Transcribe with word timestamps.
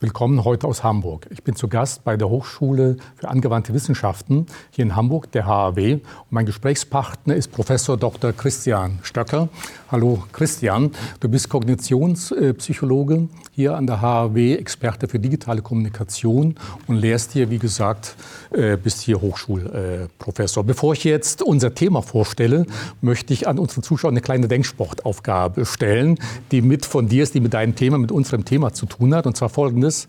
Willkommen 0.00 0.44
heute 0.44 0.68
aus 0.68 0.84
Hamburg. 0.84 1.26
Ich 1.30 1.42
bin 1.42 1.56
zu 1.56 1.66
Gast 1.66 2.04
bei 2.04 2.16
der 2.16 2.28
Hochschule 2.28 2.98
für 3.16 3.26
angewandte 3.26 3.74
Wissenschaften 3.74 4.46
hier 4.70 4.84
in 4.84 4.94
Hamburg, 4.94 5.32
der 5.32 5.44
HAW. 5.44 5.94
Und 5.94 6.02
mein 6.30 6.46
Gesprächspartner 6.46 7.34
ist 7.34 7.50
Professor 7.50 7.96
Dr. 7.96 8.32
Christian 8.32 9.00
Stöcker. 9.02 9.48
Hallo 9.90 10.22
Christian, 10.30 10.92
du 11.18 11.28
bist 11.28 11.48
Kognitionspsychologe 11.48 13.28
hier 13.50 13.74
an 13.74 13.88
der 13.88 14.00
HAW, 14.00 14.54
Experte 14.54 15.08
für 15.08 15.18
digitale 15.18 15.62
Kommunikation 15.62 16.54
und 16.86 16.94
lehrst 16.94 17.32
hier, 17.32 17.50
wie 17.50 17.58
gesagt, 17.58 18.14
äh, 18.52 18.76
bist 18.76 19.00
hier 19.00 19.20
Hochschulprofessor. 19.20 20.62
Bevor 20.62 20.92
ich 20.92 21.02
jetzt 21.02 21.42
unser 21.42 21.74
Thema 21.74 22.02
vorstelle, 22.02 22.66
möchte 23.00 23.32
ich 23.32 23.48
an 23.48 23.58
unsere 23.58 23.80
Zuschauer 23.80 24.12
eine 24.12 24.20
kleine 24.20 24.46
Denksportaufgabe 24.46 25.66
stellen, 25.66 26.20
die 26.52 26.62
mit 26.62 26.86
von 26.86 27.08
dir 27.08 27.24
ist, 27.24 27.34
die 27.34 27.40
mit 27.40 27.52
deinem 27.52 27.74
Thema, 27.74 27.98
mit 27.98 28.12
unserem 28.12 28.44
Thema 28.44 28.72
zu 28.72 28.86
tun 28.86 29.12
hat. 29.12 29.26
Und 29.26 29.36
zwar 29.36 29.48
folgendes 29.48 29.87
folgendes. 29.88 30.08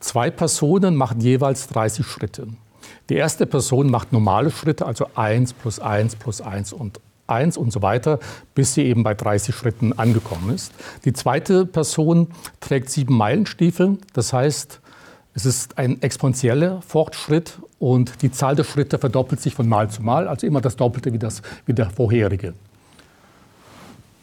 Zwei 0.00 0.30
Personen 0.30 0.96
machen 0.96 1.20
jeweils 1.20 1.68
30 1.68 2.06
Schritte. 2.06 2.48
Die 3.08 3.14
erste 3.14 3.46
Person 3.46 3.90
macht 3.90 4.12
normale 4.12 4.50
Schritte, 4.50 4.86
also 4.86 5.06
1 5.14 5.54
plus 5.54 5.80
1 5.80 6.16
plus 6.16 6.40
1 6.40 6.72
und 6.72 7.00
1 7.26 7.56
und 7.56 7.72
so 7.72 7.82
weiter, 7.82 8.18
bis 8.54 8.74
sie 8.74 8.82
eben 8.82 9.02
bei 9.02 9.14
30 9.14 9.54
Schritten 9.54 9.92
angekommen 9.92 10.52
ist. 10.52 10.72
Die 11.04 11.12
zweite 11.12 11.66
Person 11.66 12.28
trägt 12.60 12.90
sieben 12.90 13.16
Meilenstiefel, 13.16 13.98
das 14.12 14.32
heißt, 14.32 14.80
es 15.32 15.46
ist 15.46 15.78
ein 15.78 16.02
exponentieller 16.02 16.82
Fortschritt 16.82 17.58
und 17.78 18.22
die 18.22 18.32
Zahl 18.32 18.56
der 18.56 18.64
Schritte 18.64 18.98
verdoppelt 18.98 19.40
sich 19.40 19.54
von 19.54 19.68
Mal 19.68 19.88
zu 19.88 20.02
Mal, 20.02 20.26
also 20.26 20.44
immer 20.44 20.60
das 20.60 20.74
Doppelte 20.74 21.12
wie, 21.12 21.20
das, 21.20 21.42
wie 21.66 21.72
der 21.72 21.90
vorherige. 21.90 22.54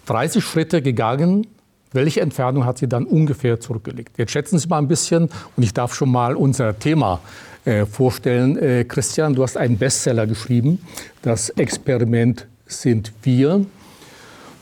30 0.06 0.44
Schritte 0.44 0.82
gegangen, 0.82 1.48
welche 1.94 2.22
Entfernung 2.22 2.66
hat 2.66 2.78
sie 2.78 2.88
dann 2.88 3.06
ungefähr 3.06 3.60
zurückgelegt? 3.60 4.18
Jetzt 4.18 4.32
schätzen 4.32 4.60
Sie 4.60 4.68
mal 4.68 4.78
ein 4.78 4.88
bisschen 4.88 5.30
und 5.56 5.64
ich 5.64 5.74
darf 5.74 5.94
schon 5.94 6.12
mal 6.12 6.36
unser 6.36 6.78
Thema 6.78 7.20
äh, 7.66 7.86
vorstellen. 7.86 8.58
Äh, 8.58 8.86
Christian, 8.86 9.34
du 9.36 9.44
hast 9.44 9.58
einen 9.58 9.78
Bestseller 9.78 10.28
geschrieben. 10.28 10.80
Das 11.22 11.50
Experiment 11.50 12.48
sind 12.66 13.14
wir. 13.24 13.66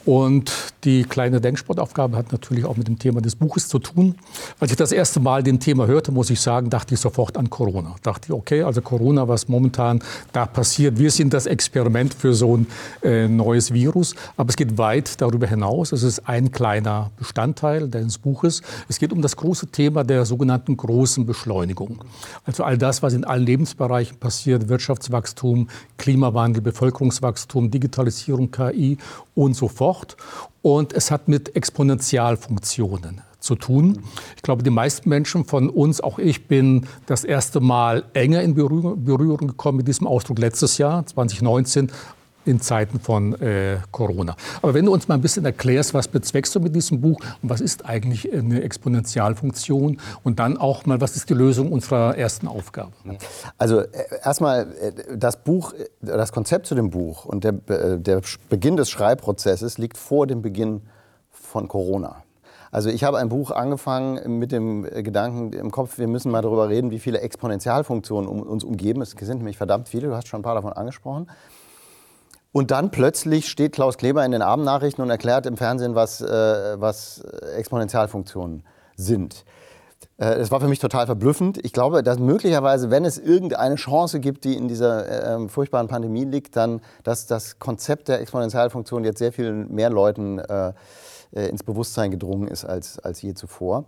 Und 0.05 0.51
die 0.83 1.03
kleine 1.03 1.41
Denksportaufgabe 1.41 2.15
hat 2.15 2.31
natürlich 2.31 2.65
auch 2.65 2.77
mit 2.77 2.87
dem 2.87 2.99
Thema 2.99 3.21
des 3.21 3.35
Buches 3.35 3.67
zu 3.67 3.79
tun. 3.79 4.13
Als 4.59 4.69
ich 4.69 4.77
das 4.77 4.91
erste 4.91 5.19
Mal 5.19 5.41
den 5.41 5.59
Thema 5.59 5.87
hörte, 5.87 6.11
muss 6.11 6.29
ich 6.29 6.39
sagen, 6.39 6.69
dachte 6.69 6.93
ich 6.93 6.99
sofort 6.99 7.37
an 7.37 7.49
Corona. 7.49 7.95
Dachte 8.03 8.27
ich, 8.27 8.31
okay, 8.31 8.61
also 8.61 8.81
Corona, 8.81 9.27
was 9.27 9.47
momentan 9.47 10.03
da 10.31 10.45
passiert, 10.45 10.99
wir 10.99 11.09
sind 11.09 11.33
das 11.33 11.47
Experiment 11.47 12.13
für 12.13 12.35
so 12.35 12.57
ein 12.57 12.67
äh, 13.01 13.27
neues 13.27 13.73
Virus. 13.73 14.13
Aber 14.37 14.49
es 14.49 14.57
geht 14.57 14.77
weit 14.77 15.19
darüber 15.21 15.47
hinaus. 15.47 15.91
Es 15.91 16.03
ist 16.03 16.29
ein 16.29 16.51
kleiner 16.51 17.09
Bestandteil 17.17 17.89
deines 17.89 18.19
Buches. 18.19 18.61
Es 18.87 18.99
geht 18.99 19.11
um 19.11 19.23
das 19.23 19.35
große 19.35 19.67
Thema 19.67 20.03
der 20.03 20.25
sogenannten 20.25 20.77
großen 20.77 21.25
Beschleunigung. 21.25 22.03
Also 22.43 22.63
all 22.63 22.77
das, 22.77 23.01
was 23.01 23.13
in 23.13 23.23
allen 23.23 23.43
Lebensbereichen 23.43 24.17
passiert, 24.17 24.69
Wirtschaftswachstum, 24.69 25.67
Klimawandel, 25.97 26.61
Bevölkerungswachstum, 26.61 27.71
Digitalisierung, 27.71 28.51
KI 28.51 28.99
und 29.33 29.55
so 29.55 29.67
fort. 29.67 29.94
Und 30.61 30.93
es 30.93 31.11
hat 31.11 31.27
mit 31.27 31.55
Exponentialfunktionen 31.55 33.21
zu 33.39 33.55
tun. 33.55 34.03
Ich 34.35 34.41
glaube, 34.41 34.63
die 34.63 34.71
meisten 34.71 35.07
Menschen 35.07 35.45
von 35.45 35.69
uns, 35.69 36.01
auch 36.01 36.17
ich, 36.17 36.47
bin 36.47 36.87
das 37.05 37.23
erste 37.23 37.59
Mal 37.59 38.03
enger 38.13 38.41
in 38.41 38.55
Berührung 38.55 39.47
gekommen 39.47 39.77
mit 39.77 39.87
diesem 39.87 40.07
Ausdruck 40.07 40.39
letztes 40.39 40.77
Jahr, 40.77 41.05
2019, 41.05 41.91
in 42.45 42.61
Zeiten 42.61 42.99
von 42.99 43.39
äh, 43.41 43.77
Corona. 43.91 44.35
Aber 44.61 44.73
wenn 44.73 44.85
du 44.85 44.93
uns 44.93 45.07
mal 45.07 45.15
ein 45.15 45.21
bisschen 45.21 45.45
erklärst, 45.45 45.93
was 45.93 46.07
bezweckst 46.07 46.55
du 46.55 46.59
mit 46.59 46.75
diesem 46.75 47.01
Buch 47.01 47.19
und 47.41 47.49
was 47.49 47.61
ist 47.61 47.85
eigentlich 47.85 48.31
eine 48.31 48.61
Exponentialfunktion 48.61 49.99
und 50.23 50.39
dann 50.39 50.57
auch 50.57 50.85
mal, 50.85 51.01
was 51.01 51.15
ist 51.15 51.29
die 51.29 51.33
Lösung 51.33 51.71
unserer 51.71 52.17
ersten 52.17 52.47
Aufgabe? 52.47 52.91
Also 53.57 53.81
äh, 53.81 53.87
erstmal 54.23 54.67
äh, 54.81 55.17
das 55.17 55.37
Buch, 55.37 55.73
äh, 55.73 55.87
das 56.01 56.31
Konzept 56.31 56.67
zu 56.67 56.75
dem 56.75 56.89
Buch 56.89 57.25
und 57.25 57.43
der, 57.43 57.53
der 57.53 58.21
Beginn 58.49 58.77
des 58.77 58.89
Schreibprozesses 58.89 59.77
liegt 59.77 59.97
vor 59.97 60.27
dem 60.27 60.41
Beginn 60.41 60.81
von 61.31 61.67
Corona. 61.67 62.23
Also 62.71 62.89
ich 62.89 63.05
habe 63.05 63.19
ein 63.19 63.29
Buch 63.29 63.51
angefangen 63.51 64.37
mit 64.37 64.51
dem 64.51 64.83
Gedanken 64.83 65.53
im 65.53 65.71
Kopf, 65.71 65.97
wir 65.97 66.07
müssen 66.07 66.29
mal 66.29 66.41
darüber 66.41 66.67
reden, 66.67 66.91
wie 66.91 66.99
viele 66.99 67.21
Exponentialfunktionen 67.21 68.29
uns 68.29 68.65
umgeben. 68.65 69.01
Es 69.01 69.11
sind 69.11 69.37
nämlich 69.37 69.55
verdammt 69.55 69.87
viele, 69.87 70.09
du 70.09 70.15
hast 70.15 70.27
schon 70.27 70.41
ein 70.41 70.43
paar 70.43 70.55
davon 70.55 70.73
angesprochen. 70.73 71.27
Und 72.55 72.71
dann 72.71 72.89
plötzlich 72.89 73.49
steht 73.49 73.73
Klaus 73.73 73.97
Kleber 73.97 74.23
in 74.23 74.31
den 74.31 74.41
Abendnachrichten 74.41 75.03
und 75.03 75.09
erklärt 75.09 75.45
im 75.45 75.57
Fernsehen, 75.57 75.93
was, 75.93 76.21
äh, 76.21 76.79
was 76.79 77.19
Exponentialfunktionen 77.57 78.63
sind. 78.95 79.43
Äh, 80.15 80.37
das 80.37 80.51
war 80.51 80.61
für 80.61 80.69
mich 80.69 80.79
total 80.79 81.05
verblüffend. 81.05 81.57
Ich 81.65 81.73
glaube, 81.73 82.01
dass 82.01 82.17
möglicherweise, 82.17 82.89
wenn 82.89 83.03
es 83.03 83.17
irgendeine 83.17 83.75
Chance 83.75 84.21
gibt, 84.21 84.45
die 84.45 84.55
in 84.55 84.69
dieser 84.69 85.35
äh, 85.35 85.49
furchtbaren 85.49 85.89
Pandemie 85.89 86.23
liegt, 86.23 86.55
dann, 86.55 86.79
dass 87.03 87.27
das 87.27 87.59
Konzept 87.59 88.07
der 88.07 88.21
Exponentialfunktion 88.21 89.03
jetzt 89.03 89.19
sehr 89.19 89.33
vielen 89.33 89.69
mehr 89.75 89.89
Leuten 89.89 90.39
äh, 90.39 90.71
äh, 91.33 91.49
ins 91.49 91.61
Bewusstsein 91.61 92.09
gedrungen 92.09 92.47
ist 92.47 92.63
als, 92.63 92.99
als 92.99 93.21
je 93.21 93.33
zuvor. 93.33 93.83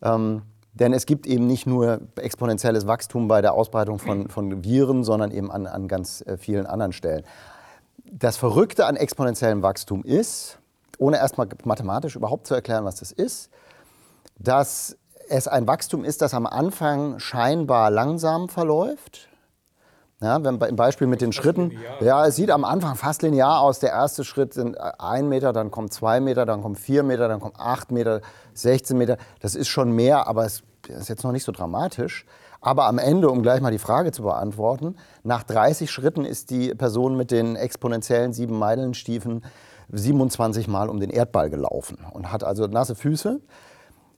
Ähm, 0.00 0.42
denn 0.74 0.92
es 0.92 1.06
gibt 1.06 1.26
eben 1.26 1.48
nicht 1.48 1.66
nur 1.66 2.02
exponentielles 2.14 2.86
Wachstum 2.86 3.26
bei 3.26 3.42
der 3.42 3.54
Ausbreitung 3.54 3.98
von, 3.98 4.28
von 4.28 4.62
Viren, 4.62 5.02
sondern 5.02 5.32
eben 5.32 5.50
an, 5.50 5.66
an 5.66 5.88
ganz 5.88 6.20
äh, 6.24 6.36
vielen 6.36 6.66
anderen 6.66 6.92
Stellen 6.92 7.24
das 8.04 8.36
Verrückte 8.36 8.86
an 8.86 8.96
exponentiellem 8.96 9.62
Wachstum 9.62 10.04
ist, 10.04 10.58
ohne 10.98 11.16
erstmal 11.16 11.48
mathematisch 11.64 12.16
überhaupt 12.16 12.46
zu 12.46 12.54
erklären, 12.54 12.84
was 12.84 12.96
das 12.96 13.12
ist, 13.12 13.50
dass 14.38 14.96
es 15.28 15.48
ein 15.48 15.66
Wachstum 15.66 16.04
ist, 16.04 16.22
das 16.22 16.34
am 16.34 16.46
Anfang 16.46 17.18
scheinbar 17.18 17.90
langsam 17.90 18.48
verläuft. 18.48 19.28
Ja, 20.22 20.42
wenn, 20.44 20.60
Im 20.60 20.76
Beispiel 20.76 21.06
mit 21.06 21.22
den 21.22 21.32
Schritten. 21.32 21.72
Ja, 22.00 22.26
es 22.26 22.36
sieht 22.36 22.50
am 22.50 22.64
Anfang 22.64 22.94
fast 22.94 23.22
linear 23.22 23.60
aus. 23.60 23.78
Der 23.78 23.90
erste 23.90 24.22
Schritt 24.22 24.52
sind 24.52 24.76
ein 24.78 25.30
Meter, 25.30 25.54
dann 25.54 25.70
kommen 25.70 25.90
zwei 25.90 26.20
Meter, 26.20 26.44
dann 26.44 26.60
kommen 26.60 26.76
vier 26.76 27.02
Meter, 27.02 27.26
dann 27.26 27.40
kommen 27.40 27.54
acht 27.56 27.90
Meter, 27.90 28.20
16 28.52 28.98
Meter. 28.98 29.16
Das 29.40 29.54
ist 29.54 29.68
schon 29.68 29.92
mehr, 29.92 30.26
aber 30.26 30.44
es 30.44 30.62
ist 30.88 31.08
jetzt 31.08 31.24
noch 31.24 31.32
nicht 31.32 31.44
so 31.44 31.52
dramatisch. 31.52 32.26
Aber 32.60 32.86
am 32.86 32.98
Ende, 32.98 33.30
um 33.30 33.42
gleich 33.42 33.60
mal 33.60 33.70
die 33.70 33.78
Frage 33.78 34.12
zu 34.12 34.22
beantworten, 34.22 34.96
nach 35.22 35.42
30 35.42 35.90
Schritten 35.90 36.24
ist 36.24 36.50
die 36.50 36.74
Person 36.74 37.16
mit 37.16 37.30
den 37.30 37.56
exponentiellen 37.56 38.32
sieben 38.32 38.58
Meilenstiefeln 38.58 39.44
27 39.90 40.68
Mal 40.68 40.88
um 40.88 41.00
den 41.00 41.10
Erdball 41.10 41.50
gelaufen 41.50 41.98
und 42.12 42.30
hat 42.30 42.44
also 42.44 42.66
nasse 42.66 42.94
Füße. 42.94 43.40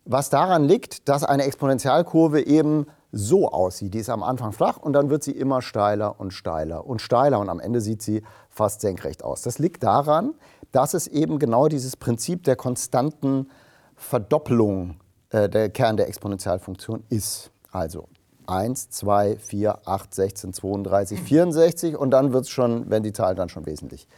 Was 0.04 0.30
daran 0.30 0.64
liegt, 0.64 1.08
dass 1.08 1.22
eine 1.22 1.44
Exponentialkurve 1.44 2.44
eben 2.44 2.86
so 3.12 3.50
aussieht. 3.50 3.92
Die 3.92 3.98
ist 3.98 4.08
am 4.08 4.22
Anfang 4.22 4.52
flach 4.52 4.78
und 4.78 4.94
dann 4.94 5.10
wird 5.10 5.22
sie 5.22 5.32
immer 5.32 5.60
steiler 5.60 6.18
und 6.18 6.32
steiler 6.32 6.86
und 6.86 7.00
steiler 7.00 7.38
und 7.38 7.50
am 7.50 7.60
Ende 7.60 7.82
sieht 7.82 8.02
sie 8.02 8.22
fast 8.48 8.80
senkrecht 8.80 9.22
aus. 9.22 9.42
Das 9.42 9.58
liegt 9.58 9.82
daran, 9.82 10.34
dass 10.72 10.94
es 10.94 11.06
eben 11.06 11.38
genau 11.38 11.68
dieses 11.68 11.96
Prinzip 11.96 12.42
der 12.44 12.56
konstanten 12.56 13.50
Verdoppelung 13.96 14.96
äh, 15.28 15.48
der 15.48 15.68
Kern 15.68 15.98
der 15.98 16.08
Exponentialfunktion 16.08 17.04
ist. 17.10 17.50
Also 17.70 18.08
1, 18.46 18.90
2, 18.90 19.36
4, 19.36 19.78
8, 19.86 20.14
16, 20.14 20.52
32, 20.52 21.20
64 21.20 21.96
und 21.96 22.10
dann 22.10 22.32
wird 22.32 22.44
es 22.44 22.50
schon, 22.50 22.90
wenn 22.90 23.02
die 23.02 23.12
Zahl 23.12 23.34
dann 23.34 23.48
schon 23.48 23.66
wesentlich 23.66 24.08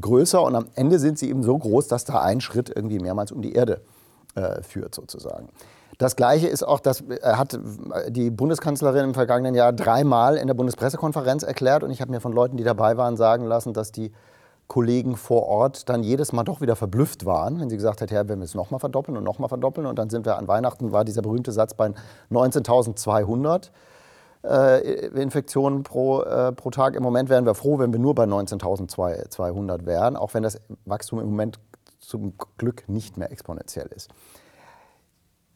größer. 0.00 0.42
Und 0.42 0.54
am 0.54 0.66
Ende 0.74 0.98
sind 0.98 1.18
sie 1.18 1.28
eben 1.28 1.42
so 1.42 1.56
groß, 1.56 1.88
dass 1.88 2.04
da 2.04 2.20
ein 2.20 2.40
Schritt 2.40 2.70
irgendwie 2.74 2.98
mehrmals 2.98 3.32
um 3.32 3.42
die 3.42 3.52
Erde 3.52 3.80
äh, 4.34 4.62
führt 4.62 4.94
sozusagen. 4.94 5.48
Das 5.98 6.14
Gleiche 6.14 6.46
ist 6.46 6.62
auch, 6.62 6.78
das 6.78 7.00
äh, 7.00 7.20
hat 7.22 7.58
die 8.08 8.30
Bundeskanzlerin 8.30 9.04
im 9.04 9.14
vergangenen 9.14 9.54
Jahr 9.54 9.72
dreimal 9.72 10.36
in 10.36 10.46
der 10.46 10.54
Bundespressekonferenz 10.54 11.42
erklärt. 11.42 11.82
Und 11.82 11.90
ich 11.90 12.00
habe 12.00 12.12
mir 12.12 12.20
von 12.20 12.32
Leuten, 12.32 12.56
die 12.56 12.64
dabei 12.64 12.96
waren, 12.96 13.16
sagen 13.16 13.44
lassen, 13.44 13.72
dass 13.72 13.90
die 13.90 14.12
Kollegen 14.68 15.16
vor 15.16 15.44
Ort 15.46 15.88
dann 15.88 16.02
jedes 16.02 16.32
Mal 16.32 16.44
doch 16.44 16.60
wieder 16.60 16.76
verblüfft 16.76 17.24
waren, 17.24 17.58
wenn 17.58 17.70
sie 17.70 17.76
gesagt 17.76 18.02
hat, 18.02 18.10
wenn 18.10 18.38
wir 18.38 18.44
es 18.44 18.54
nochmal 18.54 18.78
verdoppeln 18.78 19.16
und 19.16 19.24
nochmal 19.24 19.48
verdoppeln 19.48 19.86
und 19.86 19.98
dann 19.98 20.10
sind 20.10 20.26
wir 20.26 20.36
an 20.36 20.46
Weihnachten, 20.46 20.92
war 20.92 21.04
dieser 21.04 21.22
berühmte 21.22 21.52
Satz 21.52 21.72
bei 21.72 21.90
19.200 22.30 23.70
äh, 24.44 25.06
Infektionen 25.20 25.82
pro, 25.82 26.20
äh, 26.20 26.52
pro 26.52 26.70
Tag. 26.70 26.94
Im 26.96 27.02
Moment 27.02 27.30
wären 27.30 27.46
wir 27.46 27.54
froh, 27.54 27.78
wenn 27.78 27.92
wir 27.92 27.98
nur 27.98 28.14
bei 28.14 28.24
19.200 28.24 29.86
wären, 29.86 30.16
auch 30.16 30.34
wenn 30.34 30.42
das 30.42 30.60
Wachstum 30.84 31.18
im 31.20 31.30
Moment 31.30 31.58
zum 31.98 32.34
Glück 32.58 32.88
nicht 32.88 33.16
mehr 33.16 33.32
exponentiell 33.32 33.88
ist. 33.94 34.10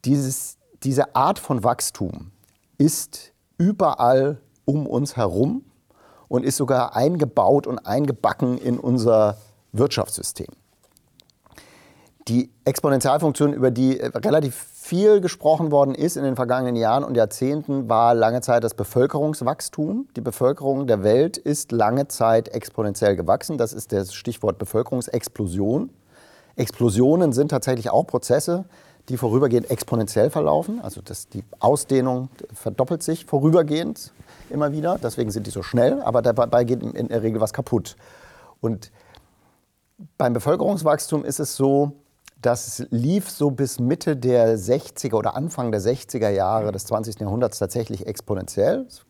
Dieses, 0.07 0.57
diese 0.83 1.15
Art 1.15 1.39
von 1.39 1.63
Wachstum 1.63 2.33
ist 2.79 3.33
überall 3.59 4.41
um 4.65 4.87
uns 4.87 5.17
herum 5.17 5.65
und 6.33 6.47
ist 6.47 6.57
sogar 6.57 6.97
eingebaut 6.97 7.67
und 7.67 7.79
eingebacken 7.81 8.57
in 8.57 8.79
unser 8.79 9.37
Wirtschaftssystem. 9.73 10.47
Die 12.27 12.51
Exponentialfunktion, 12.65 13.53
über 13.53 13.71
die 13.71 14.01
äh, 14.01 14.07
relativ 14.07 14.55
viel 14.73 15.21
gesprochen 15.21 15.71
worden 15.71 15.95
ist 15.95 16.17
in 16.17 16.25
den 16.25 16.35
vergangenen 16.35 16.77
Jahren 16.77 17.05
und 17.05 17.19
Jahrzehnten, 17.19 17.91
war 17.91 18.15
lange 18.15 18.41
Zeit 18.41 18.65
das 18.65 18.73
Bevölkerungswachstum. 18.73 20.09
Die 20.17 20.23
Bevölkerung 20.23 20.87
der 20.87 21.03
Welt 21.03 21.37
ist 21.37 21.71
lange 21.71 22.09
Zeit 22.09 22.49
exponentiell 22.49 23.15
gewachsen. 23.15 23.59
Das 23.59 23.75
ist 23.75 23.93
das 23.93 24.15
Stichwort 24.15 24.59
Bevölkerungsexplosion. 24.59 25.91
Explosionen 26.57 27.35
sind 27.35 27.51
tatsächlich 27.51 27.91
auch 27.91 28.07
Prozesse, 28.07 28.65
die 29.13 29.19
vorübergehend 29.19 29.71
exponentiell 29.71 30.31
verlaufen. 30.31 30.81
Also 30.81 31.03
das, 31.03 31.29
die 31.29 31.45
Ausdehnung 31.59 32.31
verdoppelt 32.55 33.03
sich 33.03 33.27
vorübergehend 33.27 34.11
immer 34.49 34.73
wieder. 34.73 34.99
Deswegen 35.03 35.31
sind 35.31 35.47
die 35.47 35.51
so 35.51 35.63
schnell, 35.63 36.01
aber 36.01 36.23
dabei 36.23 36.65
geht 36.65 36.83
in 36.83 37.09
der 37.09 37.23
Regel 37.23 37.39
was 37.41 37.53
kaputt. 37.53 37.97
Und 38.63 38.91
beim 40.17 40.33
Bevölkerungswachstum 40.33 41.27
ist 41.27 41.41
es 41.41 41.57
so, 41.57 41.93
das 42.41 42.87
lief 42.89 43.29
so 43.29 43.51
bis 43.51 43.79
Mitte 43.79 44.17
der 44.17 44.59
60er 44.59 45.15
oder 45.15 45.37
Anfang 45.37 45.71
der 45.73 45.83
60er 45.83 46.31
Jahre 46.31 46.73
des 46.73 46.87
20. 46.87 47.21
Jahrhunderts 47.21 47.59
tatsächlich 47.59 48.07
exponentiell. 48.07 48.87
Es 48.89 49.05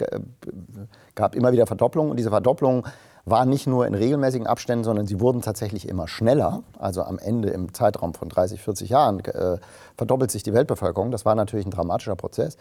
gab 1.14 1.36
immer 1.36 1.52
wieder 1.52 1.68
Verdopplungen 1.68 2.10
und 2.10 2.16
diese 2.16 2.30
Verdopplungen 2.30 2.82
waren 3.24 3.48
nicht 3.48 3.66
nur 3.66 3.86
in 3.86 3.94
regelmäßigen 3.94 4.46
Abständen, 4.46 4.84
sondern 4.84 5.06
sie 5.06 5.20
wurden 5.20 5.42
tatsächlich 5.42 5.88
immer 5.88 6.08
schneller. 6.08 6.62
Also 6.78 7.02
am 7.02 7.18
Ende 7.18 7.50
im 7.50 7.72
Zeitraum 7.72 8.14
von 8.14 8.28
30, 8.28 8.60
40 8.60 8.90
Jahren 8.90 9.20
äh, 9.20 9.58
verdoppelt 9.96 10.30
sich 10.30 10.42
die 10.42 10.52
Weltbevölkerung. 10.52 11.10
Das 11.10 11.24
war 11.24 11.34
natürlich 11.34 11.66
ein 11.66 11.70
dramatischer 11.70 12.16
Prozess. 12.16 12.56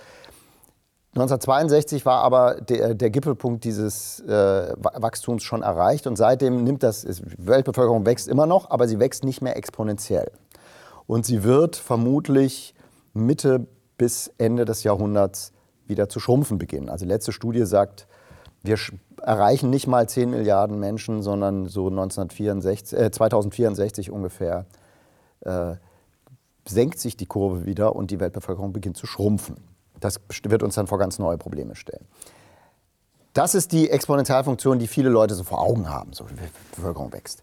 1962 1.13 2.05
war 2.05 2.23
aber 2.23 2.61
der, 2.61 2.93
der 2.93 3.09
Gipfelpunkt 3.09 3.65
dieses 3.65 4.21
äh, 4.21 4.73
Wachstums 4.77 5.43
schon 5.43 5.61
erreicht 5.61 6.07
und 6.07 6.15
seitdem 6.15 6.63
nimmt 6.63 6.83
das, 6.83 7.01
die 7.01 7.47
Weltbevölkerung 7.47 8.05
wächst 8.05 8.29
immer 8.29 8.45
noch, 8.45 8.69
aber 8.69 8.87
sie 8.87 8.97
wächst 8.97 9.25
nicht 9.25 9.41
mehr 9.41 9.57
exponentiell. 9.57 10.31
Und 11.07 11.25
sie 11.25 11.43
wird 11.43 11.75
vermutlich 11.75 12.73
Mitte 13.13 13.67
bis 13.97 14.31
Ende 14.37 14.63
des 14.63 14.83
Jahrhunderts 14.83 15.51
wieder 15.85 16.07
zu 16.07 16.21
schrumpfen 16.21 16.57
beginnen. 16.57 16.87
Also 16.87 17.03
die 17.03 17.11
letzte 17.11 17.33
Studie 17.33 17.65
sagt, 17.65 18.07
wir 18.63 18.77
erreichen 19.21 19.69
nicht 19.69 19.87
mal 19.87 20.07
10 20.07 20.29
Milliarden 20.29 20.79
Menschen, 20.79 21.21
sondern 21.21 21.67
so 21.67 21.87
1964, 21.87 22.97
äh, 22.97 23.11
2064 23.11 24.11
ungefähr 24.11 24.65
äh, 25.41 25.75
senkt 26.67 26.99
sich 26.99 27.17
die 27.17 27.25
Kurve 27.25 27.65
wieder 27.65 27.95
und 27.95 28.11
die 28.11 28.19
Weltbevölkerung 28.19 28.73
beginnt 28.73 28.97
zu 28.97 29.07
schrumpfen. 29.07 29.55
Das 29.99 30.19
wird 30.43 30.63
uns 30.63 30.75
dann 30.75 30.87
vor 30.87 30.97
ganz 30.97 31.19
neue 31.19 31.37
Probleme 31.37 31.75
stellen. 31.75 32.05
Das 33.33 33.55
ist 33.55 33.71
die 33.71 33.89
Exponentialfunktion, 33.89 34.77
die 34.77 34.87
viele 34.87 35.09
Leute 35.09 35.35
so 35.35 35.43
vor 35.43 35.61
Augen 35.61 35.89
haben, 35.89 36.13
so 36.13 36.29
wie 36.29 36.33
die 36.33 36.41
Bevölkerung 36.75 37.13
wächst. 37.13 37.41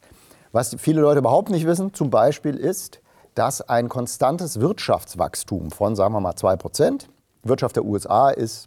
Was 0.52 0.76
viele 0.78 1.00
Leute 1.00 1.20
überhaupt 1.20 1.50
nicht 1.50 1.66
wissen, 1.66 1.94
zum 1.94 2.10
Beispiel 2.10 2.56
ist, 2.56 3.00
dass 3.34 3.62
ein 3.62 3.88
konstantes 3.88 4.60
Wirtschaftswachstum 4.60 5.70
von, 5.70 5.96
sagen 5.96 6.14
wir 6.14 6.20
mal, 6.20 6.36
2 6.36 6.56
Prozent, 6.56 7.08
Wirtschaft 7.42 7.76
der 7.76 7.84
USA 7.84 8.30
ist 8.30 8.66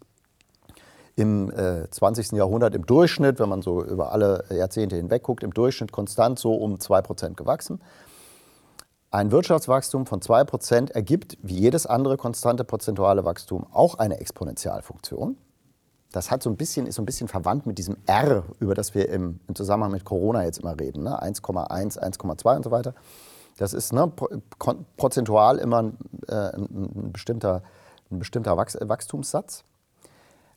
im 1.22 1.52
äh, 1.52 1.88
20. 1.90 2.32
Jahrhundert 2.32 2.74
im 2.74 2.86
Durchschnitt, 2.86 3.40
wenn 3.40 3.50
man 3.50 3.62
so 3.62 3.84
über 3.84 4.12
alle 4.12 4.44
Jahrzehnte 4.50 4.96
hinweg 4.96 5.22
guckt, 5.22 5.44
im 5.44 5.54
Durchschnitt 5.54 5.92
konstant 5.92 6.40
so 6.40 6.56
um 6.56 6.80
2 6.80 7.02
Prozent 7.04 7.38
gewachsen. 7.38 7.80
Ein 9.12 9.32
Wirtschaftswachstum 9.32 10.08
von 10.08 10.22
2 10.22 10.46
Prozent 10.46 10.92
ergibt, 10.92 11.38
wie 11.44 11.60
jedes 11.60 11.86
andere 11.86 12.18
konstante 12.18 12.64
prozentuale 12.64 13.24
Wachstum, 13.24 13.68
auch 13.72 13.96
eine 13.96 14.20
Exponentialfunktion. 14.20 15.38
Das 16.12 16.32
hat 16.32 16.42
so 16.42 16.50
ein 16.50 16.58
bisschen, 16.58 16.88
ist 16.88 16.96
so 16.96 17.04
ein 17.04 17.06
bisschen 17.06 17.28
verwandt 17.28 17.68
mit 17.68 17.78
diesem 17.78 17.98
R, 18.08 18.44
über 18.60 18.74
das 18.74 18.96
wir 18.96 19.08
im, 19.10 19.40
im 19.48 19.56
Zusammenhang 19.56 19.92
mit 19.92 20.06
Corona 20.06 20.44
jetzt 20.44 20.60
immer 20.60 20.80
reden, 20.80 21.04
ne? 21.04 21.22
1,1, 21.22 22.00
1,2 22.00 22.56
und 22.56 22.64
so 22.64 22.72
weiter. 22.72 22.96
Das 23.58 23.74
ist 23.74 23.94
ne, 23.94 24.12
prozentual 24.98 25.60
immer 25.60 25.92
äh, 26.28 26.34
ein, 26.34 27.12
bestimmter, 27.14 27.62
ein 28.10 28.18
bestimmter 28.18 28.58
Wachstumssatz. 28.58 29.64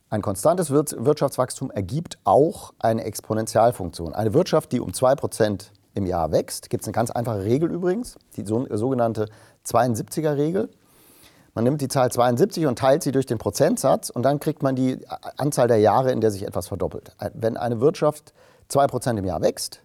Ein 0.09 0.21
konstantes 0.21 0.69
Wirtschaftswachstum 0.69 1.71
ergibt 1.71 2.19
auch 2.23 2.73
eine 2.79 3.03
Exponentialfunktion. 3.03 4.13
Eine 4.13 4.33
Wirtschaft, 4.33 4.71
die 4.71 4.79
um 4.79 4.91
2% 4.91 5.71
im 5.95 6.05
Jahr 6.05 6.31
wächst, 6.31 6.69
gibt 6.69 6.83
es 6.83 6.87
eine 6.87 6.93
ganz 6.93 7.09
einfache 7.09 7.43
Regel 7.43 7.71
übrigens, 7.71 8.15
die 8.37 8.45
sogenannte 8.45 9.27
72er-Regel. 9.65 10.69
Man 11.55 11.63
nimmt 11.63 11.81
die 11.81 11.87
Zahl 11.87 12.11
72 12.11 12.67
und 12.67 12.77
teilt 12.77 13.01
sie 13.01 13.11
durch 13.11 13.25
den 13.25 13.39
Prozentsatz 13.39 14.09
und 14.09 14.23
dann 14.23 14.39
kriegt 14.39 14.61
man 14.61 14.75
die 14.75 14.99
Anzahl 15.37 15.67
der 15.67 15.77
Jahre, 15.77 16.11
in 16.11 16.21
der 16.21 16.29
sich 16.29 16.45
etwas 16.45 16.67
verdoppelt. 16.67 17.13
Wenn 17.33 17.57
eine 17.57 17.79
Wirtschaft 17.79 18.33
2% 18.69 19.17
im 19.17 19.25
Jahr 19.25 19.41
wächst, 19.41 19.81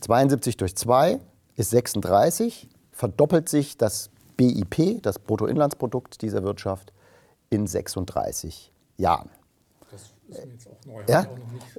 72 0.00 0.58
durch 0.58 0.76
2 0.76 1.18
ist 1.56 1.70
36, 1.70 2.68
verdoppelt 2.92 3.48
sich 3.48 3.78
das 3.78 4.10
BIP, 4.36 5.02
das 5.02 5.18
Bruttoinlandsprodukt 5.18 6.22
dieser 6.22 6.44
Wirtschaft, 6.44 6.92
in 7.48 7.66
36 7.66 8.72
Jahren. 8.96 9.30
Das 9.90 10.02
ist 10.02 10.46
mir 10.46 10.52
jetzt 10.52 10.68
auch 10.68 10.86
neu. 10.86 11.02
Ja? 11.08 11.26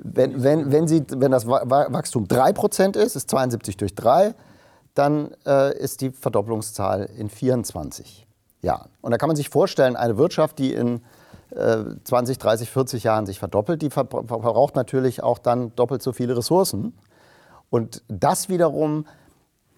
Wenn, 0.01 0.43
wenn, 0.43 0.71
wenn, 0.71 0.87
Sie, 0.87 1.03
wenn 1.09 1.31
das 1.31 1.47
Wachstum 1.47 2.25
3% 2.25 2.97
ist, 2.97 3.15
ist 3.15 3.29
72 3.29 3.77
durch 3.77 3.95
3, 3.95 4.33
dann 4.93 5.31
äh, 5.45 5.77
ist 5.77 6.01
die 6.01 6.11
Verdopplungszahl 6.11 7.09
in 7.17 7.29
24 7.29 8.27
Jahren. 8.61 8.89
Und 9.01 9.11
da 9.11 9.17
kann 9.17 9.27
man 9.27 9.35
sich 9.35 9.49
vorstellen, 9.49 9.95
eine 9.95 10.17
Wirtschaft, 10.17 10.57
die 10.57 10.73
in 10.73 11.01
äh, 11.51 11.83
20, 12.03 12.37
30, 12.37 12.69
40 12.69 13.03
Jahren 13.03 13.25
sich 13.25 13.39
verdoppelt, 13.39 13.81
die 13.81 13.89
verbraucht 13.89 14.75
natürlich 14.75 15.21
auch 15.21 15.37
dann 15.37 15.75
doppelt 15.75 16.01
so 16.01 16.13
viele 16.13 16.35
Ressourcen. 16.35 16.97
Und 17.69 18.03
das 18.07 18.49
wiederum 18.49 19.05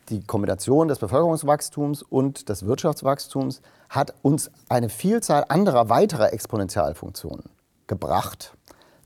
die 0.10 0.22
Kombination 0.22 0.88
des 0.88 1.00
Bevölkerungswachstums 1.00 2.02
und 2.02 2.50
des 2.50 2.66
Wirtschaftswachstums 2.66 3.62
hat 3.90 4.14
uns 4.22 4.52
eine 4.68 4.90
Vielzahl 4.90 5.46
anderer 5.50 5.90
weiterer 5.90 6.34
Exponentialfunktionen 6.34 7.46
gebracht. 7.88 8.54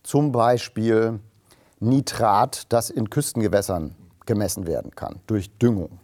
Zum 0.03 0.31
Beispiel 0.31 1.19
Nitrat, 1.79 2.71
das 2.71 2.89
in 2.89 3.09
Küstengewässern 3.09 3.95
gemessen 4.25 4.67
werden 4.67 4.91
kann 4.91 5.19
durch 5.27 5.49
Düngung. 5.57 5.99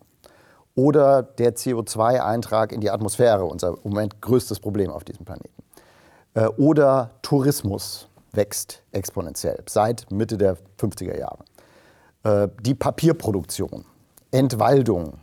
Oder 0.76 1.24
der 1.24 1.56
CO2-Eintrag 1.56 2.72
in 2.72 2.82
die 2.82 2.90
Atmosphäre, 2.90 3.46
unser 3.46 3.70
im 3.84 3.92
Moment 3.92 4.22
größtes 4.22 4.60
Problem 4.60 4.92
auf 4.92 5.04
diesem 5.04 5.26
Planeten. 5.26 5.64
Äh, 6.34 6.46
oder 6.46 7.12
Tourismus 7.22 8.08
wächst 8.32 8.84
exponentiell 8.92 9.64
seit 9.68 10.10
Mitte 10.12 10.38
der 10.38 10.58
50er 10.80 11.18
Jahre. 11.18 11.44
Äh, 12.24 12.50
die 12.62 12.76
Papierproduktion 12.76 13.86
Entwaldung, 14.32 15.14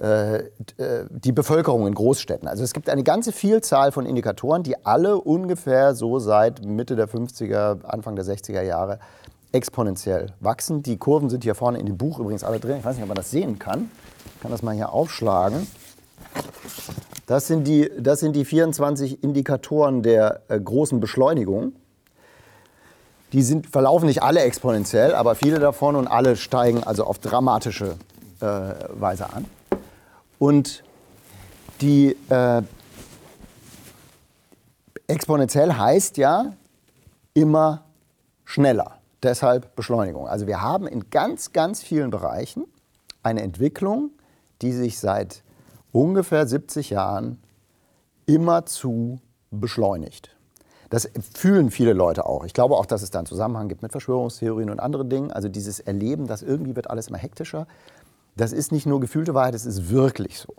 äh, 0.00 0.36
äh, 0.36 0.44
die 1.10 1.32
Bevölkerung 1.32 1.86
in 1.86 1.94
Großstädten. 1.94 2.48
Also 2.48 2.62
es 2.62 2.72
gibt 2.72 2.88
eine 2.88 3.02
ganze 3.02 3.32
Vielzahl 3.32 3.92
von 3.92 4.06
Indikatoren, 4.06 4.62
die 4.62 4.84
alle 4.86 5.18
ungefähr 5.18 5.94
so 5.94 6.18
seit 6.18 6.64
Mitte 6.64 6.96
der 6.96 7.08
50er, 7.08 7.84
Anfang 7.84 8.14
der 8.16 8.24
60er 8.24 8.62
Jahre 8.62 9.00
exponentiell 9.52 10.26
wachsen. 10.40 10.82
Die 10.82 10.98
Kurven 10.98 11.30
sind 11.30 11.44
hier 11.44 11.54
vorne 11.54 11.78
in 11.78 11.86
dem 11.86 11.96
Buch 11.96 12.18
übrigens 12.18 12.44
alle 12.44 12.60
drin. 12.60 12.76
Ich 12.78 12.84
weiß 12.84 12.96
nicht, 12.96 13.02
ob 13.02 13.08
man 13.08 13.16
das 13.16 13.30
sehen 13.30 13.58
kann. 13.58 13.90
Ich 14.36 14.42
kann 14.42 14.50
das 14.50 14.62
mal 14.62 14.74
hier 14.74 14.92
aufschlagen. 14.92 15.66
Das 17.26 17.46
sind 17.46 17.66
die, 17.66 17.90
das 17.98 18.20
sind 18.20 18.36
die 18.36 18.44
24 18.44 19.22
Indikatoren 19.22 20.02
der 20.02 20.42
äh, 20.48 20.60
großen 20.60 21.00
Beschleunigung. 21.00 21.72
Die 23.32 23.42
sind, 23.42 23.66
verlaufen 23.66 24.06
nicht 24.06 24.22
alle 24.22 24.40
exponentiell, 24.40 25.14
aber 25.14 25.34
viele 25.34 25.58
davon 25.58 25.96
und 25.96 26.06
alle 26.06 26.36
steigen 26.36 26.82
also 26.82 27.04
auf 27.04 27.18
dramatische 27.18 27.96
äh, 28.40 28.44
Weise 28.94 29.32
an. 29.32 29.44
Und 30.38 30.82
die 31.80 32.16
äh, 32.30 32.62
exponentiell 35.06 35.74
heißt 35.74 36.16
ja 36.16 36.52
immer 37.34 37.84
schneller. 38.44 38.98
Deshalb 39.22 39.74
Beschleunigung. 39.74 40.28
Also 40.28 40.46
wir 40.46 40.62
haben 40.62 40.86
in 40.86 41.10
ganz, 41.10 41.52
ganz 41.52 41.82
vielen 41.82 42.10
Bereichen 42.10 42.64
eine 43.22 43.42
Entwicklung, 43.42 44.10
die 44.62 44.72
sich 44.72 44.98
seit 44.98 45.42
ungefähr 45.92 46.46
70 46.46 46.90
Jahren 46.90 47.42
immerzu 48.26 49.20
beschleunigt. 49.50 50.36
Das 50.90 51.08
fühlen 51.34 51.70
viele 51.70 51.92
Leute 51.92 52.24
auch. 52.26 52.44
Ich 52.44 52.54
glaube 52.54 52.76
auch, 52.76 52.86
dass 52.86 53.02
es 53.02 53.10
da 53.10 53.18
einen 53.18 53.26
Zusammenhang 53.26 53.68
gibt 53.68 53.82
mit 53.82 53.92
Verschwörungstheorien 53.92 54.70
und 54.70 54.80
anderen 54.80 55.10
Dingen. 55.10 55.30
Also 55.30 55.48
dieses 55.48 55.80
Erleben, 55.80 56.26
dass 56.26 56.42
irgendwie 56.42 56.76
wird 56.76 56.88
alles 56.88 57.08
immer 57.08 57.18
hektischer. 57.18 57.66
Das 58.36 58.52
ist 58.52 58.72
nicht 58.72 58.86
nur 58.86 59.00
gefühlte 59.00 59.34
Wahrheit, 59.34 59.54
es 59.54 59.66
ist 59.66 59.90
wirklich 59.90 60.38
so. 60.38 60.54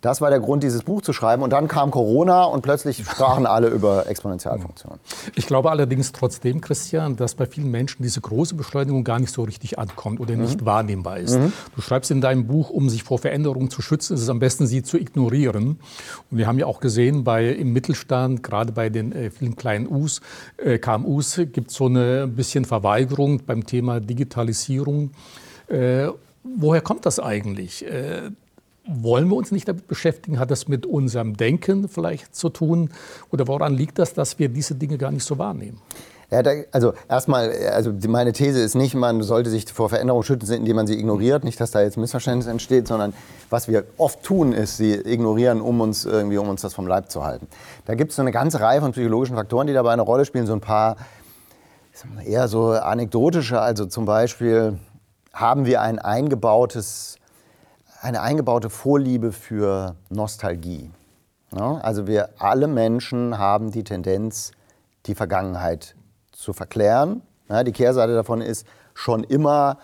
Das 0.00 0.20
war 0.20 0.30
der 0.30 0.38
Grund, 0.38 0.62
dieses 0.62 0.84
Buch 0.84 1.02
zu 1.02 1.12
schreiben. 1.12 1.42
Und 1.42 1.52
dann 1.52 1.66
kam 1.66 1.90
Corona 1.90 2.44
und 2.44 2.62
plötzlich 2.62 2.98
sprachen 2.98 3.46
alle 3.46 3.66
über 3.66 4.06
Exponentialfunktionen. 4.06 5.00
Ich 5.34 5.46
glaube 5.46 5.72
allerdings 5.72 6.12
trotzdem, 6.12 6.60
Christian, 6.60 7.16
dass 7.16 7.34
bei 7.34 7.46
vielen 7.46 7.72
Menschen 7.72 8.04
diese 8.04 8.20
große 8.20 8.54
Beschleunigung 8.54 9.02
gar 9.02 9.18
nicht 9.18 9.32
so 9.32 9.42
richtig 9.42 9.76
ankommt 9.78 10.20
oder 10.20 10.36
nicht 10.36 10.60
mhm. 10.60 10.66
wahrnehmbar 10.66 11.18
ist. 11.18 11.36
Mhm. 11.36 11.52
Du 11.74 11.82
schreibst 11.82 12.12
in 12.12 12.20
deinem 12.20 12.46
Buch, 12.46 12.70
um 12.70 12.88
sich 12.88 13.02
vor 13.02 13.18
Veränderungen 13.18 13.70
zu 13.70 13.82
schützen, 13.82 14.14
ist 14.14 14.22
es 14.22 14.28
am 14.28 14.38
besten, 14.38 14.68
sie 14.68 14.84
zu 14.84 14.98
ignorieren. 14.98 15.80
Und 16.30 16.38
wir 16.38 16.46
haben 16.46 16.60
ja 16.60 16.66
auch 16.66 16.78
gesehen, 16.78 17.24
bei, 17.24 17.48
im 17.48 17.72
Mittelstand, 17.72 18.44
gerade 18.44 18.70
bei 18.70 18.90
den 18.90 19.10
äh, 19.10 19.30
vielen 19.30 19.56
kleinen 19.56 19.88
Us, 19.88 20.20
äh, 20.58 20.78
KMUs, 20.78 21.40
gibt 21.52 21.70
es 21.70 21.76
so 21.76 21.86
eine 21.86 22.28
bisschen 22.28 22.64
Verweigerung 22.64 23.42
beim 23.44 23.66
Thema 23.66 23.98
Digitalisierung. 23.98 25.10
Äh, 25.66 26.06
woher 26.44 26.82
kommt 26.82 27.04
das 27.04 27.18
eigentlich? 27.18 27.84
Wollen 28.88 29.28
wir 29.28 29.36
uns 29.36 29.52
nicht 29.52 29.68
damit 29.68 29.86
beschäftigen? 29.86 30.38
Hat 30.38 30.50
das 30.50 30.66
mit 30.66 30.86
unserem 30.86 31.36
Denken 31.36 31.88
vielleicht 31.88 32.34
zu 32.34 32.48
tun? 32.48 32.90
Oder 33.30 33.46
woran 33.46 33.74
liegt 33.74 33.98
das, 33.98 34.14
dass 34.14 34.38
wir 34.38 34.48
diese 34.48 34.74
Dinge 34.74 34.96
gar 34.96 35.10
nicht 35.10 35.24
so 35.24 35.36
wahrnehmen? 35.36 35.78
Ja, 36.30 36.42
da, 36.42 36.50
also 36.72 36.92
erstmal, 37.08 37.50
also 37.72 37.92
meine 38.06 38.32
These 38.32 38.60
ist 38.60 38.74
nicht, 38.74 38.94
man 38.94 39.22
sollte 39.22 39.48
sich 39.48 39.70
vor 39.72 39.88
Veränderungen 39.88 40.24
schützen, 40.24 40.52
indem 40.54 40.76
man 40.76 40.86
sie 40.86 40.98
ignoriert. 40.98 41.44
Nicht, 41.44 41.58
dass 41.58 41.70
da 41.70 41.80
jetzt 41.80 41.96
Missverständnis 41.96 42.46
entsteht, 42.46 42.86
sondern 42.86 43.14
was 43.48 43.68
wir 43.68 43.84
oft 43.96 44.22
tun, 44.22 44.52
ist 44.52 44.76
sie 44.76 44.92
ignorieren, 44.92 45.60
um 45.60 45.80
uns 45.80 46.04
irgendwie, 46.04 46.36
um 46.36 46.48
uns 46.48 46.60
das 46.60 46.74
vom 46.74 46.86
Leib 46.86 47.10
zu 47.10 47.24
halten. 47.24 47.46
Da 47.86 47.94
gibt 47.94 48.10
es 48.10 48.16
so 48.16 48.22
eine 48.22 48.32
ganze 48.32 48.60
Reihe 48.60 48.80
von 48.80 48.92
psychologischen 48.92 49.36
Faktoren, 49.36 49.66
die 49.66 49.72
dabei 49.72 49.92
eine 49.92 50.02
Rolle 50.02 50.26
spielen. 50.26 50.46
So 50.46 50.52
ein 50.52 50.60
paar 50.60 50.96
eher 52.24 52.48
so 52.48 52.70
anekdotische, 52.70 53.60
also 53.60 53.86
zum 53.86 54.04
Beispiel 54.04 54.78
haben 55.32 55.64
wir 55.66 55.80
ein 55.80 55.98
eingebautes, 55.98 57.16
eine 58.00 58.20
eingebaute 58.22 58.70
Vorliebe 58.70 59.32
für 59.32 59.96
Nostalgie. 60.08 60.90
Ja, 61.56 61.78
also 61.78 62.06
wir 62.06 62.30
alle 62.38 62.68
Menschen 62.68 63.38
haben 63.38 63.70
die 63.70 63.84
Tendenz, 63.84 64.52
die 65.06 65.14
Vergangenheit 65.14 65.96
zu 66.32 66.52
verklären. 66.52 67.22
Ja, 67.48 67.64
die 67.64 67.72
Kehrseite 67.72 68.14
davon 68.14 68.40
ist, 68.40 68.66
schon 68.94 69.24
immer 69.24 69.78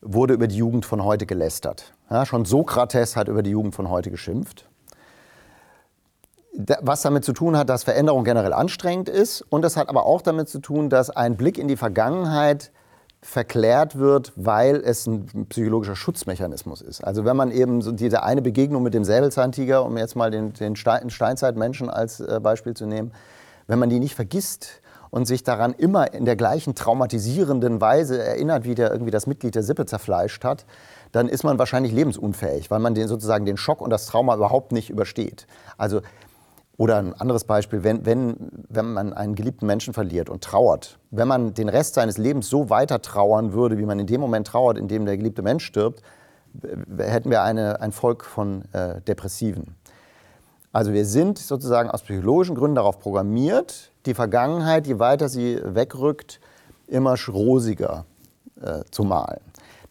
wurde 0.00 0.34
über 0.34 0.48
die 0.48 0.56
Jugend 0.56 0.86
von 0.86 1.04
heute 1.04 1.26
gelästert. 1.26 1.92
Ja, 2.10 2.26
schon 2.26 2.44
Sokrates 2.44 3.16
hat 3.16 3.28
über 3.28 3.42
die 3.42 3.50
Jugend 3.50 3.74
von 3.74 3.88
heute 3.88 4.10
geschimpft. 4.10 4.68
Was 6.80 7.02
damit 7.02 7.24
zu 7.24 7.32
tun 7.32 7.56
hat, 7.56 7.68
dass 7.68 7.84
Veränderung 7.84 8.24
generell 8.24 8.52
anstrengend 8.52 9.08
ist. 9.08 9.42
Und 9.42 9.62
das 9.62 9.76
hat 9.76 9.88
aber 9.88 10.04
auch 10.04 10.20
damit 10.20 10.48
zu 10.48 10.58
tun, 10.58 10.90
dass 10.90 11.08
ein 11.10 11.36
Blick 11.36 11.56
in 11.56 11.68
die 11.68 11.76
Vergangenheit 11.76 12.72
verklärt 13.22 13.98
wird, 13.98 14.32
weil 14.34 14.76
es 14.76 15.06
ein 15.06 15.46
psychologischer 15.48 15.96
Schutzmechanismus 15.96 16.82
ist. 16.82 17.02
Also 17.04 17.24
wenn 17.24 17.36
man 17.36 17.52
eben 17.52 17.80
so 17.80 17.92
diese 17.92 18.24
eine 18.24 18.42
Begegnung 18.42 18.82
mit 18.82 18.94
dem 18.94 19.04
Säbelzahntiger, 19.04 19.84
um 19.84 19.96
jetzt 19.96 20.16
mal 20.16 20.30
den, 20.30 20.52
den 20.52 20.74
Steinzeitmenschen 20.76 21.88
als 21.88 22.20
äh, 22.20 22.40
Beispiel 22.42 22.74
zu 22.74 22.86
nehmen, 22.86 23.12
wenn 23.68 23.78
man 23.78 23.88
die 23.88 24.00
nicht 24.00 24.16
vergisst, 24.16 24.82
und 25.12 25.26
sich 25.26 25.42
daran 25.42 25.74
immer 25.74 26.14
in 26.14 26.24
der 26.24 26.36
gleichen 26.36 26.74
traumatisierenden 26.74 27.82
Weise 27.82 28.20
erinnert, 28.20 28.64
wie 28.64 28.74
der 28.74 28.90
irgendwie 28.90 29.10
das 29.10 29.26
Mitglied 29.26 29.54
der 29.54 29.62
Sippe 29.62 29.84
zerfleischt 29.84 30.42
hat, 30.42 30.64
dann 31.12 31.28
ist 31.28 31.44
man 31.44 31.58
wahrscheinlich 31.58 31.92
lebensunfähig, 31.92 32.70
weil 32.70 32.78
man 32.78 32.94
den 32.94 33.08
sozusagen 33.08 33.44
den 33.44 33.58
Schock 33.58 33.82
und 33.82 33.90
das 33.90 34.06
Trauma 34.06 34.34
überhaupt 34.34 34.72
nicht 34.72 34.88
übersteht. 34.88 35.46
Also 35.76 36.00
oder 36.76 36.96
ein 36.96 37.12
anderes 37.14 37.44
Beispiel, 37.44 37.84
wenn, 37.84 38.06
wenn, 38.06 38.36
wenn 38.68 38.92
man 38.92 39.12
einen 39.12 39.34
geliebten 39.34 39.66
Menschen 39.66 39.94
verliert 39.94 40.30
und 40.30 40.42
trauert, 40.42 40.98
wenn 41.10 41.28
man 41.28 41.54
den 41.54 41.68
Rest 41.68 41.94
seines 41.94 42.18
Lebens 42.18 42.48
so 42.48 42.70
weiter 42.70 43.02
trauern 43.02 43.52
würde, 43.52 43.78
wie 43.78 43.84
man 43.84 43.98
in 43.98 44.06
dem 44.06 44.20
Moment 44.20 44.46
trauert, 44.46 44.78
in 44.78 44.88
dem 44.88 45.04
der 45.04 45.16
geliebte 45.16 45.42
Mensch 45.42 45.64
stirbt, 45.64 46.02
hätten 46.98 47.30
wir 47.30 47.42
eine, 47.42 47.80
ein 47.80 47.92
Volk 47.92 48.24
von 48.24 48.64
äh, 48.72 49.00
Depressiven. 49.02 49.76
Also 50.72 50.92
wir 50.92 51.04
sind 51.04 51.38
sozusagen 51.38 51.90
aus 51.90 52.02
psychologischen 52.02 52.54
Gründen 52.54 52.76
darauf 52.76 52.98
programmiert, 52.98 53.90
die 54.06 54.14
Vergangenheit, 54.14 54.86
je 54.86 54.98
weiter 54.98 55.28
sie 55.28 55.60
wegrückt, 55.62 56.40
immer 56.86 57.14
rosiger 57.28 58.06
äh, 58.60 58.82
zu 58.90 59.04
malen. 59.04 59.40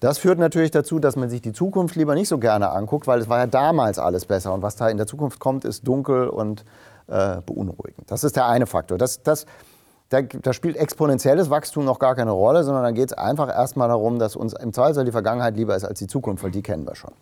Das 0.02 0.18
führt 0.18 0.40
natürlich 0.40 0.72
dazu, 0.72 0.98
dass 0.98 1.16
man 1.16 1.30
sich 1.30 1.42
die 1.42 1.54
Zukunft 1.54 1.96
lieber 1.96 2.16
nicht 2.16 2.28
so 2.28 2.40
gerne 2.40 2.72
anguckt, 2.72 3.06
weil 3.06 3.22
es 3.22 3.30
war 3.30 3.38
ja 3.38 3.46
damals 3.46 4.00
alles 4.00 4.26
besser 4.26 4.52
und 4.52 4.64
was 4.64 4.76
da 4.76 4.90
in 4.90 4.98
der 4.98 5.06
Zukunft 5.06 5.40
kommt, 5.40 5.64
ist 5.64 5.88
dunkel 5.88 6.28
und 6.28 6.66
äh, 7.06 7.38
beunruhigend. 7.46 8.10
Das 8.10 8.24
ist 8.24 8.36
der 8.36 8.48
eine 8.48 8.66
Faktor. 8.66 8.98
Das, 8.98 9.22
das, 9.22 9.46
da, 10.10 10.24
da, 10.24 10.54
spielt 10.54 10.76
exponentielles 10.76 11.52
Wachstum 11.52 11.86
noch 11.86 12.00
gar 12.00 12.16
keine 12.16 12.32
Rolle, 12.32 12.64
sondern 12.64 12.84
da 12.84 12.90
geht 12.90 13.12
es 13.12 13.14
einfach 13.14 13.48
erstmal 13.48 13.90
darum, 13.90 14.18
dass 14.18 14.36
uns 14.36 14.54
im 14.54 14.74
Zweifelsfall 14.74 15.06
die 15.06 15.12
Vergangenheit 15.12 15.56
lieber 15.56 15.76
ist 15.76 15.86
als 15.86 16.00
die 16.00 16.08
Zukunft, 16.08 16.44
weil 16.44 16.52
die 16.52 16.64
kennen 16.64 16.88
wir 16.88 16.96
schon. 16.96 17.14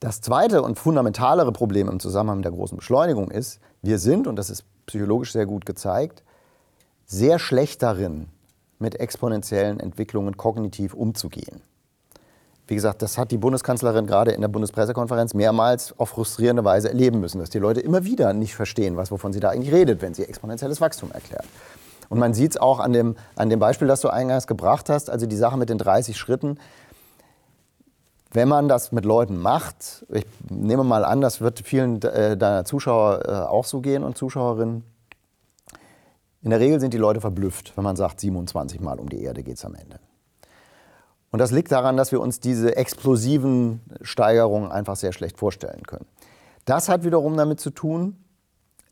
Das 0.00 0.20
zweite 0.20 0.60
und 0.60 0.78
fundamentalere 0.78 1.52
Problem 1.52 1.88
im 1.88 1.98
Zusammenhang 1.98 2.38
mit 2.38 2.44
der 2.44 2.52
großen 2.52 2.76
Beschleunigung 2.76 3.30
ist, 3.30 3.58
wir 3.80 3.98
sind, 3.98 4.26
und 4.26 4.36
das 4.36 4.50
ist 4.50 4.66
psychologisch 4.84 5.32
sehr 5.32 5.46
gut 5.46 5.64
gezeigt, 5.64 6.22
sehr 7.06 7.38
schlecht 7.38 7.82
darin, 7.82 8.28
mit 8.84 9.00
exponentiellen 9.00 9.80
Entwicklungen 9.80 10.36
kognitiv 10.36 10.94
umzugehen. 10.94 11.62
Wie 12.66 12.74
gesagt, 12.74 13.02
das 13.02 13.18
hat 13.18 13.30
die 13.30 13.36
Bundeskanzlerin 13.36 14.06
gerade 14.06 14.30
in 14.30 14.40
der 14.40 14.48
Bundespressekonferenz 14.48 15.34
mehrmals 15.34 15.98
auf 15.98 16.10
frustrierende 16.10 16.64
Weise 16.64 16.88
erleben 16.88 17.20
müssen, 17.20 17.38
dass 17.38 17.50
die 17.50 17.58
Leute 17.58 17.80
immer 17.80 18.04
wieder 18.04 18.32
nicht 18.32 18.54
verstehen, 18.54 18.96
was, 18.96 19.10
wovon 19.10 19.32
sie 19.32 19.40
da 19.40 19.50
eigentlich 19.50 19.72
redet, 19.72 20.00
wenn 20.00 20.14
sie 20.14 20.24
exponentielles 20.24 20.80
Wachstum 20.80 21.10
erklärt. 21.12 21.44
Und 22.08 22.18
man 22.18 22.32
sieht 22.32 22.52
es 22.52 22.56
auch 22.56 22.80
an 22.80 22.92
dem, 22.92 23.16
an 23.36 23.50
dem 23.50 23.58
Beispiel, 23.58 23.88
das 23.88 24.00
du 24.00 24.08
eingangs 24.08 24.46
gebracht 24.46 24.88
hast, 24.88 25.10
also 25.10 25.26
die 25.26 25.36
Sache 25.36 25.58
mit 25.58 25.68
den 25.68 25.78
30 25.78 26.16
Schritten. 26.16 26.58
Wenn 28.30 28.48
man 28.48 28.68
das 28.68 28.92
mit 28.92 29.04
Leuten 29.04 29.40
macht, 29.40 30.06
ich 30.08 30.26
nehme 30.48 30.84
mal 30.84 31.04
an, 31.04 31.20
das 31.20 31.40
wird 31.40 31.60
vielen 31.60 32.00
äh, 32.02 32.36
deiner 32.36 32.64
Zuschauer 32.64 33.22
äh, 33.26 33.30
auch 33.30 33.64
so 33.64 33.80
gehen 33.80 34.02
und 34.02 34.16
Zuschauerinnen, 34.16 34.84
in 36.44 36.50
der 36.50 36.60
Regel 36.60 36.78
sind 36.78 36.92
die 36.92 36.98
Leute 36.98 37.22
verblüfft, 37.22 37.72
wenn 37.74 37.84
man 37.84 37.96
sagt, 37.96 38.20
27 38.20 38.80
Mal 38.80 39.00
um 39.00 39.08
die 39.08 39.22
Erde 39.22 39.42
geht 39.42 39.56
es 39.56 39.64
am 39.64 39.74
Ende. 39.74 39.98
Und 41.30 41.38
das 41.38 41.50
liegt 41.50 41.72
daran, 41.72 41.96
dass 41.96 42.12
wir 42.12 42.20
uns 42.20 42.38
diese 42.38 42.76
explosiven 42.76 43.80
Steigerungen 44.02 44.70
einfach 44.70 44.94
sehr 44.94 45.12
schlecht 45.12 45.38
vorstellen 45.38 45.82
können. 45.84 46.06
Das 46.66 46.90
hat 46.90 47.02
wiederum 47.02 47.36
damit 47.36 47.60
zu 47.60 47.70
tun, 47.70 48.18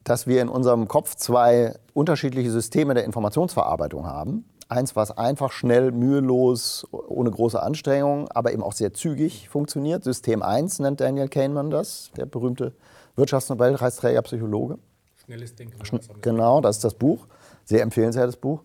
dass 0.02 0.26
wir 0.26 0.40
in 0.40 0.48
unserem 0.48 0.88
Kopf 0.88 1.14
zwei 1.14 1.74
unterschiedliche 1.92 2.50
Systeme 2.50 2.94
der 2.94 3.04
Informationsverarbeitung 3.04 4.06
haben. 4.06 4.46
Eins, 4.68 4.96
was 4.96 5.16
einfach, 5.16 5.52
schnell, 5.52 5.92
mühelos, 5.92 6.86
ohne 6.90 7.30
große 7.30 7.62
Anstrengung, 7.62 8.28
aber 8.30 8.52
eben 8.54 8.62
auch 8.62 8.72
sehr 8.72 8.94
zügig 8.94 9.50
funktioniert. 9.50 10.04
System 10.04 10.42
1 10.42 10.78
nennt 10.78 11.02
Daniel 11.02 11.28
Kahneman 11.28 11.70
das, 11.70 12.10
der 12.16 12.24
berühmte 12.24 12.72
Wirtschaftsnobelpreisträger, 13.14 14.22
Psychologe. 14.22 14.78
Schnelles 15.24 15.54
Denken. 15.54 15.78
Genau, 16.22 16.62
das 16.62 16.76
ist 16.76 16.84
das 16.84 16.94
Buch. 16.94 17.26
Sehr 17.64 17.82
empfehlenswertes 17.82 18.36
Buch. 18.36 18.62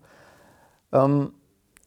Ähm, 0.91 1.33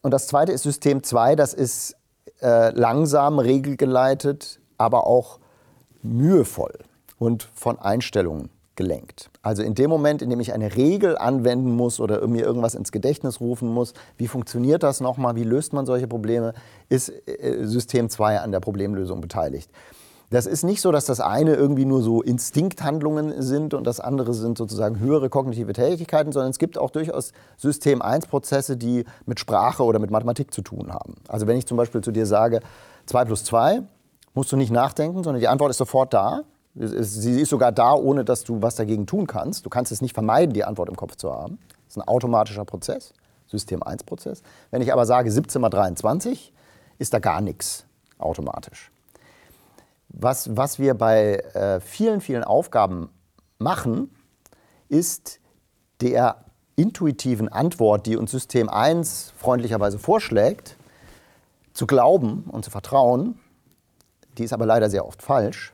und 0.02 0.12
das 0.12 0.26
zweite 0.26 0.52
ist 0.52 0.62
System 0.62 1.02
2, 1.02 1.36
das 1.36 1.54
ist 1.54 1.96
äh, 2.40 2.70
langsam, 2.70 3.38
regelgeleitet, 3.38 4.60
aber 4.78 5.06
auch 5.06 5.38
mühevoll 6.02 6.78
und 7.18 7.42
von 7.54 7.78
Einstellungen 7.78 8.48
gelenkt. 8.76 9.28
Also 9.42 9.62
in 9.62 9.74
dem 9.74 9.90
Moment, 9.90 10.22
in 10.22 10.30
dem 10.30 10.40
ich 10.40 10.54
eine 10.54 10.74
Regel 10.74 11.18
anwenden 11.18 11.70
muss 11.70 12.00
oder 12.00 12.26
mir 12.26 12.44
irgendwas 12.44 12.74
ins 12.74 12.92
Gedächtnis 12.92 13.40
rufen 13.40 13.68
muss, 13.68 13.92
wie 14.16 14.26
funktioniert 14.26 14.82
das 14.82 15.00
nochmal, 15.00 15.36
wie 15.36 15.44
löst 15.44 15.74
man 15.74 15.84
solche 15.84 16.08
Probleme, 16.08 16.54
ist 16.88 17.10
äh, 17.26 17.66
System 17.66 18.08
2 18.08 18.40
an 18.40 18.52
der 18.52 18.60
Problemlösung 18.60 19.20
beteiligt. 19.20 19.70
Das 20.30 20.46
ist 20.46 20.62
nicht 20.62 20.80
so, 20.80 20.92
dass 20.92 21.06
das 21.06 21.18
eine 21.18 21.54
irgendwie 21.54 21.84
nur 21.84 22.02
so 22.02 22.22
Instinkthandlungen 22.22 23.42
sind 23.42 23.74
und 23.74 23.84
das 23.84 23.98
andere 23.98 24.32
sind 24.32 24.56
sozusagen 24.56 25.00
höhere 25.00 25.28
kognitive 25.28 25.72
Tätigkeiten, 25.72 26.30
sondern 26.30 26.52
es 26.52 26.58
gibt 26.58 26.78
auch 26.78 26.90
durchaus 26.90 27.32
System-1-Prozesse, 27.56 28.76
die 28.76 29.04
mit 29.26 29.40
Sprache 29.40 29.82
oder 29.82 29.98
mit 29.98 30.12
Mathematik 30.12 30.54
zu 30.54 30.62
tun 30.62 30.92
haben. 30.92 31.16
Also 31.26 31.48
wenn 31.48 31.56
ich 31.56 31.66
zum 31.66 31.76
Beispiel 31.76 32.00
zu 32.00 32.12
dir 32.12 32.26
sage, 32.26 32.60
2 33.06 33.24
plus 33.24 33.42
2, 33.42 33.82
musst 34.32 34.52
du 34.52 34.56
nicht 34.56 34.70
nachdenken, 34.70 35.24
sondern 35.24 35.40
die 35.40 35.48
Antwort 35.48 35.70
ist 35.70 35.78
sofort 35.78 36.14
da. 36.14 36.42
Sie 36.76 37.40
ist 37.40 37.48
sogar 37.48 37.72
da, 37.72 37.94
ohne 37.94 38.24
dass 38.24 38.44
du 38.44 38.62
was 38.62 38.76
dagegen 38.76 39.06
tun 39.06 39.26
kannst. 39.26 39.66
Du 39.66 39.70
kannst 39.70 39.90
es 39.90 40.00
nicht 40.00 40.14
vermeiden, 40.14 40.52
die 40.52 40.62
Antwort 40.62 40.88
im 40.88 40.96
Kopf 40.96 41.16
zu 41.16 41.32
haben. 41.32 41.58
Das 41.86 41.96
ist 41.96 42.02
ein 42.02 42.06
automatischer 42.06 42.64
Prozess, 42.64 43.12
System-1-Prozess. 43.48 44.42
Wenn 44.70 44.80
ich 44.80 44.92
aber 44.92 45.06
sage 45.06 45.32
17 45.32 45.60
mal 45.60 45.70
23, 45.70 46.52
ist 46.98 47.12
da 47.12 47.18
gar 47.18 47.40
nichts 47.40 47.84
automatisch. 48.18 48.92
Was, 50.10 50.56
was 50.56 50.78
wir 50.78 50.94
bei 50.94 51.36
äh, 51.54 51.80
vielen, 51.80 52.20
vielen 52.20 52.44
Aufgaben 52.44 53.08
machen, 53.58 54.10
ist 54.88 55.40
der 56.00 56.44
intuitiven 56.76 57.48
Antwort, 57.48 58.06
die 58.06 58.16
uns 58.16 58.30
System 58.30 58.68
1 58.68 59.32
freundlicherweise 59.36 59.98
vorschlägt, 59.98 60.76
zu 61.72 61.86
glauben 61.86 62.44
und 62.50 62.64
zu 62.64 62.70
vertrauen. 62.70 63.38
Die 64.38 64.44
ist 64.44 64.52
aber 64.52 64.66
leider 64.66 64.90
sehr 64.90 65.06
oft 65.06 65.22
falsch 65.22 65.72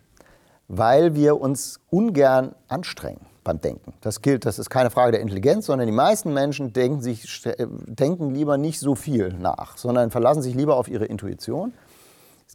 weil 0.69 1.15
wir 1.15 1.41
uns 1.41 1.81
ungern 1.91 2.55
anstrengen 2.69 3.21
beim 3.45 3.61
Denken. 3.61 3.95
Das 4.01 4.23
gilt, 4.23 4.45
das 4.45 4.59
ist 4.59 4.71
keine 4.71 4.91
Frage 4.91 5.13
der 5.13 5.21
Intelligenz, 5.21 5.67
sondern 5.67 5.87
die 5.87 5.93
meisten 5.93 6.33
Menschen 6.33 6.73
denken, 6.73 7.01
sich, 7.01 7.45
denken 7.87 8.35
lieber 8.35 8.59
nicht 8.59 8.81
so 8.81 8.95
viel 8.95 9.33
nach, 9.33 9.77
sondern 9.77 10.11
verlassen 10.11 10.43
sich 10.43 10.55
lieber 10.55 10.77
auf 10.77 10.89
ihre 10.89 11.05
Intuition. 11.05 11.73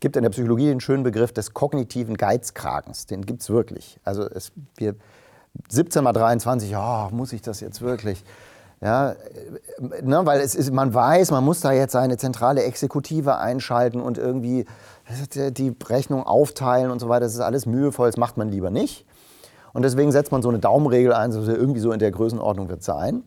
Gibt 0.02 0.18
in 0.18 0.24
der 0.24 0.32
Psychologie 0.32 0.66
den 0.66 0.82
schönen 0.82 1.04
Begriff 1.04 1.32
des 1.32 1.54
kognitiven 1.54 2.18
Geizkragens. 2.18 3.06
Den 3.06 3.26
gibt 3.26 3.44
es 3.44 3.50
wirklich. 3.50 4.00
Also 4.04 4.24
es, 4.24 4.52
wir, 4.76 4.96
17 5.70 6.04
mal 6.04 6.12
23, 6.12 6.76
oh, 6.76 7.10
muss 7.12 7.32
ich 7.32 7.42
das 7.42 7.62
jetzt 7.62 7.82
wirklich? 7.82 8.24
Ja, 8.82 9.16
ne, 9.80 10.26
weil 10.26 10.42
es 10.42 10.56
ist, 10.56 10.74
man 10.74 10.92
weiß, 10.92 11.30
man 11.30 11.46
muss 11.46 11.60
da 11.60 11.72
jetzt 11.72 11.92
seine 11.92 12.18
zentrale 12.18 12.64
Exekutive 12.64 13.38
einschalten 13.38 14.02
und 14.02 14.18
irgendwie 14.18 14.66
die 15.36 15.76
Rechnung 15.88 16.24
aufteilen 16.24 16.90
und 16.90 17.00
so 17.00 17.08
weiter. 17.08 17.26
Das 17.26 17.36
ist 17.36 17.42
alles 17.42 17.68
mühevoll, 17.68 18.10
das 18.10 18.18
macht 18.18 18.38
man 18.38 18.50
lieber 18.50 18.72
nicht. 18.72 19.06
Und 19.74 19.84
deswegen 19.84 20.12
setzt 20.12 20.32
man 20.32 20.42
so 20.42 20.50
eine 20.50 20.58
Daumenregel 20.58 21.14
ein, 21.14 21.32
so 21.32 21.44
irgendwie 21.44 21.80
so 21.80 21.92
in 21.92 22.00
der 22.00 22.10
Größenordnung 22.10 22.70
wird 22.70 22.82
sein. 22.82 23.24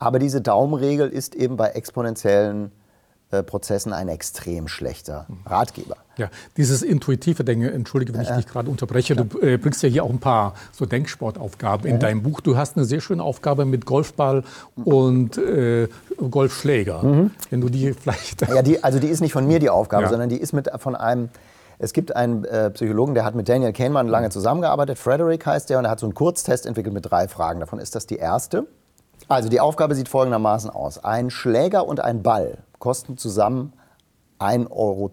Aber 0.00 0.18
diese 0.18 0.40
Daumenregel 0.40 1.08
ist 1.08 1.36
eben 1.36 1.56
bei 1.56 1.68
exponentiellen 1.68 2.72
Prozessen 3.40 3.94
ein 3.94 4.08
extrem 4.08 4.68
schlechter 4.68 5.26
Ratgeber. 5.46 5.96
Ja, 6.18 6.28
dieses 6.58 6.82
intuitive 6.82 7.42
Denken, 7.42 7.68
entschuldige, 7.68 8.12
wenn 8.12 8.20
ich 8.20 8.28
dich 8.28 8.46
gerade 8.46 8.68
unterbreche, 8.68 9.16
du 9.16 9.38
äh, 9.38 9.56
bringst 9.56 9.82
ja 9.82 9.88
hier 9.88 10.04
auch 10.04 10.10
ein 10.10 10.18
paar 10.18 10.52
so 10.72 10.84
Denksportaufgaben 10.84 11.86
in 11.88 11.98
deinem 11.98 12.22
Buch. 12.22 12.42
Du 12.42 12.58
hast 12.58 12.76
eine 12.76 12.84
sehr 12.84 13.00
schöne 13.00 13.22
Aufgabe 13.22 13.64
mit 13.64 13.86
Golfball 13.86 14.44
und 14.84 15.38
äh, 15.38 15.88
Golfschläger. 16.30 17.30
Wenn 17.48 17.60
du 17.62 17.70
die 17.70 17.94
vielleicht... 17.94 18.42
Ja, 18.48 18.60
die, 18.60 18.84
also 18.84 18.98
die 18.98 19.08
ist 19.08 19.20
nicht 19.20 19.32
von 19.32 19.46
mir 19.46 19.58
die 19.58 19.70
Aufgabe, 19.70 20.02
Ja. 20.04 20.08
sondern 20.10 20.28
die 20.28 20.36
ist 20.36 20.52
mit 20.52 20.68
von 20.78 20.94
einem. 20.94 21.30
Es 21.78 21.92
gibt 21.92 22.14
einen 22.14 22.44
äh, 22.44 22.70
Psychologen, 22.70 23.14
der 23.14 23.24
hat 23.24 23.34
mit 23.34 23.48
Daniel 23.48 23.72
Kahneman 23.72 24.06
lange 24.06 24.30
zusammengearbeitet. 24.30 24.98
Frederick 24.98 25.46
heißt 25.46 25.70
der 25.70 25.78
und 25.78 25.86
er 25.86 25.90
hat 25.90 25.98
so 26.00 26.06
einen 26.06 26.14
Kurztest 26.14 26.66
entwickelt 26.66 26.94
mit 26.94 27.10
drei 27.10 27.26
Fragen. 27.26 27.58
Davon 27.60 27.78
ist 27.78 27.94
das 27.94 28.06
die 28.06 28.16
erste. 28.16 28.66
Also 29.28 29.48
die 29.48 29.60
Aufgabe 29.60 29.94
sieht 29.94 30.08
folgendermaßen 30.08 30.68
aus: 30.70 31.02
Ein 31.02 31.30
Schläger 31.30 31.88
und 31.88 32.00
ein 32.00 32.22
Ball 32.22 32.58
kosten 32.82 33.16
zusammen 33.16 33.72
1,10 34.40 34.70
Euro. 34.72 35.10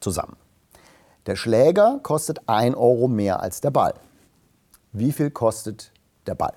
Zusammen. 0.00 0.36
Der 1.26 1.36
Schläger 1.36 2.00
kostet 2.02 2.48
1 2.48 2.74
Euro 2.74 3.06
mehr 3.06 3.38
als 3.40 3.60
der 3.60 3.70
Ball. 3.70 3.94
Wie 4.92 5.12
viel 5.12 5.30
kostet 5.30 5.92
der 6.26 6.34
Ball? 6.34 6.52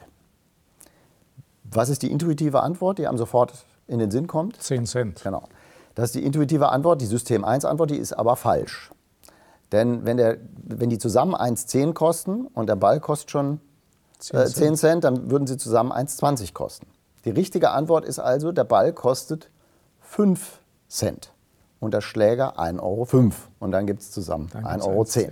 Was 1.65 1.89
ist 1.89 2.01
die 2.01 2.11
intuitive 2.11 2.63
Antwort, 2.63 2.97
die 2.97 3.07
einem 3.07 3.19
sofort 3.19 3.53
in 3.85 3.99
den 3.99 4.09
Sinn 4.09 4.25
kommt? 4.25 4.59
10 4.59 4.87
Cent. 4.87 5.23
Genau. 5.23 5.43
Das 5.93 6.05
ist 6.05 6.15
die 6.15 6.25
intuitive 6.25 6.69
Antwort, 6.69 6.99
die 7.01 7.05
System 7.05 7.45
1 7.45 7.63
Antwort, 7.63 7.91
die 7.91 7.97
ist 7.97 8.13
aber 8.13 8.37
falsch. 8.37 8.91
Denn 9.71 10.03
wenn, 10.03 10.17
der, 10.17 10.37
wenn 10.63 10.89
die 10.89 10.97
zusammen 10.97 11.35
1,10 11.35 11.93
kosten 11.93 12.47
und 12.47 12.69
der 12.69 12.75
Ball 12.75 12.99
kostet 12.99 13.29
schon 13.29 13.61
10 14.17 14.39
äh, 14.39 14.45
10 14.47 14.75
Cent, 14.77 15.03
dann 15.03 15.29
würden 15.29 15.45
sie 15.45 15.57
zusammen 15.57 15.91
1,20 15.91 16.53
kosten. 16.53 16.87
Die 17.27 17.31
richtige 17.31 17.71
Antwort 17.71 18.05
ist 18.05 18.19
also, 18.19 18.53
der 18.53 18.63
Ball 18.63 18.93
kostet 18.93 19.49
5 19.99 20.61
Cent 20.87 21.33
und 21.81 21.93
der 21.93 21.99
Schläger 21.99 22.57
1,05 22.57 22.81
Euro. 22.81 23.31
Und 23.59 23.71
dann 23.73 23.85
gibt 23.85 23.99
es 23.99 24.11
zusammen 24.11 24.47
Dann 24.53 24.63
1,10 24.63 24.71
gibt's 24.71 24.87
Euro. 24.87 25.01
1,10. 25.01 25.31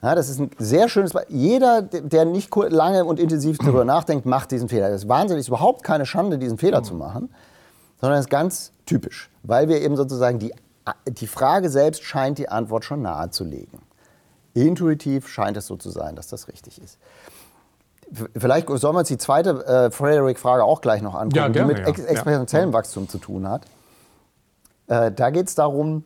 Ja, 0.00 0.14
das 0.14 0.28
ist 0.28 0.38
ein 0.38 0.50
sehr 0.58 0.88
schönes 0.88 1.12
Beispiel. 1.12 1.36
Jeder, 1.36 1.82
der 1.82 2.24
nicht 2.24 2.54
lange 2.54 3.04
und 3.04 3.18
intensiv 3.18 3.58
darüber 3.64 3.84
nachdenkt, 3.84 4.26
macht 4.26 4.52
diesen 4.52 4.68
Fehler. 4.68 4.90
Das 4.90 5.02
ist 5.02 5.08
wahnsinnig, 5.08 5.40
ist 5.40 5.48
überhaupt 5.48 5.82
keine 5.82 6.06
Schande, 6.06 6.38
diesen 6.38 6.56
Fehler 6.56 6.84
zu 6.84 6.94
machen, 6.94 7.34
sondern 8.00 8.20
es 8.20 8.26
ist 8.26 8.30
ganz 8.30 8.70
typisch, 8.86 9.28
weil 9.42 9.68
wir 9.68 9.80
eben 9.82 9.96
sozusagen 9.96 10.38
die, 10.38 10.54
die 11.08 11.26
Frage 11.26 11.68
selbst 11.68 12.04
scheint 12.04 12.38
die 12.38 12.48
Antwort 12.48 12.84
schon 12.84 13.02
nahezulegen. 13.02 13.80
Intuitiv 14.54 15.26
scheint 15.26 15.56
es 15.56 15.66
so 15.66 15.74
zu 15.74 15.90
sein, 15.90 16.14
dass 16.14 16.28
das 16.28 16.46
richtig 16.46 16.80
ist. 16.80 16.96
Vielleicht 18.36 18.68
sollen 18.68 18.94
wir 18.94 19.00
uns 19.00 19.08
die 19.08 19.18
zweite 19.18 19.66
äh, 19.66 19.90
Frederick-Frage 19.90 20.64
auch 20.64 20.80
gleich 20.80 21.02
noch 21.02 21.14
angucken, 21.14 21.36
Ja, 21.36 21.48
gerne, 21.48 21.74
die 21.74 21.80
mit 21.80 21.88
ex 21.88 22.00
exponentiellem 22.00 22.72
Wachstum 22.72 23.08
zu 23.08 23.18
tun 23.18 23.48
hat. 23.48 23.66
Äh, 24.86 25.12
da 25.12 25.30
geht 25.30 25.48
es 25.48 25.54
darum, 25.54 26.04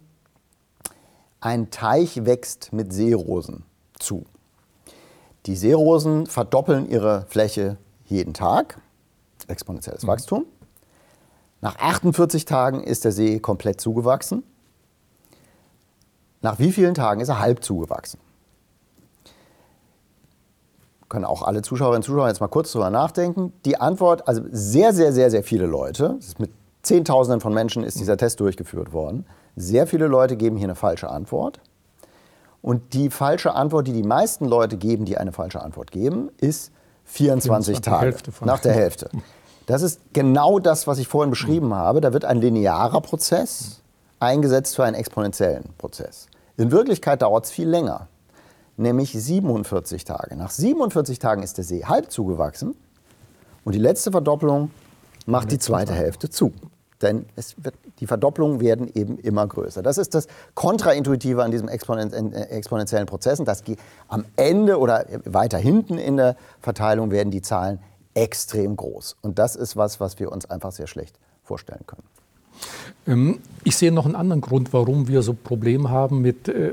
ein 1.40 1.70
Teich 1.70 2.24
wächst 2.24 2.72
mit 2.72 2.92
Seerosen 2.92 3.64
zu. 3.98 4.24
Die 5.46 5.56
Seerosen 5.56 6.26
verdoppeln 6.26 6.88
ihre 6.88 7.26
Fläche 7.28 7.76
jeden 8.06 8.34
Tag, 8.34 8.78
exponentielles 9.48 10.06
Wachstum. 10.06 10.44
Nach 11.60 11.76
48 11.78 12.44
Tagen 12.44 12.82
ist 12.82 13.04
der 13.04 13.12
See 13.12 13.38
komplett 13.38 13.80
zugewachsen. 13.80 14.42
Nach 16.42 16.58
wie 16.58 16.72
vielen 16.72 16.94
Tagen 16.94 17.20
ist 17.20 17.28
er 17.28 17.38
halb 17.38 17.62
zugewachsen? 17.62 18.18
Können 21.12 21.26
auch 21.26 21.42
alle 21.42 21.60
Zuschauerinnen 21.60 21.98
und 21.98 22.04
Zuschauer 22.04 22.28
jetzt 22.28 22.40
mal 22.40 22.48
kurz 22.48 22.72
drüber 22.72 22.88
nachdenken. 22.88 23.52
Die 23.66 23.78
Antwort, 23.78 24.26
also 24.26 24.40
sehr, 24.50 24.94
sehr, 24.94 25.12
sehr, 25.12 25.30
sehr 25.30 25.42
viele 25.42 25.66
Leute, 25.66 26.18
mit 26.38 26.50
Zehntausenden 26.80 27.42
von 27.42 27.52
Menschen 27.52 27.84
ist 27.84 28.00
dieser 28.00 28.16
Test 28.16 28.40
durchgeführt 28.40 28.94
worden. 28.94 29.26
Sehr 29.54 29.86
viele 29.86 30.06
Leute 30.06 30.38
geben 30.38 30.56
hier 30.56 30.68
eine 30.68 30.74
falsche 30.74 31.10
Antwort. 31.10 31.60
Und 32.62 32.94
die 32.94 33.10
falsche 33.10 33.52
Antwort, 33.54 33.88
die 33.88 33.92
die 33.92 34.02
meisten 34.02 34.46
Leute 34.46 34.78
geben, 34.78 35.04
die 35.04 35.18
eine 35.18 35.32
falsche 35.32 35.60
Antwort 35.60 35.90
geben, 35.90 36.30
ist 36.38 36.72
24 37.04 37.76
die 37.76 37.82
Tage. 37.82 38.16
Nach 38.46 38.60
der 38.60 38.72
Hälfte. 38.72 39.10
Das 39.66 39.82
ist 39.82 40.00
genau 40.14 40.60
das, 40.60 40.86
was 40.86 40.96
ich 40.96 41.08
vorhin 41.08 41.28
beschrieben 41.28 41.74
habe. 41.74 42.00
Da 42.00 42.14
wird 42.14 42.24
ein 42.24 42.40
linearer 42.40 43.02
Prozess 43.02 43.82
eingesetzt 44.18 44.76
für 44.76 44.84
einen 44.84 44.96
exponentiellen 44.96 45.74
Prozess. 45.76 46.28
In 46.56 46.70
Wirklichkeit 46.70 47.20
dauert 47.20 47.44
es 47.44 47.50
viel 47.50 47.68
länger, 47.68 48.08
nämlich 48.82 49.12
47 49.12 50.04
Tage. 50.04 50.36
Nach 50.36 50.50
47 50.50 51.18
Tagen 51.18 51.42
ist 51.42 51.56
der 51.56 51.64
See 51.64 51.84
halb 51.84 52.10
zugewachsen 52.10 52.74
und 53.64 53.74
die 53.74 53.78
letzte 53.78 54.10
Verdoppelung 54.10 54.70
macht 55.26 55.52
die 55.52 55.58
zweite 55.58 55.94
Hälfte 55.94 56.30
zu. 56.30 56.52
Denn 57.02 57.26
wird, 57.56 57.74
die 57.98 58.06
Verdopplungen 58.06 58.60
werden 58.60 58.88
eben 58.94 59.18
immer 59.18 59.46
größer. 59.46 59.82
Das 59.82 59.98
ist 59.98 60.14
das 60.14 60.28
Kontraintuitive 60.54 61.42
an 61.42 61.50
diesem 61.50 61.68
Exponen 61.68 62.12
äh, 62.12 62.42
exponentiellen 62.44 63.06
Prozess. 63.06 63.40
Und 63.40 63.46
das 63.46 63.64
geht 63.64 63.80
am 64.08 64.24
Ende 64.36 64.78
oder 64.78 65.04
weiter 65.24 65.58
hinten 65.58 65.98
in 65.98 66.16
der 66.16 66.36
Verteilung 66.60 67.10
werden 67.10 67.30
die 67.30 67.42
Zahlen 67.42 67.80
extrem 68.14 68.76
groß. 68.76 69.16
Und 69.20 69.38
das 69.38 69.56
ist 69.56 69.76
was, 69.76 69.98
was 69.98 70.18
wir 70.20 70.30
uns 70.30 70.48
einfach 70.48 70.70
sehr 70.70 70.86
schlecht 70.86 71.18
vorstellen 71.42 71.84
können. 71.86 72.04
Ähm, 73.06 73.40
Ich 73.64 73.76
sehe 73.76 73.90
noch 73.90 74.04
einen 74.04 74.14
anderen 74.14 74.40
Grund, 74.40 74.72
warum 74.72 75.08
wir 75.08 75.22
so 75.22 75.34
Probleme 75.34 75.90
haben 75.90 76.20
mit 76.20 76.48
äh, 76.48 76.72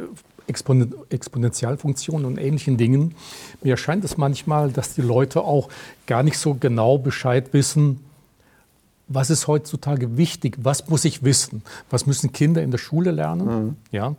Expon 0.50 0.94
Exponentialfunktionen 1.10 2.26
und 2.26 2.38
ähnlichen 2.38 2.78
Dingen. 2.78 3.16
Mir 3.62 3.72
erscheint 3.72 4.04
es 4.04 4.18
manchmal, 4.18 4.72
dass 4.72 4.96
die 4.96 5.02
Leute 5.02 5.42
auch 5.42 5.70
gar 6.08 6.24
nicht 6.24 6.38
so 6.38 6.56
genau 6.56 6.98
Bescheid 6.98 7.54
wissen, 7.54 8.00
was 9.10 9.30
ist 9.32 9.48
heutzutage 9.48 10.18
wichtig, 10.18 10.58
was 10.62 10.88
muss 10.88 11.04
ich 11.04 11.24
wissen, 11.24 11.64
was 11.90 12.06
müssen 12.06 12.32
Kinder 12.32 12.62
in 12.62 12.72
der 12.72 12.78
Schule 12.78 13.12
lernen, 13.12 13.76
ja? 13.92 14.16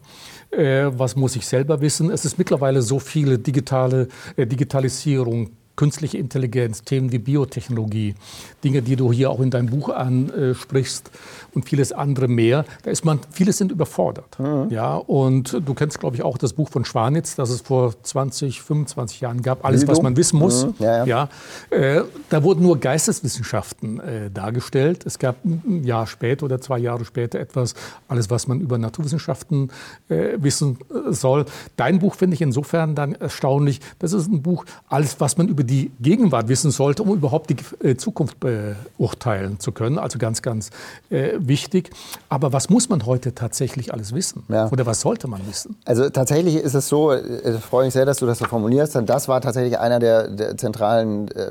Äh, 0.51 0.91
was 0.99 1.15
muss 1.15 1.37
ich 1.37 1.47
selber 1.47 1.81
wissen. 1.81 2.11
Es 2.11 2.25
ist 2.25 2.39
mittlerweile 2.39 2.83
so 2.83 2.99
viele 2.99 3.39
digitale 3.39 4.09
äh, 4.37 4.47
Digitalisierung, 4.47 5.51
künstliche 5.81 6.19
Intelligenz, 6.19 6.83
Themen 6.83 7.11
wie 7.11 7.19
Biotechnologie, 7.19 8.15
Dinge, 8.63 8.83
die 8.83 8.97
du 8.97 9.11
hier 9.13 9.31
auch 9.31 9.41
in 9.41 9.49
deinem 9.49 9.71
Buch 9.71 9.89
ansprichst 9.89 11.11
und 11.55 11.67
vieles 11.67 11.91
andere 11.91 12.29
mehr. 12.29 12.67
Da 12.83 12.91
ist 12.91 13.07
man, 13.07 13.19
viele 13.31 13.55
sind 13.55 13.73
überfordert. 13.73 14.37
Ja, 14.69 14.97
und 14.97 15.59
du 15.65 15.73
kennst, 15.73 15.99
glaube 15.99 16.17
ich, 16.17 16.23
auch 16.23 16.37
das 16.37 16.53
Buch 16.53 16.69
von 16.69 16.85
Schwanitz, 16.85 17.35
das 17.35 17.49
es 17.49 17.63
vor 17.63 17.95
20, 18.03 18.61
25 18.61 19.23
Jahren 19.23 19.41
gab, 19.41 19.65
alles, 19.65 19.89
was 19.89 20.03
man 20.03 20.19
wissen 20.19 20.39
muss. 20.39 20.67
Mhm. 20.67 20.75
Ja, 20.81 21.07
ja. 21.07 21.29
Ja, 21.71 21.77
äh, 21.79 22.03
da 22.29 22.43
wurden 22.43 22.63
nur 22.63 22.79
Geisteswissenschaften 22.79 24.01
äh, 24.01 24.31
dargestellt. 24.31 25.07
Es 25.07 25.19
gab 25.19 25.43
ein 25.47 25.85
Jahr 25.85 26.07
später 26.07 26.45
oder 26.45 26.61
zwei 26.61 26.79
Jahre 26.79 27.07
später 27.07 27.41
etwas, 27.41 27.75
alles, 28.07 28.29
was 28.29 28.47
man 28.47 28.61
über 28.61 28.77
Naturwissenschaften 28.77 29.71
äh, 30.11 30.37
wissen 30.37 30.77
äh, 30.91 31.15
soll. 31.15 31.47
Dein 31.77 32.01
Buch 32.01 32.17
finde 32.17 32.35
ich 32.35 32.43
insofern 32.43 32.95
dann 32.95 33.15
erstaunlich. 33.15 33.81
Das 33.99 34.13
ist 34.13 34.31
ein 34.31 34.43
Buch, 34.43 34.67
alles, 34.87 35.19
was 35.21 35.39
man 35.39 35.49
über 35.49 35.65
die 35.65 35.70
Gegenwart 36.01 36.49
wissen 36.49 36.71
sollte, 36.71 37.03
um 37.03 37.15
überhaupt 37.15 37.51
die 37.51 37.87
äh, 37.87 37.97
Zukunft 37.97 38.39
beurteilen 38.41 39.61
zu 39.61 39.73
können. 39.73 39.99
Also 39.99 40.19
ganz, 40.19 40.43
ganz 40.43 40.71
äh, 41.11 41.33
wichtig. 41.39 41.91
Aber 42.29 42.53
was 42.53 42.71
muss 42.71 42.89
man 42.89 43.07
heute 43.07 43.35
tatsächlich 43.35 43.93
alles 43.93 44.15
wissen? 44.15 44.43
Ja. 44.49 44.69
Oder 44.71 44.87
was 44.87 45.01
sollte 45.01 45.29
man 45.29 45.47
wissen? 45.47 45.77
Also 45.85 46.11
tatsächlich 46.11 46.57
ist 46.57 46.75
es 46.75 46.89
so, 46.89 47.13
äh, 47.13 47.57
ich 47.57 47.61
freue 47.61 47.85
mich 47.85 47.95
sehr, 47.95 48.05
dass 48.05 48.19
du 48.19 48.27
das 48.27 48.39
so 48.39 48.45
formulierst, 48.47 48.95
denn 48.95 49.07
das 49.07 49.29
war 49.29 49.41
tatsächlich 49.41 49.79
einer 49.79 49.99
der, 49.99 50.29
der 50.29 50.57
zentralen 50.57 51.29
äh, 51.29 51.47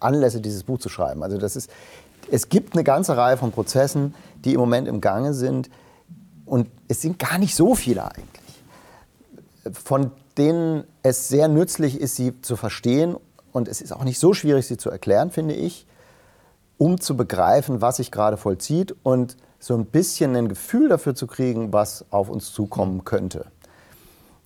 Anlässe, 0.00 0.40
dieses 0.40 0.62
Buch 0.62 0.78
zu 0.78 0.88
schreiben. 0.88 1.22
Also 1.22 1.38
das 1.38 1.56
ist, 1.56 1.70
es 2.30 2.48
gibt 2.48 2.74
eine 2.74 2.84
ganze 2.84 3.16
Reihe 3.16 3.36
von 3.36 3.52
Prozessen, 3.52 4.14
die 4.44 4.54
im 4.54 4.60
Moment 4.60 4.88
im 4.88 5.00
Gange 5.00 5.34
sind 5.34 5.70
und 6.44 6.68
es 6.88 7.02
sind 7.02 7.18
gar 7.18 7.38
nicht 7.38 7.54
so 7.54 7.74
viele 7.74 8.04
eigentlich, 8.04 8.62
von 9.72 10.12
denen 10.38 10.84
es 11.02 11.28
sehr 11.28 11.48
nützlich 11.48 12.00
ist, 12.00 12.16
sie 12.16 12.40
zu 12.42 12.56
verstehen 12.56 13.16
und 13.56 13.68
es 13.68 13.80
ist 13.80 13.92
auch 13.92 14.04
nicht 14.04 14.18
so 14.18 14.34
schwierig, 14.34 14.66
sie 14.66 14.76
zu 14.76 14.90
erklären, 14.90 15.30
finde 15.30 15.54
ich, 15.54 15.86
um 16.76 17.00
zu 17.00 17.16
begreifen, 17.16 17.80
was 17.80 17.96
sich 17.96 18.10
gerade 18.12 18.36
vollzieht 18.36 18.94
und 19.02 19.36
so 19.58 19.74
ein 19.74 19.86
bisschen 19.86 20.36
ein 20.36 20.48
Gefühl 20.48 20.90
dafür 20.90 21.14
zu 21.14 21.26
kriegen, 21.26 21.72
was 21.72 22.04
auf 22.10 22.28
uns 22.28 22.52
zukommen 22.52 23.04
könnte. 23.04 23.46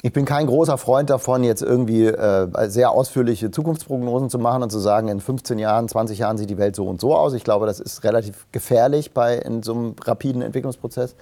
Ich 0.02 0.12
bin 0.12 0.24
kein 0.24 0.46
großer 0.46 0.78
Freund 0.78 1.10
davon, 1.10 1.42
jetzt 1.42 1.60
irgendwie 1.60 2.06
äh, 2.06 2.70
sehr 2.70 2.92
ausführliche 2.92 3.50
Zukunftsprognosen 3.50 4.30
zu 4.30 4.38
machen 4.38 4.62
und 4.62 4.70
zu 4.70 4.78
sagen, 4.78 5.08
in 5.08 5.20
15 5.20 5.58
Jahren, 5.58 5.88
20 5.88 6.20
Jahren 6.20 6.38
sieht 6.38 6.48
die 6.48 6.56
Welt 6.56 6.74
so 6.74 6.86
und 6.86 7.00
so 7.00 7.14
aus. 7.14 7.34
Ich 7.34 7.44
glaube, 7.44 7.66
das 7.66 7.80
ist 7.80 8.04
relativ 8.04 8.46
gefährlich 8.52 9.12
bei 9.12 9.36
in 9.36 9.62
so 9.62 9.74
einem 9.74 9.96
rapiden 10.02 10.40
Entwicklungsprozess, 10.40 11.16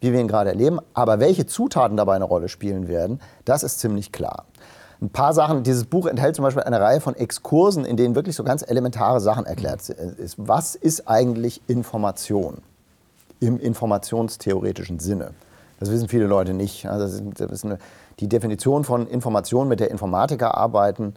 wie 0.00 0.12
wir 0.12 0.18
ihn 0.18 0.28
gerade 0.28 0.50
erleben. 0.50 0.80
Aber 0.94 1.20
welche 1.20 1.46
Zutaten 1.46 1.96
dabei 1.96 2.16
eine 2.16 2.24
Rolle 2.24 2.48
spielen 2.48 2.88
werden, 2.88 3.20
das 3.44 3.62
ist 3.62 3.78
ziemlich 3.78 4.10
klar. 4.10 4.46
Ein 5.00 5.10
paar 5.10 5.32
Sachen, 5.32 5.62
dieses 5.62 5.84
Buch 5.84 6.06
enthält 6.06 6.36
zum 6.36 6.44
Beispiel 6.44 6.62
eine 6.62 6.80
Reihe 6.80 7.00
von 7.00 7.14
Exkursen, 7.16 7.84
in 7.84 7.96
denen 7.96 8.14
wirklich 8.14 8.36
so 8.36 8.44
ganz 8.44 8.62
elementare 8.62 9.20
Sachen 9.20 9.44
erklärt 9.44 9.82
sind. 9.82 9.98
Was 10.36 10.74
ist 10.74 11.08
eigentlich 11.08 11.60
Information 11.66 12.58
im 13.40 13.58
informationstheoretischen 13.58 15.00
Sinne? 15.00 15.32
Das 15.80 15.90
wissen 15.90 16.08
viele 16.08 16.26
Leute 16.26 16.54
nicht. 16.54 16.86
Also 16.86 17.04
ist, 17.04 17.40
ist 17.40 17.66
die 18.20 18.28
Definition 18.28 18.84
von 18.84 19.06
Information, 19.08 19.68
mit 19.68 19.80
der 19.80 19.90
Informatiker 19.90 20.56
arbeiten 20.56 21.14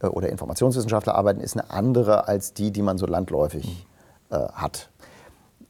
äh, 0.00 0.06
oder 0.06 0.28
Informationswissenschaftler 0.28 1.14
arbeiten, 1.14 1.40
ist 1.40 1.56
eine 1.56 1.70
andere 1.70 2.28
als 2.28 2.52
die, 2.52 2.70
die 2.70 2.82
man 2.82 2.98
so 2.98 3.06
landläufig 3.06 3.86
äh, 4.30 4.36
hat. 4.52 4.90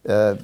Äh, 0.04 0.36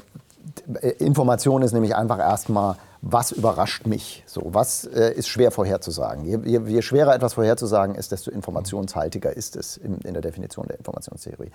Information 0.98 1.62
ist 1.62 1.72
nämlich 1.72 1.94
einfach 1.94 2.18
erstmal, 2.18 2.76
was 3.00 3.32
überrascht 3.32 3.86
mich? 3.86 4.24
So, 4.26 4.42
was 4.46 4.84
äh, 4.84 5.12
ist 5.12 5.28
schwer 5.28 5.50
vorherzusagen? 5.50 6.24
Je, 6.24 6.38
je, 6.44 6.60
je, 6.66 6.82
schwerer 6.82 7.14
etwas 7.14 7.34
vorherzusagen 7.34 7.94
ist, 7.94 8.12
desto 8.12 8.30
informationshaltiger 8.30 9.32
ist 9.36 9.56
es 9.56 9.76
in, 9.76 9.98
in 9.98 10.14
der 10.14 10.22
Definition 10.22 10.66
der 10.66 10.78
Informationstheorie. 10.78 11.52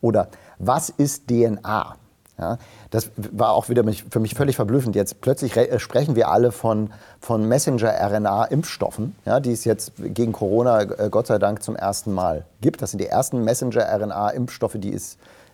Oder 0.00 0.28
was 0.58 0.90
ist 0.90 1.28
DNA? 1.28 1.96
Ja, 2.36 2.58
das 2.90 3.10
war 3.16 3.52
auch 3.52 3.68
wieder 3.68 3.84
für 4.10 4.18
mich 4.18 4.34
völlig 4.34 4.56
verblüffend. 4.56 4.96
Jetzt 4.96 5.20
plötzlich 5.20 5.56
äh, 5.56 5.78
sprechen 5.78 6.16
wir 6.16 6.28
alle 6.28 6.50
von, 6.50 6.90
von 7.20 7.46
Messenger-RNA-Impfstoffen, 7.46 9.14
ja, 9.24 9.38
die 9.38 9.52
es 9.52 9.64
jetzt 9.64 9.92
gegen 9.96 10.32
Corona 10.32 10.82
äh, 10.82 11.08
Gott 11.10 11.28
sei 11.28 11.38
Dank 11.38 11.62
zum 11.62 11.76
ersten 11.76 12.12
Mal 12.12 12.44
gibt. 12.60 12.82
Das 12.82 12.90
sind 12.90 13.00
die 13.00 13.06
ersten 13.06 13.44
Messenger-RNA-Impfstoffe, 13.44 14.76
die, 14.78 15.00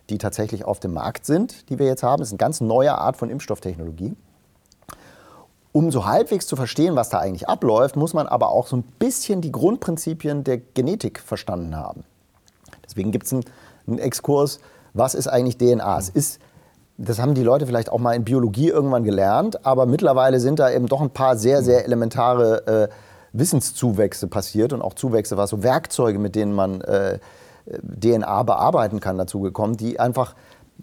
die 0.09 0.17
tatsächlich 0.17 0.65
auf 0.65 0.81
dem 0.81 0.95
Markt 0.95 1.27
sind, 1.27 1.69
die 1.69 1.79
wir 1.79 1.85
jetzt 1.85 2.03
haben. 2.03 2.21
Das 2.21 2.29
ist 2.29 2.33
eine 2.33 2.39
ganz 2.39 2.63
neue 2.63 2.97
Art 2.97 3.19
von 3.19 3.29
Impfstofftechnologie. 3.29 4.17
Um 5.73 5.91
so 5.91 6.07
halbwegs 6.07 6.47
zu 6.47 6.57
verstehen, 6.57 6.97
was 6.97 7.11
da 7.11 7.19
eigentlich 7.19 7.49
abläuft, 7.49 7.97
muss 7.97 8.13
man 8.13 8.27
aber 8.27 8.51
auch 8.51 8.67
so 8.67 8.77
ein 8.77 8.83
bisschen 8.83 9.41
die 9.41 9.53
Grundprinzipien 9.53 10.43
der 10.43 10.59
Genetik 10.59 11.21
verstanden 11.21 11.77
haben. 11.77 12.05
Deswegen 12.85 13.13
gibt 13.13 13.27
es 13.27 13.33
einen, 13.33 13.45
einen 13.87 13.99
Exkurs, 13.99 14.59
was 14.95 15.15
ist 15.15 15.29
eigentlich 15.29 15.59
DNA? 15.59 15.99
Es 15.99 16.09
ist 16.09 16.41
das 17.03 17.19
haben 17.19 17.33
die 17.33 17.43
Leute 17.43 17.67
vielleicht 17.67 17.91
auch 17.91 17.99
mal 17.99 18.13
in 18.13 18.25
Biologie 18.25 18.69
irgendwann 18.69 19.05
gelernt, 19.05 19.65
aber 19.65 19.87
mittlerweile 19.87 20.39
sind 20.39 20.59
da 20.59 20.71
eben 20.71 20.87
doch 20.87 21.01
ein 21.01 21.09
paar 21.09 21.39
sehr, 21.39 21.63
sehr 21.63 21.87
elementare 21.87 22.67
äh, 22.67 22.89
Wissenszuwächse 23.33 24.27
passiert 24.27 24.75
und 24.75 24.83
auch 24.83 24.93
Zuwächse, 24.93 25.39
was 25.39 25.49
so 25.49 25.63
Werkzeuge, 25.63 26.19
mit 26.19 26.35
denen 26.35 26.53
man 26.53 26.83
äh, 26.83 27.19
DNA 27.67 28.43
bearbeiten 28.43 29.01
kann, 29.01 29.17
dazu 29.17 29.41
gekommen, 29.41 29.79
die 29.79 29.99
einfach 29.99 30.35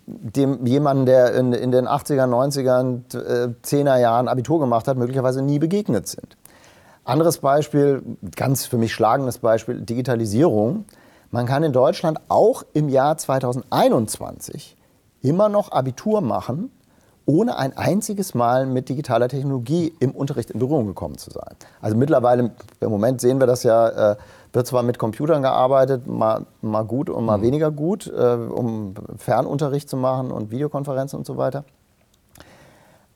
dem 0.06 0.66
jemanden, 0.66 1.06
der 1.06 1.34
in, 1.34 1.54
in 1.54 1.72
den 1.72 1.88
80er, 1.88 2.26
90er, 2.26 3.16
äh, 3.18 3.54
10er 3.64 3.98
Jahren 3.98 4.28
Abitur 4.28 4.60
gemacht 4.60 4.88
hat, 4.88 4.98
möglicherweise 4.98 5.42
nie 5.42 5.60
begegnet 5.60 6.08
sind. 6.08 6.38
Anderes 7.04 7.38
Beispiel, 7.38 8.04
ganz 8.36 8.66
für 8.66 8.78
mich 8.78 8.94
schlagendes 8.94 9.38
Beispiel, 9.38 9.82
Digitalisierung. 9.82 10.86
Man 11.32 11.46
kann 11.46 11.64
in 11.64 11.72
Deutschland 11.72 12.20
auch 12.28 12.64
im 12.74 12.90
Jahr 12.90 13.18
2021 13.18 14.76
immer 15.22 15.50
noch 15.50 15.72
Abitur 15.72 16.22
machen, 16.22 16.72
ohne 17.26 17.58
ein 17.58 17.76
einziges 17.78 18.34
Mal 18.34 18.66
mit 18.66 18.90
digitaler 18.90 19.28
Technologie 19.28 19.94
im 20.00 20.12
Unterricht 20.12 20.52
in 20.52 20.60
Berührung 20.60 20.88
gekommen 20.88 21.18
zu 21.18 21.30
sein. 21.30 21.56
Also 21.82 21.98
mittlerweile, 21.98 22.52
im 22.80 22.90
Moment 22.90 23.20
sehen 23.22 23.40
wir 23.40 23.48
das 23.48 23.64
ja, 23.64 24.12
äh, 24.12 24.16
wird 24.54 24.68
zwar 24.68 24.84
mit 24.84 24.98
Computern 25.00 25.42
gearbeitet, 25.42 26.08
mal, 26.08 26.46
mal 26.62 26.84
gut 26.84 27.10
und 27.10 27.26
mal 27.26 27.38
mhm. 27.38 27.44
weniger 27.44 27.72
gut, 27.72 28.08
äh, 28.08 28.36
um 28.36 28.94
Fernunterricht 29.18 29.90
zu 29.90 29.98
machen 29.98 30.32
und 30.32 30.52
Videokonferenzen 30.52 31.18
und 31.18 31.26
so 31.26 31.38
weiter. 31.38 31.64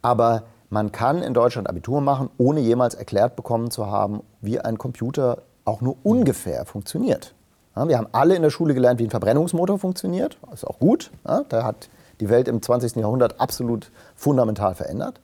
Aber 0.02 0.44
man 0.70 0.92
kann 0.92 1.22
in 1.22 1.34
Deutschland 1.34 1.70
Abitur 1.70 2.02
machen, 2.02 2.30
ohne 2.38 2.60
jemals 2.60 2.96
erklärt 2.96 3.36
bekommen 3.36 3.72
zu 3.72 3.88
haben, 3.88 4.22
wie 4.42 4.60
ein 4.60 4.78
Computer 4.78 5.40
auch 5.66 5.82
nur 5.82 5.98
ungefähr 6.04 6.66
funktioniert. 6.66 7.34
Ja, 7.76 7.88
wir 7.88 7.98
haben 7.98 8.08
alle 8.12 8.36
in 8.36 8.42
der 8.42 8.50
Schule 8.50 8.74
gelernt, 8.74 9.00
wie 9.00 9.06
ein 9.06 9.10
Verbrennungsmotor 9.10 9.80
funktioniert. 9.80 10.38
Das 10.50 10.64
ist 10.64 10.68
auch 10.68 10.80
gut. 10.80 11.12
Ja, 11.26 11.44
da 11.48 11.64
hat 11.64 11.90
die 12.20 12.30
Welt 12.30 12.48
im 12.48 12.62
20. 12.62 12.96
Jahrhundert 12.96 13.40
absolut 13.40 13.92
fundamental 14.16 14.76
verändert. 14.76 15.20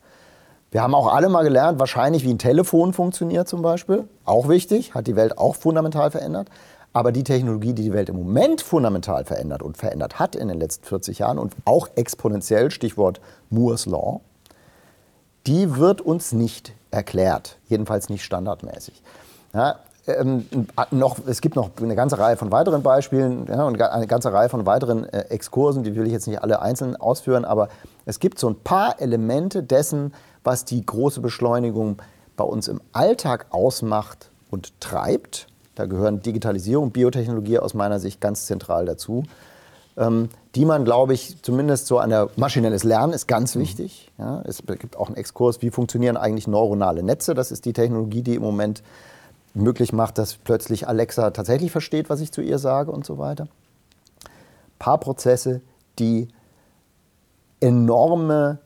Wir 0.70 0.82
haben 0.82 0.94
auch 0.96 1.14
alle 1.14 1.30
mal 1.30 1.44
gelernt, 1.44 1.80
wahrscheinlich 1.80 2.24
wie 2.24 2.34
ein 2.34 2.40
Telefon 2.40 2.94
funktioniert 2.94 3.48
zum 3.48 3.62
Beispiel. 3.62 4.08
Auch 4.26 4.50
wichtig, 4.50 4.94
hat 4.94 5.08
die 5.08 5.16
Welt 5.16 5.38
auch 5.38 5.56
fundamental 5.56 6.12
verändert. 6.12 6.50
Aber 6.92 7.12
die 7.12 7.24
Technologie, 7.24 7.74
die 7.74 7.84
die 7.84 7.94
Welt 7.94 8.10
im 8.10 8.18
Moment 8.18 8.62
fundamental 8.62 9.24
verändert 9.24 9.62
und 9.62 9.78
verändert 9.78 10.20
hat 10.20 10.36
in 10.36 10.48
den 10.48 10.60
letzten 10.60 10.86
40 10.86 11.20
Jahren 11.20 11.38
und 11.38 11.54
auch 11.64 11.90
exponentiell, 11.96 12.72
Stichwort 12.72 13.22
Moore's 13.50 13.86
Law, 13.86 14.22
die 15.46 15.78
wird 15.78 16.02
uns 16.02 16.34
nicht 16.34 16.74
erklärt, 16.92 17.58
jedenfalls 17.70 18.10
nicht 18.10 18.24
standardmäßig. 18.24 19.02
Ja, 19.54 19.76
ähm, 20.08 20.46
noch, 20.92 21.18
es 21.28 21.42
gibt 21.42 21.56
noch 21.56 21.70
eine 21.82 21.96
ganze 21.96 22.18
Reihe 22.18 22.38
von 22.38 22.52
weiteren 22.52 22.82
Beispielen 22.82 23.46
ja, 23.48 23.64
und 23.64 23.80
eine 23.82 24.08
ganze 24.08 24.34
Reihe 24.34 24.50
von 24.50 24.66
weiteren 24.66 25.08
äh, 25.10 25.26
Exkursen, 25.30 25.84
die 25.84 25.96
will 25.96 26.08
ich 26.08 26.14
jetzt 26.14 26.28
nicht 26.28 26.42
alle 26.42 26.62
einzeln 26.62 26.96
ausführen, 26.96 27.46
aber 27.46 27.70
es 28.06 28.20
gibt 28.20 28.40
so 28.40 28.50
ein 28.50 28.56
paar 28.56 29.02
Elemente 29.02 29.64
dessen, 29.64 30.14
was 30.48 30.64
die 30.64 30.84
große 30.84 31.20
Beschleunigung 31.20 32.02
bei 32.38 32.46
uns 32.46 32.70
im 32.70 32.80
Alltag 32.94 33.48
ausmacht 33.50 34.32
und 34.50 34.80
treibt. 34.80 35.48
Da 35.76 35.88
gehören 35.88 36.22
Digitalisierung, 36.22 36.92
Biotechnologie 36.92 37.60
aus 37.60 37.74
meiner 37.74 38.00
Sicht 38.00 38.22
ganz 38.22 38.46
zentral 38.46 38.86
dazu. 38.86 39.24
Ähm, 39.98 40.30
die 40.56 40.64
man, 40.64 40.86
glaube 40.86 41.14
ich, 41.14 41.42
zumindest 41.42 41.88
so 41.88 42.00
an 42.00 42.12
der 42.12 42.30
maschinelles 42.38 42.86
Lernen 42.86 43.12
ist 43.12 43.28
ganz 43.28 43.56
mhm. 43.56 43.60
wichtig. 43.60 44.10
Ja, 44.18 44.42
es 44.46 44.64
gibt 44.66 44.96
auch 44.96 45.08
einen 45.08 45.18
Exkurs, 45.18 45.62
wie 45.62 45.70
funktionieren 45.70 46.16
eigentlich 46.16 46.48
neuronale 46.48 47.04
Netze. 47.04 47.34
Das 47.34 47.52
ist 47.52 47.66
die 47.66 47.74
Technologie, 47.74 48.22
die 48.22 48.36
im 48.36 48.42
Moment 48.42 48.84
möglich 49.54 49.92
macht, 49.92 50.18
dass 50.18 50.36
plötzlich 50.36 50.88
Alexa 50.88 51.32
tatsächlich 51.32 51.72
versteht, 51.72 52.10
was 52.10 52.22
ich 52.22 52.32
zu 52.32 52.40
ihr 52.40 52.58
sage 52.58 52.90
und 52.92 53.06
so 53.06 53.18
weiter. 53.18 53.50
Ein 54.24 54.80
paar 54.80 54.98
Prozesse, 54.98 55.60
die 56.00 56.30
enorme, 57.60 58.60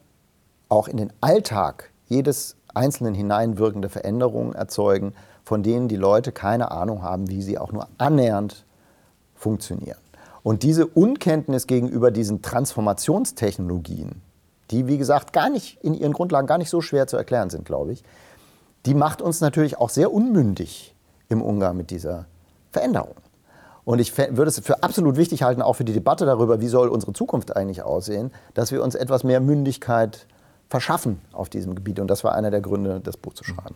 auch 0.71 0.87
in 0.87 0.97
den 0.97 1.11
Alltag 1.19 1.91
jedes 2.07 2.55
Einzelnen 2.73 3.13
hineinwirkende 3.13 3.89
Veränderungen 3.89 4.53
erzeugen, 4.53 5.13
von 5.43 5.63
denen 5.63 5.87
die 5.87 5.97
Leute 5.97 6.31
keine 6.31 6.71
Ahnung 6.71 7.03
haben, 7.03 7.29
wie 7.29 7.41
sie 7.41 7.57
auch 7.57 7.71
nur 7.71 7.87
annähernd 7.97 8.65
funktionieren. 9.35 9.97
Und 10.43 10.63
diese 10.63 10.87
Unkenntnis 10.87 11.67
gegenüber 11.67 12.09
diesen 12.09 12.41
Transformationstechnologien, 12.41 14.21
die 14.71 14.87
wie 14.87 14.97
gesagt 14.97 15.33
gar 15.33 15.49
nicht 15.49 15.83
in 15.83 15.93
ihren 15.93 16.13
Grundlagen 16.13 16.47
gar 16.47 16.57
nicht 16.57 16.69
so 16.69 16.81
schwer 16.81 17.05
zu 17.05 17.17
erklären 17.17 17.49
sind, 17.49 17.65
glaube 17.65 17.91
ich, 17.91 18.03
die 18.85 18.93
macht 18.93 19.21
uns 19.21 19.41
natürlich 19.41 19.77
auch 19.77 19.89
sehr 19.89 20.11
unmündig 20.11 20.95
im 21.27 21.41
Umgang 21.41 21.75
mit 21.75 21.91
dieser 21.91 22.25
Veränderung. 22.71 23.15
Und 23.83 23.99
ich 23.99 24.17
würde 24.17 24.45
es 24.45 24.59
für 24.59 24.83
absolut 24.83 25.17
wichtig 25.17 25.43
halten, 25.43 25.61
auch 25.61 25.73
für 25.73 25.83
die 25.83 25.93
Debatte 25.93 26.25
darüber, 26.25 26.61
wie 26.61 26.67
soll 26.67 26.87
unsere 26.87 27.13
Zukunft 27.13 27.55
eigentlich 27.55 27.83
aussehen, 27.83 28.31
dass 28.53 28.71
wir 28.71 28.83
uns 28.83 28.95
etwas 28.95 29.23
mehr 29.23 29.41
Mündigkeit 29.41 30.27
verschaffen 30.71 31.19
auf 31.33 31.49
diesem 31.49 31.75
Gebiet. 31.75 31.99
Und 31.99 32.07
das 32.07 32.23
war 32.23 32.33
einer 32.33 32.49
der 32.49 32.61
Gründe, 32.61 33.01
das 33.03 33.17
Buch 33.17 33.33
zu 33.33 33.43
schreiben. 33.43 33.75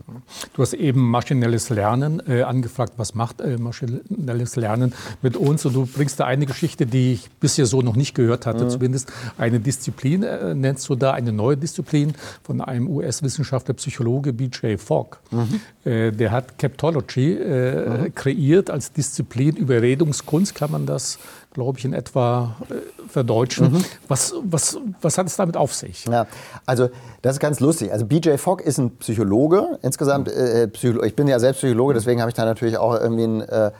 Du 0.54 0.62
hast 0.62 0.74
eben 0.74 1.02
maschinelles 1.02 1.70
Lernen 1.70 2.24
äh, 2.26 2.44
angefragt. 2.44 2.94
Was 2.96 3.14
macht 3.16 3.42
äh, 3.42 3.58
maschinelles 3.58 4.56
Lernen 4.56 4.94
mit 5.22 5.36
uns? 5.36 5.66
Und 5.66 5.74
du 5.76 5.86
bringst 5.86 6.22
da 6.22 6.26
eine 6.26 6.46
Geschichte, 6.46 6.86
die 6.86 7.12
ich 7.12 7.30
bisher 7.32 7.66
so 7.66 7.82
noch 7.82 7.98
nicht 7.98 8.16
gehört 8.16 8.46
hatte, 8.46 8.64
mhm. 8.64 8.70
zumindest 8.70 9.12
eine 9.38 9.60
Disziplin, 9.60 10.24
äh, 10.24 10.56
nennst 10.56 10.88
du 10.88 10.96
da 10.96 11.12
eine 11.12 11.34
neue 11.34 11.58
Disziplin 11.58 12.14
von 12.44 12.62
einem 12.62 12.88
US-Wissenschaftler, 12.88 13.74
Psychologe 13.74 14.32
B.J. 14.32 14.80
Fogg. 14.80 15.18
Mhm. 15.32 15.60
Äh, 15.84 16.12
der 16.14 16.32
hat 16.32 16.58
Captology 16.58 17.34
äh, 17.34 17.90
mhm. 17.90 18.16
kreiert 18.16 18.70
als 18.70 18.94
Disziplin. 18.94 19.58
Überredungskunst 19.58 20.56
kann 20.56 20.72
man 20.72 20.86
das 20.86 21.20
glaube 21.56 21.80
ich, 21.80 21.86
in 21.86 21.94
etwa 21.94 22.58
äh, 22.70 23.08
verdeutschen. 23.08 23.72
Mhm. 23.72 23.86
Was, 24.10 24.36
was, 24.44 24.78
was 25.02 25.18
hat 25.18 25.26
es 25.26 25.38
damit 25.38 25.56
auf 25.56 25.74
sich? 25.74 26.06
Ja, 26.06 26.28
also 26.66 26.90
das 27.22 27.36
ist 27.36 27.40
ganz 27.40 27.62
lustig. 27.62 27.92
Also 27.92 28.06
BJ 28.06 28.36
Fogg 28.38 28.62
ist 28.62 28.78
ein 28.78 28.98
Psychologe. 28.98 29.80
Insgesamt, 29.82 30.28
äh, 30.28 30.68
Psycholo 30.68 31.04
ich 31.04 31.16
bin 31.16 31.28
ja 31.28 31.40
selbst 31.40 31.60
Psychologe, 31.60 31.94
deswegen 31.94 32.20
habe 32.20 32.30
ich 32.30 32.36
da 32.36 32.44
natürlich 32.44 32.78
auch 32.78 32.94
irgendwie 32.94 33.24
einen, 33.24 33.42
äh, 33.42 33.72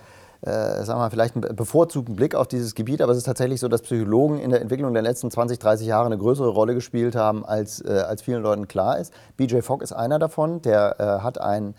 äh, 0.42 0.86
sagen 0.86 1.02
wir 1.02 1.12
vielleicht 1.12 1.36
einen 1.36 1.56
bevorzugten 1.56 2.16
Blick 2.16 2.34
auf 2.34 2.48
dieses 2.48 2.76
Gebiet. 2.76 3.02
Aber 3.02 3.12
es 3.12 3.18
ist 3.18 3.26
tatsächlich 3.26 3.60
so, 3.60 3.68
dass 3.68 3.82
Psychologen 3.82 4.40
in 4.40 4.52
der 4.52 4.62
Entwicklung 4.62 4.94
der 4.94 5.04
letzten 5.04 5.30
20, 5.30 5.60
30 5.60 5.86
Jahre 5.86 6.06
eine 6.06 6.18
größere 6.18 6.48
Rolle 6.48 6.76
gespielt 6.76 7.16
haben, 7.16 7.46
als, 7.46 7.84
äh, 7.84 7.90
als 8.08 8.22
vielen 8.22 8.42
Leuten 8.42 8.70
klar 8.70 9.00
ist. 9.00 9.14
BJ 9.36 9.60
Fogg 9.60 9.84
ist 9.84 9.92
einer 9.92 10.18
davon. 10.18 10.62
Der 10.62 10.96
äh, 10.98 11.04
hat 11.24 11.42
ein 11.42 11.76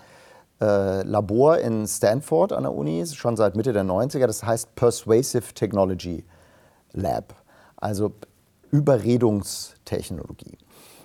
äh, 0.60 1.02
Labor 1.02 1.58
in 1.58 1.86
Stanford 1.86 2.52
an 2.52 2.62
der 2.64 2.74
Uni, 2.74 3.06
schon 3.06 3.36
seit 3.36 3.56
Mitte 3.56 3.72
der 3.72 3.84
90er. 3.84 4.26
Das 4.26 4.42
heißt 4.42 4.74
Persuasive 4.74 5.54
Technology 5.54 6.24
Lab, 6.92 7.34
also 7.76 8.12
Überredungstechnologie. 8.70 10.58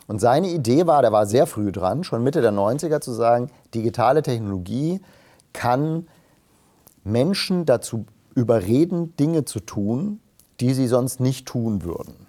Und 0.07 0.19
seine 0.19 0.49
Idee 0.49 0.87
war, 0.87 1.01
der 1.01 1.11
war 1.11 1.25
sehr 1.25 1.47
früh 1.47 1.71
dran, 1.71 2.03
schon 2.03 2.23
Mitte 2.23 2.41
der 2.41 2.51
90er 2.51 2.99
zu 3.01 3.13
sagen, 3.13 3.49
digitale 3.73 4.21
Technologie 4.21 5.01
kann 5.53 6.07
Menschen 7.03 7.65
dazu 7.65 8.05
überreden, 8.35 9.15
Dinge 9.17 9.45
zu 9.45 9.59
tun, 9.59 10.19
die 10.59 10.73
sie 10.73 10.87
sonst 10.87 11.19
nicht 11.19 11.47
tun 11.47 11.83
würden. 11.83 12.27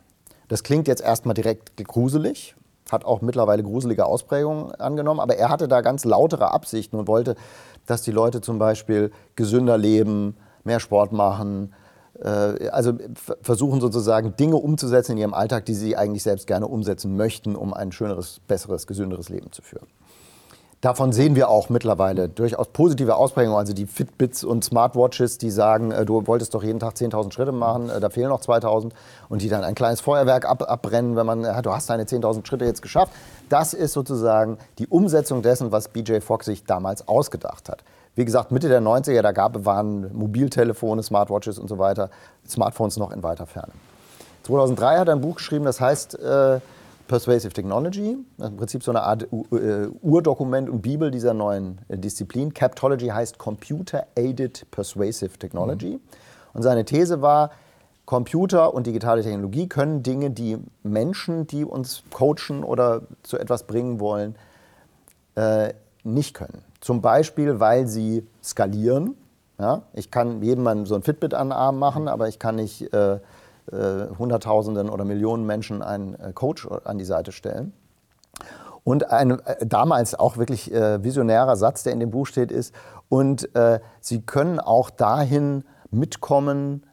Das 0.48 0.62
klingt 0.62 0.88
jetzt 0.88 1.02
erstmal 1.02 1.34
direkt 1.34 1.76
gruselig, 1.76 2.54
hat 2.92 3.04
auch 3.04 3.22
mittlerweile 3.22 3.62
gruselige 3.62 4.06
Ausprägungen 4.06 4.72
angenommen, 4.76 5.18
aber 5.18 5.36
er 5.36 5.48
hatte 5.48 5.66
da 5.66 5.80
ganz 5.80 6.04
lautere 6.04 6.52
Absichten 6.52 6.96
und 6.96 7.08
wollte, 7.08 7.34
dass 7.86 8.02
die 8.02 8.12
Leute 8.12 8.40
zum 8.40 8.58
Beispiel 8.58 9.10
gesünder 9.34 9.78
leben, 9.78 10.36
mehr 10.64 10.78
Sport 10.78 11.12
machen, 11.12 11.72
äh, 12.22 12.68
also 12.68 12.92
versuchen 13.42 13.80
sozusagen 13.80 14.36
Dinge 14.36 14.56
umzusetzen 14.56 15.12
in 15.12 15.18
ihrem 15.18 15.34
Alltag, 15.34 15.64
die 15.64 15.74
sie 15.74 15.96
eigentlich 15.96 16.22
selbst 16.22 16.46
gerne 16.46 16.68
umsetzen 16.68 17.16
möchten, 17.16 17.56
um 17.56 17.74
ein 17.74 17.90
schöneres, 17.90 18.40
besseres, 18.46 18.86
gesünderes 18.86 19.28
Leben 19.28 19.50
zu 19.50 19.62
führen. 19.62 19.86
Davon 20.82 21.12
sehen 21.12 21.36
wir 21.36 21.48
auch 21.48 21.68
mittlerweile 21.68 22.28
durchaus 22.28 22.66
positive 22.66 23.14
Ausprägungen. 23.14 23.56
Also 23.56 23.72
die 23.72 23.86
Fitbits 23.86 24.42
und 24.42 24.64
Smartwatches, 24.64 25.38
die 25.38 25.52
sagen, 25.52 25.92
äh, 25.92 26.04
du 26.04 26.26
wolltest 26.26 26.54
doch 26.54 26.64
jeden 26.64 26.80
Tag 26.80 26.94
10.000 26.94 27.32
Schritte 27.32 27.52
machen, 27.52 27.88
äh, 27.88 28.00
da 28.00 28.10
fehlen 28.10 28.30
noch 28.30 28.40
2.000 28.40 28.90
und 29.28 29.42
die 29.42 29.48
dann 29.48 29.62
ein 29.62 29.76
kleines 29.76 30.00
Feuerwerk 30.00 30.44
ab, 30.44 30.68
abbrennen, 30.68 31.14
wenn 31.14 31.24
man, 31.24 31.44
ja, 31.44 31.62
du 31.62 31.72
hast 31.72 31.88
deine 31.88 32.02
10.000 32.02 32.44
Schritte 32.44 32.64
jetzt 32.64 32.82
geschafft. 32.82 33.12
Das 33.48 33.74
ist 33.74 33.92
sozusagen 33.92 34.58
die 34.80 34.88
Umsetzung 34.88 35.42
dessen, 35.42 35.70
was 35.70 35.86
BJ 35.86 36.18
Fogg 36.18 36.42
sich 36.42 36.64
damals 36.64 37.06
ausgedacht 37.06 37.68
hat. 37.68 37.84
Wie 38.16 38.24
gesagt, 38.24 38.50
Mitte 38.50 38.68
der 38.68 38.82
90er, 38.82 39.22
da 39.22 39.30
gab, 39.30 39.64
waren 39.64 40.12
Mobiltelefone, 40.12 41.04
Smartwatches 41.04 41.60
und 41.60 41.68
so 41.68 41.78
weiter, 41.78 42.10
Smartphones 42.48 42.96
noch 42.96 43.12
in 43.12 43.22
weiter 43.22 43.46
Ferne. 43.46 43.72
2003 44.42 44.98
hat 44.98 45.06
er 45.06 45.14
ein 45.14 45.20
Buch 45.20 45.36
geschrieben, 45.36 45.64
das 45.64 45.80
heißt 45.80 46.18
äh, 46.18 46.58
Persuasive 47.12 47.52
Technology, 47.52 48.16
im 48.38 48.56
Prinzip 48.56 48.82
so 48.82 48.90
eine 48.90 49.02
Art 49.02 49.24
äh, 49.24 49.86
Urdokument 50.00 50.70
und 50.70 50.80
Bibel 50.80 51.10
dieser 51.10 51.34
neuen 51.34 51.78
äh, 51.88 51.98
Disziplin. 51.98 52.54
Captology 52.54 53.08
heißt 53.08 53.36
Computer 53.36 54.06
Aided 54.14 54.66
Persuasive 54.70 55.38
Technology. 55.38 55.96
Mhm. 55.96 56.00
Und 56.54 56.62
seine 56.62 56.86
These 56.86 57.20
war, 57.20 57.50
Computer 58.06 58.72
und 58.72 58.86
digitale 58.86 59.22
Technologie 59.22 59.68
können 59.68 60.02
Dinge, 60.02 60.30
die 60.30 60.56
Menschen, 60.84 61.46
die 61.46 61.66
uns 61.66 62.02
coachen 62.14 62.64
oder 62.64 63.02
zu 63.22 63.38
etwas 63.38 63.64
bringen 63.64 64.00
wollen, 64.00 64.34
äh, 65.34 65.74
nicht 66.04 66.32
können. 66.32 66.64
Zum 66.80 67.02
Beispiel, 67.02 67.60
weil 67.60 67.88
sie 67.88 68.26
skalieren. 68.42 69.16
Ja? 69.58 69.82
Ich 69.92 70.10
kann 70.10 70.40
jedem 70.40 70.86
so 70.86 70.94
ein 70.94 71.02
Fitbit 71.02 71.34
an 71.34 71.48
den 71.48 71.52
Arm 71.52 71.78
machen, 71.78 72.08
aber 72.08 72.28
ich 72.28 72.38
kann 72.38 72.54
nicht 72.54 72.90
äh, 72.94 73.18
äh, 73.70 74.08
Hunderttausenden 74.18 74.90
oder 74.90 75.04
Millionen 75.04 75.46
Menschen 75.46 75.82
einen 75.82 76.14
äh, 76.14 76.32
Coach 76.32 76.66
an 76.84 76.98
die 76.98 77.04
Seite 77.04 77.32
stellen. 77.32 77.72
Und 78.84 79.10
ein 79.10 79.38
äh, 79.40 79.66
damals 79.66 80.14
auch 80.14 80.36
wirklich 80.36 80.72
äh, 80.72 81.02
visionärer 81.04 81.56
Satz, 81.56 81.82
der 81.84 81.92
in 81.92 82.00
dem 82.00 82.10
Buch 82.10 82.26
steht, 82.26 82.50
ist, 82.50 82.74
und 83.08 83.54
äh, 83.54 83.80
sie 84.00 84.22
können 84.22 84.58
auch 84.58 84.90
dahin 84.90 85.64
mitkommen, 85.90 86.86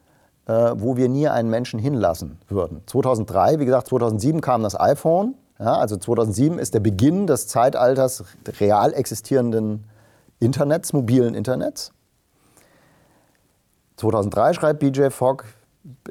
äh, 0.48 0.74
wo 0.76 0.98
wir 0.98 1.10
nie 1.10 1.28
einen 1.28 1.50
Menschen 1.50 1.80
hinlassen 1.80 2.40
würden. 2.48 2.82
2003, 2.86 3.60
wie 3.60 3.66
gesagt, 3.66 3.88
2007 3.88 4.42
kam 4.42 4.64
das 4.64 4.80
iPhone. 4.80 5.36
Ja, 5.58 5.76
also 5.76 5.98
2007 5.98 6.60
ist 6.60 6.74
der 6.74 6.80
Beginn 6.80 7.28
des 7.28 7.48
Zeitalters 7.48 8.24
real 8.60 8.94
existierenden 8.94 9.86
Internets, 10.40 10.94
mobilen 10.94 11.36
Internets. 11.36 11.92
2003 13.98 14.54
schreibt 14.54 14.80
BJ 14.80 15.10
Fogg, 15.10 15.44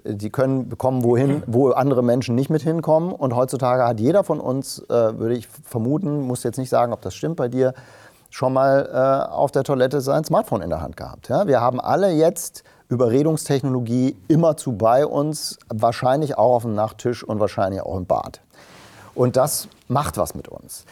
die 0.05 0.31
können 0.31 0.77
kommen 0.79 1.05
wohin, 1.05 1.43
wo 1.47 1.71
andere 1.71 2.03
Menschen 2.03 2.35
nicht 2.35 2.51
mit 2.51 2.63
hinkommen. 2.63 3.13
Und 3.13 3.35
heutzutage 3.35 3.85
hat 3.85 4.01
jeder 4.01 4.25
von 4.25 4.41
uns, 4.41 4.79
äh, 4.89 5.19
würde 5.19 5.37
ich 5.37 5.47
vermuten, 5.47 6.23
muss 6.23 6.43
jetzt 6.43 6.59
nicht 6.59 6.71
sagen, 6.71 6.93
ob 6.93 7.03
das 7.03 7.15
stimmt 7.15 7.37
bei 7.37 7.49
dir, 7.49 7.75
schon 8.31 8.53
mal 8.53 8.89
äh, 8.93 9.33
auf 9.33 9.53
der 9.53 9.65
Toilette 9.65 10.01
sein 10.01 10.25
Smartphone 10.25 10.63
in 10.63 10.71
der 10.71 10.81
Hand 10.81 10.97
gehabt. 10.97 11.29
Ja? 11.29 11.47
Wir 11.47 11.61
haben 11.61 11.81
alle 11.81 12.11
jetzt 12.11 12.65
Überredungstechnologie 12.89 14.17
immerzu 14.29 14.73
bei 14.73 15.07
uns, 15.07 15.59
wahrscheinlich 15.69 16.39
auch 16.39 16.57
auf 16.57 16.63
dem 16.63 16.75
Nachttisch 16.75 17.23
und 17.23 17.39
wahrscheinlich 17.41 17.83
auch 17.83 17.97
im 17.97 18.07
Bad. 18.07 18.41
Und 19.15 19.37
das 19.37 19.69
macht 19.89 20.17
was 20.17 20.35
mit 20.35 20.49
uns. 20.49 20.85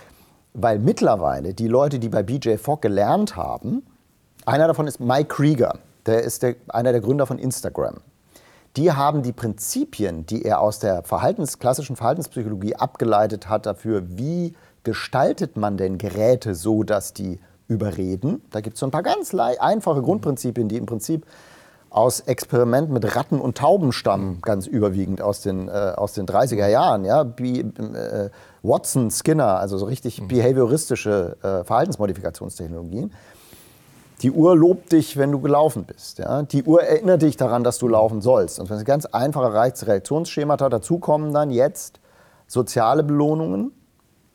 Weil 0.52 0.78
mittlerweile 0.78 1.54
die 1.54 1.68
Leute, 1.68 1.98
die 1.98 2.08
bei 2.08 2.22
BJ 2.22 2.56
Fogg 2.56 2.80
gelernt 2.82 3.36
haben, 3.36 3.82
einer 4.44 4.66
davon 4.66 4.86
ist 4.86 5.00
Mike 5.00 5.28
Krieger, 5.28 5.78
der 6.04 6.22
ist 6.22 6.42
der, 6.42 6.56
einer 6.68 6.92
der 6.92 7.00
Gründer 7.00 7.26
von 7.26 7.38
Instagram 7.38 7.96
die 8.76 8.92
haben 8.92 9.22
die 9.22 9.32
Prinzipien, 9.32 10.26
die 10.26 10.44
er 10.44 10.60
aus 10.60 10.78
der 10.78 11.02
Verhaltens, 11.02 11.58
klassischen 11.58 11.96
Verhaltenspsychologie 11.96 12.76
abgeleitet 12.76 13.48
hat, 13.48 13.66
dafür, 13.66 14.02
wie 14.06 14.54
gestaltet 14.84 15.56
man 15.56 15.76
denn 15.76 15.98
Geräte 15.98 16.54
so, 16.54 16.82
dass 16.82 17.12
die 17.12 17.40
überreden. 17.68 18.42
Da 18.50 18.60
gibt 18.60 18.74
es 18.74 18.80
so 18.80 18.86
ein 18.86 18.92
paar 18.92 19.02
ganz 19.02 19.34
einfache 19.34 20.02
Grundprinzipien, 20.02 20.68
die 20.68 20.76
im 20.76 20.86
Prinzip 20.86 21.26
aus 21.90 22.20
Experimenten 22.20 22.92
mit 22.92 23.16
Ratten 23.16 23.40
und 23.40 23.56
Tauben 23.56 23.92
stammen, 23.92 24.40
ganz 24.42 24.66
überwiegend 24.66 25.22
aus 25.22 25.40
den, 25.40 25.68
äh, 25.68 25.94
aus 25.96 26.12
den 26.12 26.26
30er 26.26 26.68
Jahren. 26.68 27.04
Ja? 27.04 27.32
Wie, 27.38 27.60
äh, 27.60 28.30
Watson, 28.62 29.10
Skinner, 29.10 29.58
also 29.58 29.78
so 29.78 29.86
richtig 29.86 30.20
mhm. 30.20 30.28
behavioristische 30.28 31.36
äh, 31.42 31.64
Verhaltensmodifikationstechnologien. 31.64 33.12
Die 34.22 34.30
Uhr 34.30 34.56
lobt 34.56 34.92
dich, 34.92 35.16
wenn 35.16 35.30
du 35.30 35.40
gelaufen 35.40 35.84
bist. 35.84 36.18
Ja? 36.18 36.42
Die 36.42 36.64
Uhr 36.64 36.82
erinnert 36.82 37.22
dich 37.22 37.36
daran, 37.36 37.64
dass 37.64 37.78
du 37.78 37.88
laufen 37.88 38.22
sollst. 38.22 38.58
Und 38.58 38.70
wenn 38.70 38.82
ganz 38.84 39.04
einfache 39.06 39.52
Reaktionsschemata 39.52 40.68
dazukommen, 40.68 41.32
dann 41.32 41.50
jetzt 41.50 42.00
soziale 42.46 43.02
Belohnungen. 43.02 43.72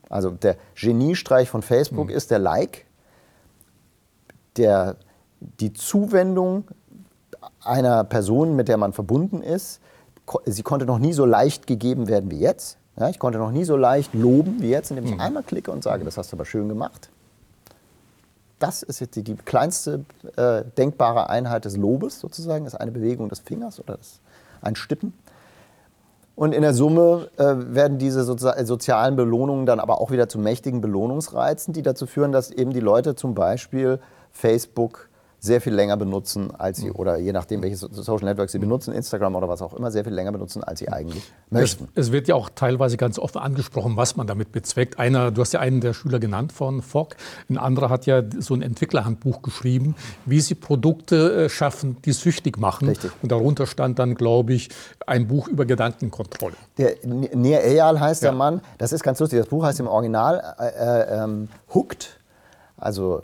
Also 0.09 0.29
der 0.29 0.57
Geniestreich 0.75 1.49
von 1.49 1.61
Facebook 1.61 2.09
mhm. 2.09 2.15
ist 2.15 2.29
der 2.31 2.39
Like, 2.39 2.85
der, 4.57 4.97
die 5.39 5.73
Zuwendung 5.73 6.65
einer 7.63 8.03
Person, 8.03 8.55
mit 8.55 8.67
der 8.67 8.77
man 8.77 8.93
verbunden 8.93 9.41
ist. 9.41 9.79
Sie 10.45 10.63
konnte 10.63 10.85
noch 10.85 10.99
nie 10.99 11.13
so 11.13 11.25
leicht 11.25 11.65
gegeben 11.65 12.07
werden 12.07 12.29
wie 12.29 12.39
jetzt. 12.39 12.77
Ja, 12.99 13.09
ich 13.09 13.17
konnte 13.17 13.39
noch 13.39 13.51
nie 13.51 13.63
so 13.63 13.77
leicht 13.77 14.13
loben 14.13 14.61
wie 14.61 14.69
jetzt, 14.69 14.91
indem 14.91 15.05
ich 15.05 15.13
mhm. 15.13 15.21
einmal 15.21 15.43
klicke 15.43 15.71
und 15.71 15.83
sage, 15.83 16.03
das 16.03 16.17
hast 16.17 16.31
du 16.31 16.37
aber 16.37 16.45
schön 16.45 16.69
gemacht 16.69 17.09
das 18.61 18.83
ist 18.83 18.99
jetzt 18.99 19.15
die, 19.15 19.35
kleinste 19.35 20.05
äh, 20.35 20.63
denkbare 20.77 21.29
Einheit 21.29 21.65
des 21.65 21.77
Lobes 21.77 22.19
sozusagen, 22.19 22.65
ist 22.65 22.75
eine 22.75 22.91
Bewegung 22.91 23.29
des 23.29 23.39
Fingers 23.39 23.79
oder 23.79 23.97
ein 24.61 24.75
Stippen. 24.75 25.13
Und 26.35 26.53
in 26.53 26.61
der 26.61 26.73
Summe 26.73 27.29
äh, 27.37 27.43
werden 27.43 27.97
diese 27.97 28.23
Sozi 28.23 28.49
sozialen 28.63 29.15
Belohnungen 29.15 29.65
dann 29.65 29.79
aber 29.79 30.01
auch 30.01 30.11
wieder 30.11 30.29
zu 30.29 30.39
mächtigen 30.39 30.81
Belohnungsreizen, 30.81 31.73
die 31.73 31.81
dazu 31.81 32.07
führen, 32.07 32.31
dass 32.31 32.51
eben 32.51 32.71
die 32.71 32.79
Leute 32.79 33.15
zum 33.15 33.35
Beispiel 33.35 33.99
Facebook 34.31 35.09
sehr 35.43 35.59
viel 35.59 35.73
länger 35.73 35.97
benutzen, 35.97 36.53
als 36.55 36.77
sie, 36.77 36.89
mhm. 36.89 36.95
oder 36.97 37.17
je 37.17 37.33
nachdem, 37.33 37.63
welches 37.63 37.79
Social 37.79 38.25
Network 38.25 38.51
sie 38.51 38.59
mhm. 38.59 38.63
benutzen, 38.63 38.93
Instagram 38.93 39.35
oder 39.35 39.49
was 39.49 39.63
auch 39.63 39.73
immer, 39.73 39.89
sehr 39.89 40.03
viel 40.03 40.13
länger 40.13 40.31
benutzen, 40.31 40.63
als 40.63 40.77
sie 40.79 40.89
eigentlich 40.89 41.23
möchten. 41.49 41.89
Es, 41.95 42.07
es, 42.07 42.11
wird 42.11 42.27
ja 42.27 42.35
auch 42.35 42.51
teilweise 42.53 42.95
ganz 42.95 43.17
offen 43.17 43.39
angesprochen, 43.39 43.97
was 43.97 44.15
man 44.15 44.27
damit 44.27 44.51
bezweckt. 44.51 44.99
Einer, 44.99 45.31
du 45.31 45.41
hast 45.41 45.51
ja 45.51 45.59
einen 45.59 45.81
der 45.81 45.93
Schüler 45.93 46.19
genannt 46.19 46.51
von 46.51 46.83
Fogg, 46.83 47.15
ein 47.49 47.57
anderer 47.57 47.89
hat 47.89 48.05
ja 48.05 48.21
so 48.37 48.53
ein 48.53 48.61
Entwicklerhandbuch 48.61 49.41
geschrieben, 49.41 49.95
wie 50.27 50.41
sie 50.41 50.53
Produkte 50.53 51.45
äh, 51.45 51.49
schaffen, 51.49 51.97
die 52.05 52.13
süchtig 52.13 52.59
machen. 52.59 52.89
Richtig. 52.89 53.11
Und 53.23 53.31
darunter 53.31 53.65
stand 53.65 53.97
dann, 53.97 54.13
glaube 54.13 54.53
ich, 54.53 54.69
ein 55.07 55.27
Buch 55.27 55.47
über 55.47 55.65
Gedankenkontrolle. 55.65 56.53
Der 56.77 56.97
Nir 57.03 57.63
Eyal 57.63 57.99
heißt 57.99 58.21
ja. 58.21 58.29
der 58.29 58.37
Mann. 58.37 58.61
Das 58.77 58.91
ist 58.91 59.01
ganz 59.01 59.19
lustig. 59.19 59.39
Das 59.39 59.47
Buch 59.47 59.63
heißt 59.63 59.79
im 59.79 59.87
Original 59.87 60.55
äh, 60.59 60.67
äh, 60.67 61.23
ähm, 61.23 61.49
Hooked, 61.73 62.19
also 62.77 63.21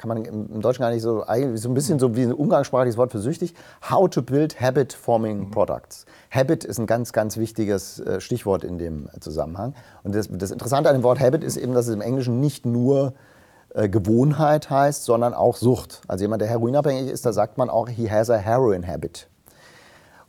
kann 0.00 0.08
man 0.08 0.24
im 0.24 0.60
Deutschen 0.62 0.80
gar 0.80 0.90
nicht 0.90 1.02
so, 1.02 1.24
so 1.54 1.68
ein 1.68 1.74
bisschen 1.74 1.98
so 1.98 2.16
wie 2.16 2.22
ein 2.22 2.32
umgangssprachliches 2.32 2.96
Wort 2.96 3.12
für 3.12 3.18
süchtig. 3.18 3.54
How 3.90 4.08
to 4.08 4.22
build 4.22 4.58
habit 4.58 4.94
forming 4.94 5.40
mhm. 5.40 5.50
products. 5.50 6.06
Habit 6.30 6.64
ist 6.64 6.78
ein 6.78 6.86
ganz, 6.86 7.12
ganz 7.12 7.36
wichtiges 7.36 8.00
äh, 8.00 8.20
Stichwort 8.20 8.64
in 8.64 8.78
dem 8.78 9.10
Zusammenhang. 9.20 9.74
Und 10.02 10.14
das, 10.14 10.28
das 10.32 10.50
Interessante 10.50 10.88
an 10.88 10.96
dem 10.96 11.02
Wort 11.02 11.20
Habit 11.20 11.44
ist 11.44 11.58
eben, 11.58 11.74
dass 11.74 11.86
es 11.86 11.94
im 11.94 12.00
Englischen 12.00 12.40
nicht 12.40 12.64
nur 12.64 13.12
äh, 13.74 13.90
Gewohnheit 13.90 14.70
heißt, 14.70 15.04
sondern 15.04 15.34
auch 15.34 15.56
Sucht. 15.56 16.00
Also 16.08 16.24
jemand, 16.24 16.40
der 16.40 16.48
heroinabhängig 16.48 17.10
ist, 17.10 17.26
da 17.26 17.34
sagt 17.34 17.58
man 17.58 17.68
auch, 17.68 17.88
he 17.90 18.10
has 18.10 18.30
a 18.30 18.36
heroin 18.36 18.86
habit. 18.86 19.28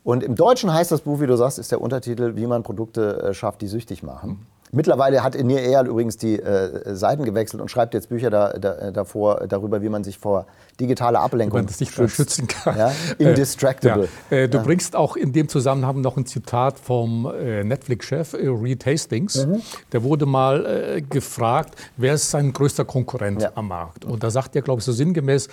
Und 0.04 0.22
im 0.22 0.36
Deutschen 0.36 0.74
heißt 0.74 0.92
das 0.92 1.02
Buch, 1.02 1.22
wie 1.22 1.28
du 1.28 1.38
sagst, 1.38 1.60
ist 1.60 1.72
der 1.72 1.80
Untertitel, 1.80 2.36
wie 2.36 2.46
man 2.46 2.64
Produkte 2.64 3.22
äh, 3.22 3.34
schafft, 3.34 3.62
die 3.62 3.68
süchtig 3.68 4.04
machen. 4.04 4.48
Mittlerweile 4.74 5.24
hat 5.24 5.36
Nir 5.36 5.62
Eyal 5.62 5.88
übrigens 5.88 6.18
die 6.18 6.40
äh, 6.40 6.96
Seiten 6.96 7.26
gewechselt 7.26 7.62
und 7.62 7.70
schreibt 7.70 7.94
jetzt 7.94 8.10
Bücher 8.10 8.30
da, 8.30 8.54
da, 8.54 8.92
davor, 8.92 9.46
darüber, 9.48 9.82
wie 9.82 9.90
man 9.90 10.04
sich 10.04 10.18
vor 10.18 10.46
digitaler 10.80 11.20
Ablenkung 11.20 11.60
man 11.60 11.68
sich 11.68 11.92
schützen 11.92 12.48
kann. 12.48 12.78
Ja? 12.78 12.92
Indistractable. 13.18 14.08
Ja. 14.30 14.38
Äh, 14.38 14.50
du 14.50 14.58
ja. 14.60 14.64
bringst 14.64 14.96
auch 14.96 15.16
in 15.18 15.34
dem 15.34 15.50
Zusammenhang 15.50 16.02
noch 16.02 16.16
ein 16.16 16.26
Zitat 16.26 16.80
vom 16.80 17.26
äh, 17.26 17.64
Netflix-Chef 17.64 18.34
äh, 18.34 18.48
Reed 18.48 18.86
Hastings. 18.86 19.46
Mhm. 19.46 19.62
Der 19.92 20.04
wurde 20.04 20.26
mal 20.26 20.66
äh, 20.66 21.02
gefragt, 21.02 21.76
wer 21.98 22.14
ist 22.14 22.32
sein 22.32 22.54
größter 22.54 22.86
Konkurrent 22.86 23.56
am 23.58 23.68
Markt? 23.68 24.06
Und 24.06 24.24
da 24.24 24.30
sagt 24.30 24.56
er, 24.56 24.62
glaube 24.62 24.80
ich, 24.80 24.86
so 24.86 24.94
sinngemäß, 24.94 25.50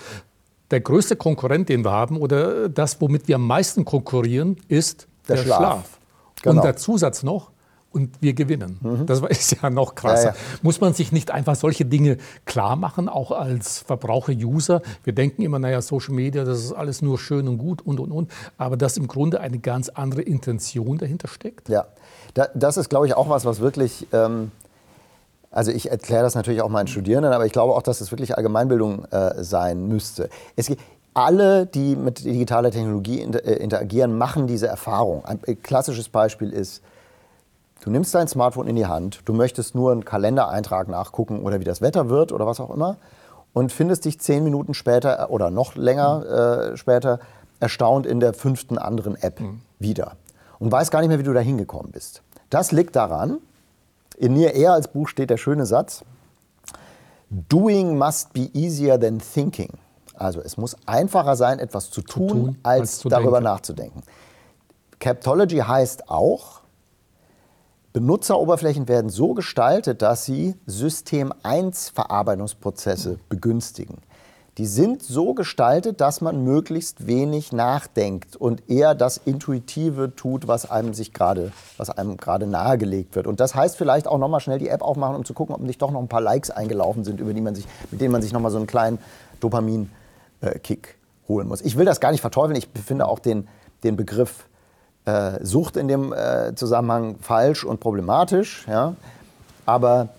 der 0.71 0.81
größte 0.81 1.15
Konkurrent, 1.15 1.67
den 1.69 1.83
wir 1.83 1.91
haben, 1.91 2.17
oder 2.17 2.69
das, 2.69 3.01
womit 3.01 3.27
wir 3.27 3.35
am 3.35 3.47
meisten 3.47 3.85
konkurrieren, 3.85 4.57
ist 4.67 5.07
der, 5.27 5.37
der 5.37 5.43
Schlaf. 5.43 5.57
Schlaf. 5.57 5.99
Genau. 6.41 6.55
Und 6.55 6.63
der 6.63 6.75
Zusatz 6.77 7.23
noch, 7.23 7.51
und 7.91 8.21
wir 8.21 8.33
gewinnen. 8.33 8.77
Mhm. 8.81 9.05
Das 9.05 9.21
ist 9.29 9.61
ja 9.61 9.69
noch 9.69 9.95
krasser. 9.95 10.29
Ja, 10.29 10.31
ja. 10.31 10.59
Muss 10.61 10.79
man 10.81 10.93
sich 10.93 11.11
nicht 11.11 11.31
einfach 11.31 11.55
solche 11.55 11.85
Dinge 11.85 12.17
klar 12.45 12.75
machen, 12.75 13.09
auch 13.09 13.31
als 13.31 13.79
Verbraucher-User? 13.79 14.81
Wir 15.03 15.13
denken 15.13 15.41
immer, 15.41 15.59
naja, 15.59 15.81
Social 15.81 16.13
Media, 16.13 16.43
das 16.43 16.59
ist 16.59 16.73
alles 16.73 17.01
nur 17.01 17.17
schön 17.17 17.47
und 17.47 17.57
gut 17.57 17.81
und 17.81 17.99
und 17.99 18.11
und, 18.11 18.31
aber 18.57 18.77
dass 18.77 18.97
im 18.97 19.07
Grunde 19.07 19.39
eine 19.39 19.59
ganz 19.59 19.89
andere 19.89 20.21
Intention 20.21 20.97
dahinter 20.97 21.27
steckt? 21.27 21.69
Ja, 21.69 21.87
das 22.33 22.77
ist, 22.77 22.89
glaube 22.89 23.07
ich, 23.07 23.15
auch 23.15 23.29
was, 23.29 23.45
was 23.45 23.59
wirklich. 23.59 24.07
Ähm 24.11 24.51
also 25.51 25.71
ich 25.71 25.89
erkläre 25.89 26.21
das 26.21 26.35
natürlich 26.35 26.61
auch 26.61 26.69
meinen 26.69 26.85
Studierenden, 26.85 27.33
aber 27.33 27.47
ich 27.47 27.51
glaube 27.51 27.73
auch, 27.73 27.81
dass 27.81 28.01
es 28.01 28.11
wirklich 28.11 28.37
Allgemeinbildung 28.37 29.05
äh, 29.05 29.43
sein 29.43 29.87
müsste. 29.87 30.29
Es, 30.55 30.69
alle, 31.15 31.65
die 31.65 31.95
mit 31.95 32.23
digitaler 32.23 32.71
Technologie 32.71 33.19
inter, 33.19 33.43
äh, 33.43 33.55
interagieren, 33.55 34.17
machen 34.17 34.47
diese 34.47 34.67
Erfahrung. 34.67 35.25
Ein 35.25 35.39
klassisches 35.63 36.07
Beispiel 36.07 36.51
ist, 36.51 36.83
Du 37.81 37.89
nimmst 37.89 38.13
dein 38.13 38.27
Smartphone 38.27 38.67
in 38.67 38.75
die 38.75 38.87
Hand, 38.87 39.21
du 39.25 39.33
möchtest 39.33 39.73
nur 39.73 39.91
einen 39.91 40.03
Kalendereintrag 40.03 40.89
nachgucken 40.89 41.41
oder 41.41 41.59
wie 41.59 41.63
das 41.63 41.81
Wetter 41.81 42.09
wird 42.09 42.31
oder 42.31 42.45
was 42.45 42.59
auch 42.59 42.71
immer 42.71 42.97
und 43.53 43.71
findest 43.71 44.05
dich 44.05 44.19
zehn 44.19 44.43
Minuten 44.43 44.73
später 44.73 45.29
oder 45.29 45.49
noch 45.49 45.75
länger 45.75 46.71
äh, 46.73 46.77
später 46.77 47.19
erstaunt 47.59 48.05
in 48.05 48.19
der 48.19 48.33
fünften 48.33 48.77
anderen 48.77 49.15
App 49.15 49.39
mhm. 49.39 49.61
wieder 49.79 50.13
und 50.59 50.71
weißt 50.71 50.91
gar 50.91 50.99
nicht 50.99 51.09
mehr, 51.09 51.19
wie 51.19 51.23
du 51.23 51.33
da 51.33 51.39
hingekommen 51.39 51.91
bist. 51.91 52.21
Das 52.49 52.71
liegt 52.71 52.95
daran, 52.95 53.37
in 54.17 54.33
mir 54.33 54.53
eher 54.53 54.73
als 54.73 54.89
Buch 54.89 55.07
steht 55.07 55.29
der 55.29 55.37
schöne 55.37 55.65
Satz, 55.65 56.03
Doing 57.29 57.97
must 57.97 58.33
be 58.33 58.49
easier 58.53 58.99
than 58.99 59.19
thinking. 59.19 59.69
Also 60.15 60.41
es 60.41 60.57
muss 60.57 60.75
einfacher 60.85 61.35
sein, 61.35 61.59
etwas 61.59 61.91
zu 61.91 62.01
tun, 62.01 62.27
zu 62.27 62.35
tun 62.35 62.57
als, 62.63 62.79
als 62.79 62.99
zu 62.99 63.09
darüber 63.09 63.37
denken. 63.37 63.43
nachzudenken. 63.43 64.03
Captology 64.99 65.59
heißt 65.59 66.09
auch, 66.09 66.61
Benutzeroberflächen 67.91 68.87
werden 68.87 69.09
so 69.09 69.33
gestaltet, 69.33 70.03
dass 70.03 70.23
sie 70.23 70.55
System 70.67 71.33
1 71.41 71.89
Verarbeitungsprozesse 71.89 73.17
begünstigen. 73.29 73.97
Die 74.59 74.67
sind 74.67 75.01
so 75.01 75.33
gestaltet, 75.33 75.99
dass 75.99 76.21
man 76.21 76.43
möglichst 76.43 77.07
wenig 77.07 77.51
nachdenkt 77.51 78.35
und 78.35 78.69
eher 78.69 78.93
das 78.93 79.17
Intuitive 79.17 80.15
tut, 80.15 80.47
was 80.47 80.69
einem 80.69 80.93
sich 80.93 81.13
gerade, 81.13 81.51
was 81.77 81.89
einem 81.89 82.17
gerade 82.17 82.45
nahegelegt 82.45 83.15
wird. 83.15 83.25
Und 83.25 83.39
das 83.39 83.55
heißt 83.55 83.75
vielleicht 83.75 84.07
auch 84.07 84.19
noch 84.19 84.27
mal 84.27 84.39
schnell 84.39 84.59
die 84.59 84.67
App 84.67 84.83
aufmachen, 84.83 85.15
um 85.15 85.25
zu 85.25 85.33
gucken, 85.33 85.55
ob 85.55 85.61
nicht 85.61 85.81
doch 85.81 85.91
noch 85.91 86.01
ein 86.01 86.09
paar 86.09 86.21
Likes 86.21 86.51
eingelaufen 86.51 87.03
sind, 87.03 87.19
über 87.19 87.33
die 87.33 87.41
man 87.41 87.55
sich, 87.55 87.65
mit 87.89 88.01
denen 88.01 88.11
man 88.11 88.21
sich 88.21 88.33
noch 88.33 88.41
mal 88.41 88.51
so 88.51 88.57
einen 88.57 88.67
kleinen 88.67 88.99
Dopamin-Kick 89.39 90.97
holen 91.27 91.47
muss. 91.47 91.61
Ich 91.61 91.77
will 91.77 91.85
das 91.85 92.01
gar 92.01 92.11
nicht 92.11 92.21
verteufeln. 92.21 92.57
Ich 92.57 92.67
finde 92.85 93.07
auch 93.07 93.19
den, 93.19 93.47
den 93.83 93.95
Begriff 93.95 94.48
äh, 95.09 95.45
Sucht 95.45 95.77
in 95.77 95.87
dem 95.87 96.13
äh, 96.13 96.53
Zusammenhang 96.55 97.15
falsch 97.19 97.63
und 97.63 97.79
problematisch. 97.79 98.65
Ja? 98.67 98.95
Aber 99.65 100.09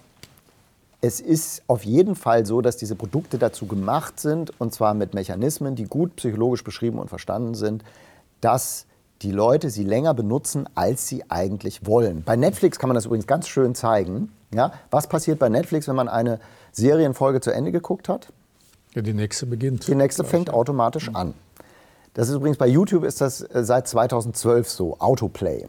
es 1.01 1.21
ist 1.21 1.63
auf 1.67 1.85
jeden 1.85 2.15
Fall 2.15 2.45
so, 2.45 2.61
dass 2.61 2.77
diese 2.77 2.95
Produkte 2.95 3.39
dazu 3.39 3.67
gemacht 3.67 4.21
sind, 4.21 4.53
und 4.61 4.75
zwar 4.75 4.95
mit 4.95 5.15
Mechanismen, 5.15 5.75
die 5.75 5.85
gut 5.85 6.17
psychologisch 6.17 6.63
beschrieben 6.65 6.99
und 6.99 7.09
verstanden 7.09 7.55
sind, 7.55 7.85
dass 8.41 8.87
die 9.23 9.33
Leute 9.33 9.71
sie 9.71 9.85
länger 9.85 10.15
benutzen, 10.15 10.69
als 10.75 11.07
sie 11.07 11.25
eigentlich 11.31 11.87
wollen. 11.87 12.23
Bei 12.25 12.37
Netflix 12.37 12.79
kann 12.79 12.89
man 12.89 12.95
das 12.95 13.07
übrigens 13.07 13.27
ganz 13.27 13.49
schön 13.49 13.75
zeigen. 13.75 14.33
Ja? 14.55 14.73
Was 14.91 15.07
passiert 15.07 15.39
bei 15.39 15.49
Netflix, 15.49 15.89
wenn 15.89 15.97
man 15.97 16.09
eine 16.09 16.39
Serienfolge 16.73 17.41
zu 17.41 17.51
Ende 17.51 17.73
geguckt 17.73 18.09
hat? 18.09 18.33
Ja, 18.95 19.03
die 19.03 19.13
nächste 19.13 19.47
beginnt. 19.47 19.87
Die 19.87 19.95
nächste 19.95 20.25
fängt 20.25 20.53
automatisch 20.53 21.11
an. 21.15 21.35
Das 22.15 22.29
ist 22.29 22.35
übrigens 22.35 22.59
bei 22.59 22.67
YouTube 22.67 23.05
ist 23.05 23.21
das 23.21 23.41
äh, 23.41 23.65
seit 23.65 23.89
2012 23.89 24.69
so, 24.69 24.97
Autoplay. 24.99 25.67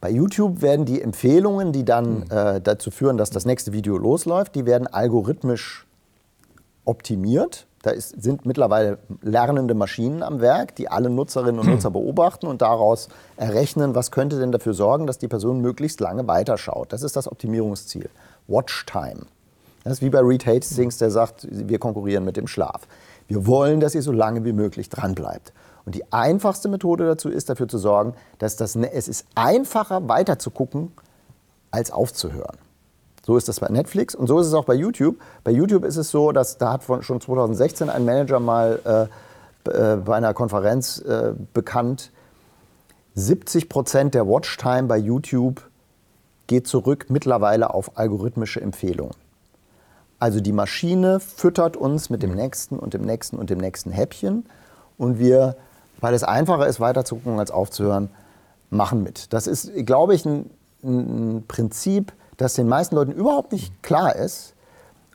Bei 0.00 0.10
YouTube 0.10 0.62
werden 0.62 0.84
die 0.84 1.00
Empfehlungen, 1.00 1.72
die 1.72 1.84
dann 1.84 2.20
mhm. 2.20 2.24
äh, 2.30 2.60
dazu 2.60 2.90
führen, 2.90 3.16
dass 3.16 3.30
das 3.30 3.46
nächste 3.46 3.72
Video 3.72 3.96
losläuft, 3.96 4.54
die 4.54 4.66
werden 4.66 4.86
algorithmisch 4.86 5.86
optimiert. 6.84 7.66
Da 7.82 7.90
ist, 7.90 8.20
sind 8.20 8.46
mittlerweile 8.46 8.98
lernende 9.22 9.74
Maschinen 9.74 10.22
am 10.22 10.40
Werk, 10.40 10.74
die 10.74 10.88
alle 10.88 11.08
Nutzerinnen 11.08 11.60
und 11.60 11.66
Nutzer 11.70 11.90
beobachten 11.90 12.46
und 12.46 12.62
daraus 12.62 13.08
errechnen, 13.36 13.94
was 13.94 14.10
könnte 14.10 14.38
denn 14.38 14.52
dafür 14.52 14.74
sorgen, 14.74 15.06
dass 15.06 15.18
die 15.18 15.28
Person 15.28 15.60
möglichst 15.60 16.00
lange 16.00 16.26
weiterschaut. 16.26 16.92
Das 16.92 17.02
ist 17.02 17.16
das 17.16 17.30
Optimierungsziel. 17.30 18.10
Watch 18.48 18.86
Time. 18.86 19.26
Das 19.84 19.94
ist 19.94 20.02
wie 20.02 20.10
bei 20.10 20.20
Reed 20.20 20.46
Hastings, 20.46 20.98
der 20.98 21.12
sagt, 21.12 21.46
wir 21.48 21.78
konkurrieren 21.78 22.24
mit 22.24 22.36
dem 22.36 22.48
Schlaf. 22.48 22.82
Wir 23.28 23.46
wollen, 23.46 23.80
dass 23.80 23.94
ihr 23.94 24.02
so 24.02 24.12
lange 24.12 24.44
wie 24.44 24.52
möglich 24.52 24.88
dranbleibt. 24.88 25.52
Und 25.84 25.94
die 25.94 26.12
einfachste 26.12 26.68
Methode 26.68 27.06
dazu 27.06 27.28
ist, 27.28 27.48
dafür 27.48 27.68
zu 27.68 27.78
sorgen, 27.78 28.14
dass 28.38 28.56
das, 28.56 28.74
ne, 28.74 28.92
es 28.92 29.08
ist 29.08 29.26
einfacher 29.34 30.08
weiter 30.08 30.38
zu 30.38 30.50
gucken, 30.50 30.92
als 31.70 31.90
aufzuhören. 31.90 32.56
So 33.24 33.36
ist 33.36 33.48
das 33.48 33.60
bei 33.60 33.68
Netflix 33.68 34.14
und 34.14 34.28
so 34.28 34.38
ist 34.38 34.46
es 34.46 34.54
auch 34.54 34.64
bei 34.64 34.74
YouTube. 34.74 35.16
Bei 35.42 35.50
YouTube 35.50 35.84
ist 35.84 35.96
es 35.96 36.10
so, 36.10 36.30
dass 36.30 36.58
da 36.58 36.72
hat 36.72 36.84
schon 37.04 37.20
2016 37.20 37.90
ein 37.90 38.04
Manager 38.04 38.38
mal 38.38 39.08
äh, 39.64 39.70
äh, 39.70 39.96
bei 39.96 40.16
einer 40.16 40.32
Konferenz 40.34 40.98
äh, 40.98 41.32
bekannt, 41.52 42.12
70 43.14 43.68
Prozent 43.68 44.14
der 44.14 44.28
Watchtime 44.28 44.84
bei 44.84 44.98
YouTube 44.98 45.62
geht 46.46 46.68
zurück 46.68 47.06
mittlerweile 47.08 47.72
auf 47.72 47.96
algorithmische 47.96 48.60
Empfehlungen. 48.60 49.14
Also 50.18 50.40
die 50.40 50.52
Maschine 50.52 51.20
füttert 51.20 51.76
uns 51.76 52.08
mit 52.08 52.22
dem 52.22 52.34
nächsten 52.34 52.78
und 52.78 52.94
dem 52.94 53.02
nächsten 53.02 53.36
und 53.36 53.50
dem 53.50 53.58
nächsten 53.58 53.90
Häppchen 53.90 54.46
und 54.96 55.18
wir, 55.18 55.56
weil 56.00 56.14
es 56.14 56.24
einfacher 56.24 56.66
ist, 56.66 56.80
weiter 56.80 57.04
zu 57.04 57.16
gucken 57.16 57.38
als 57.38 57.50
aufzuhören, 57.50 58.08
machen 58.70 59.02
mit. 59.02 59.32
Das 59.32 59.46
ist, 59.46 59.70
glaube 59.84 60.14
ich, 60.14 60.24
ein, 60.24 60.50
ein 60.82 61.44
Prinzip, 61.46 62.12
das 62.36 62.54
den 62.54 62.68
meisten 62.68 62.94
Leuten 62.94 63.12
überhaupt 63.12 63.52
nicht 63.52 63.82
klar 63.82 64.16
ist. 64.16 64.54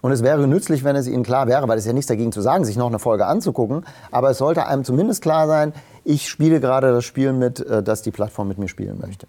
Und 0.01 0.11
es 0.11 0.23
wäre 0.23 0.47
nützlich, 0.47 0.83
wenn 0.83 0.95
es 0.95 1.07
ihnen 1.07 1.23
klar 1.23 1.47
wäre, 1.47 1.67
weil 1.67 1.77
es 1.77 1.85
ja 1.85 1.93
nichts 1.93 2.07
dagegen 2.07 2.31
zu 2.31 2.41
sagen, 2.41 2.65
sich 2.65 2.75
noch 2.75 2.87
eine 2.87 2.97
Folge 2.97 3.27
anzugucken. 3.27 3.85
Aber 4.09 4.31
es 4.31 4.39
sollte 4.39 4.65
einem 4.65 4.83
zumindest 4.83 5.21
klar 5.21 5.47
sein, 5.47 5.73
ich 6.03 6.27
spiele 6.27 6.59
gerade 6.59 6.91
das 6.91 7.05
Spiel 7.05 7.33
mit, 7.33 7.59
äh, 7.59 7.83
das 7.83 8.01
die 8.01 8.11
Plattform 8.11 8.47
mit 8.47 8.57
mir 8.57 8.67
spielen 8.67 8.99
möchte. 8.99 9.27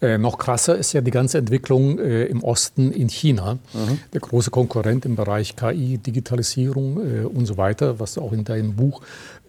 Äh, 0.00 0.18
noch 0.18 0.38
krasser 0.38 0.76
ist 0.76 0.92
ja 0.92 1.00
die 1.00 1.10
ganze 1.10 1.38
Entwicklung 1.38 1.98
äh, 1.98 2.24
im 2.24 2.42
Osten 2.42 2.92
in 2.92 3.08
China. 3.08 3.58
Mhm. 3.72 3.98
Der 4.12 4.20
große 4.20 4.50
Konkurrent 4.50 5.04
im 5.04 5.16
Bereich 5.16 5.56
KI, 5.56 5.98
Digitalisierung 5.98 6.98
äh, 6.98 7.24
und 7.24 7.46
so 7.46 7.56
weiter, 7.56 7.98
was 8.00 8.14
du 8.14 8.22
auch 8.22 8.32
in 8.32 8.44
deinem 8.44 8.74
Buch 8.76 9.02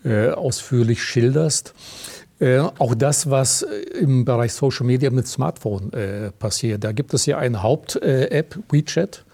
äh, 0.03 0.29
ausführlich 0.29 1.03
schilderst. 1.03 1.73
Äh, 2.39 2.59
auch 2.59 2.95
das, 2.95 3.29
was 3.29 3.65
im 3.99 4.23
Bereich 4.23 4.53
Social 4.53 4.85
Media 4.85 5.09
mit 5.09 5.27
Smartphone 5.27 5.91
äh, 5.91 6.31
passiert. 6.31 6.83
Da 6.83 6.93
gibt 6.93 7.13
es 7.13 7.25
ja 7.25 7.37
eine 7.37 7.61
Haupt-App, 7.63 8.57
WeChat 8.69 9.25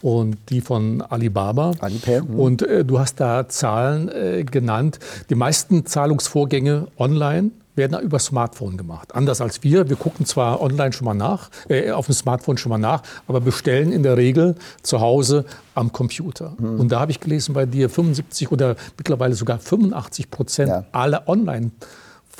und 0.00 0.36
die 0.50 0.60
von 0.60 1.02
Alibaba. 1.02 1.72
Alipay. 1.78 2.20
Mhm. 2.22 2.38
Und 2.38 2.62
äh, 2.62 2.84
du 2.84 2.98
hast 2.98 3.20
da 3.20 3.48
Zahlen 3.48 4.08
äh, 4.08 4.44
genannt. 4.44 4.98
Die 5.30 5.34
meisten 5.34 5.86
Zahlungsvorgänge 5.86 6.88
online 6.98 7.50
werden 7.74 8.00
über 8.00 8.18
Smartphone 8.18 8.76
gemacht. 8.76 9.14
Anders 9.14 9.40
als 9.40 9.62
wir. 9.62 9.88
Wir 9.88 9.96
gucken 9.96 10.26
zwar 10.26 10.60
online 10.60 10.92
schon 10.92 11.04
mal 11.04 11.14
nach, 11.14 11.50
äh, 11.68 11.90
auf 11.90 12.06
dem 12.06 12.14
Smartphone 12.14 12.56
schon 12.58 12.70
mal 12.70 12.78
nach, 12.78 13.02
aber 13.26 13.40
bestellen 13.40 13.92
in 13.92 14.02
der 14.02 14.16
Regel 14.16 14.54
zu 14.82 15.00
Hause 15.00 15.44
am 15.74 15.92
Computer. 15.92 16.54
Mhm. 16.58 16.80
Und 16.80 16.92
da 16.92 17.00
habe 17.00 17.10
ich 17.10 17.20
gelesen 17.20 17.54
bei 17.54 17.66
dir 17.66 17.88
75 17.90 18.52
oder 18.52 18.76
mittlerweile 18.96 19.34
sogar 19.34 19.58
85 19.58 20.30
Prozent 20.30 20.68
ja. 20.70 20.84
aller 20.92 21.28
online 21.28 21.72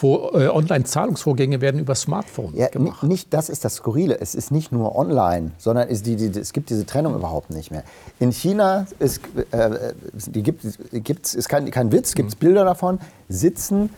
äh, 0.03 0.49
Online-Zahlungsvorgänge 0.49 1.61
werden 1.61 1.81
über 1.81 1.95
Smartphone 1.95 2.55
ja, 2.57 2.69
gemacht. 2.69 3.05
Nicht, 3.05 3.33
das 3.33 3.49
ist 3.49 3.65
das 3.65 3.77
Skurrile. 3.77 4.21
Es 4.21 4.35
ist 4.35 4.51
nicht 4.51 4.73
nur 4.73 4.97
online, 4.97 5.53
sondern 5.59 5.89
es, 5.89 6.03
die, 6.03 6.17
die, 6.17 6.39
es 6.39 6.53
gibt 6.53 6.71
diese 6.71 6.85
Trennung 6.85 7.15
überhaupt 7.15 7.51
nicht 7.51 7.71
mehr. 7.71 7.85
In 8.19 8.33
China 8.33 8.87
ist, 8.99 9.21
äh, 9.53 9.95
die 10.27 10.43
gibt, 10.43 10.67
gibt's, 10.93 11.35
ist 11.35 11.49
kein, 11.49 11.71
kein 11.71 11.93
Witz, 11.93 12.15
gibt 12.15 12.31
es 12.31 12.35
mhm. 12.35 12.41
Bilder 12.41 12.65
davon, 12.65 12.99
sitzen 13.29 13.91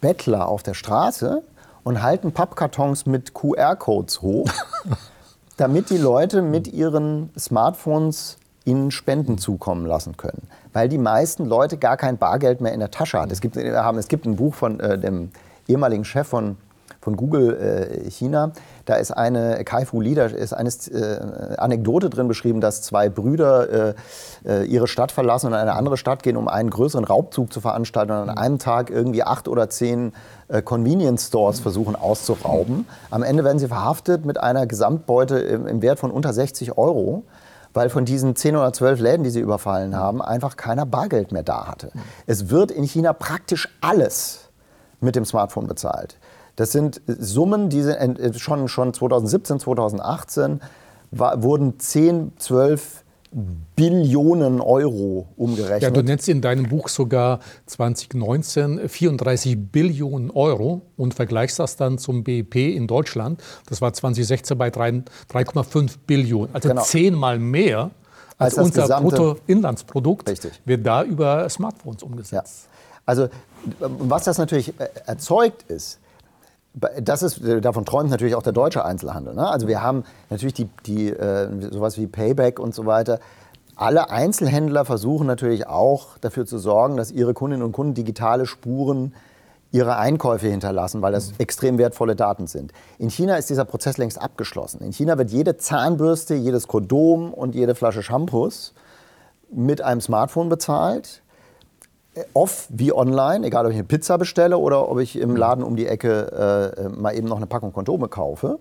Bettler 0.00 0.48
auf 0.48 0.62
der 0.62 0.74
Straße 0.74 1.42
und 1.82 2.02
halten 2.02 2.32
Pappkartons 2.32 3.06
mit 3.06 3.34
QR-Codes 3.34 4.22
hoch, 4.22 4.48
damit 5.56 5.90
die 5.90 5.98
Leute 5.98 6.42
mit 6.42 6.68
ihren 6.68 7.30
Smartphones 7.38 8.36
ihnen 8.64 8.90
Spenden 8.90 9.38
zukommen 9.38 9.86
lassen 9.86 10.16
können. 10.16 10.42
Weil 10.72 10.88
die 10.88 10.98
meisten 10.98 11.46
Leute 11.46 11.78
gar 11.78 11.96
kein 11.96 12.18
Bargeld 12.18 12.60
mehr 12.60 12.72
in 12.72 12.80
der 12.80 12.90
Tasche 12.90 13.18
haben. 13.18 13.30
Es 13.30 13.40
gibt, 13.40 13.56
haben, 13.56 13.98
es 13.98 14.08
gibt 14.08 14.26
ein 14.26 14.36
Buch 14.36 14.54
von 14.54 14.80
äh, 14.80 14.98
dem 14.98 15.30
ehemaligen 15.66 16.04
Chef 16.04 16.28
von 16.28 16.56
von 17.00 17.16
Google 17.16 17.56
äh, 17.56 18.10
China. 18.10 18.52
Da 18.90 18.96
ist 18.96 19.12
eine 19.12 19.62
Kai-Fu 19.62 20.00
Li, 20.00 20.16
da 20.16 20.24
ist 20.24 20.52
eine 20.52 20.68
äh, 20.68 21.54
Anekdote 21.58 22.10
drin 22.10 22.26
beschrieben, 22.26 22.60
dass 22.60 22.82
zwei 22.82 23.08
Brüder 23.08 23.94
äh, 23.94 23.94
äh, 24.44 24.64
ihre 24.64 24.88
Stadt 24.88 25.12
verlassen 25.12 25.46
und 25.46 25.52
in 25.52 25.60
eine 25.60 25.74
andere 25.74 25.96
Stadt 25.96 26.24
gehen, 26.24 26.36
um 26.36 26.48
einen 26.48 26.70
größeren 26.70 27.04
Raubzug 27.04 27.52
zu 27.52 27.60
veranstalten 27.60 28.10
und 28.10 28.18
an 28.18 28.30
einem 28.30 28.58
Tag 28.58 28.90
irgendwie 28.90 29.22
acht 29.22 29.46
oder 29.46 29.70
zehn 29.70 30.12
äh, 30.48 30.60
Convenience 30.60 31.28
Stores 31.28 31.60
versuchen 31.60 31.94
auszurauben. 31.94 32.84
Am 33.12 33.22
Ende 33.22 33.44
werden 33.44 33.60
sie 33.60 33.68
verhaftet 33.68 34.24
mit 34.24 34.40
einer 34.40 34.66
Gesamtbeute 34.66 35.38
im, 35.38 35.68
im 35.68 35.82
Wert 35.82 36.00
von 36.00 36.10
unter 36.10 36.32
60 36.32 36.76
Euro 36.76 37.22
weil 37.72 37.88
von 37.88 38.04
diesen 38.04 38.34
10 38.34 38.56
oder 38.56 38.72
12 38.72 38.98
Läden, 38.98 39.22
die 39.22 39.30
sie 39.30 39.38
überfallen 39.38 39.94
haben, 39.94 40.20
einfach 40.20 40.56
keiner 40.56 40.84
Bargeld 40.84 41.30
mehr 41.30 41.44
da 41.44 41.68
hatte. 41.68 41.92
Es 42.26 42.50
wird 42.50 42.72
in 42.72 42.82
China 42.82 43.12
praktisch 43.12 43.68
alles 43.80 44.48
mit 45.00 45.14
dem 45.14 45.24
Smartphone 45.24 45.68
bezahlt. 45.68 46.18
Das 46.60 46.72
sind 46.72 47.00
Summen, 47.06 47.70
die 47.70 47.80
sind 47.80 48.38
schon, 48.38 48.68
schon 48.68 48.92
2017, 48.92 49.60
2018 49.60 50.60
war, 51.10 51.42
wurden 51.42 51.78
10, 51.78 52.32
12 52.36 53.02
Billionen 53.76 54.60
Euro 54.60 55.26
umgerechnet. 55.38 55.82
Ja, 55.84 55.88
du 55.88 56.02
nennst 56.02 56.28
in 56.28 56.42
deinem 56.42 56.68
Buch 56.68 56.88
sogar 56.88 57.40
2019 57.64 58.90
34 58.90 59.56
Billionen 59.72 60.30
Euro 60.30 60.82
und 60.98 61.14
vergleichst 61.14 61.58
das 61.58 61.76
dann 61.76 61.96
zum 61.96 62.24
BIP 62.24 62.56
in 62.56 62.86
Deutschland. 62.86 63.42
Das 63.66 63.80
war 63.80 63.94
2016 63.94 64.58
bei 64.58 64.68
3,5 64.68 65.94
Billionen, 66.06 66.50
also 66.52 66.68
genau. 66.68 66.82
zehnmal 66.82 67.38
mehr 67.38 67.90
als, 68.36 68.58
als 68.58 68.66
unser 68.66 69.00
Bruttoinlandsprodukt 69.00 70.28
Richtig. 70.28 70.60
wird 70.66 70.86
da 70.86 71.04
über 71.04 71.48
Smartphones 71.48 72.02
umgesetzt. 72.02 72.68
Ja. 72.68 72.70
Also 73.06 73.28
was 73.80 74.24
das 74.24 74.36
natürlich 74.36 74.74
erzeugt 75.06 75.62
ist, 75.70 75.99
das 76.74 77.22
ist, 77.22 77.40
davon 77.62 77.84
träumt 77.84 78.10
natürlich 78.10 78.34
auch 78.34 78.42
der 78.42 78.52
deutsche 78.52 78.84
Einzelhandel. 78.84 79.34
Ne? 79.34 79.46
Also 79.48 79.66
wir 79.66 79.82
haben 79.82 80.04
natürlich 80.28 80.54
die, 80.54 80.68
die 80.86 81.08
äh, 81.08 81.48
sowas 81.70 81.98
wie 81.98 82.06
Payback 82.06 82.58
und 82.58 82.74
so 82.74 82.86
weiter. 82.86 83.18
Alle 83.74 84.10
Einzelhändler 84.10 84.84
versuchen 84.84 85.26
natürlich 85.26 85.66
auch 85.66 86.18
dafür 86.18 86.46
zu 86.46 86.58
sorgen, 86.58 86.96
dass 86.96 87.10
ihre 87.10 87.34
Kundinnen 87.34 87.64
und 87.64 87.72
Kunden 87.72 87.94
digitale 87.94 88.46
Spuren 88.46 89.14
ihre 89.72 89.96
Einkäufe 89.96 90.48
hinterlassen, 90.48 91.00
weil 91.00 91.12
das 91.12 91.32
extrem 91.38 91.78
wertvolle 91.78 92.16
Daten 92.16 92.46
sind. 92.46 92.72
In 92.98 93.08
China 93.08 93.36
ist 93.36 93.50
dieser 93.50 93.64
Prozess 93.64 93.98
längst 93.98 94.20
abgeschlossen. 94.20 94.82
In 94.82 94.92
China 94.92 95.16
wird 95.16 95.30
jede 95.30 95.56
Zahnbürste, 95.56 96.34
jedes 96.34 96.66
Kondom 96.66 97.32
und 97.32 97.54
jede 97.54 97.74
Flasche 97.74 98.02
Shampoos 98.02 98.74
mit 99.52 99.80
einem 99.80 100.00
Smartphone 100.00 100.48
bezahlt 100.48 101.22
off 102.34 102.66
wie 102.70 102.92
online, 102.92 103.46
egal 103.46 103.66
ob 103.66 103.72
ich 103.72 103.78
eine 103.78 103.86
Pizza 103.86 104.18
bestelle 104.18 104.58
oder 104.58 104.88
ob 104.88 104.98
ich 105.00 105.16
im 105.16 105.36
Laden 105.36 105.64
um 105.64 105.76
die 105.76 105.86
Ecke 105.86 106.74
äh, 106.76 106.88
mal 106.88 107.14
eben 107.14 107.28
noch 107.28 107.36
eine 107.36 107.46
Packung 107.46 107.72
Kondome 107.72 108.08
kaufe. 108.08 108.58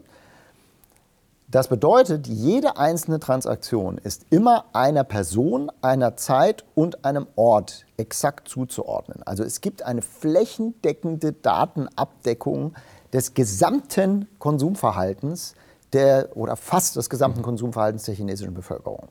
Das 1.52 1.68
bedeutet, 1.68 2.28
jede 2.28 2.78
einzelne 2.78 3.20
Transaktion 3.20 3.98
ist 3.98 4.28
immer 4.30 4.66
einer 4.74 5.04
Person, 5.04 5.72
einer 5.82 6.16
Zeit 6.16 6.64
und 6.76 7.04
einem 7.06 7.26
Ort 7.36 7.86
exakt 7.98 8.48
zuzuordnen. 8.48 9.24
Also 9.26 9.44
es 9.44 9.60
gibt 9.60 9.82
eine 9.82 10.04
flächendeckende 10.04 11.34
Datenabdeckung 11.34 12.76
des 13.14 13.34
gesamten 13.34 14.28
Konsumverhaltens 14.38 15.56
der, 15.94 16.38
oder 16.38 16.56
fast 16.56 16.98
des 16.98 17.10
gesamten 17.10 17.42
Konsumverhaltens 17.42 18.04
der 18.04 18.14
chinesischen 18.14 18.54
Bevölkerung. 18.54 19.08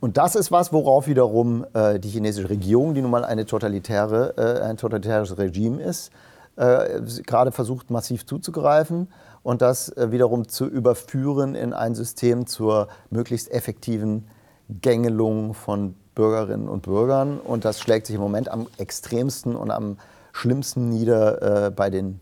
Und 0.00 0.16
das 0.16 0.36
ist 0.36 0.52
was, 0.52 0.72
worauf 0.72 1.08
wiederum 1.08 1.66
äh, 1.74 1.98
die 1.98 2.08
chinesische 2.08 2.48
Regierung, 2.48 2.94
die 2.94 3.02
nun 3.02 3.10
mal 3.10 3.24
eine 3.24 3.44
totalitäre, 3.44 4.34
äh, 4.36 4.62
ein 4.62 4.76
totalitäres 4.76 5.36
Regime 5.36 5.82
ist, 5.82 6.12
äh, 6.56 7.00
gerade 7.26 7.50
versucht 7.50 7.90
massiv 7.90 8.24
zuzugreifen 8.24 9.08
und 9.42 9.62
das 9.62 9.88
äh, 9.90 10.12
wiederum 10.12 10.46
zu 10.46 10.66
überführen 10.66 11.56
in 11.56 11.72
ein 11.72 11.96
System 11.96 12.46
zur 12.46 12.88
möglichst 13.10 13.50
effektiven 13.50 14.28
Gängelung 14.68 15.54
von 15.54 15.96
Bürgerinnen 16.14 16.68
und 16.68 16.82
Bürgern. 16.82 17.40
Und 17.40 17.64
das 17.64 17.80
schlägt 17.80 18.06
sich 18.06 18.14
im 18.14 18.22
Moment 18.22 18.48
am 18.48 18.68
extremsten 18.78 19.56
und 19.56 19.72
am 19.72 19.98
schlimmsten 20.32 20.88
nieder 20.88 21.66
äh, 21.66 21.70
bei 21.70 21.90
den 21.90 22.20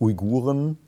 Uiguren, 0.00 0.78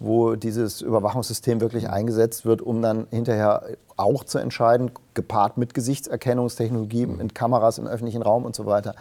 wo 0.00 0.34
dieses 0.34 0.80
Überwachungssystem 0.80 1.60
wirklich 1.60 1.90
eingesetzt 1.90 2.46
wird, 2.46 2.62
um 2.62 2.80
dann 2.80 3.06
hinterher 3.10 3.62
auch 3.98 4.24
zu 4.24 4.38
entscheiden, 4.38 4.90
gepaart 5.12 5.58
mit 5.58 5.74
Gesichtserkennungstechnologie, 5.74 7.06
mhm. 7.06 7.18
mit 7.18 7.34
Kameras 7.34 7.78
im 7.78 7.86
öffentlichen 7.86 8.22
Raum 8.22 8.46
und 8.46 8.56
so 8.56 8.64
weiter, 8.64 8.94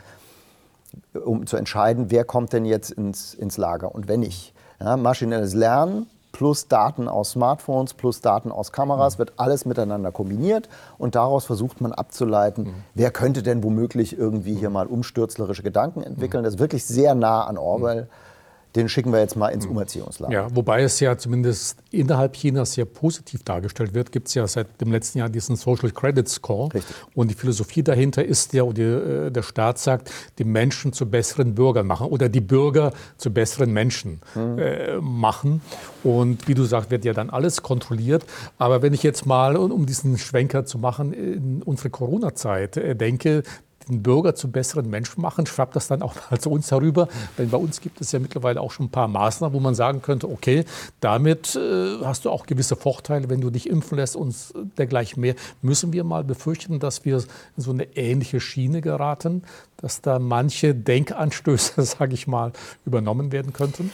um 1.14 1.48
zu 1.48 1.56
entscheiden, 1.56 2.12
wer 2.12 2.26
kommt 2.26 2.52
denn 2.52 2.66
jetzt 2.66 2.92
ins, 2.92 3.34
ins 3.34 3.58
Lager 3.58 3.96
und 3.96 4.10
wenn 4.10 4.20
nicht. 4.20 4.54
Ja, 4.82 4.98
maschinelles 4.98 5.54
Lernen 5.54 6.08
plus 6.34 6.68
Daten 6.68 7.08
aus 7.08 7.32
Smartphones 7.32 7.94
plus 7.94 8.22
Daten 8.22 8.52
aus 8.52 8.74
Kameras 8.74 9.16
mhm. 9.16 9.20
wird 9.20 9.34
alles 9.38 9.66
miteinander 9.66 10.12
kombiniert 10.12 10.68
und 10.98 11.16
daraus 11.16 11.46
versucht 11.46 11.80
man 11.80 11.94
abzuleiten, 11.94 12.66
mhm. 12.66 12.74
wer 12.94 13.12
könnte 13.12 13.42
denn 13.42 13.64
womöglich 13.64 14.18
irgendwie 14.18 14.54
hier 14.54 14.70
mal 14.70 14.86
umstürzlerische 14.86 15.64
Gedanken 15.64 16.04
entwickeln. 16.04 16.42
Mhm. 16.42 16.46
Das 16.46 16.56
ist 16.56 16.60
wirklich 16.60 16.84
sehr 16.84 17.16
nah 17.16 17.46
an 17.46 17.58
Orwell. 17.58 18.04
Mhm 18.04 18.29
den 18.76 18.88
schicken 18.88 19.12
wir 19.12 19.20
jetzt 19.20 19.36
mal 19.36 19.50
ins. 19.50 19.66
Umerziehungslager. 19.66 20.34
Ja, 20.34 20.48
wobei 20.56 20.84
es 20.84 21.00
ja 21.00 21.18
zumindest 21.18 21.78
innerhalb 21.92 22.34
Chinas 22.34 22.74
sehr 22.74 22.86
positiv 22.86 23.44
dargestellt 23.44 23.94
wird, 23.94 24.12
gibt 24.12 24.28
es 24.28 24.34
ja 24.34 24.48
seit 24.48 24.80
dem 24.80 24.92
letzten 24.92 25.20
Jahr 25.20 25.30
diesen 25.30 25.56
Social 25.56 25.92
Credit 25.92 26.28
Score. 26.28 26.74
Richtig. 26.74 26.96
Und 27.16 27.32
die 27.32 27.36
Philosophie 27.36 27.84
dahinter 27.84 28.24
ist 28.24 28.54
ja, 28.54 28.64
die, 28.72 28.82
äh, 28.82 29.32
der 29.32 29.42
Staat 29.42 29.80
sagt, 29.80 30.12
die 30.38 30.44
Menschen 30.44 30.94
zu 30.94 31.10
besseren 31.10 31.56
Bürgern 31.56 31.88
machen 31.88 32.08
oder 32.08 32.30
die 32.30 32.42
Bürger 32.42 32.94
zu 33.18 33.32
besseren 33.32 33.72
Menschen 33.72 34.22
mhm. 34.36 34.60
äh, 34.60 34.98
machen. 34.98 35.62
Und 36.04 36.48
wie 36.48 36.54
du 36.54 36.64
sagst, 36.64 36.92
wird 36.92 37.06
ja 37.06 37.14
dann 37.14 37.30
alles 37.30 37.62
kontrolliert. 37.64 38.26
Aber 38.58 38.82
wenn 38.82 38.94
ich 38.94 39.04
jetzt 39.04 39.26
mal, 39.26 39.58
um 39.58 39.86
diesen 39.86 40.18
Schwenker 40.18 40.66
zu 40.66 40.78
machen, 40.78 41.14
in 41.14 41.64
unsere 41.64 41.90
Corona-Zeit 41.90 42.78
äh, 42.78 42.96
denke, 42.96 43.44
den 43.90 44.04
Bürger 44.04 44.36
zu 44.36 44.50
besseren 44.50 44.90
Menschen 44.90 45.22
machen, 45.22 45.46
schwappt 45.46 45.76
das 45.76 45.88
dann 45.88 46.02
auch 46.02 46.16
mal 46.30 46.40
zu 46.40 46.50
uns 46.50 46.72
herüber. 46.72 47.08
Denn 47.38 47.50
bei 47.50 47.58
uns 47.58 47.82
gibt 47.82 48.02
es 48.02 48.12
ja 48.12 48.20
mittlerweile 48.20 48.62
auch 48.62 48.72
schon 48.72 48.88
ein 48.88 48.92
paar 48.92 49.08
Maßnahmen, 49.08 49.54
wo 49.54 49.60
man 49.60 49.76
sagen 49.76 50.02
könnte, 50.02 50.30
okay, 50.30 50.66
damit 51.00 51.56
äh, 51.56 51.98
hast 52.04 52.26
du 52.26 52.30
auch 52.30 52.46
gewisse 52.46 52.76
Vorteile, 52.76 53.30
wenn 53.30 53.42
du 53.42 53.50
dich 53.50 53.70
impfen 53.70 53.98
lässt 53.98 54.16
und 54.16 54.36
dergleichen 54.78 55.22
mehr. 55.22 55.36
Müssen 55.62 55.94
wir 55.94 56.04
mal 56.04 56.24
befürchten, 56.24 56.80
dass 56.80 57.06
wir 57.06 57.18
in 57.18 57.64
so 57.64 57.72
eine 57.72 57.96
ähnliche 57.98 58.40
Schiene 58.40 58.82
geraten, 58.82 59.44
dass 59.78 60.02
da 60.02 60.20
manche 60.20 60.76
Denkanstöße, 60.76 61.82
sage 61.84 62.14
ich 62.14 62.28
mal, 62.28 62.52
übernommen 62.86 63.32
werden 63.32 63.54
könnten? 63.54 63.92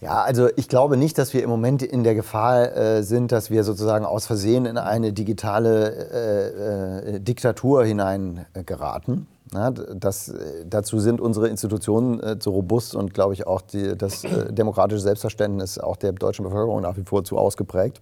Ja, 0.00 0.22
also 0.22 0.48
ich 0.56 0.68
glaube 0.68 0.96
nicht, 0.96 1.16
dass 1.16 1.32
wir 1.32 1.42
im 1.42 1.48
Moment 1.48 1.82
in 1.82 2.04
der 2.04 2.14
Gefahr 2.14 2.76
äh, 2.76 3.02
sind, 3.02 3.32
dass 3.32 3.50
wir 3.50 3.64
sozusagen 3.64 4.04
aus 4.04 4.26
Versehen 4.26 4.66
in 4.66 4.76
eine 4.76 5.12
digitale 5.12 5.90
äh, 6.12 7.16
äh, 7.16 7.20
Diktatur 7.20 7.84
hineingeraten. 7.84 9.26
Ja, 9.54 9.70
das, 9.70 10.34
dazu 10.64 10.98
sind 10.98 11.20
unsere 11.20 11.48
Institutionen 11.48 12.20
äh, 12.20 12.38
zu 12.38 12.50
robust 12.50 12.96
und, 12.96 13.14
glaube 13.14 13.32
ich, 13.32 13.46
auch 13.46 13.60
die, 13.60 13.96
das 13.96 14.24
äh, 14.24 14.52
demokratische 14.52 15.00
Selbstverständnis 15.00 15.78
auch 15.78 15.96
der 15.96 16.12
deutschen 16.12 16.44
Bevölkerung 16.44 16.80
nach 16.82 16.96
wie 16.96 17.04
vor 17.04 17.24
zu 17.24 17.38
ausgeprägt. 17.38 18.00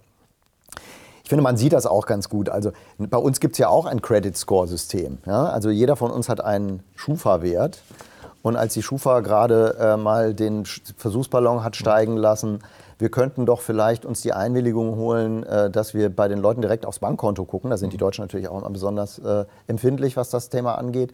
Ich 1.22 1.28
finde, 1.28 1.42
man 1.42 1.56
sieht 1.56 1.72
das 1.72 1.86
auch 1.86 2.06
ganz 2.06 2.28
gut. 2.28 2.48
Also 2.48 2.72
bei 2.98 3.16
uns 3.16 3.40
gibt 3.40 3.54
es 3.54 3.58
ja 3.58 3.68
auch 3.68 3.86
ein 3.86 4.02
Credit 4.02 4.36
Score 4.36 4.66
System. 4.68 5.18
Ja? 5.26 5.46
Also 5.46 5.70
jeder 5.70 5.96
von 5.96 6.10
uns 6.10 6.28
hat 6.28 6.42
einen 6.42 6.82
Schufa-Wert. 6.96 7.82
Und 8.42 8.56
als 8.56 8.74
die 8.74 8.82
Schufa 8.82 9.20
gerade 9.20 9.74
äh, 9.80 9.96
mal 9.96 10.34
den 10.34 10.66
Versuchsballon 10.66 11.64
hat 11.64 11.76
steigen 11.76 12.18
lassen, 12.18 12.58
wir 13.04 13.10
könnten 13.10 13.44
doch 13.44 13.60
vielleicht 13.60 14.06
uns 14.06 14.22
die 14.22 14.32
Einwilligung 14.32 14.96
holen, 14.96 15.42
äh, 15.42 15.68
dass 15.68 15.92
wir 15.92 16.08
bei 16.08 16.26
den 16.26 16.38
Leuten 16.38 16.62
direkt 16.62 16.86
aufs 16.86 17.00
Bankkonto 17.00 17.44
gucken. 17.44 17.68
Da 17.68 17.76
sind 17.76 17.92
die 17.92 17.98
Deutschen 17.98 18.24
natürlich 18.24 18.48
auch 18.48 18.58
immer 18.58 18.70
besonders 18.70 19.18
äh, 19.18 19.44
empfindlich, 19.66 20.16
was 20.16 20.30
das 20.30 20.48
Thema 20.48 20.78
angeht. 20.78 21.12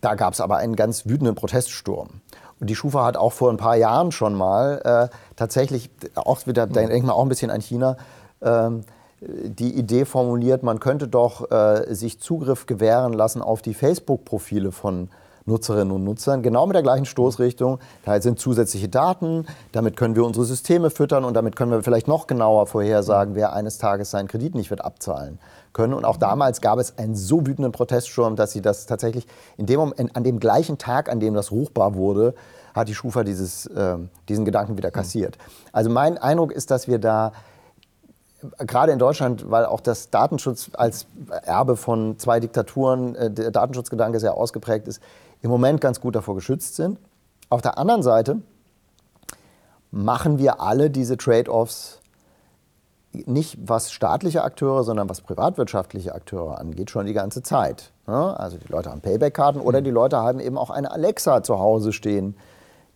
Da 0.00 0.14
gab 0.14 0.32
es 0.32 0.40
aber 0.40 0.56
einen 0.56 0.76
ganz 0.76 1.04
wütenden 1.04 1.34
Proteststurm. 1.34 2.22
Und 2.58 2.70
die 2.70 2.74
Schufa 2.74 3.04
hat 3.04 3.18
auch 3.18 3.34
vor 3.34 3.50
ein 3.50 3.58
paar 3.58 3.76
Jahren 3.76 4.12
schon 4.12 4.32
mal 4.32 4.80
äh, 5.12 5.14
tatsächlich, 5.36 5.90
auch 6.14 6.46
wieder, 6.46 6.66
da 6.66 6.86
denkt 6.86 7.06
man 7.06 7.14
auch 7.14 7.22
ein 7.22 7.28
bisschen 7.28 7.50
an 7.50 7.60
China, 7.60 7.98
ähm, 8.40 8.84
die 9.20 9.74
Idee 9.74 10.06
formuliert, 10.06 10.62
man 10.62 10.80
könnte 10.80 11.06
doch 11.06 11.50
äh, 11.50 11.94
sich 11.94 12.18
Zugriff 12.18 12.64
gewähren 12.64 13.12
lassen 13.12 13.42
auf 13.42 13.60
die 13.60 13.74
Facebook-Profile 13.74 14.72
von 14.72 15.10
Nutzerinnen 15.46 15.92
und 15.92 16.04
Nutzern, 16.04 16.42
genau 16.42 16.66
mit 16.66 16.74
der 16.74 16.82
gleichen 16.82 17.06
Stoßrichtung. 17.06 17.78
Da 18.04 18.20
sind 18.20 18.38
zusätzliche 18.38 18.88
Daten, 18.88 19.46
damit 19.72 19.96
können 19.96 20.16
wir 20.16 20.24
unsere 20.24 20.44
Systeme 20.44 20.90
füttern 20.90 21.24
und 21.24 21.34
damit 21.34 21.56
können 21.56 21.70
wir 21.70 21.82
vielleicht 21.82 22.08
noch 22.08 22.26
genauer 22.26 22.66
vorhersagen, 22.66 23.34
wer 23.34 23.52
eines 23.52 23.78
Tages 23.78 24.10
seinen 24.10 24.28
Kredit 24.28 24.54
nicht 24.54 24.70
wird 24.70 24.84
abzahlen 24.84 25.38
können. 25.72 25.94
Und 25.94 26.04
auch 26.04 26.16
damals 26.16 26.60
gab 26.60 26.78
es 26.78 26.98
einen 26.98 27.14
so 27.14 27.46
wütenden 27.46 27.72
Proteststurm, 27.72 28.34
dass 28.34 28.52
sie 28.52 28.60
das 28.60 28.86
tatsächlich 28.86 29.26
in 29.56 29.66
dem 29.66 29.78
Moment, 29.78 30.16
an 30.16 30.24
dem 30.24 30.40
gleichen 30.40 30.78
Tag, 30.78 31.08
an 31.08 31.20
dem 31.20 31.34
das 31.34 31.52
ruchbar 31.52 31.94
wurde, 31.94 32.34
hat 32.74 32.88
die 32.88 32.94
Schufa 32.94 33.24
dieses, 33.24 33.66
äh, 33.66 33.96
diesen 34.28 34.44
Gedanken 34.44 34.76
wieder 34.76 34.90
kassiert. 34.90 35.38
Also 35.72 35.90
mein 35.90 36.18
Eindruck 36.18 36.52
ist, 36.52 36.70
dass 36.70 36.88
wir 36.88 36.98
da 36.98 37.32
gerade 38.58 38.92
in 38.92 38.98
Deutschland, 38.98 39.50
weil 39.50 39.64
auch 39.64 39.80
das 39.80 40.10
Datenschutz 40.10 40.70
als 40.74 41.06
Erbe 41.42 41.76
von 41.76 42.18
zwei 42.18 42.40
Diktaturen, 42.40 43.14
äh, 43.14 43.30
der 43.30 43.50
Datenschutzgedanke 43.50 44.20
sehr 44.20 44.34
ausgeprägt 44.34 44.88
ist, 44.88 45.00
im 45.42 45.50
Moment 45.50 45.80
ganz 45.80 46.00
gut 46.00 46.16
davor 46.16 46.34
geschützt 46.34 46.76
sind. 46.76 46.98
Auf 47.48 47.62
der 47.62 47.78
anderen 47.78 48.02
Seite 48.02 48.42
machen 49.90 50.38
wir 50.38 50.60
alle 50.60 50.90
diese 50.90 51.16
Trade-offs 51.16 52.00
nicht 53.24 53.56
was 53.62 53.92
staatliche 53.92 54.42
Akteure, 54.42 54.84
sondern 54.84 55.08
was 55.08 55.22
privatwirtschaftliche 55.22 56.14
Akteure 56.14 56.58
angeht, 56.58 56.90
schon 56.90 57.06
die 57.06 57.14
ganze 57.14 57.42
Zeit. 57.42 57.92
Also 58.06 58.58
die 58.58 58.70
Leute 58.70 58.90
haben 58.90 59.00
Payback-Karten 59.00 59.60
oder 59.60 59.80
die 59.80 59.90
Leute 59.90 60.18
haben 60.18 60.38
eben 60.38 60.58
auch 60.58 60.70
eine 60.70 60.90
Alexa 60.90 61.42
zu 61.42 61.58
Hause 61.58 61.92
stehen, 61.92 62.36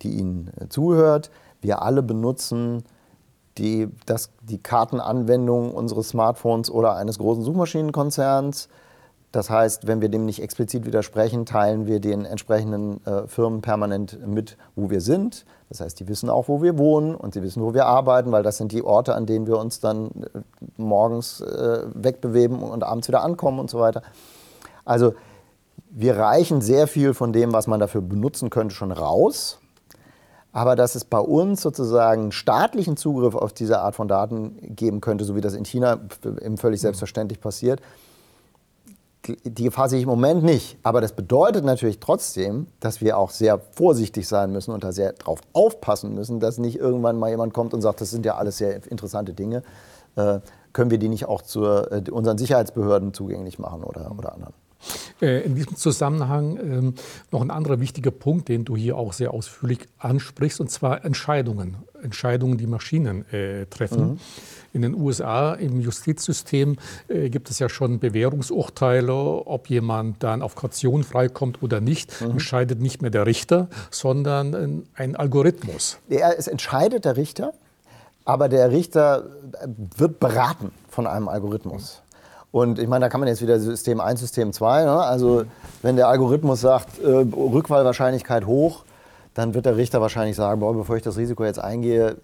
die 0.02 0.10
ihnen 0.10 0.52
äh, 0.60 0.68
zuhört. 0.68 1.30
Wir 1.60 1.82
alle 1.82 2.02
benutzen 2.02 2.84
die, 3.58 3.88
das, 4.06 4.30
die 4.42 4.58
Kartenanwendung 4.58 5.72
unseres 5.74 6.10
Smartphones 6.10 6.70
oder 6.70 6.96
eines 6.96 7.18
großen 7.18 7.42
Suchmaschinenkonzerns. 7.42 8.68
Das 9.32 9.48
heißt, 9.48 9.86
wenn 9.86 10.00
wir 10.00 10.08
dem 10.08 10.26
nicht 10.26 10.42
explizit 10.42 10.86
widersprechen, 10.86 11.46
teilen 11.46 11.86
wir 11.86 12.00
den 12.00 12.24
entsprechenden 12.24 13.04
äh, 13.06 13.28
Firmen 13.28 13.62
permanent 13.62 14.18
mit, 14.26 14.56
wo 14.74 14.90
wir 14.90 15.00
sind. 15.00 15.44
Das 15.68 15.80
heißt, 15.80 16.00
die 16.00 16.08
wissen 16.08 16.28
auch, 16.28 16.48
wo 16.48 16.62
wir 16.62 16.78
wohnen 16.78 17.14
und 17.14 17.34
sie 17.34 17.42
wissen, 17.42 17.62
wo 17.62 17.72
wir 17.72 17.86
arbeiten, 17.86 18.32
weil 18.32 18.42
das 18.42 18.56
sind 18.56 18.72
die 18.72 18.82
Orte, 18.82 19.14
an 19.14 19.26
denen 19.26 19.46
wir 19.46 19.56
uns 19.58 19.78
dann 19.78 20.08
äh, 20.08 20.40
morgens 20.76 21.40
äh, 21.40 21.84
wegbewegen 21.94 22.60
und 22.60 22.82
abends 22.82 23.06
wieder 23.06 23.22
ankommen 23.22 23.60
und 23.60 23.70
so 23.70 23.78
weiter. 23.78 24.02
Also 24.84 25.14
wir 25.90 26.16
reichen 26.16 26.60
sehr 26.60 26.88
viel 26.88 27.14
von 27.14 27.32
dem, 27.32 27.52
was 27.52 27.68
man 27.68 27.78
dafür 27.78 28.00
benutzen 28.00 28.50
könnte, 28.50 28.74
schon 28.74 28.90
raus. 28.90 29.60
Aber 30.52 30.74
dass 30.74 30.96
es 30.96 31.04
bei 31.04 31.20
uns 31.20 31.62
sozusagen 31.62 32.32
staatlichen 32.32 32.96
Zugriff 32.96 33.36
auf 33.36 33.52
diese 33.52 33.78
Art 33.80 33.94
von 33.94 34.08
Daten 34.08 34.74
geben 34.74 35.00
könnte, 35.00 35.24
so 35.24 35.36
wie 35.36 35.40
das 35.40 35.54
in 35.54 35.64
China 35.64 36.00
eben 36.24 36.56
völlig 36.56 36.80
selbstverständlich 36.80 37.40
passiert, 37.40 37.80
die 39.26 39.64
Gefahr 39.64 39.88
sehe 39.88 39.98
ich 39.98 40.04
im 40.04 40.10
Moment 40.10 40.42
nicht. 40.42 40.78
Aber 40.82 41.00
das 41.00 41.12
bedeutet 41.12 41.64
natürlich 41.64 42.00
trotzdem, 42.00 42.66
dass 42.80 43.00
wir 43.00 43.18
auch 43.18 43.30
sehr 43.30 43.58
vorsichtig 43.72 44.26
sein 44.26 44.52
müssen 44.52 44.72
und 44.72 44.82
da 44.84 44.92
sehr 44.92 45.12
drauf 45.12 45.40
aufpassen 45.52 46.14
müssen, 46.14 46.40
dass 46.40 46.58
nicht 46.58 46.78
irgendwann 46.78 47.18
mal 47.18 47.30
jemand 47.30 47.52
kommt 47.52 47.74
und 47.74 47.82
sagt, 47.82 48.00
das 48.00 48.10
sind 48.10 48.24
ja 48.24 48.36
alles 48.36 48.58
sehr 48.58 48.80
interessante 48.90 49.34
Dinge. 49.34 49.62
Äh, 50.16 50.40
können 50.72 50.90
wir 50.90 50.98
die 50.98 51.08
nicht 51.08 51.26
auch 51.26 51.42
zu 51.42 51.64
äh, 51.64 52.02
unseren 52.10 52.38
Sicherheitsbehörden 52.38 53.12
zugänglich 53.12 53.58
machen 53.58 53.84
oder, 53.84 54.12
oder 54.16 54.32
anderen? 54.32 54.54
Äh, 55.20 55.40
in 55.42 55.54
diesem 55.54 55.76
Zusammenhang 55.76 56.56
ähm, 56.58 56.94
noch 57.30 57.42
ein 57.42 57.50
anderer 57.50 57.80
wichtiger 57.80 58.10
Punkt, 58.10 58.48
den 58.48 58.64
du 58.64 58.76
hier 58.76 58.96
auch 58.96 59.12
sehr 59.12 59.32
ausführlich 59.32 59.80
ansprichst, 59.98 60.60
und 60.60 60.70
zwar 60.70 61.04
Entscheidungen. 61.04 61.76
Entscheidungen, 62.02 62.56
die 62.56 62.66
Maschinen 62.66 63.30
äh, 63.32 63.66
treffen. 63.66 64.12
Mhm. 64.12 64.20
In 64.72 64.82
den 64.82 64.94
USA 64.94 65.54
im 65.54 65.80
Justizsystem 65.80 66.76
äh, 67.08 67.28
gibt 67.28 67.50
es 67.50 67.58
ja 67.58 67.68
schon 67.68 67.98
Bewährungsurteile, 67.98 69.12
ob 69.12 69.68
jemand 69.68 70.22
dann 70.22 70.42
auf 70.42 70.54
Kaution 70.54 71.02
freikommt 71.04 71.62
oder 71.62 71.80
nicht, 71.80 72.20
mhm. 72.20 72.32
entscheidet 72.32 72.80
nicht 72.80 73.02
mehr 73.02 73.10
der 73.10 73.26
Richter, 73.26 73.68
sondern 73.90 74.54
äh, 74.54 75.02
ein 75.02 75.16
Algorithmus. 75.16 75.98
Ja, 76.08 76.30
es 76.30 76.46
entscheidet 76.46 77.04
der 77.04 77.16
Richter, 77.16 77.52
aber 78.24 78.48
der 78.48 78.70
Richter 78.70 79.24
wird 79.96 80.20
beraten 80.20 80.70
von 80.88 81.06
einem 81.06 81.28
Algorithmus. 81.28 82.02
Und 82.52 82.78
ich 82.78 82.88
meine, 82.88 83.04
da 83.04 83.08
kann 83.08 83.20
man 83.20 83.28
jetzt 83.28 83.42
wieder 83.42 83.60
System 83.60 84.00
1, 84.00 84.20
System 84.20 84.52
2. 84.52 84.84
Ne? 84.84 84.90
Also 84.90 85.44
wenn 85.82 85.96
der 85.96 86.08
Algorithmus 86.08 86.60
sagt, 86.60 86.98
äh, 86.98 87.06
Rückwahlwahrscheinlichkeit 87.06 88.46
hoch, 88.46 88.84
dann 89.34 89.54
wird 89.54 89.66
der 89.66 89.76
Richter 89.76 90.00
wahrscheinlich 90.00 90.36
sagen, 90.36 90.60
boah, 90.60 90.74
bevor 90.74 90.96
ich 90.96 91.02
das 91.02 91.16
Risiko 91.16 91.44
jetzt 91.44 91.60
eingehe, 91.60 92.16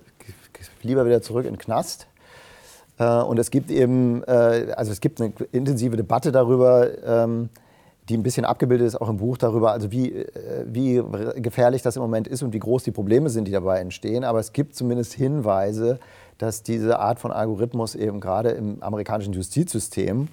lieber 0.83 1.07
wieder 1.07 1.23
zurück 1.23 1.45
in 1.45 1.55
den 1.55 1.59
Knast. 1.59 2.09
Äh, 2.99 3.05
und 3.05 3.39
es 3.39 3.51
gibt 3.51 3.71
eben, 3.71 4.23
äh, 4.25 4.73
also 4.77 4.91
es 4.91 5.01
gibt 5.01 5.21
eine 5.21 5.33
intensive 5.53 5.97
Debatte 5.97 6.33
darüber, 6.33 6.89
ähm, 7.05 7.49
die 8.09 8.17
ein 8.17 8.23
bisschen 8.23 8.45
abgebildet 8.45 8.87
ist, 8.87 9.01
auch 9.01 9.09
im 9.09 9.17
Buch 9.17 9.37
darüber, 9.37 9.73
also 9.73 9.91
wie, 9.91 10.13
äh, 10.13 10.65
wie 10.67 11.03
gefährlich 11.37 11.83
das 11.83 11.97
im 11.97 12.03
Moment 12.03 12.29
ist 12.29 12.43
und 12.43 12.53
wie 12.53 12.59
groß 12.59 12.85
die 12.85 12.93
Probleme 12.93 13.31
sind, 13.31 13.47
die 13.47 13.53
dabei 13.53 13.81
entstehen. 13.81 14.25
Aber 14.25 14.39
es 14.39 14.53
gibt 14.53 14.77
zumindest 14.77 15.13
Hinweise, 15.15 15.99
dass 16.39 16.63
diese 16.63 16.99
Art 16.99 17.19
von 17.19 17.33
Algorithmus 17.33 17.95
eben 17.95 18.21
gerade 18.21 18.51
im 18.51 18.83
amerikanischen 18.83 19.33
Justizsystem, 19.33 20.29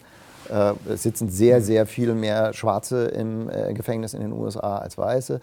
äh, 0.49 0.74
es 0.89 1.04
sitzen 1.04 1.30
sehr, 1.30 1.62
sehr 1.62 1.86
viel 1.86 2.14
mehr 2.14 2.54
Schwarze 2.54 3.06
im 3.06 3.49
äh, 3.49 3.74
Gefängnis 3.74 4.14
in 4.14 4.22
den 4.22 4.34
USA 4.34 4.78
als 4.78 4.97
Weiße, 4.97 5.39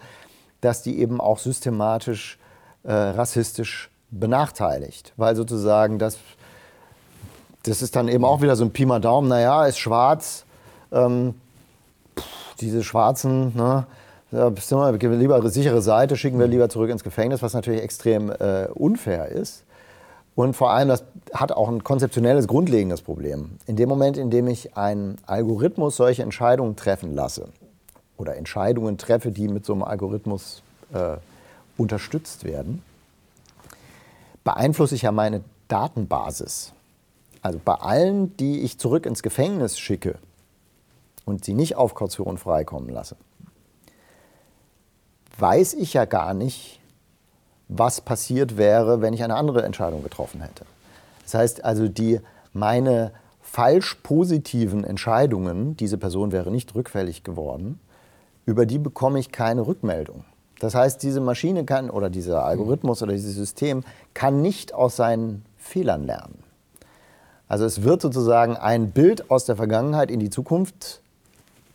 dass 0.61 0.83
die 0.83 0.99
eben 0.99 1.19
auch 1.19 1.39
systematisch 1.39 2.37
äh, 2.83 2.91
rassistisch 2.93 3.89
benachteiligt. 4.11 5.13
Weil 5.17 5.35
sozusagen 5.35 5.97
das, 5.97 6.17
das 7.63 7.81
ist 7.81 7.95
dann 7.95 8.07
eben 8.07 8.25
auch 8.25 8.41
wieder 8.41 8.55
so 8.55 8.63
ein 8.63 8.71
Pi 8.71 8.85
mal 8.85 8.99
Daumen, 8.99 9.27
naja, 9.27 9.65
ist 9.65 9.79
schwarz, 9.79 10.45
ähm, 10.91 11.35
pff, 12.17 12.55
diese 12.59 12.83
Schwarzen, 12.83 13.55
ne, 13.55 13.87
ja, 14.31 14.49
bist 14.49 14.71
du 14.71 14.77
mal, 14.77 14.95
lieber 14.95 15.49
sichere 15.49 15.81
Seite, 15.81 16.15
schicken 16.15 16.39
wir 16.39 16.47
lieber 16.47 16.69
zurück 16.69 16.89
ins 16.89 17.03
Gefängnis, 17.03 17.41
was 17.41 17.53
natürlich 17.53 17.81
extrem 17.81 18.29
äh, 18.29 18.67
unfair 18.73 19.27
ist. 19.27 19.63
Und 20.35 20.55
vor 20.55 20.71
allem, 20.71 20.87
das 20.87 21.03
hat 21.33 21.51
auch 21.51 21.67
ein 21.67 21.83
konzeptionelles, 21.83 22.47
grundlegendes 22.47 23.01
Problem. 23.01 23.57
In 23.65 23.75
dem 23.75 23.89
Moment, 23.89 24.17
in 24.17 24.29
dem 24.29 24.47
ich 24.47 24.77
einen 24.77 25.17
Algorithmus 25.25 25.97
solche 25.97 26.23
Entscheidungen 26.23 26.75
treffen 26.75 27.13
lasse 27.13 27.49
oder 28.17 28.35
Entscheidungen 28.37 28.97
treffe, 28.97 29.31
die 29.31 29.47
mit 29.47 29.65
so 29.65 29.73
einem 29.73 29.83
Algorithmus 29.83 30.63
äh, 30.93 31.17
unterstützt 31.77 32.43
werden, 32.43 32.81
beeinflusse 34.43 34.95
ich 34.95 35.03
ja 35.03 35.11
meine 35.11 35.43
Datenbasis. 35.67 36.73
Also 37.41 37.59
bei 37.63 37.75
allen, 37.75 38.35
die 38.37 38.61
ich 38.61 38.77
zurück 38.77 39.05
ins 39.05 39.23
Gefängnis 39.23 39.79
schicke 39.79 40.15
und 41.25 41.43
sie 41.43 41.53
nicht 41.53 41.75
auf 41.75 41.95
Kaution 41.95 42.37
freikommen 42.37 42.89
lasse, 42.89 43.15
weiß 45.39 45.73
ich 45.73 45.93
ja 45.93 46.05
gar 46.05 46.33
nicht, 46.33 46.80
was 47.73 48.01
passiert 48.01 48.57
wäre, 48.57 49.01
wenn 49.01 49.13
ich 49.13 49.23
eine 49.23 49.35
andere 49.35 49.63
Entscheidung 49.63 50.03
getroffen 50.03 50.41
hätte. 50.41 50.65
Das 51.23 51.33
heißt 51.33 51.63
also, 51.63 51.87
die, 51.87 52.19
meine 52.53 53.11
falsch 53.41 53.95
positiven 54.03 54.83
Entscheidungen, 54.83 55.77
diese 55.77 55.97
Person 55.97 56.33
wäre 56.33 56.51
nicht 56.51 56.75
rückfällig 56.75 57.23
geworden, 57.23 57.79
über 58.45 58.65
die 58.65 58.77
bekomme 58.77 59.19
ich 59.19 59.31
keine 59.31 59.65
Rückmeldung. 59.65 60.25
Das 60.59 60.75
heißt, 60.75 61.01
diese 61.01 61.21
Maschine 61.21 61.63
kann 61.63 61.89
oder 61.89 62.09
dieser 62.09 62.43
Algorithmus 62.43 63.01
oder 63.01 63.13
dieses 63.13 63.35
System 63.35 63.83
kann 64.13 64.41
nicht 64.41 64.73
aus 64.73 64.97
seinen 64.97 65.45
Fehlern 65.57 66.05
lernen. 66.05 66.43
Also 67.47 67.63
es 67.65 67.83
wird 67.83 68.01
sozusagen 68.01 68.57
ein 68.57 68.91
Bild 68.91 69.31
aus 69.31 69.45
der 69.45 69.55
Vergangenheit 69.55 70.11
in 70.11 70.19
die 70.19 70.29
Zukunft 70.29 71.01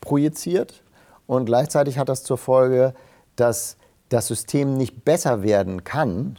projiziert 0.03 0.83
und 1.27 1.47
gleichzeitig 1.47 1.99
hat 1.99 2.11
das 2.11 2.23
zur 2.23 2.39
Folge, 2.39 2.95
dass 3.37 3.77
das 4.09 4.27
System 4.27 4.77
nicht 4.77 5.05
besser 5.05 5.43
werden 5.43 5.85
kann, 5.85 6.39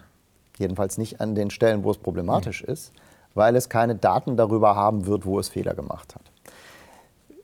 jedenfalls 0.57 0.97
nicht 0.97 1.22
an 1.22 1.36
den 1.36 1.49
Stellen, 1.49 1.84
wo 1.84 1.91
es 1.91 1.97
problematisch 1.97 2.63
mhm. 2.63 2.74
ist, 2.74 2.93
weil 3.34 3.55
es 3.55 3.70
keine 3.70 3.95
Daten 3.95 4.38
darüber 4.38 4.76
haben 4.76 5.05
wird, 5.05 5.26
wo 5.26 5.39
es 5.39 5.49
Fehler 5.49 5.74
gemacht 5.76 6.15
hat. 6.15 6.24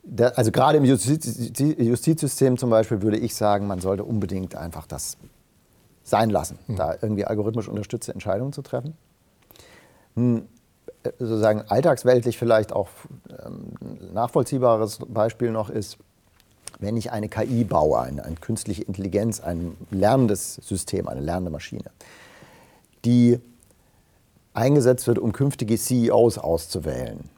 Da, 0.03 0.27
also 0.29 0.51
gerade 0.51 0.77
im 0.77 0.85
Justiz, 0.85 1.51
Justizsystem 1.77 2.57
zum 2.57 2.69
Beispiel 2.69 3.01
würde 3.01 3.17
ich 3.17 3.35
sagen, 3.35 3.67
man 3.67 3.79
sollte 3.79 4.03
unbedingt 4.03 4.55
einfach 4.55 4.85
das 4.85 5.17
sein 6.03 6.29
lassen, 6.29 6.59
mhm. 6.67 6.75
da 6.75 6.95
irgendwie 7.01 7.25
algorithmisch 7.25 7.69
unterstützte 7.69 8.11
Entscheidungen 8.11 8.51
zu 8.51 8.61
treffen. 8.61 8.97
Hm, 10.15 10.47
sozusagen 11.19 11.63
alltagsweltlich 11.67 12.37
vielleicht 12.37 12.73
auch 12.73 12.89
ähm, 13.45 13.73
nachvollziehbares 14.13 14.99
Beispiel 15.07 15.51
noch 15.51 15.69
ist, 15.69 15.97
wenn 16.83 16.97
ich 16.97 17.11
eine 17.11 17.29
KI 17.29 17.63
baue, 17.63 17.99
eine, 17.99 18.23
eine 18.23 18.35
künstliche 18.35 18.83
Intelligenz, 18.83 19.39
ein 19.39 19.75
lernendes 19.89 20.55
System, 20.55 21.07
eine 21.07 21.21
lernende 21.21 21.49
Maschine, 21.49 21.89
die 23.05 23.39
eingesetzt 24.53 25.07
wird, 25.07 25.17
um 25.17 25.31
künftige 25.31 25.77
CEOs 25.77 26.37
auszuwählen. 26.37 27.29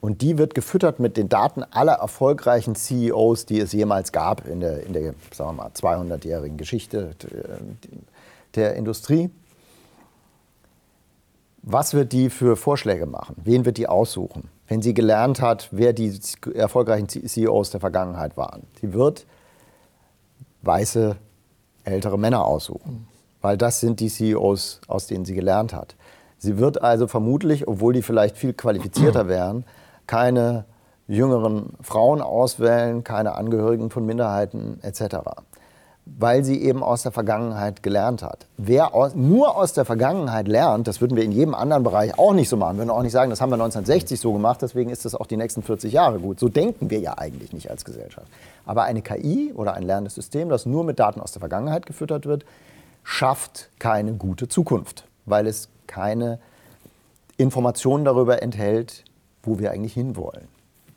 Und 0.00 0.20
die 0.20 0.36
wird 0.36 0.56
gefüttert 0.56 0.98
mit 0.98 1.16
den 1.16 1.28
Daten 1.28 1.62
aller 1.62 1.92
erfolgreichen 1.92 2.74
CEOs, 2.74 3.46
die 3.46 3.60
es 3.60 3.72
jemals 3.72 4.10
gab 4.10 4.46
in 4.48 4.58
der, 4.58 4.84
in 4.84 4.92
der 4.92 5.14
sagen 5.32 5.56
wir 5.56 5.62
mal, 5.62 5.68
200-jährigen 5.68 6.56
Geschichte 6.56 7.14
der 8.56 8.74
Industrie. 8.74 9.30
Was 11.62 11.94
wird 11.94 12.12
die 12.12 12.28
für 12.28 12.56
Vorschläge 12.56 13.06
machen? 13.06 13.36
Wen 13.44 13.64
wird 13.64 13.78
die 13.78 13.88
aussuchen? 13.88 14.48
wenn 14.72 14.80
sie 14.80 14.94
gelernt 14.94 15.42
hat, 15.42 15.68
wer 15.70 15.92
die 15.92 16.18
erfolgreichen 16.54 17.06
CEOs 17.06 17.72
der 17.72 17.80
Vergangenheit 17.80 18.38
waren. 18.38 18.62
Sie 18.80 18.94
wird 18.94 19.26
weiße, 20.62 21.16
ältere 21.84 22.18
Männer 22.18 22.46
aussuchen, 22.46 23.06
weil 23.42 23.58
das 23.58 23.80
sind 23.80 24.00
die 24.00 24.08
CEOs, 24.08 24.80
aus 24.86 25.08
denen 25.08 25.26
sie 25.26 25.34
gelernt 25.34 25.74
hat. 25.74 25.94
Sie 26.38 26.56
wird 26.56 26.80
also 26.80 27.06
vermutlich, 27.06 27.68
obwohl 27.68 27.92
die 27.92 28.00
vielleicht 28.00 28.38
viel 28.38 28.54
qualifizierter 28.54 29.28
wären, 29.28 29.66
keine 30.06 30.64
jüngeren 31.06 31.74
Frauen 31.82 32.22
auswählen, 32.22 33.04
keine 33.04 33.34
Angehörigen 33.34 33.90
von 33.90 34.06
Minderheiten 34.06 34.78
etc 34.80 35.16
weil 36.04 36.44
sie 36.44 36.60
eben 36.62 36.82
aus 36.82 37.02
der 37.02 37.12
Vergangenheit 37.12 37.82
gelernt 37.82 38.22
hat. 38.22 38.46
Wer 38.56 38.94
aus, 38.94 39.14
nur 39.14 39.56
aus 39.56 39.72
der 39.72 39.84
Vergangenheit 39.84 40.48
lernt, 40.48 40.88
das 40.88 41.00
würden 41.00 41.16
wir 41.16 41.22
in 41.22 41.30
jedem 41.30 41.54
anderen 41.54 41.84
Bereich 41.84 42.18
auch 42.18 42.34
nicht 42.34 42.48
so 42.48 42.56
machen. 42.56 42.76
Wir 42.76 42.80
würden 42.80 42.90
auch 42.90 43.02
nicht 43.02 43.12
sagen, 43.12 43.30
das 43.30 43.40
haben 43.40 43.50
wir 43.50 43.54
1960 43.54 44.18
so 44.18 44.32
gemacht, 44.32 44.62
deswegen 44.62 44.90
ist 44.90 45.04
das 45.04 45.14
auch 45.14 45.26
die 45.26 45.36
nächsten 45.36 45.62
40 45.62 45.92
Jahre 45.92 46.18
gut. 46.18 46.40
So 46.40 46.48
denken 46.48 46.90
wir 46.90 46.98
ja 46.98 47.18
eigentlich 47.18 47.52
nicht 47.52 47.70
als 47.70 47.84
Gesellschaft. 47.84 48.26
Aber 48.66 48.82
eine 48.82 49.02
KI 49.02 49.52
oder 49.54 49.74
ein 49.74 49.84
lernendes 49.84 50.14
System, 50.14 50.48
das 50.48 50.66
nur 50.66 50.82
mit 50.82 50.98
Daten 50.98 51.20
aus 51.20 51.32
der 51.32 51.40
Vergangenheit 51.40 51.86
gefüttert 51.86 52.26
wird, 52.26 52.44
schafft 53.04 53.68
keine 53.78 54.14
gute 54.14 54.48
Zukunft, 54.48 55.04
weil 55.24 55.46
es 55.46 55.68
keine 55.86 56.40
Informationen 57.36 58.04
darüber 58.04 58.42
enthält, 58.42 59.04
wo 59.42 59.58
wir 59.58 59.70
eigentlich 59.70 59.94
hinwollen. 59.94 60.48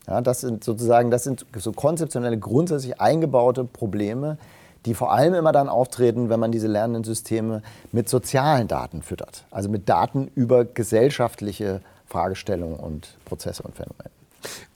Ja, 0.08 0.22
das 0.22 0.42
sind 0.42 0.64
sozusagen, 0.64 1.10
das 1.10 1.24
sind 1.24 1.46
so 1.58 1.72
konzeptionelle, 1.72 2.38
grundsätzlich 2.38 3.02
eingebaute 3.02 3.64
Probleme, 3.64 4.38
die 4.86 4.94
vor 4.94 5.12
allem 5.12 5.34
immer 5.34 5.52
dann 5.52 5.70
auftreten, 5.70 6.30
wenn 6.30 6.40
man 6.40 6.52
diese 6.52 6.68
lernenden 6.68 7.04
Systeme 7.04 7.62
mit 7.92 8.08
sozialen 8.08 8.68
Daten 8.68 9.02
füttert. 9.02 9.46
Also 9.52 9.70
mit 9.70 9.90
Daten 9.90 10.30
über 10.36 10.66
gesellschaftliche 10.66 11.82
Fragestellungen 12.06 12.78
und 12.80 13.18
Prozesse 13.26 13.64
und 13.64 13.76
Phänomene. 13.76 14.10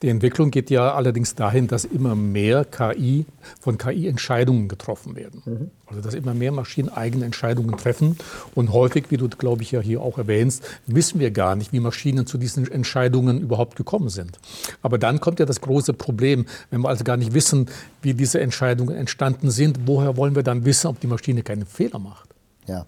Die 0.01 0.09
Entwicklung 0.09 0.51
geht 0.51 0.69
ja 0.69 0.93
allerdings 0.93 1.35
dahin, 1.35 1.67
dass 1.67 1.85
immer 1.85 2.15
mehr 2.15 2.65
KI 2.65 3.25
von 3.59 3.77
KI 3.77 4.07
Entscheidungen 4.07 4.67
getroffen 4.67 5.15
werden. 5.15 5.41
Mhm. 5.45 5.71
Also 5.87 6.01
dass 6.01 6.13
immer 6.13 6.33
mehr 6.33 6.51
Maschinen 6.51 6.89
eigene 6.89 7.25
Entscheidungen 7.25 7.75
treffen. 7.77 8.17
Und 8.55 8.71
häufig, 8.71 9.05
wie 9.09 9.17
du, 9.17 9.27
glaube 9.27 9.63
ich, 9.63 9.71
ja 9.71 9.81
hier 9.81 10.01
auch 10.01 10.17
erwähnst, 10.17 10.63
wissen 10.85 11.19
wir 11.19 11.31
gar 11.31 11.55
nicht, 11.55 11.73
wie 11.73 11.79
Maschinen 11.79 12.25
zu 12.25 12.37
diesen 12.37 12.69
Entscheidungen 12.71 13.41
überhaupt 13.41 13.75
gekommen 13.75 14.09
sind. 14.09 14.39
Aber 14.81 14.97
dann 14.97 15.19
kommt 15.19 15.39
ja 15.39 15.45
das 15.45 15.61
große 15.61 15.93
Problem, 15.93 16.45
wenn 16.69 16.81
wir 16.81 16.89
also 16.89 17.03
gar 17.03 17.17
nicht 17.17 17.33
wissen, 17.33 17.69
wie 18.01 18.13
diese 18.13 18.39
Entscheidungen 18.39 18.95
entstanden 18.95 19.51
sind, 19.51 19.81
woher 19.85 20.15
wollen 20.15 20.35
wir 20.35 20.43
dann 20.43 20.65
wissen, 20.65 20.87
ob 20.87 20.99
die 20.99 21.07
Maschine 21.07 21.43
keinen 21.43 21.65
Fehler 21.65 21.99
macht? 21.99 22.29
Ja, 22.67 22.85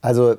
also 0.00 0.32
äh, 0.32 0.36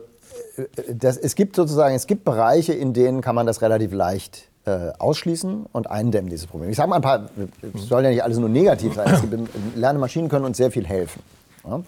das, 0.93 1.17
es 1.17 1.35
gibt 1.35 1.55
sozusagen, 1.55 1.95
es 1.95 2.07
gibt 2.07 2.23
Bereiche, 2.23 2.73
in 2.73 2.93
denen 2.93 3.21
kann 3.21 3.35
man 3.35 3.45
das 3.45 3.61
relativ 3.61 3.91
leicht 3.91 4.46
äh, 4.67 4.91
ausschließen 4.99 5.65
und 5.71 5.89
eindämmen, 5.89 6.29
dieses 6.29 6.45
Problem. 6.45 6.69
Ich 6.69 6.75
sage 6.75 6.89
mal 6.89 6.97
ein 6.97 7.01
paar, 7.01 7.29
es 7.73 7.87
soll 7.87 8.03
ja 8.03 8.09
nicht 8.09 8.21
alles 8.21 8.37
nur 8.37 8.49
negativ 8.49 8.95
sein. 8.95 9.09
Es 9.09 9.21
gibt, 9.21 9.33
Lernemaschinen 9.75 10.29
können 10.29 10.43
uns 10.43 10.57
sehr 10.57 10.71
viel 10.71 10.85
helfen. 10.85 11.23
Ja? 11.65 11.81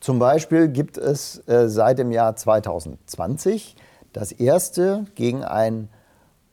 Zum 0.00 0.18
Beispiel 0.18 0.66
gibt 0.66 0.98
es 0.98 1.46
äh, 1.46 1.68
seit 1.68 1.98
dem 1.98 2.10
Jahr 2.10 2.34
2020 2.34 3.76
das 4.12 4.32
erste 4.32 5.06
gegen 5.14 5.44
ein 5.44 5.88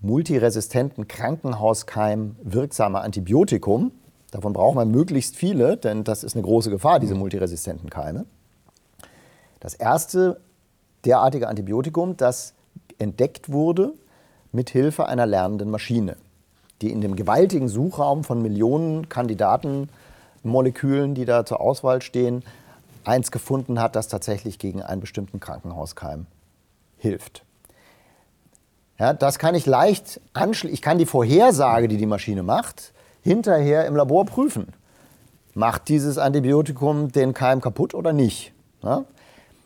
multiresistenten 0.01 1.07
Krankenhauskeim 1.07 2.35
wirksame 2.43 3.01
Antibiotikum. 3.01 3.91
Davon 4.29 4.53
braucht 4.53 4.75
man 4.75 4.91
möglichst 4.91 5.35
viele, 5.35 5.77
denn 5.77 6.03
das 6.03 6.23
ist 6.23 6.35
eine 6.35 6.43
große 6.43 6.69
Gefahr, 6.69 6.99
diese 6.99 7.15
multiresistenten 7.15 7.89
Keime. 7.89 8.25
Das 9.59 9.73
erste 9.73 10.39
derartige 11.05 11.47
Antibiotikum, 11.47 12.17
das 12.17 12.53
entdeckt 12.99 13.51
wurde 13.51 13.93
mit 14.51 14.69
Hilfe 14.69 15.07
einer 15.07 15.25
lernenden 15.25 15.69
Maschine, 15.69 16.17
die 16.81 16.91
in 16.91 17.01
dem 17.01 17.15
gewaltigen 17.15 17.69
Suchraum 17.69 18.23
von 18.23 18.41
Millionen 18.41 19.09
Kandidatenmolekülen, 19.09 21.15
die 21.15 21.25
da 21.25 21.45
zur 21.45 21.61
Auswahl 21.61 22.01
stehen, 22.01 22.43
eins 23.03 23.31
gefunden 23.31 23.79
hat, 23.79 23.95
das 23.95 24.07
tatsächlich 24.07 24.59
gegen 24.59 24.81
einen 24.81 25.01
bestimmten 25.01 25.39
Krankenhauskeim 25.39 26.27
hilft. 26.97 27.43
Ja, 28.99 29.13
das 29.13 29.39
kann 29.39 29.55
ich 29.55 29.65
leicht 29.65 30.21
anschließen. 30.33 30.73
Ich 30.73 30.83
kann 30.83 30.99
die 30.99 31.07
Vorhersage, 31.07 31.87
die 31.87 31.97
die 31.97 32.05
Maschine 32.05 32.43
macht, 32.43 32.93
hinterher 33.23 33.87
im 33.87 33.95
Labor 33.95 34.25
prüfen. 34.25 34.67
Macht 35.55 35.89
dieses 35.89 36.17
Antibiotikum 36.17 37.11
den 37.11 37.33
Keim 37.33 37.61
kaputt 37.61 37.95
oder 37.95 38.13
nicht? 38.13 38.53
Ja? 38.83 39.05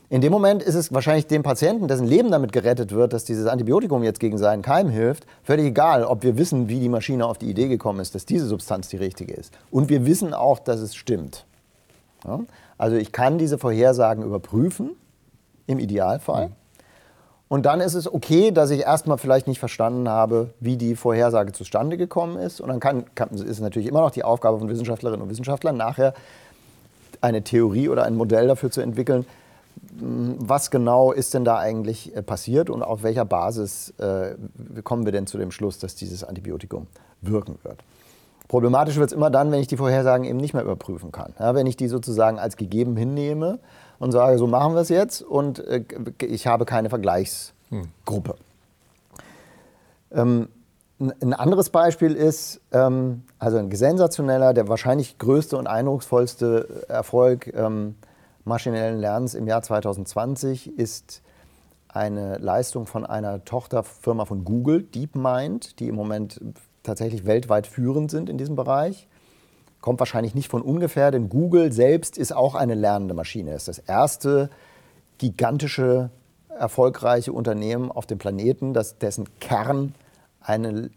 In 0.08 0.20
dem 0.20 0.30
Moment 0.30 0.62
ist 0.62 0.76
es 0.76 0.94
wahrscheinlich 0.94 1.26
dem 1.26 1.42
Patienten, 1.42 1.88
dessen 1.88 2.06
Leben 2.06 2.30
damit 2.30 2.52
gerettet 2.52 2.92
wird, 2.92 3.12
dass 3.12 3.24
dieses 3.24 3.46
Antibiotikum 3.46 4.04
jetzt 4.04 4.20
gegen 4.20 4.38
seinen 4.38 4.62
Keim 4.62 4.88
hilft, 4.88 5.26
völlig 5.42 5.66
egal, 5.66 6.04
ob 6.04 6.22
wir 6.22 6.38
wissen, 6.38 6.68
wie 6.68 6.78
die 6.78 6.88
Maschine 6.88 7.26
auf 7.26 7.38
die 7.38 7.50
Idee 7.50 7.66
gekommen 7.66 7.98
ist, 7.98 8.14
dass 8.14 8.24
diese 8.24 8.46
Substanz 8.46 8.88
die 8.88 8.98
richtige 8.98 9.34
ist. 9.34 9.52
Und 9.70 9.88
wir 9.88 10.06
wissen 10.06 10.32
auch, 10.32 10.60
dass 10.60 10.80
es 10.80 10.94
stimmt. 10.94 11.44
Ja? 12.24 12.40
Also 12.78 12.96
ich 12.96 13.10
kann 13.10 13.38
diese 13.38 13.58
Vorhersagen 13.58 14.22
überprüfen, 14.22 14.90
im 15.66 15.80
Idealfall. 15.80 16.50
Und 17.48 17.66
dann 17.66 17.80
ist 17.80 17.94
es 17.94 18.12
okay, 18.12 18.50
dass 18.50 18.70
ich 18.70 18.80
erstmal 18.80 19.18
vielleicht 19.18 19.48
nicht 19.48 19.58
verstanden 19.58 20.08
habe, 20.08 20.50
wie 20.60 20.76
die 20.76 20.96
Vorhersage 20.96 21.52
zustande 21.52 21.96
gekommen 21.96 22.38
ist. 22.38 22.60
Und 22.60 22.68
dann 22.68 22.80
kann, 22.80 23.04
kann, 23.14 23.30
ist 23.30 23.42
es 23.42 23.60
natürlich 23.60 23.88
immer 23.88 24.00
noch 24.00 24.10
die 24.10 24.24
Aufgabe 24.24 24.58
von 24.58 24.68
Wissenschaftlerinnen 24.68 25.22
und 25.22 25.30
Wissenschaftlern, 25.30 25.76
nachher 25.76 26.14
eine 27.20 27.42
Theorie 27.42 27.88
oder 27.88 28.04
ein 28.04 28.16
Modell 28.16 28.48
dafür 28.48 28.70
zu 28.70 28.80
entwickeln, 28.80 29.26
was 29.98 30.70
genau 30.70 31.12
ist 31.12 31.34
denn 31.34 31.44
da 31.44 31.58
eigentlich 31.58 32.14
äh, 32.14 32.22
passiert 32.22 32.70
und 32.70 32.82
auf 32.82 33.02
welcher 33.02 33.24
Basis 33.24 33.94
äh, 33.98 34.34
kommen 34.82 35.04
wir 35.04 35.12
denn 35.12 35.26
zu 35.26 35.38
dem 35.38 35.50
Schluss, 35.50 35.78
dass 35.78 35.94
dieses 35.94 36.24
Antibiotikum 36.24 36.86
wirken 37.22 37.58
wird. 37.62 37.82
Problematisch 38.48 38.96
wird 38.96 39.10
es 39.10 39.12
immer 39.12 39.30
dann, 39.30 39.50
wenn 39.50 39.60
ich 39.60 39.66
die 39.66 39.76
Vorhersagen 39.76 40.24
eben 40.24 40.38
nicht 40.38 40.54
mehr 40.54 40.62
überprüfen 40.62 41.10
kann. 41.10 41.34
Ja, 41.38 41.54
wenn 41.54 41.66
ich 41.66 41.76
die 41.76 41.88
sozusagen 41.88 42.38
als 42.38 42.56
gegeben 42.56 42.96
hinnehme 42.96 43.58
und 43.98 44.12
sage, 44.12 44.38
so 44.38 44.46
machen 44.46 44.74
wir 44.74 44.82
es 44.82 44.88
jetzt 44.88 45.22
und 45.22 45.58
äh, 45.60 45.82
ich 46.22 46.46
habe 46.46 46.64
keine 46.64 46.88
Vergleichsgruppe. 46.88 48.34
Hm. 50.10 50.18
Ähm, 50.18 50.48
ein 50.98 51.34
anderes 51.34 51.68
Beispiel 51.68 52.14
ist, 52.14 52.60
ähm, 52.72 53.22
also 53.38 53.58
ein 53.58 53.70
sensationeller, 53.70 54.54
der 54.54 54.68
wahrscheinlich 54.68 55.18
größte 55.18 55.58
und 55.58 55.66
eindrucksvollste 55.66 56.84
Erfolg 56.88 57.52
ähm, 57.54 57.96
maschinellen 58.46 58.98
Lernens 58.98 59.34
im 59.34 59.46
Jahr 59.46 59.62
2020 59.62 60.78
ist 60.78 61.22
eine 61.88 62.38
Leistung 62.38 62.86
von 62.86 63.04
einer 63.04 63.44
Tochterfirma 63.44 64.24
von 64.24 64.44
Google, 64.44 64.82
DeepMind, 64.82 65.80
die 65.80 65.88
im 65.88 65.96
Moment 65.96 66.40
tatsächlich 66.82 67.26
weltweit 67.26 67.66
führend 67.66 68.10
sind 68.10 68.30
in 68.30 68.38
diesem 68.38 68.54
Bereich. 68.54 69.08
Kommt 69.80 69.98
wahrscheinlich 69.98 70.34
nicht 70.34 70.50
von 70.50 70.62
ungefähr, 70.62 71.10
denn 71.10 71.28
Google 71.28 71.72
selbst 71.72 72.16
ist 72.16 72.34
auch 72.34 72.54
eine 72.54 72.74
lernende 72.74 73.14
Maschine. 73.14 73.52
Es 73.52 73.68
ist 73.68 73.78
das 73.78 73.88
erste 73.88 74.50
gigantische, 75.18 76.10
erfolgreiche 76.48 77.32
Unternehmen 77.32 77.90
auf 77.90 78.06
dem 78.06 78.18
Planeten, 78.18 78.74
das, 78.74 78.98
dessen 78.98 79.26
Kern 79.40 79.94
eine 80.40 80.90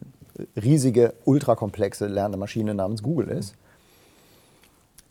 riesige, 0.55 1.13
ultrakomplexe 1.25 2.07
lernende 2.07 2.37
Maschine 2.37 2.73
namens 2.75 3.03
Google 3.03 3.29
ist. 3.29 3.55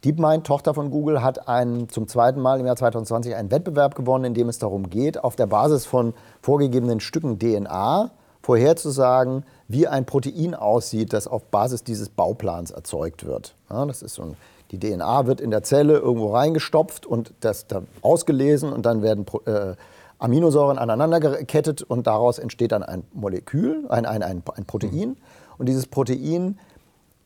DeepMind, 0.05 0.47
Tochter 0.47 0.75
von 0.75 0.91
Google, 0.91 1.23
hat 1.23 1.49
einen, 1.49 1.89
zum 1.89 2.07
zweiten 2.07 2.41
Mal 2.41 2.61
im 2.61 2.67
Jahr 2.67 2.77
2020 2.77 3.35
einen 3.35 3.51
Wettbewerb 3.51 3.95
gewonnen, 3.95 4.25
in 4.25 4.35
dem 4.35 4.49
es 4.49 4.59
darum 4.59 4.91
geht, 4.91 5.23
auf 5.23 5.35
der 5.35 5.47
Basis 5.47 5.87
von 5.87 6.15
vorgegebenen 6.41 7.01
Stücken 7.01 7.39
DNA 7.39 8.11
vorherzusagen, 8.41 9.45
wie 9.67 9.89
ein 9.89 10.07
Protein 10.07 10.55
aussieht, 10.55 11.13
das 11.13 11.27
auf 11.27 11.45
Basis 11.47 11.83
dieses 11.83 12.09
Bauplans 12.09 12.71
erzeugt 12.71 13.27
wird. 13.27 13.55
Ja, 13.69 13.85
das 13.87 14.03
ist 14.03 14.15
so 14.15 14.23
ein, 14.23 14.37
die 14.71 14.79
DNA 14.79 15.27
wird 15.27 15.41
in 15.41 15.51
der 15.51 15.63
Zelle 15.63 15.99
irgendwo 15.99 16.33
reingestopft 16.33 17.05
und 17.05 17.35
das 17.41 17.67
da 17.67 17.83
ausgelesen 18.01 18.73
und 18.73 18.87
dann 18.87 19.03
werden 19.03 19.27
äh, 19.47 19.75
Aminosäuren 20.19 20.79
aneinander 20.79 21.21
gekettet 21.21 21.83
und 21.83 22.07
daraus 22.07 22.39
entsteht 22.39 22.73
dann 22.73 22.83
ein 22.83 23.05
Molekül, 23.13 23.87
ein, 23.89 24.07
ein, 24.07 24.23
ein, 24.23 24.43
ein 24.55 24.65
Protein. 24.65 25.17
Und 25.59 25.69
dieses 25.69 25.87
Protein 25.87 26.59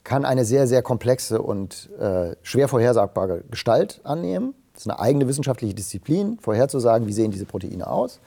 kann 0.04 0.24
eine 0.24 0.44
sehr, 0.44 0.66
sehr 0.66 0.82
komplexe 0.82 1.40
und 1.40 1.90
äh, 1.98 2.34
schwer 2.42 2.68
vorhersagbare 2.68 3.44
Gestalt 3.50 4.00
annehmen. 4.04 4.54
Das 4.72 4.82
ist 4.82 4.90
eine 4.90 5.00
eigene 5.00 5.28
wissenschaftliche 5.28 5.74
Disziplin, 5.74 6.38
vorherzusagen, 6.40 7.06
wie 7.06 7.12
sehen 7.12 7.30
diese 7.30 7.44
Proteine 7.46 7.86
aus 7.86 8.20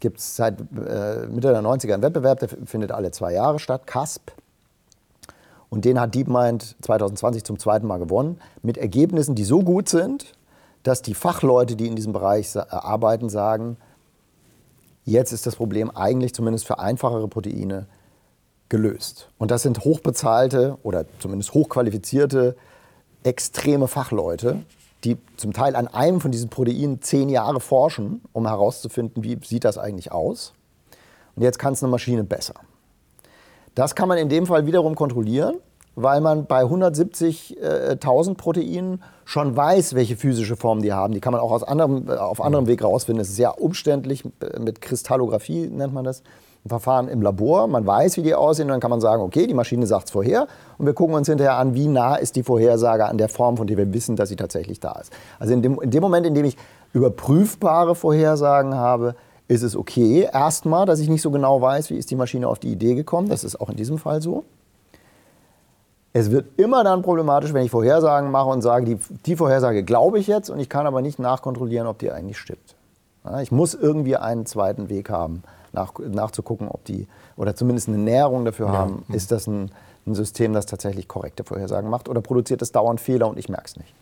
gibt 0.00 0.18
es 0.18 0.36
seit 0.36 0.60
äh, 0.60 1.26
Mitte 1.26 1.48
der 1.48 1.62
90er 1.62 1.94
einen 1.94 2.02
Wettbewerb, 2.02 2.40
der 2.40 2.48
findet 2.48 2.92
alle 2.92 3.10
zwei 3.10 3.32
Jahre 3.32 3.58
statt, 3.58 3.86
CASP. 3.86 4.32
Und 5.68 5.84
den 5.84 6.00
hat 6.00 6.14
DeepMind 6.14 6.76
2020 6.82 7.44
zum 7.44 7.58
zweiten 7.58 7.86
Mal 7.86 7.98
gewonnen, 7.98 8.40
mit 8.62 8.78
Ergebnissen, 8.78 9.34
die 9.34 9.44
so 9.44 9.60
gut 9.62 9.88
sind, 9.88 10.34
dass 10.82 11.02
die 11.02 11.14
Fachleute, 11.14 11.74
die 11.76 11.86
in 11.86 11.96
diesem 11.96 12.12
Bereich 12.12 12.54
äh, 12.54 12.60
arbeiten, 12.68 13.28
sagen, 13.28 13.76
jetzt 15.04 15.32
ist 15.32 15.46
das 15.46 15.56
Problem 15.56 15.90
eigentlich 15.90 16.34
zumindest 16.34 16.66
für 16.66 16.78
einfachere 16.78 17.28
Proteine 17.28 17.86
gelöst. 18.68 19.28
Und 19.38 19.50
das 19.50 19.62
sind 19.62 19.84
hochbezahlte 19.84 20.78
oder 20.82 21.04
zumindest 21.18 21.54
hochqualifizierte, 21.54 22.56
extreme 23.22 23.88
Fachleute, 23.88 24.62
die 25.04 25.18
zum 25.36 25.52
Teil 25.52 25.76
an 25.76 25.88
einem 25.88 26.20
von 26.20 26.30
diesen 26.30 26.48
Proteinen 26.48 27.02
zehn 27.02 27.28
Jahre 27.28 27.60
forschen, 27.60 28.22
um 28.32 28.46
herauszufinden, 28.46 29.22
wie 29.24 29.38
sieht 29.44 29.64
das 29.64 29.78
eigentlich 29.78 30.12
aus. 30.12 30.52
Und 31.34 31.42
jetzt 31.42 31.58
kann 31.58 31.74
es 31.74 31.82
eine 31.82 31.90
Maschine 31.90 32.24
besser. 32.24 32.54
Das 33.74 33.94
kann 33.94 34.08
man 34.08 34.18
in 34.18 34.28
dem 34.28 34.46
Fall 34.46 34.66
wiederum 34.66 34.94
kontrollieren, 34.94 35.56
weil 35.96 36.20
man 36.20 36.46
bei 36.46 36.62
170.000 36.62 38.34
Proteinen 38.36 39.02
schon 39.24 39.54
weiß, 39.54 39.94
welche 39.94 40.16
physische 40.16 40.56
Form 40.56 40.82
die 40.82 40.92
haben. 40.92 41.12
Die 41.12 41.20
kann 41.20 41.32
man 41.32 41.42
auch 41.42 41.62
anderem, 41.62 42.08
auf 42.08 42.40
anderem 42.40 42.66
Weg 42.66 42.80
herausfinden. 42.80 43.20
Es 43.20 43.28
ist 43.28 43.36
sehr 43.36 43.60
umständlich, 43.60 44.24
mit 44.58 44.80
Kristallographie 44.80 45.68
nennt 45.68 45.92
man 45.92 46.04
das. 46.04 46.22
Verfahren 46.68 47.08
im 47.08 47.22
Labor, 47.22 47.66
man 47.66 47.86
weiß, 47.86 48.16
wie 48.16 48.22
die 48.22 48.34
aussehen, 48.34 48.66
und 48.66 48.72
dann 48.72 48.80
kann 48.80 48.90
man 48.90 49.00
sagen, 49.00 49.22
okay, 49.22 49.46
die 49.46 49.54
Maschine 49.54 49.86
sagt 49.86 50.06
es 50.06 50.10
vorher 50.10 50.46
und 50.78 50.86
wir 50.86 50.94
gucken 50.94 51.14
uns 51.14 51.28
hinterher 51.28 51.56
an, 51.56 51.74
wie 51.74 51.88
nah 51.88 52.16
ist 52.16 52.36
die 52.36 52.42
Vorhersage 52.42 53.06
an 53.06 53.18
der 53.18 53.28
Form, 53.28 53.56
von 53.56 53.66
der 53.66 53.76
wir 53.76 53.92
wissen, 53.92 54.16
dass 54.16 54.28
sie 54.28 54.36
tatsächlich 54.36 54.80
da 54.80 54.92
ist. 55.00 55.12
Also 55.38 55.52
in 55.52 55.62
dem, 55.62 55.80
in 55.80 55.90
dem 55.90 56.02
Moment, 56.02 56.26
in 56.26 56.34
dem 56.34 56.44
ich 56.44 56.56
überprüfbare 56.92 57.94
Vorhersagen 57.94 58.74
habe, 58.74 59.14
ist 59.48 59.62
es 59.62 59.76
okay, 59.76 60.28
erstmal, 60.32 60.86
dass 60.86 60.98
ich 60.98 61.08
nicht 61.08 61.22
so 61.22 61.30
genau 61.30 61.60
weiß, 61.60 61.90
wie 61.90 61.96
ist 61.96 62.10
die 62.10 62.16
Maschine 62.16 62.48
auf 62.48 62.58
die 62.58 62.72
Idee 62.72 62.94
gekommen, 62.94 63.28
das 63.28 63.44
ist 63.44 63.60
auch 63.60 63.70
in 63.70 63.76
diesem 63.76 63.98
Fall 63.98 64.20
so. 64.20 64.44
Es 66.12 66.30
wird 66.30 66.58
immer 66.58 66.82
dann 66.82 67.02
problematisch, 67.02 67.52
wenn 67.52 67.64
ich 67.64 67.70
Vorhersagen 67.70 68.30
mache 68.30 68.48
und 68.48 68.62
sage, 68.62 68.86
die, 68.86 68.98
die 69.26 69.36
Vorhersage 69.36 69.84
glaube 69.84 70.18
ich 70.18 70.26
jetzt 70.26 70.48
und 70.48 70.58
ich 70.58 70.68
kann 70.68 70.86
aber 70.86 71.02
nicht 71.02 71.18
nachkontrollieren, 71.18 71.86
ob 71.86 71.98
die 71.98 72.10
eigentlich 72.10 72.38
stimmt. 72.38 72.74
Ich 73.42 73.52
muss 73.52 73.74
irgendwie 73.74 74.16
einen 74.16 74.46
zweiten 74.46 74.88
Weg 74.88 75.10
haben 75.10 75.42
nach, 75.76 75.92
nachzugucken, 75.98 76.68
ob 76.68 76.84
die, 76.84 77.06
oder 77.36 77.54
zumindest 77.54 77.88
eine 77.88 77.98
Näherung 77.98 78.44
dafür 78.44 78.70
haben, 78.70 79.04
ja. 79.08 79.14
ist 79.14 79.30
das 79.30 79.46
ein, 79.46 79.70
ein 80.06 80.14
System, 80.14 80.52
das 80.52 80.66
tatsächlich 80.66 81.06
korrekte 81.06 81.44
Vorhersagen 81.44 81.90
macht 81.90 82.08
oder 82.08 82.20
produziert 82.20 82.62
es 82.62 82.72
dauernd 82.72 83.00
Fehler 83.00 83.28
und 83.28 83.38
ich 83.38 83.48
merke 83.48 83.66
es 83.66 83.76
nicht. 83.76 83.94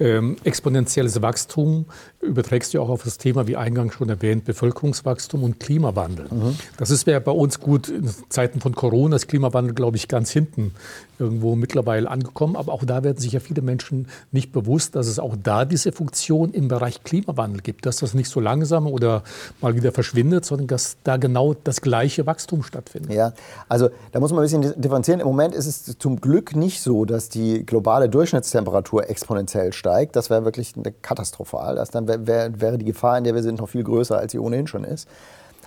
Ähm, 0.00 0.36
exponentielles 0.42 1.22
Wachstum 1.22 1.86
überträgst 2.20 2.74
du 2.74 2.80
auch 2.80 2.88
auf 2.88 3.04
das 3.04 3.16
Thema, 3.16 3.46
wie 3.46 3.56
eingangs 3.56 3.94
schon 3.94 4.08
erwähnt, 4.08 4.44
Bevölkerungswachstum 4.44 5.44
und 5.44 5.60
Klimawandel. 5.60 6.26
Mhm. 6.30 6.56
Das 6.78 6.90
ist 6.90 7.06
ja 7.06 7.20
bei 7.20 7.30
uns 7.30 7.60
gut 7.60 7.88
in 7.88 8.10
Zeiten 8.28 8.60
von 8.60 8.74
Corona, 8.74 9.14
ist 9.14 9.28
Klimawandel, 9.28 9.72
glaube 9.72 9.96
ich, 9.96 10.08
ganz 10.08 10.30
hinten 10.30 10.72
irgendwo 11.20 11.54
mittlerweile 11.54 12.10
angekommen. 12.10 12.56
Aber 12.56 12.72
auch 12.72 12.84
da 12.84 13.04
werden 13.04 13.18
sich 13.18 13.32
ja 13.32 13.38
viele 13.38 13.62
Menschen 13.62 14.08
nicht 14.32 14.50
bewusst, 14.50 14.96
dass 14.96 15.06
es 15.06 15.20
auch 15.20 15.36
da 15.40 15.64
diese 15.64 15.92
Funktion 15.92 16.52
im 16.52 16.66
Bereich 16.66 17.04
Klimawandel 17.04 17.62
gibt, 17.62 17.86
dass 17.86 17.98
das 17.98 18.14
nicht 18.14 18.28
so 18.28 18.40
langsam 18.40 18.88
oder 18.88 19.22
mal 19.60 19.76
wieder 19.76 19.92
verschwindet, 19.92 20.44
sondern 20.44 20.66
dass 20.66 20.96
da 21.04 21.18
genau 21.18 21.54
das 21.54 21.80
gleiche 21.82 22.26
Wachstum 22.26 22.64
stattfindet. 22.64 23.12
Ja, 23.12 23.32
also 23.68 23.90
da 24.10 24.18
muss 24.18 24.32
man 24.32 24.40
ein 24.40 24.50
bisschen 24.50 24.80
differenzieren. 24.80 25.20
Im 25.20 25.28
Moment 25.28 25.54
ist 25.54 25.66
es 25.66 25.98
zum 25.98 26.20
Glück 26.20 26.56
nicht 26.56 26.80
so, 26.80 27.04
dass 27.04 27.28
die 27.28 27.64
globale 27.64 28.08
Durchschnittstemperatur 28.08 29.08
exponentiell 29.08 29.72
steigt. 29.72 29.83
Das 30.16 30.30
wäre 30.30 30.44
wirklich 30.44 30.74
katastrophal. 31.02 31.76
Das 31.76 31.90
dann 31.90 32.08
wär, 32.08 32.26
wär, 32.26 32.60
wäre 32.60 32.78
die 32.78 32.84
Gefahr, 32.84 33.18
in 33.18 33.24
der 33.24 33.34
wir 33.34 33.42
sind, 33.42 33.60
noch 33.60 33.68
viel 33.68 33.84
größer, 33.84 34.18
als 34.18 34.32
sie 34.32 34.38
ohnehin 34.38 34.66
schon 34.66 34.84
ist. 34.84 35.08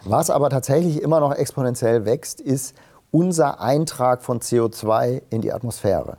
Was 0.04 0.30
aber 0.30 0.50
tatsächlich 0.50 1.02
immer 1.02 1.20
noch 1.20 1.34
exponentiell 1.34 2.06
wächst, 2.06 2.40
ist 2.42 2.76
unser 3.12 3.62
Eintrag 3.62 4.22
von 4.22 4.40
CO2 4.40 5.22
in 5.30 5.42
die 5.42 5.54
Atmosphäre. 5.54 6.18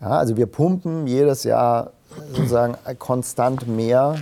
Ja, 0.00 0.10
also 0.10 0.36
wir 0.36 0.46
pumpen 0.46 1.06
jedes 1.06 1.44
Jahr 1.44 1.92
sozusagen 2.32 2.76
konstant 2.98 3.68
mehr 3.68 4.16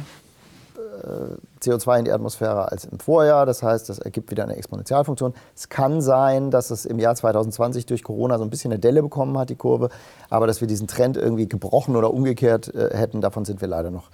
CO2 1.61 1.99
in 2.01 2.05
die 2.05 2.13
Atmosphäre 2.13 2.71
als 2.71 2.85
im 2.85 2.99
Vorjahr. 2.99 3.47
Das 3.47 3.63
heißt, 3.63 3.89
das 3.89 3.99
ergibt 3.99 4.31
wieder 4.31 4.45
eine 4.45 4.57
Exponentialfunktion. 4.57 5.35
Es 5.55 5.69
kann 5.69 6.01
sein, 6.01 6.51
dass 6.51 6.71
es 6.71 6.85
im 6.85 6.99
Jahr 6.99 7.15
2020 7.15 7.87
durch 7.87 8.03
Corona 8.03 8.39
so 8.39 8.45
ein 8.45 8.51
bisschen 8.51 8.73
eine 8.73 8.79
Delle 8.79 9.03
bekommen 9.03 9.37
hat, 9.39 9.51
die 9.51 9.57
Kurve. 9.57 9.91
Aber 10.31 10.47
dass 10.47 10.61
wir 10.61 10.69
diesen 10.69 10.87
Trend 10.87 11.17
irgendwie 11.17 11.49
gebrochen 11.49 11.97
oder 11.97 12.13
umgekehrt 12.13 12.75
äh, 12.75 12.97
hätten, 12.97 13.21
davon 13.21 13.45
sind 13.45 13.61
wir 13.61 13.69
leider 13.69 13.91
noch 13.91 14.11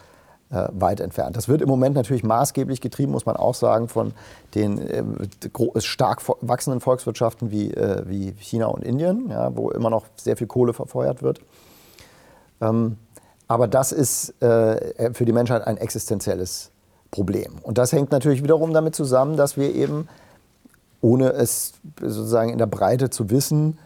äh, 0.51 0.69
weit 0.73 1.01
entfernt. 1.01 1.37
Das 1.37 1.49
wird 1.49 1.63
im 1.63 1.69
Moment 1.69 1.97
natürlich 1.97 2.23
maßgeblich 2.23 2.81
getrieben, 2.81 3.13
muss 3.13 3.27
man 3.27 3.37
auch 3.37 3.55
sagen, 3.55 3.89
von 3.89 4.13
den 4.55 4.79
äh, 4.79 5.03
stark 5.81 6.23
wachsenden 6.41 6.81
Volkswirtschaften 6.81 7.51
wie, 7.51 7.73
äh, 7.73 8.03
wie 8.07 8.33
China 8.39 8.67
und 8.67 8.85
Indien, 8.85 9.31
ja, 9.31 9.57
wo 9.57 9.71
immer 9.71 9.91
noch 9.91 10.07
sehr 10.17 10.37
viel 10.37 10.47
Kohle 10.47 10.73
verfeuert 10.73 11.23
wird. 11.23 11.41
Ähm, 12.61 12.99
aber 13.49 13.69
das 13.69 13.93
ist 13.93 14.41
äh, 14.43 15.13
für 15.13 15.25
die 15.25 15.33
Menschheit 15.33 15.67
ein 15.67 15.77
existenzielles 15.77 16.71
Problem. 17.15 17.53
Und 17.63 17.79
das 17.79 17.93
hängt 17.93 18.11
natürlich 18.11 18.43
wiederum 18.43 18.73
damit 18.73 18.97
zusammen, 18.97 19.37
dass 19.37 19.57
wir 19.57 19.73
eben, 19.73 20.09
ohne 21.01 21.31
es 21.31 21.75
sozusagen 22.01 22.51
in 22.51 22.59
der 22.59 22.67
Breite 22.67 23.09
zu 23.09 23.31
wissen, 23.31 23.79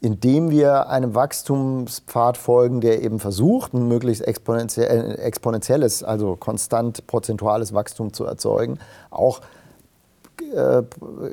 indem 0.00 0.50
wir 0.50 0.88
einem 0.88 1.14
Wachstumspfad 1.14 2.36
folgen, 2.36 2.80
der 2.80 3.02
eben 3.02 3.20
versucht, 3.20 3.72
ein 3.72 3.86
möglichst 3.86 4.26
exponentiell, 4.26 5.16
exponentielles, 5.20 6.02
also 6.02 6.34
konstant 6.34 7.06
prozentuales 7.06 7.72
Wachstum 7.72 8.12
zu 8.12 8.24
erzeugen, 8.24 8.80
auch 9.10 9.40
äh, 10.52 10.82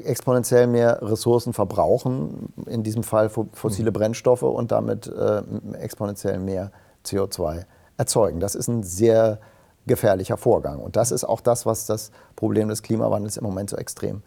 exponentiell 0.03 0.67
mehr 0.67 1.01
Ressourcen 1.01 1.53
verbrauchen, 1.53 2.53
in 2.67 2.83
diesem 2.83 3.01
Fall 3.01 3.29
fossile 3.53 3.89
mhm. 3.89 3.95
Brennstoffe 3.95 4.43
und 4.43 4.71
damit 4.71 5.07
äh, 5.07 5.41
exponentiell 5.81 6.37
mehr 6.37 6.71
CO2 7.05 7.65
erzeugen. 7.97 8.39
Das 8.39 8.53
ist 8.53 8.67
ein 8.67 8.83
sehr 8.83 9.39
gefährlicher 9.87 10.37
Vorgang. 10.37 10.79
Und 10.79 10.95
das 10.95 11.11
ist 11.11 11.23
auch 11.23 11.41
das, 11.41 11.65
was 11.65 11.85
das 11.85 12.11
Problem 12.35 12.69
des 12.69 12.83
Klimawandels 12.83 13.37
im 13.37 13.43
Moment 13.43 13.69
so 13.69 13.77
extrem 13.77 14.21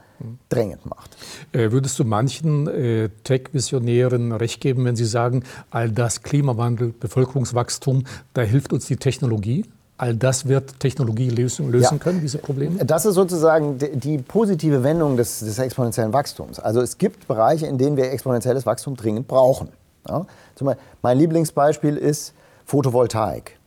drängend 0.49 0.87
macht. 0.87 1.17
Äh, 1.53 1.71
würdest 1.73 1.99
du 1.99 2.05
manchen 2.05 2.67
äh, 2.69 3.11
Tech-Visionären 3.25 4.33
recht 4.33 4.61
geben, 4.61 4.85
wenn 4.85 4.97
sie 4.97 5.05
sagen, 5.05 5.45
all 5.71 5.91
das 5.91 6.23
Klimawandel, 6.23 6.93
Bevölkerungswachstum, 6.99 8.05
da 8.35 8.43
hilft 8.43 8.73
uns 8.73 8.87
die 8.87 8.97
Technologie? 8.97 9.67
All 9.99 10.15
das 10.15 10.47
wird 10.47 10.79
Technologie 10.79 11.31
lösen, 11.31 11.71
lösen 11.71 11.95
ja. 11.95 11.99
können, 11.99 12.21
diese 12.21 12.37
Probleme? 12.37 12.85
Das 12.85 13.07
ist 13.07 13.15
sozusagen 13.15 13.79
die, 13.79 13.97
die 13.97 14.19
positive 14.19 14.83
Wendung 14.83 15.17
des, 15.17 15.41
des, 15.41 15.59
exponentiellen 15.59 16.13
Wachstums. 16.13 16.61
Also 16.61 16.83
es 16.83 16.99
gibt 16.99 17.27
Bereiche, 17.27 17.67
in 17.67 17.79
denen 17.79 17.97
wir 17.97 18.13
exponentielles 18.13 18.67
Wachstum 18.67 18.95
dringend 18.95 19.27
brauchen. 19.27 19.71
Ja? 20.07 20.27
Beispiel, 20.61 20.77
mein 21.01 21.19
Lieblingsbeispiel 21.19 21.97
ist 21.97 22.35
Photovoltaik. 22.67 23.59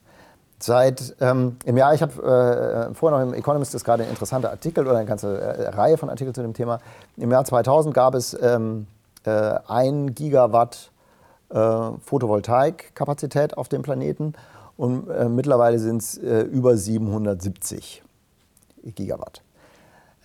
Seit 0.62 1.16
ähm, 1.22 1.56
im 1.64 1.78
Jahr, 1.78 1.94
ich 1.94 2.02
habe 2.02 2.14
äh, 2.92 2.94
vorher 2.94 3.18
noch 3.20 3.26
im 3.26 3.34
Economist 3.34 3.74
ist 3.76 3.86
gerade 3.86 4.04
ein 4.04 4.10
interessanter 4.10 4.52
Artikel 4.52 4.86
oder 4.86 4.98
eine 4.98 5.08
ganze 5.08 5.40
äh, 5.40 5.70
Reihe 5.70 5.98
von 5.98 6.10
Artikeln 6.10 6.34
zu 6.34 6.42
dem 6.42 6.54
Thema. 6.54 6.80
Im 7.16 7.32
Jahr 7.32 7.46
2000 7.46 7.94
gab 7.94 8.14
es 8.14 8.38
ähm, 8.42 8.86
äh, 9.24 9.32
ein 9.68 10.14
Gigawatt 10.14 10.92
äh, 11.50 11.56
Photovoltaikkapazität 12.02 13.58
auf 13.58 13.70
dem 13.70 13.84
Planeten 13.84 14.34
und 14.76 15.10
äh, 15.10 15.30
mittlerweile 15.30 15.80
sind 15.80 16.02
es 16.02 16.18
äh, 16.18 16.42
über 16.42 16.76
770 16.76 18.04
Gigawatt. 18.84 19.42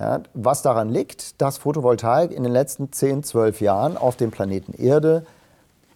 Ja, 0.00 0.20
was 0.34 0.62
daran 0.62 0.88
liegt, 0.88 1.40
dass 1.40 1.58
Photovoltaik 1.58 2.32
in 2.32 2.42
den 2.42 2.52
letzten 2.52 2.90
10, 2.90 3.22
12 3.22 3.60
Jahren 3.60 3.96
auf 3.96 4.16
dem 4.16 4.32
Planeten 4.32 4.72
Erde 4.72 5.24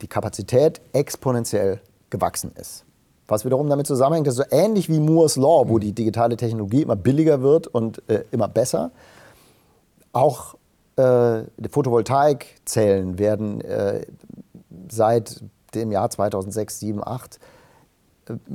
die 0.01 0.07
Kapazität 0.07 0.81
exponentiell 0.93 1.81
gewachsen 2.09 2.53
ist. 2.55 2.85
Was 3.29 3.45
wiederum 3.45 3.69
damit 3.69 3.87
zusammenhängt, 3.87 4.27
dass 4.27 4.37
so 4.37 4.45
ähnlich 4.51 4.89
wie 4.89 4.99
Moore's 4.99 5.37
Law, 5.37 5.69
wo 5.69 5.79
die 5.79 5.93
digitale 5.93 6.37
Technologie 6.37 6.83
immer 6.83 6.97
billiger 6.97 7.43
wird 7.43 7.67
und 7.67 8.03
äh, 8.09 8.25
immer 8.31 8.49
besser, 8.49 8.91
auch 10.15 10.55
äh, 10.97 11.43
die 11.59 11.69
Photovoltaikzellen 11.69 13.19
werden 13.19 13.61
äh, 13.61 14.07
seit 14.91 15.43
dem 15.75 15.93
Jahr 15.93 16.09
2006, 16.09 16.79
2007, 16.79 17.03
2008 17.03 17.39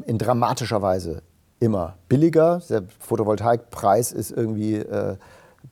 in 0.08 0.18
dramatischer 0.18 0.82
Weise 0.82 1.22
immer 1.60 1.96
billiger. 2.10 2.60
Der 2.68 2.84
Photovoltaikpreis 3.00 4.12
ist 4.12 4.32
irgendwie 4.32 4.78
äh, 4.78 5.18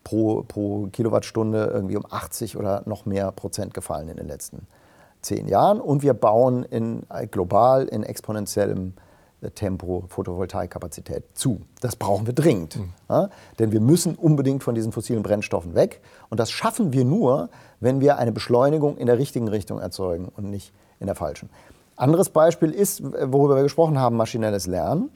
pro, 0.03 0.43
pro 0.43 0.87
Kilowattstunde 0.91 1.71
irgendwie 1.73 1.97
um 1.97 2.05
80 2.07 2.55
oder 2.55 2.83
noch 2.85 3.07
mehr 3.07 3.31
Prozent 3.31 3.73
gefallen 3.73 4.09
in 4.09 4.17
den 4.17 4.27
letzten 4.27 4.57
Jahren 4.57 4.80
zehn 5.21 5.47
Jahren 5.47 5.79
und 5.79 6.03
wir 6.03 6.13
bauen 6.13 6.63
in, 6.63 7.03
global 7.29 7.85
in 7.85 8.03
exponentiellem 8.03 8.93
äh, 9.41 9.51
Tempo 9.51 10.05
Photovoltaikkapazität 10.07 11.23
zu. 11.33 11.61
Das 11.81 11.95
brauchen 11.95 12.25
wir 12.25 12.33
dringend. 12.33 12.77
Mhm. 12.77 12.93
Ja? 13.09 13.29
Denn 13.59 13.71
wir 13.71 13.81
müssen 13.81 14.15
unbedingt 14.15 14.63
von 14.63 14.75
diesen 14.75 14.91
fossilen 14.91 15.23
Brennstoffen 15.23 15.75
weg. 15.75 16.01
Und 16.29 16.39
das 16.39 16.51
schaffen 16.51 16.93
wir 16.93 17.05
nur, 17.05 17.49
wenn 17.79 18.01
wir 18.01 18.17
eine 18.17 18.31
Beschleunigung 18.31 18.97
in 18.97 19.07
der 19.07 19.17
richtigen 19.17 19.47
Richtung 19.47 19.79
erzeugen 19.79 20.29
und 20.35 20.49
nicht 20.49 20.73
in 20.99 21.07
der 21.07 21.15
falschen. 21.15 21.49
Anderes 21.95 22.29
Beispiel 22.29 22.71
ist, 22.71 23.03
worüber 23.03 23.55
wir 23.55 23.63
gesprochen 23.63 23.99
haben, 23.99 24.15
maschinelles 24.15 24.65
Lernen. 24.67 25.09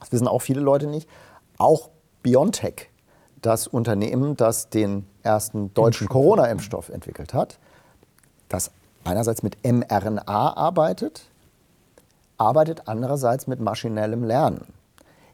Das 0.00 0.12
wissen 0.12 0.28
auch 0.28 0.40
viele 0.40 0.60
Leute 0.60 0.86
nicht. 0.86 1.08
Auch 1.58 1.90
BioNTech, 2.22 2.90
das 3.42 3.66
Unternehmen, 3.66 4.36
das 4.36 4.70
den 4.70 5.06
ersten 5.22 5.74
deutschen 5.74 6.08
Corona-Impfstoff 6.08 6.88
entwickelt 6.88 7.34
hat, 7.34 7.58
das 8.48 8.70
einerseits 9.08 9.42
mit 9.42 9.56
mRNA 9.64 10.56
arbeitet, 10.56 11.22
arbeitet 12.36 12.82
andererseits 12.86 13.46
mit 13.46 13.60
maschinellem 13.60 14.22
Lernen. 14.22 14.66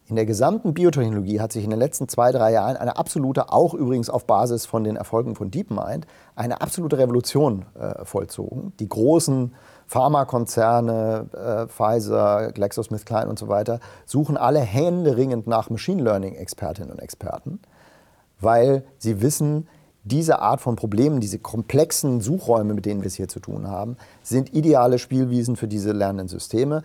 In 0.06 0.16
der 0.16 0.26
gesamten 0.26 0.74
Biotechnologie 0.74 1.40
hat 1.40 1.52
sich 1.52 1.64
in 1.64 1.70
den 1.70 1.78
letzten 1.78 2.08
zwei, 2.08 2.30
drei 2.30 2.52
Jahren 2.52 2.76
eine 2.76 2.98
absolute, 2.98 3.50
auch 3.50 3.72
übrigens 3.72 4.10
auf 4.10 4.26
Basis 4.26 4.66
von 4.66 4.84
den 4.84 4.96
Erfolgen 4.96 5.34
von 5.34 5.50
DeepMind, 5.50 6.06
eine 6.36 6.60
absolute 6.60 6.98
Revolution 6.98 7.64
äh, 7.74 8.04
vollzogen. 8.04 8.74
Die 8.80 8.88
großen 8.88 9.54
Pharmakonzerne, 9.86 11.26
äh, 11.32 11.66
Pfizer, 11.68 12.52
GlaxoSmithKline 12.52 13.28
und 13.28 13.38
so 13.38 13.48
weiter, 13.48 13.80
suchen 14.04 14.36
alle 14.36 14.60
händeringend 14.60 15.46
nach 15.46 15.70
Machine 15.70 16.02
Learning-Expertinnen 16.02 16.90
und 16.90 16.98
Experten, 16.98 17.60
weil 18.40 18.84
sie 18.98 19.22
wissen, 19.22 19.68
diese 20.04 20.40
Art 20.40 20.60
von 20.60 20.76
Problemen, 20.76 21.20
diese 21.20 21.38
komplexen 21.38 22.20
Suchräume, 22.20 22.74
mit 22.74 22.84
denen 22.86 23.00
wir 23.00 23.06
es 23.06 23.14
hier 23.14 23.28
zu 23.28 23.40
tun 23.40 23.68
haben, 23.68 23.96
sind 24.22 24.54
ideale 24.54 24.98
Spielwiesen 24.98 25.56
für 25.56 25.66
diese 25.66 25.92
lernenden 25.92 26.28
Systeme. 26.28 26.82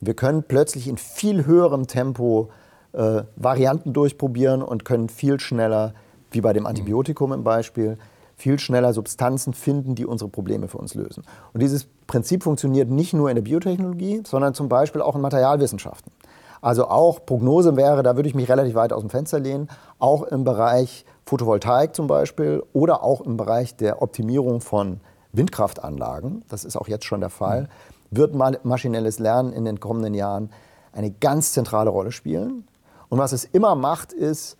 Wir 0.00 0.14
können 0.14 0.44
plötzlich 0.46 0.86
in 0.86 0.98
viel 0.98 1.46
höherem 1.46 1.86
Tempo 1.86 2.50
äh, 2.92 3.22
Varianten 3.36 3.92
durchprobieren 3.94 4.62
und 4.62 4.84
können 4.84 5.08
viel 5.08 5.40
schneller, 5.40 5.94
wie 6.30 6.42
bei 6.42 6.52
dem 6.52 6.66
Antibiotikum 6.66 7.32
im 7.32 7.42
Beispiel, 7.42 7.96
viel 8.36 8.58
schneller 8.60 8.92
Substanzen 8.92 9.52
finden, 9.52 9.94
die 9.96 10.06
unsere 10.06 10.30
Probleme 10.30 10.68
für 10.68 10.78
uns 10.78 10.94
lösen. 10.94 11.24
Und 11.52 11.60
dieses 11.60 11.88
Prinzip 12.06 12.44
funktioniert 12.44 12.88
nicht 12.88 13.12
nur 13.12 13.30
in 13.30 13.34
der 13.34 13.42
Biotechnologie, 13.42 14.22
sondern 14.24 14.54
zum 14.54 14.68
Beispiel 14.68 15.02
auch 15.02 15.16
in 15.16 15.22
Materialwissenschaften. 15.22 16.12
Also 16.60 16.88
auch 16.88 17.24
Prognose 17.24 17.76
wäre, 17.76 18.02
da 18.02 18.16
würde 18.16 18.28
ich 18.28 18.34
mich 18.34 18.48
relativ 18.48 18.74
weit 18.74 18.92
aus 18.92 19.02
dem 19.02 19.10
Fenster 19.10 19.40
lehnen, 19.40 19.68
auch 19.98 20.22
im 20.22 20.44
Bereich 20.44 21.04
Photovoltaik 21.28 21.94
zum 21.94 22.06
Beispiel 22.06 22.62
oder 22.72 23.02
auch 23.02 23.20
im 23.20 23.36
Bereich 23.36 23.76
der 23.76 24.00
Optimierung 24.00 24.62
von 24.62 25.00
Windkraftanlagen, 25.32 26.42
das 26.48 26.64
ist 26.64 26.76
auch 26.76 26.88
jetzt 26.88 27.04
schon 27.04 27.20
der 27.20 27.28
Fall, 27.28 27.68
wird 28.10 28.34
maschinelles 28.64 29.18
Lernen 29.18 29.52
in 29.52 29.66
den 29.66 29.78
kommenden 29.78 30.14
Jahren 30.14 30.50
eine 30.92 31.10
ganz 31.10 31.52
zentrale 31.52 31.90
Rolle 31.90 32.12
spielen. 32.12 32.66
Und 33.10 33.18
was 33.18 33.32
es 33.32 33.44
immer 33.44 33.74
macht, 33.74 34.14
ist 34.14 34.56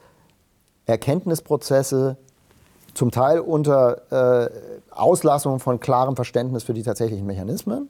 Erkenntnisprozesse 0.84 2.18
zum 2.92 3.10
Teil 3.10 3.40
unter 3.40 4.44
äh, 4.44 4.50
Auslassung 4.90 5.60
von 5.60 5.80
klarem 5.80 6.16
Verständnis 6.16 6.64
für 6.64 6.74
die 6.74 6.82
tatsächlichen 6.82 7.26
Mechanismen, 7.26 7.88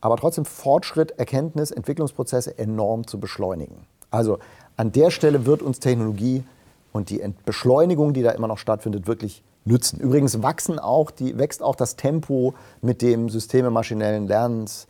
aber 0.00 0.16
trotzdem 0.16 0.44
Fortschritt, 0.44 1.18
Erkenntnis, 1.18 1.72
Entwicklungsprozesse 1.72 2.58
enorm 2.58 3.08
zu 3.08 3.18
beschleunigen. 3.18 3.86
Also 4.12 4.38
an 4.76 4.92
der 4.92 5.10
Stelle 5.10 5.46
wird 5.46 5.62
uns 5.62 5.80
Technologie 5.80 6.44
und 6.92 7.10
die 7.10 7.22
Beschleunigung, 7.44 8.12
die 8.12 8.22
da 8.22 8.30
immer 8.32 8.48
noch 8.48 8.58
stattfindet, 8.58 9.06
wirklich 9.06 9.42
nützen. 9.64 10.00
Übrigens 10.00 10.42
wachsen 10.42 10.78
auch 10.78 11.10
die, 11.10 11.38
wächst 11.38 11.62
auch 11.62 11.76
das 11.76 11.96
Tempo, 11.96 12.54
mit 12.80 13.02
dem 13.02 13.28
Systeme 13.28 13.70
maschinellen 13.70 14.26
Lernens 14.26 14.86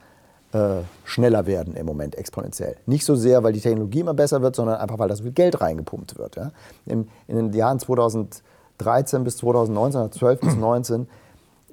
äh, 0.53 0.83
schneller 1.05 1.47
werden 1.47 1.77
im 1.77 1.87
Moment 1.87 2.15
exponentiell. 2.17 2.77
Nicht 2.87 3.05
so 3.05 3.15
sehr, 3.15 3.43
weil 3.43 3.53
die 3.53 3.61
Technologie 3.61 4.01
immer 4.01 4.15
besser 4.15 4.43
wird, 4.43 4.57
sondern 4.57 4.77
einfach, 4.77 4.99
weil 4.99 5.09
da 5.09 5.17
so 5.17 5.23
viel 5.23 5.33
Geld 5.33 5.61
reingepumpt 5.61 6.19
wird. 6.19 6.37
Ja? 6.37 6.53
In, 6.87 7.09
in 7.27 7.37
den 7.37 7.53
Jahren 7.53 7.79
2013 7.79 9.25
bis 9.25 9.39
2019, 9.39 10.13
12 10.13 10.41
bis 10.41 10.51
2019, 10.51 11.09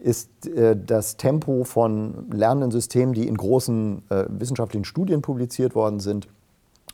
ist 0.01 0.47
äh, 0.47 0.77
das 0.77 1.17
Tempo 1.17 1.63
von 1.65 2.29
lernenden 2.31 2.71
Systemen, 2.71 3.13
die 3.13 3.27
in 3.27 3.35
großen 3.35 4.03
äh, 4.09 4.25
wissenschaftlichen 4.29 4.85
Studien 4.85 5.21
publiziert 5.21 5.75
worden 5.75 5.99
sind, 5.99 6.27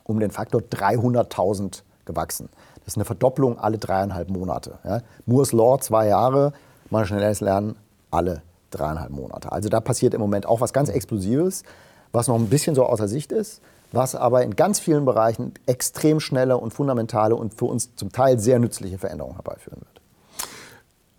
um 0.04 0.20
den 0.20 0.32
Faktor 0.32 0.62
300.000 0.62 1.84
gewachsen. 2.06 2.50
Das 2.86 2.94
ist 2.94 2.98
eine 2.98 3.06
Verdopplung 3.06 3.58
alle 3.58 3.78
dreieinhalb 3.78 4.30
Monate. 4.30 4.78
Ja. 4.84 5.02
Moore's 5.26 5.52
Law, 5.52 5.80
zwei 5.80 6.08
Jahre, 6.08 6.54
maschinelles 6.92 7.42
Lernen 7.42 7.76
alle 8.12 8.44
dreieinhalb 8.70 9.10
Monate. 9.10 9.52
Also 9.52 9.70
da 9.70 9.80
passiert 9.80 10.14
im 10.14 10.22
Moment 10.22 10.46
auch 10.46 10.62
was 10.62 10.72
ganz 10.72 10.90
Explosives, 10.90 11.64
was 12.12 12.28
noch 12.28 12.36
ein 12.36 12.48
bisschen 12.48 12.76
so 12.76 12.86
außer 12.86 13.08
Sicht 13.08 13.32
ist, 13.32 13.62
was 13.92 14.16
aber 14.16 14.44
in 14.44 14.56
ganz 14.56 14.80
vielen 14.80 15.06
Bereichen 15.06 15.54
extrem 15.66 16.20
schnelle 16.20 16.58
und 16.58 16.74
fundamentale 16.74 17.36
und 17.36 17.56
für 17.56 17.66
uns 17.66 17.96
zum 17.96 18.12
Teil 18.12 18.40
sehr 18.40 18.60
nützliche 18.60 18.98
Veränderungen 18.98 19.36
herbeiführen 19.36 19.80
wird. 19.80 20.02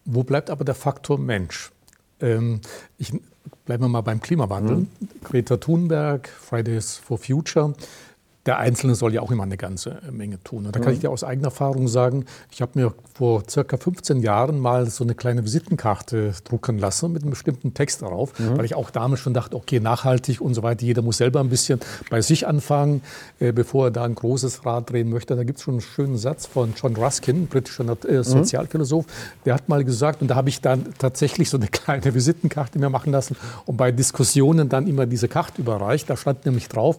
Wo 0.04 0.22
bleibt 0.22 0.50
aber 0.50 0.64
der 0.64 0.76
Faktor 0.76 1.18
Mensch? 1.18 1.72
Ähm, 2.20 2.60
ich 2.96 3.12
bleibe 3.64 3.88
mal 3.88 4.02
beim 4.02 4.20
Klimawandel. 4.20 4.76
Mhm. 4.76 4.88
Greta 5.24 5.56
Thunberg, 5.56 6.28
Fridays 6.28 6.96
for 6.96 7.18
Future, 7.18 7.74
der 8.46 8.58
Einzelne 8.58 8.94
soll 8.94 9.12
ja 9.12 9.20
auch 9.20 9.30
immer 9.30 9.42
eine 9.42 9.56
ganze 9.56 9.98
Menge 10.10 10.42
tun. 10.42 10.66
Und 10.66 10.76
da 10.76 10.80
kann 10.80 10.92
ich 10.92 10.98
mhm. 10.98 11.02
dir 11.02 11.10
aus 11.10 11.24
eigener 11.24 11.48
Erfahrung 11.48 11.88
sagen, 11.88 12.24
ich 12.50 12.62
habe 12.62 12.72
mir 12.74 12.94
vor 13.14 13.42
circa 13.48 13.76
15 13.76 14.20
Jahren 14.20 14.58
mal 14.60 14.88
so 14.88 15.04
eine 15.04 15.14
kleine 15.14 15.44
Visitenkarte 15.44 16.32
drucken 16.44 16.78
lassen 16.78 17.12
mit 17.12 17.22
einem 17.22 17.30
bestimmten 17.30 17.74
Text 17.74 18.02
darauf, 18.02 18.38
mhm. 18.38 18.58
weil 18.58 18.64
ich 18.64 18.74
auch 18.74 18.90
damals 18.90 19.20
schon 19.20 19.34
dachte, 19.34 19.56
okay, 19.56 19.80
nachhaltig 19.80 20.40
und 20.40 20.54
so 20.54 20.62
weiter, 20.62 20.84
jeder 20.84 21.02
muss 21.02 21.16
selber 21.16 21.40
ein 21.40 21.48
bisschen 21.48 21.80
bei 22.10 22.20
sich 22.20 22.46
anfangen, 22.46 23.02
äh, 23.40 23.52
bevor 23.52 23.86
er 23.86 23.90
da 23.90 24.04
ein 24.04 24.14
großes 24.14 24.64
Rad 24.64 24.90
drehen 24.90 25.10
möchte. 25.10 25.34
Da 25.34 25.44
gibt 25.44 25.58
es 25.58 25.64
schon 25.64 25.74
einen 25.74 25.80
schönen 25.80 26.18
Satz 26.18 26.46
von 26.46 26.74
John 26.76 26.94
Ruskin, 26.94 27.48
britischer 27.48 27.84
äh, 27.84 28.18
mhm. 28.18 28.22
Sozialphilosoph, 28.22 29.06
der 29.44 29.54
hat 29.54 29.68
mal 29.68 29.84
gesagt, 29.84 30.22
und 30.22 30.28
da 30.28 30.36
habe 30.36 30.48
ich 30.48 30.60
dann 30.60 30.94
tatsächlich 30.98 31.50
so 31.50 31.56
eine 31.56 31.66
kleine 31.70 32.14
Visitenkarte 32.14 32.78
mir 32.78 32.90
machen 32.90 33.12
lassen 33.12 33.36
und 33.64 33.76
bei 33.76 33.90
Diskussionen 33.90 34.68
dann 34.68 34.86
immer 34.86 35.06
diese 35.06 35.26
Karte 35.26 35.60
überreicht. 35.60 36.08
Da 36.08 36.16
stand 36.16 36.44
nämlich 36.44 36.68
drauf, 36.68 36.98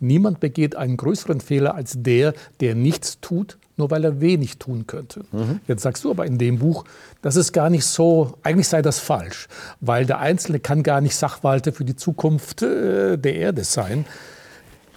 niemand 0.00 0.40
begeht 0.40 0.76
ein 0.76 0.87
einen 0.88 0.96
größeren 0.96 1.40
Fehler 1.40 1.74
als 1.74 1.94
der, 1.96 2.34
der 2.60 2.74
nichts 2.74 3.20
tut, 3.20 3.58
nur 3.76 3.90
weil 3.90 4.04
er 4.04 4.20
wenig 4.20 4.58
tun 4.58 4.86
könnte. 4.86 5.20
Mhm. 5.32 5.60
Jetzt 5.68 5.82
sagst 5.82 6.04
du 6.04 6.10
aber 6.10 6.26
in 6.26 6.38
dem 6.38 6.58
Buch, 6.58 6.84
das 7.22 7.36
ist 7.36 7.52
gar 7.52 7.70
nicht 7.70 7.84
so, 7.84 8.34
eigentlich 8.42 8.68
sei 8.68 8.82
das 8.82 8.98
falsch, 8.98 9.48
weil 9.80 10.04
der 10.04 10.18
Einzelne 10.18 10.60
kann 10.60 10.82
gar 10.82 11.00
nicht 11.00 11.16
Sachwalter 11.16 11.72
für 11.72 11.84
die 11.84 11.96
Zukunft 11.96 12.62
äh, 12.62 13.16
der 13.16 13.36
Erde 13.36 13.64
sein. 13.64 14.04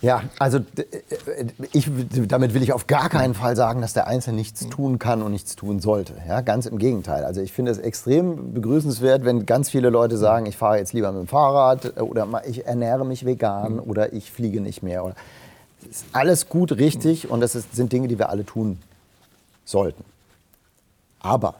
Ja, 0.01 0.23
also 0.39 0.57
äh, 0.57 1.45
ich, 1.71 1.89
damit 2.27 2.55
will 2.55 2.63
ich 2.63 2.73
auf 2.73 2.87
gar 2.87 3.07
keinen 3.09 3.35
Fall 3.35 3.55
sagen, 3.55 3.81
dass 3.81 3.93
der 3.93 4.07
Einzelne 4.07 4.37
nichts 4.37 4.67
tun 4.67 4.97
kann 4.97 5.21
und 5.21 5.31
nichts 5.31 5.55
tun 5.55 5.79
sollte. 5.79 6.13
Ja, 6.27 6.41
ganz 6.41 6.65
im 6.65 6.79
Gegenteil. 6.79 7.23
Also 7.23 7.41
ich 7.41 7.53
finde 7.53 7.71
es 7.71 7.77
extrem 7.77 8.53
begrüßenswert, 8.53 9.23
wenn 9.25 9.45
ganz 9.45 9.69
viele 9.69 9.89
Leute 9.89 10.17
sagen, 10.17 10.47
ich 10.47 10.57
fahre 10.57 10.77
jetzt 10.77 10.93
lieber 10.93 11.11
mit 11.11 11.21
dem 11.21 11.27
Fahrrad 11.27 11.97
äh, 11.97 12.01
oder 12.01 12.27
ich 12.47 12.65
ernähre 12.65 13.05
mich 13.05 13.25
vegan 13.25 13.79
oder 13.79 14.11
ich 14.13 14.31
fliege 14.31 14.59
nicht 14.59 14.81
mehr. 14.81 15.13
Ist 15.91 16.05
alles 16.13 16.47
gut, 16.47 16.71
richtig 16.71 17.29
und 17.29 17.41
das 17.41 17.53
ist, 17.53 17.75
sind 17.75 17.91
Dinge, 17.91 18.07
die 18.07 18.17
wir 18.17 18.29
alle 18.29 18.45
tun 18.45 18.79
sollten. 19.65 20.05
Aber 21.19 21.55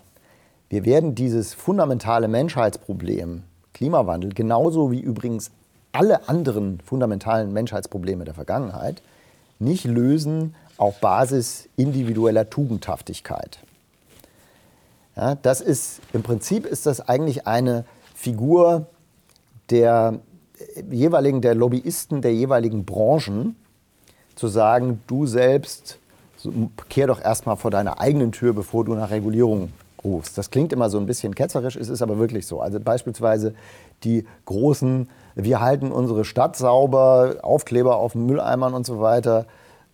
wir 0.70 0.86
werden 0.86 1.16
dieses 1.16 1.54
fundamentale 1.54 2.30
Menschheitsproblem, 2.30 3.44
Klimawandel, 3.74 4.34
genauso 4.34 4.90
wie 4.90 5.02
übrigens 5.02 5.52
alle 5.92 6.30
anderen 6.30 6.80
fundamentalen 6.80 7.52
Menschheitsprobleme 7.52 8.24
der 8.24 8.34
Vergangenheit, 8.34 9.02
nicht 9.60 9.84
lösen 9.84 10.56
auf 10.78 11.02
Basis 11.02 11.68
individueller 11.76 12.50
Tugendhaftigkeit. 12.50 13.60
Ja, 15.18 15.36
das 15.36 15.60
ist, 15.60 16.00
Im 16.14 16.24
Prinzip 16.24 16.66
ist 16.66 16.86
das 16.86 17.02
eigentlich 17.02 17.48
eine 17.48 17.84
Figur 18.16 18.86
der 19.70 20.20
jeweiligen, 20.90 21.42
der 21.42 21.54
Lobbyisten 21.54 22.22
der 22.22 22.34
jeweiligen 22.34 22.86
Branchen, 22.86 23.58
zu 24.42 24.48
sagen, 24.48 25.04
du 25.06 25.28
selbst 25.28 26.00
kehr 26.90 27.06
doch 27.06 27.22
erstmal 27.22 27.58
vor 27.58 27.70
deiner 27.70 28.02
eigenen 28.02 28.32
Tür, 28.32 28.54
bevor 28.54 28.84
du 28.84 28.96
nach 28.96 29.12
Regulierung 29.12 29.72
rufst. 30.04 30.36
Das 30.36 30.50
klingt 30.50 30.74
immer 30.74 30.90
so 30.90 30.98
ein 30.98 31.06
bisschen 31.06 31.36
ketzerisch, 31.36 31.76
es 31.76 31.90
ist 31.90 32.02
aber 32.02 32.18
wirklich 32.18 32.48
so. 32.48 32.60
Also 32.60 32.80
beispielsweise 32.80 33.54
die 34.04 34.26
großen, 34.46 35.08
wir 35.36 35.62
halten 35.62 35.92
unsere 35.92 36.26
Stadt 36.26 36.56
sauber, 36.56 37.36
Aufkleber 37.44 37.98
auf 37.98 38.16
Mülleimern 38.16 38.74
und 38.74 38.84
so 38.84 39.00
weiter, 39.00 39.46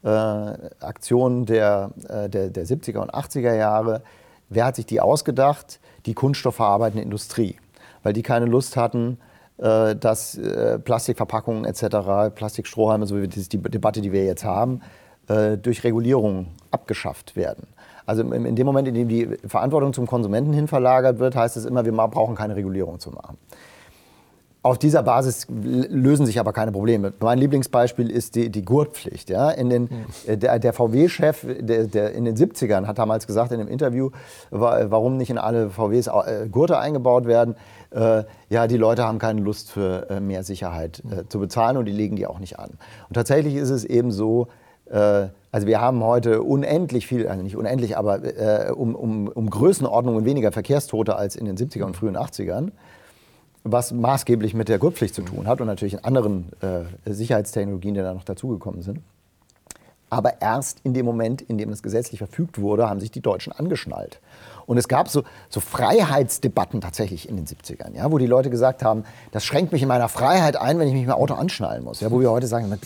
äh, 0.03 0.07
Aktionen 0.07 1.45
der, 1.45 1.91
äh, 2.07 2.29
der, 2.29 2.47
der 2.47 2.65
70er 2.65 2.99
und 2.99 3.13
80er 3.13 3.53
Jahre. 3.53 4.01
Wer 4.47 4.63
hat 4.63 4.77
sich 4.77 4.85
die 4.85 5.01
ausgedacht? 5.01 5.81
Die 6.05 6.13
kunststoffverarbeitende 6.13 7.03
Industrie, 7.03 7.57
weil 8.03 8.13
die 8.13 8.23
keine 8.23 8.45
Lust 8.45 8.77
hatten, 8.77 9.17
dass 9.57 10.37
äh, 10.37 10.77
Plastikverpackungen 10.79 11.65
etc., 11.65 12.33
Plastikstrohhalme, 12.35 13.07
so 13.07 13.21
wie 13.21 13.27
die 13.27 13.57
Debatte, 13.57 14.01
die 14.01 14.11
wir 14.11 14.23
jetzt 14.23 14.43
haben, 14.43 14.81
äh, 15.27 15.57
durch 15.57 15.83
Regulierung 15.83 16.47
abgeschafft 16.71 17.35
werden. 17.35 17.67
Also 18.05 18.23
in 18.23 18.55
dem 18.55 18.65
Moment, 18.65 18.87
in 18.87 18.93
dem 18.93 19.09
die 19.09 19.27
Verantwortung 19.45 19.91
zum 19.91 20.07
Konsumenten 20.07 20.53
hin 20.53 20.69
verlagert 20.69 21.19
wird, 21.19 21.35
heißt 21.35 21.57
es 21.57 21.65
immer, 21.65 21.83
wir 21.83 21.91
brauchen 21.91 22.35
keine 22.35 22.55
Regulierung 22.55 22.99
zu 22.99 23.11
machen. 23.11 23.37
Auf 24.63 24.77
dieser 24.77 25.03
Basis 25.03 25.47
lösen 25.49 26.25
sich 26.25 26.39
aber 26.39 26.51
keine 26.51 26.71
Probleme. 26.71 27.13
Mein 27.19 27.37
Lieblingsbeispiel 27.37 28.09
ist 28.09 28.35
die, 28.35 28.49
die 28.49 28.63
Gurtpflicht. 28.63 29.29
Ja? 29.29 29.49
In 29.49 29.69
den, 29.69 29.89
der, 30.25 30.59
der 30.59 30.73
VW-Chef 30.73 31.43
in 31.43 31.67
den 32.25 32.35
70ern 32.35 32.85
hat 32.85 32.97
damals 32.97 33.27
gesagt 33.27 33.51
in 33.51 33.59
einem 33.59 33.69
Interview, 33.69 34.09
warum 34.49 35.17
nicht 35.17 35.29
in 35.29 35.37
alle 35.37 35.69
VWs 35.69 36.09
Gurte 36.51 36.79
eingebaut 36.79 37.27
werden. 37.27 37.55
Äh, 37.91 38.23
ja, 38.49 38.67
die 38.67 38.77
Leute 38.77 39.03
haben 39.03 39.19
keine 39.19 39.41
Lust 39.41 39.71
für 39.71 40.09
äh, 40.09 40.19
mehr 40.19 40.43
Sicherheit 40.43 41.01
äh, 41.09 41.27
zu 41.27 41.39
bezahlen 41.39 41.77
und 41.77 41.85
die 41.85 41.91
legen 41.91 42.15
die 42.15 42.27
auch 42.27 42.39
nicht 42.39 42.59
an. 42.59 42.71
Und 43.07 43.13
tatsächlich 43.13 43.55
ist 43.55 43.69
es 43.69 43.85
eben 43.85 44.11
so, 44.11 44.47
äh, 44.89 45.27
also 45.51 45.67
wir 45.67 45.81
haben 45.81 46.03
heute 46.03 46.43
unendlich 46.43 47.07
viel, 47.07 47.27
also 47.27 47.41
nicht 47.41 47.55
unendlich, 47.55 47.97
aber 47.97 48.23
äh, 48.23 48.71
um, 48.71 48.95
um, 48.95 49.27
um 49.27 49.49
Größenordnungen 49.49 50.25
weniger 50.25 50.51
Verkehrstote 50.51 51.15
als 51.15 51.35
in 51.35 51.45
den 51.45 51.57
70er 51.57 51.83
und 51.83 51.95
frühen 51.95 52.17
80ern, 52.17 52.71
was 53.63 53.91
maßgeblich 53.91 54.53
mit 54.53 54.69
der 54.69 54.79
Gurtpflicht 54.79 55.15
zu 55.15 55.21
tun 55.21 55.47
hat 55.47 55.61
und 55.61 55.67
natürlich 55.67 55.93
in 55.93 56.03
anderen 56.03 56.51
äh, 56.61 57.11
Sicherheitstechnologien, 57.11 57.95
die 57.95 58.01
da 58.01 58.13
noch 58.13 58.23
dazugekommen 58.23 58.81
sind. 58.81 58.99
Aber 60.09 60.41
erst 60.41 60.79
in 60.83 60.93
dem 60.93 61.05
Moment, 61.05 61.41
in 61.41 61.57
dem 61.57 61.69
es 61.69 61.83
gesetzlich 61.83 62.19
verfügt 62.19 62.61
wurde, 62.61 62.89
haben 62.89 62.99
sich 62.99 63.11
die 63.11 63.19
Deutschen 63.19 63.51
angeschnallt. 63.51 64.21
Und 64.67 64.77
es 64.77 64.87
gab 64.89 65.07
so, 65.07 65.23
so 65.49 65.61
Freiheitsdebatten 65.61 66.81
tatsächlich 66.81 67.27
in 67.27 67.37
den 67.37 67.45
70ern, 67.47 67.95
ja, 67.95 68.11
wo 68.11 68.17
die 68.17 68.27
Leute 68.27 68.49
gesagt 68.49 68.83
haben, 68.83 69.05
das 69.31 69.45
schränkt 69.45 69.71
mich 69.71 69.81
in 69.81 69.87
meiner 69.87 70.09
Freiheit 70.09 70.57
ein, 70.57 70.77
wenn 70.77 70.87
ich 70.89 70.93
mich 70.93 71.03
dem 71.03 71.11
Auto 71.11 71.33
anschnallen 71.33 71.83
muss. 71.83 72.01
Ja, 72.01 72.11
wo 72.11 72.19
wir 72.19 72.29
heute 72.29 72.47
sagen, 72.47 72.77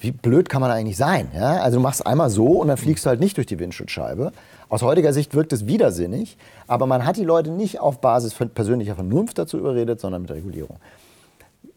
wie 0.00 0.10
blöd 0.10 0.48
kann 0.48 0.60
man 0.60 0.72
eigentlich 0.72 0.96
sein? 0.96 1.30
Ja? 1.32 1.62
Also 1.62 1.78
du 1.78 1.82
machst 1.82 2.06
einmal 2.06 2.28
so 2.28 2.46
und 2.60 2.68
dann 2.68 2.76
fliegst 2.76 3.06
du 3.06 3.08
halt 3.08 3.20
nicht 3.20 3.36
durch 3.36 3.46
die 3.46 3.58
Windschutzscheibe. 3.60 4.32
Aus 4.68 4.82
heutiger 4.82 5.12
Sicht 5.12 5.34
wirkt 5.34 5.52
es 5.52 5.68
widersinnig, 5.68 6.36
aber 6.66 6.86
man 6.86 7.06
hat 7.06 7.16
die 7.16 7.24
Leute 7.24 7.50
nicht 7.50 7.80
auf 7.80 8.00
Basis 8.00 8.34
persönlicher 8.34 8.96
Vernunft 8.96 9.38
dazu 9.38 9.58
überredet, 9.58 10.00
sondern 10.00 10.22
mit 10.22 10.32
Regulierung. 10.32 10.78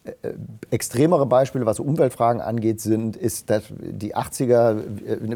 Äh, 0.04 0.10
äh, 0.24 0.34
extremere 0.72 1.28
Beispiele, 1.28 1.68
was 1.68 1.80
Umweltfragen 1.80 2.42
angeht, 2.42 2.82
sind, 2.82 3.16
ist 3.16 3.50
die 3.80 4.16
80er, 4.16 4.82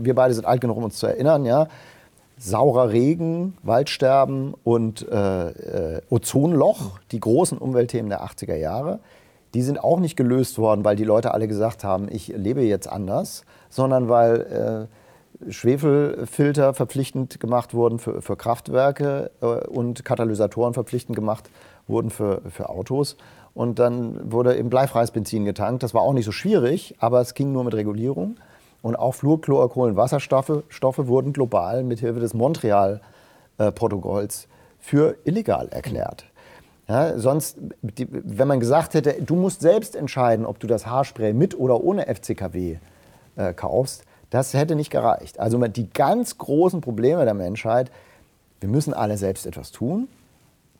wir 0.03 0.15
beide 0.15 0.33
sind 0.33 0.45
alt 0.45 0.61
genug, 0.61 0.77
um 0.77 0.83
uns 0.83 0.97
zu 0.97 1.05
erinnern, 1.05 1.45
ja, 1.45 1.67
saurer 2.37 2.91
Regen, 2.91 3.57
Waldsterben 3.63 4.53
und 4.63 5.07
äh, 5.09 5.49
äh, 5.97 6.01
Ozonloch, 6.09 6.99
die 7.11 7.19
großen 7.19 7.57
Umweltthemen 7.57 8.09
der 8.09 8.23
80er 8.23 8.55
Jahre, 8.55 8.99
die 9.53 9.61
sind 9.61 9.83
auch 9.83 9.99
nicht 9.99 10.15
gelöst 10.15 10.57
worden, 10.57 10.83
weil 10.83 10.95
die 10.95 11.03
Leute 11.03 11.33
alle 11.33 11.47
gesagt 11.47 11.83
haben, 11.83 12.07
ich 12.11 12.27
lebe 12.29 12.61
jetzt 12.61 12.87
anders, 12.87 13.45
sondern 13.69 14.09
weil 14.09 14.89
äh, 14.89 15.51
Schwefelfilter 15.51 16.73
verpflichtend 16.73 17.39
gemacht 17.39 17.73
wurden 17.73 17.99
für, 17.99 18.21
für 18.21 18.35
Kraftwerke 18.35 19.31
äh, 19.41 19.45
und 19.45 20.05
Katalysatoren 20.05 20.73
verpflichtend 20.73 21.15
gemacht 21.15 21.49
wurden 21.87 22.09
für, 22.09 22.41
für 22.49 22.69
Autos. 22.69 23.17
Und 23.53 23.77
dann 23.77 24.31
wurde 24.31 24.57
eben 24.57 24.69
bleifreies 24.69 25.11
Benzin 25.11 25.45
getankt. 25.45 25.83
Das 25.83 25.93
war 25.93 26.01
auch 26.01 26.13
nicht 26.13 26.25
so 26.25 26.31
schwierig, 26.31 26.95
aber 26.99 27.21
es 27.21 27.33
ging 27.35 27.51
nur 27.51 27.63
mit 27.63 27.75
Regulierung. 27.75 28.37
Und 28.83 28.95
auch 28.97 29.15
Fluorchlorkohlenwasserstoffe 29.15 30.61
Stoffe 30.69 31.07
wurden 31.07 31.33
global 31.33 31.83
mit 31.83 32.01
Hilfe 32.01 32.19
des 32.19 32.35
Montreal-Protokolls 32.35 34.47
für 34.77 35.15
illegal 35.23 35.69
erklärt. 35.69 36.25
Ja, 36.89 37.17
sonst, 37.17 37.57
wenn 37.81 38.47
man 38.47 38.59
gesagt 38.59 38.93
hätte, 38.93 39.15
du 39.21 39.35
musst 39.35 39.61
selbst 39.61 39.95
entscheiden, 39.95 40.45
ob 40.45 40.59
du 40.59 40.67
das 40.67 40.85
Haarspray 40.85 41.31
mit 41.33 41.57
oder 41.57 41.81
ohne 41.81 42.13
FCKW 42.13 42.75
äh, 43.37 43.53
kaufst, 43.53 44.03
das 44.29 44.53
hätte 44.53 44.75
nicht 44.75 44.89
gereicht. 44.89 45.39
Also 45.39 45.65
die 45.67 45.89
ganz 45.89 46.37
großen 46.37 46.81
Probleme 46.81 47.23
der 47.23 47.35
Menschheit, 47.35 47.89
wir 48.59 48.67
müssen 48.67 48.93
alle 48.93 49.17
selbst 49.17 49.45
etwas 49.45 49.71
tun, 49.71 50.09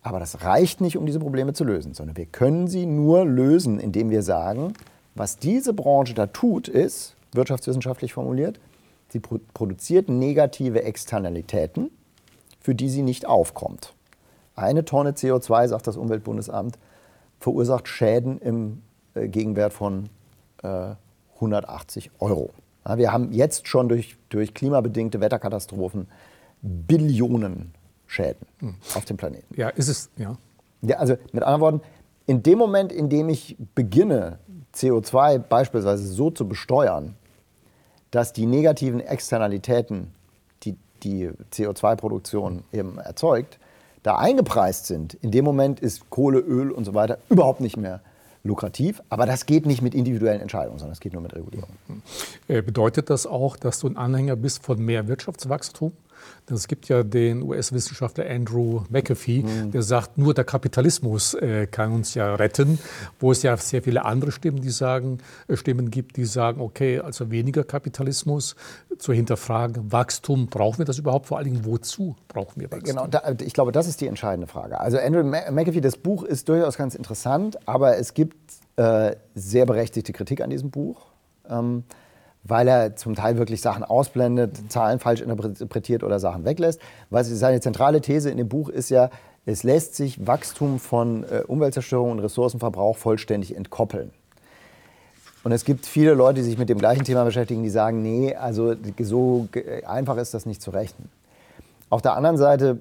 aber 0.02 0.20
das 0.20 0.44
reicht 0.44 0.82
nicht, 0.82 0.98
um 0.98 1.06
diese 1.06 1.20
Probleme 1.20 1.54
zu 1.54 1.64
lösen, 1.64 1.94
sondern 1.94 2.18
wir 2.18 2.26
können 2.26 2.68
sie 2.68 2.86
nur 2.86 3.24
lösen, 3.26 3.80
indem 3.80 4.10
wir 4.10 4.24
sagen, 4.24 4.74
was 5.16 5.38
diese 5.38 5.74
Branche 5.74 6.14
da 6.14 6.28
tut, 6.28 6.68
ist, 6.68 7.13
wirtschaftswissenschaftlich 7.36 8.14
formuliert. 8.14 8.60
Sie 9.10 9.20
produziert 9.20 10.10
negative 10.10 10.84
Externalitäten, 10.84 11.92
für 12.60 12.74
die 12.74 12.90
sie 12.90 13.04
nicht 13.04 13.28
aufkommt. 13.28 13.94
Eine 14.56 14.86
Tonne 14.86 15.12
CO2, 15.12 15.68
sagt 15.68 15.88
das 15.88 15.98
Umweltbundesamt, 15.98 16.78
verursacht 17.40 17.88
Schäden 17.88 18.40
im 18.40 18.82
äh, 19.16 19.28
Gegenwert 19.28 19.74
von 19.74 20.10
äh, 20.64 20.96
180 21.36 22.12
Euro. 22.20 22.52
Ja, 22.88 22.98
wir 22.98 23.12
haben 23.12 23.32
jetzt 23.32 23.68
schon 23.68 23.90
durch, 23.90 24.18
durch 24.30 24.54
klimabedingte 24.54 25.20
Wetterkatastrophen 25.20 26.08
Billionen 26.62 27.74
Schäden 28.08 28.48
hm. 28.60 28.76
auf 28.96 29.06
dem 29.06 29.18
Planeten. 29.18 29.54
Ja, 29.56 29.70
ist 29.70 29.88
es, 29.88 30.10
ja. 30.18 30.38
ja. 30.82 30.98
Also 30.98 31.16
mit 31.32 31.44
anderen 31.44 31.62
Worten, 31.62 31.82
in 32.26 32.44
dem 32.44 32.58
Moment, 32.58 32.92
in 32.92 33.10
dem 33.10 33.30
ich 33.30 33.58
beginne, 33.76 34.40
CO2 34.76 35.40
beispielsweise 35.40 36.08
so 36.08 36.32
zu 36.32 36.48
besteuern, 36.48 37.16
dass 38.14 38.32
die 38.32 38.46
negativen 38.46 39.00
Externalitäten, 39.00 40.14
die 40.62 40.78
die 41.02 41.32
CO2-Produktion 41.52 42.64
eben 42.72 43.00
erzeugt, 43.00 43.58
da 44.04 44.18
eingepreist 44.18 44.86
sind, 44.86 45.16
in 45.16 45.32
dem 45.32 45.44
Moment 45.44 45.80
ist 45.80 46.10
Kohle, 46.12 46.38
Öl 46.40 46.72
und 46.72 46.86
so 46.86 46.94
weiter 46.94 47.18
überhaupt 47.30 47.60
nicht 47.60 47.76
mehr 47.76 48.02
lukrativ. 48.44 49.02
Aber 49.10 49.26
das 49.26 49.48
geht 49.48 49.66
nicht 49.66 49.82
mit 49.82 49.96
individuellen 49.96 50.42
Entscheidungen, 50.42 50.78
sondern 50.78 50.94
es 50.94 51.00
geht 51.00 51.14
nur 51.14 51.24
mit 51.24 51.34
Regulierung. 51.34 51.70
Äh, 52.48 52.62
bedeutet 52.62 53.10
das 53.10 53.26
auch, 53.26 53.58
dass 53.58 53.80
du 53.80 53.88
ein 53.88 53.98
Anhänger 53.98 54.36
bist 54.36 54.64
von 54.64 54.78
mehr 54.78 55.08
Wirtschaftswachstum? 55.08 55.94
Es 56.52 56.68
gibt 56.68 56.90
ja 56.90 57.04
den 57.04 57.42
US-Wissenschaftler 57.42 58.30
Andrew 58.30 58.82
McAfee, 58.90 59.44
mhm. 59.44 59.72
der 59.72 59.82
sagt, 59.82 60.18
nur 60.18 60.34
der 60.34 60.44
Kapitalismus 60.44 61.34
äh, 61.36 61.68
kann 61.68 61.94
uns 61.94 62.14
ja 62.16 62.36
retten, 62.36 62.80
wo 63.20 63.32
es 63.32 63.44
ja 63.44 63.56
sehr 63.58 63.82
viele 63.82 64.04
andere 64.06 64.32
Stimmen, 64.32 64.62
die 64.62 64.70
sagen, 64.70 65.20
äh, 65.48 65.56
Stimmen 65.56 65.90
gibt, 65.90 66.18
die 66.18 66.26
sagen, 66.26 66.60
okay, 66.62 67.00
also 67.00 67.32
weniger 67.32 67.64
Kapitalismus, 67.64 68.56
zu 68.98 69.14
hinterfragen, 69.14 69.92
Wachstum, 69.92 70.48
brauchen 70.48 70.80
wir 70.80 70.86
das 70.86 71.00
überhaupt? 71.00 71.28
Vor 71.28 71.38
allen 71.38 71.46
Dingen, 71.46 71.66
wozu 71.66 72.16
brauchen 72.28 72.62
wir 72.62 72.72
Wachstum? 72.72 72.96
Genau, 72.96 73.08
da, 73.08 73.22
ich 73.40 73.54
glaube, 73.54 73.72
das 73.72 73.88
ist 73.88 74.02
die 74.02 74.08
entscheidende 74.08 74.48
Frage. 74.48 74.80
Also 74.80 74.98
Andrew 74.98 75.24
McAfee, 75.24 75.82
das 75.82 75.98
Buch 75.98 76.24
ist 76.24 76.50
durchaus 76.50 76.78
ganz 76.78 76.96
interessant, 76.96 77.58
aber 77.68 77.98
es 77.98 78.14
gibt 78.14 78.36
äh, 78.76 79.16
sehr 79.36 79.66
berechtigte 79.66 80.14
Kritik 80.14 80.42
an 80.42 80.50
diesem 80.50 80.72
Buch. 80.72 81.08
Ähm, 81.50 81.84
weil 82.44 82.68
er 82.68 82.96
zum 82.96 83.16
Teil 83.16 83.38
wirklich 83.38 83.62
Sachen 83.62 83.84
ausblendet, 83.84 84.72
Zahlen 84.72 85.00
falsch 85.00 85.22
interpretiert 85.22 86.04
oder 86.04 86.20
Sachen 86.20 86.46
weglässt. 86.46 86.82
Was 87.10 87.28
seine 87.28 87.62
zentrale 87.62 88.02
These 88.02 88.30
in 88.30 88.38
dem 88.38 88.50
Buch 88.50 88.70
ist 88.70 88.90
ja, 88.90 89.10
es 89.46 89.64
lässt 89.64 89.96
sich 89.96 90.26
Wachstum 90.26 90.80
von 90.80 91.24
äh, 91.24 91.44
Umweltzerstörung 91.48 92.12
und 92.12 92.20
Ressourcenverbrauch 92.20 92.98
vollständig 92.98 93.56
entkoppeln. 93.56 94.12
Und 95.44 95.52
es 95.52 95.66
gibt 95.66 95.86
viele 95.86 96.14
Leute, 96.14 96.36
die 96.36 96.44
sich 96.44 96.58
mit 96.58 96.70
dem 96.70 96.78
gleichen 96.78 97.04
Thema 97.04 97.26
beschäftigen, 97.26 97.64
die 97.64 97.70
sagen, 97.70 98.02
nee, 98.02 98.34
also 98.34 98.76
so 99.00 99.48
einfach 99.86 100.16
ist 100.18 100.34
das 100.34 100.46
nicht 100.46 100.62
zu 100.62 100.72
rechnen. 100.72 101.10
Auf 101.90 102.02
der 102.02 102.16
anderen 102.16 102.38
Seite, 102.38 102.78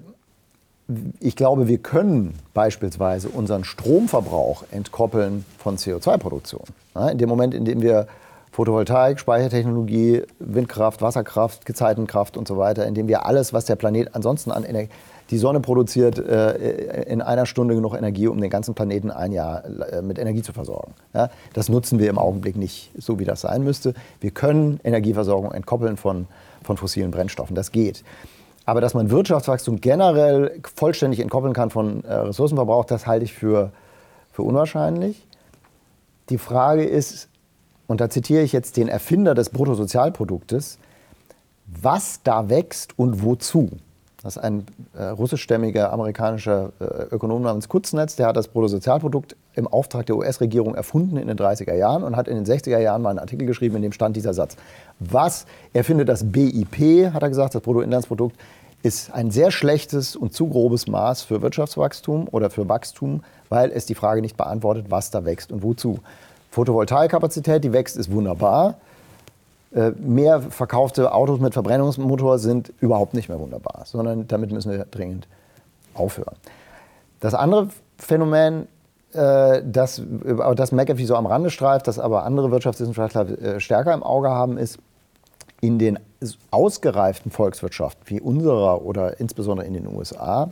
ich 1.19 1.35
glaube, 1.35 1.67
wir 1.67 1.77
können 1.79 2.35
beispielsweise 2.53 3.27
unseren 3.27 3.65
Stromverbrauch 3.65 4.63
entkoppeln 4.71 5.45
von 5.57 5.77
CO2-Produktion. 5.77 6.63
In 7.11 7.17
dem 7.17 7.27
Moment, 7.27 7.53
in 7.53 7.65
dem 7.65 7.81
wir 7.81 8.07
Photovoltaik, 8.53 9.19
Speichertechnologie, 9.19 10.21
Windkraft, 10.37 11.01
Wasserkraft, 11.01 11.65
Gezeitenkraft 11.65 12.37
und 12.37 12.47
so 12.47 12.55
weiter, 12.55 12.85
indem 12.85 13.07
wir 13.07 13.25
alles, 13.25 13.51
was 13.51 13.65
der 13.65 13.75
Planet 13.75 14.13
ansonsten 14.13 14.51
an 14.51 14.63
Energie, 14.63 14.91
die 15.31 15.39
Sonne 15.39 15.59
produziert 15.59 16.19
äh, 16.19 17.01
in 17.05 17.23
einer 17.23 17.47
Stunde 17.47 17.73
genug 17.73 17.95
Energie, 17.95 18.27
um 18.27 18.39
den 18.39 18.51
ganzen 18.51 18.75
Planeten 18.75 19.09
ein 19.09 19.31
Jahr 19.31 19.63
äh, 19.65 20.03
mit 20.03 20.19
Energie 20.19 20.43
zu 20.43 20.53
versorgen. 20.53 20.93
Das 21.53 21.67
nutzen 21.67 21.97
wir 21.97 22.11
im 22.11 22.19
Augenblick 22.19 22.55
nicht 22.55 22.91
so, 22.95 23.17
wie 23.17 23.25
das 23.25 23.41
sein 23.41 23.63
müsste. 23.63 23.95
Wir 24.19 24.29
können 24.29 24.79
Energieversorgung 24.83 25.51
entkoppeln 25.51 25.97
von, 25.97 26.27
von 26.63 26.77
fossilen 26.77 27.09
Brennstoffen. 27.09 27.55
Das 27.55 27.71
geht. 27.71 28.03
Aber 28.65 28.81
dass 28.81 28.93
man 28.93 29.09
Wirtschaftswachstum 29.09 29.81
generell 29.81 30.59
vollständig 30.75 31.21
entkoppeln 31.21 31.53
kann 31.53 31.71
von 31.71 32.03
äh, 32.03 32.13
Ressourcenverbrauch, 32.13 32.85
das 32.85 33.07
halte 33.07 33.25
ich 33.25 33.33
für, 33.33 33.71
für 34.31 34.43
unwahrscheinlich. 34.43 35.25
Die 36.29 36.37
Frage 36.37 36.83
ist, 36.83 37.29
und 37.93 38.01
da 38.01 38.09
zitiere 38.09 38.41
ich 38.41 38.53
jetzt 38.53 38.77
den 38.77 38.87
Erfinder 38.87 39.35
des 39.35 39.51
Bruttosozialproduktes, 39.51 40.79
was 41.67 42.21
da 42.23 42.49
wächst 42.49 42.97
und 42.97 43.21
wozu. 43.21 43.69
Das 44.23 44.35
ist 44.35 44.41
ein 44.41 44.65
äh, 44.97 45.03
russischstämmiger 45.03 45.93
amerikanischer 45.93 46.71
äh, 46.79 47.13
Ökonom 47.13 47.43
namens 47.43 47.69
Kutznetz, 47.69 48.15
der 48.15 48.25
hat 48.25 48.35
das 48.35 48.47
Bruttosozialprodukt 48.47 49.35
im 49.53 49.67
Auftrag 49.67 50.07
der 50.07 50.17
US-Regierung 50.17 50.73
erfunden 50.73 51.17
in 51.17 51.27
den 51.27 51.37
30er 51.37 51.75
Jahren 51.75 52.01
und 52.01 52.15
hat 52.15 52.27
in 52.27 52.35
den 52.35 52.47
60er 52.47 52.79
Jahren 52.79 53.03
mal 53.03 53.11
einen 53.11 53.19
Artikel 53.19 53.45
geschrieben, 53.45 53.75
in 53.75 53.83
dem 53.83 53.91
stand 53.91 54.15
dieser 54.15 54.33
Satz. 54.33 54.55
Was, 54.99 55.45
er 55.71 55.83
findet 55.83 56.09
das 56.09 56.31
BIP, 56.31 57.13
hat 57.13 57.21
er 57.21 57.29
gesagt, 57.29 57.53
das 57.53 57.61
Bruttoinlandsprodukt, 57.61 58.35
ist 58.81 59.13
ein 59.13 59.29
sehr 59.29 59.51
schlechtes 59.51 60.15
und 60.15 60.33
zu 60.33 60.47
grobes 60.47 60.87
Maß 60.87 61.21
für 61.21 61.43
Wirtschaftswachstum 61.43 62.27
oder 62.31 62.49
für 62.49 62.67
Wachstum, 62.67 63.23
weil 63.49 63.69
es 63.69 63.85
die 63.85 63.93
Frage 63.93 64.21
nicht 64.21 64.35
beantwortet, 64.35 64.87
was 64.89 65.11
da 65.11 65.25
wächst 65.25 65.51
und 65.51 65.61
wozu. 65.61 65.99
Photovoltaikkapazität, 66.53 67.63
die 67.63 67.73
wächst, 67.73 67.97
ist 67.97 68.11
wunderbar. 68.11 68.75
Äh, 69.73 69.91
mehr 69.99 70.39
verkaufte 70.39 71.11
Autos 71.11 71.39
mit 71.39 71.53
Verbrennungsmotor 71.53 72.37
sind 72.37 72.71
überhaupt 72.79 73.15
nicht 73.15 73.27
mehr 73.27 73.39
wunderbar, 73.39 73.81
sondern 73.85 74.27
damit 74.27 74.51
müssen 74.51 74.71
wir 74.71 74.85
dringend 74.85 75.27
aufhören. 75.95 76.35
Das 77.19 77.33
andere 77.33 77.69
Phänomen, 77.97 78.67
äh, 79.13 79.63
das, 79.65 80.03
das 80.55 80.71
McAfee 80.71 81.05
so 81.05 81.15
am 81.15 81.25
Rande 81.25 81.49
streift, 81.49 81.87
das 81.87 81.97
aber 81.97 82.23
andere 82.23 82.51
Wirtschaftswissenschaftler 82.51 83.29
äh, 83.29 83.59
stärker 83.59 83.91
im 83.91 84.03
Auge 84.03 84.29
haben, 84.29 84.57
ist, 84.57 84.77
in 85.59 85.79
den 85.79 85.97
ausgereiften 86.51 87.31
Volkswirtschaften 87.31 88.03
wie 88.07 88.21
unserer 88.21 88.83
oder 88.83 89.19
insbesondere 89.19 89.65
in 89.65 89.73
den 89.73 89.87
USA 89.87 90.51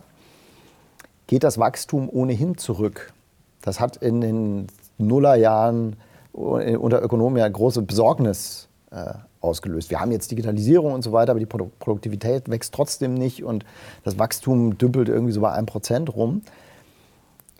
geht 1.27 1.43
das 1.43 1.59
Wachstum 1.59 2.09
ohnehin 2.09 2.57
zurück. 2.57 3.13
Das 3.61 3.79
hat 3.79 3.97
in 3.97 4.21
den 4.21 4.67
Nullerjahren 5.01 5.97
unter 6.33 7.01
Ökonomen 7.01 7.37
ja 7.37 7.47
große 7.47 7.81
Besorgnis 7.81 8.69
äh, 8.91 9.13
ausgelöst. 9.41 9.89
Wir 9.89 9.99
haben 9.99 10.11
jetzt 10.11 10.31
Digitalisierung 10.31 10.93
und 10.93 11.01
so 11.01 11.11
weiter, 11.11 11.31
aber 11.31 11.39
die 11.39 11.45
Produktivität 11.45 12.49
wächst 12.49 12.73
trotzdem 12.73 13.13
nicht 13.13 13.43
und 13.43 13.65
das 14.03 14.17
Wachstum 14.19 14.77
dümpelt 14.77 15.09
irgendwie 15.09 15.33
so 15.33 15.41
bei 15.41 15.51
einem 15.51 15.65
Prozent 15.65 16.15
rum. 16.15 16.41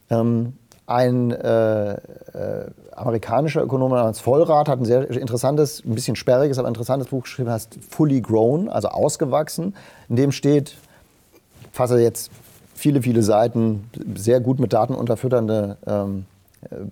Ähm, 0.10 0.54
ein 0.86 1.32
äh, 1.32 1.94
äh, 1.94 2.00
amerikanischer 2.92 3.64
Ökonom 3.64 3.92
namens 3.92 4.20
Vollrath 4.20 4.68
hat 4.68 4.80
ein 4.80 4.86
sehr 4.86 5.10
interessantes, 5.10 5.84
ein 5.86 5.96
bisschen 5.96 6.16
sperriges, 6.16 6.58
aber 6.58 6.68
interessantes 6.68 7.08
Buch 7.10 7.24
geschrieben, 7.24 7.50
heißt 7.50 7.78
Fully 7.89 8.22
Grown, 8.22 8.68
also 8.68 8.89
ausgewachsen. 8.89 9.76
In 10.10 10.18
dem 10.18 10.32
steht, 10.32 10.76
ich 11.62 11.68
fasse 11.72 12.00
jetzt 12.00 12.30
viele, 12.76 13.02
viele 13.02 13.24
Seiten, 13.24 13.89
sehr 14.16 14.42
gut 14.42 14.60
mit 14.60 14.74
Daten 14.74 14.94
unterfütternde 14.94 15.78
ähm, 15.88 16.26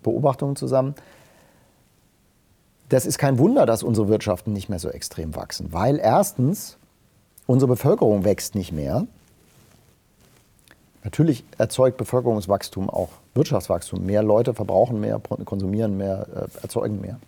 Beobachtungen 0.01 0.55
zusammen. 0.55 0.95
Das 2.89 3.05
ist 3.05 3.17
kein 3.17 3.37
Wunder, 3.37 3.65
dass 3.65 3.83
unsere 3.83 4.09
Wirtschaften 4.09 4.53
nicht 4.53 4.69
mehr 4.69 4.79
so 4.79 4.89
extrem 4.89 5.35
wachsen, 5.35 5.71
weil 5.71 5.99
erstens 5.99 6.77
unsere 7.45 7.69
Bevölkerung 7.69 8.23
wächst 8.23 8.55
nicht 8.55 8.71
mehr. 8.71 9.05
Natürlich 11.03 11.43
erzeugt 11.57 11.97
Bevölkerungswachstum 11.97 12.89
auch 12.89 13.09
Wirtschaftswachstum. 13.33 14.05
Mehr 14.05 14.23
Leute 14.23 14.53
verbrauchen 14.53 14.99
mehr, 14.99 15.21
konsumieren 15.45 15.97
mehr, 15.97 16.27
äh, 16.35 16.61
erzeugen 16.61 16.99
mehr. 16.99 17.19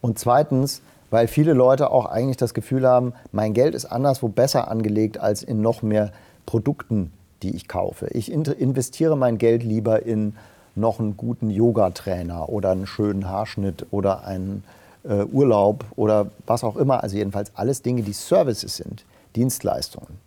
Und 0.00 0.18
zweitens, 0.18 0.82
weil 1.10 1.26
viele 1.26 1.54
Leute 1.54 1.90
auch 1.90 2.06
eigentlich 2.06 2.36
das 2.36 2.54
Gefühl 2.54 2.86
haben, 2.86 3.14
mein 3.32 3.52
Geld 3.52 3.74
ist 3.74 3.86
anderswo 3.86 4.28
besser 4.28 4.68
angelegt 4.68 5.18
als 5.18 5.42
in 5.42 5.60
noch 5.60 5.82
mehr 5.82 6.12
Produkten, 6.46 7.12
die 7.42 7.54
ich 7.54 7.68
kaufe. 7.68 8.06
Ich 8.08 8.30
investiere 8.30 9.16
mein 9.16 9.38
Geld 9.38 9.62
lieber 9.62 10.04
in 10.04 10.34
noch 10.74 11.00
einen 11.00 11.16
guten 11.16 11.50
Yoga-Trainer 11.50 12.48
oder 12.48 12.70
einen 12.70 12.86
schönen 12.86 13.28
Haarschnitt 13.28 13.86
oder 13.90 14.24
einen 14.24 14.64
äh, 15.04 15.24
Urlaub 15.24 15.84
oder 15.96 16.26
was 16.46 16.64
auch 16.64 16.76
immer. 16.76 17.02
Also 17.02 17.16
jedenfalls 17.16 17.52
alles 17.54 17.82
Dinge, 17.82 18.02
die 18.02 18.12
Services 18.12 18.76
sind, 18.76 19.04
Dienstleistungen. 19.36 20.18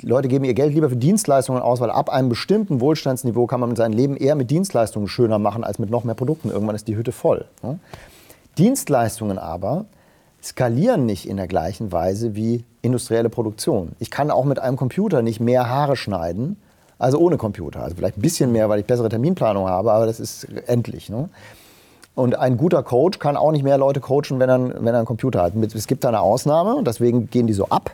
Die 0.00 0.06
Leute 0.06 0.26
geben 0.26 0.44
ihr 0.44 0.54
Geld 0.54 0.74
lieber 0.74 0.88
für 0.88 0.96
Dienstleistungen 0.96 1.62
aus, 1.62 1.80
weil 1.80 1.90
ab 1.90 2.10
einem 2.10 2.28
bestimmten 2.28 2.80
Wohlstandsniveau 2.80 3.46
kann 3.46 3.60
man 3.60 3.76
sein 3.76 3.92
Leben 3.92 4.16
eher 4.16 4.34
mit 4.34 4.50
Dienstleistungen 4.50 5.06
schöner 5.06 5.38
machen 5.38 5.62
als 5.62 5.78
mit 5.78 5.90
noch 5.90 6.02
mehr 6.02 6.16
Produkten. 6.16 6.50
Irgendwann 6.50 6.74
ist 6.74 6.88
die 6.88 6.96
Hütte 6.96 7.12
voll. 7.12 7.44
Ne? 7.62 7.78
Dienstleistungen 8.58 9.38
aber 9.38 9.84
skalieren 10.42 11.06
nicht 11.06 11.28
in 11.28 11.36
der 11.36 11.46
gleichen 11.46 11.92
Weise 11.92 12.34
wie 12.34 12.64
industrielle 12.82 13.30
Produktion. 13.30 13.92
Ich 14.00 14.10
kann 14.10 14.32
auch 14.32 14.44
mit 14.44 14.58
einem 14.58 14.76
Computer 14.76 15.22
nicht 15.22 15.38
mehr 15.38 15.68
Haare 15.68 15.94
schneiden, 15.94 16.56
also 17.02 17.18
ohne 17.18 17.36
Computer. 17.36 17.82
Also 17.82 17.96
vielleicht 17.96 18.16
ein 18.16 18.22
bisschen 18.22 18.52
mehr, 18.52 18.68
weil 18.68 18.80
ich 18.80 18.86
bessere 18.86 19.08
Terminplanung 19.08 19.68
habe, 19.68 19.92
aber 19.92 20.06
das 20.06 20.20
ist 20.20 20.46
endlich. 20.66 21.10
Ne? 21.10 21.28
Und 22.14 22.38
ein 22.38 22.56
guter 22.56 22.82
Coach 22.82 23.18
kann 23.18 23.36
auch 23.36 23.52
nicht 23.52 23.64
mehr 23.64 23.78
Leute 23.78 24.00
coachen, 24.00 24.38
wenn 24.38 24.48
er, 24.48 24.84
wenn 24.84 24.94
er 24.94 24.98
einen 24.98 25.06
Computer 25.06 25.42
hat. 25.42 25.54
Es 25.74 25.86
gibt 25.86 26.04
da 26.04 26.08
eine 26.08 26.20
Ausnahme 26.20 26.76
und 26.76 26.86
deswegen 26.86 27.28
gehen 27.28 27.46
die 27.46 27.54
so 27.54 27.66
ab. 27.68 27.90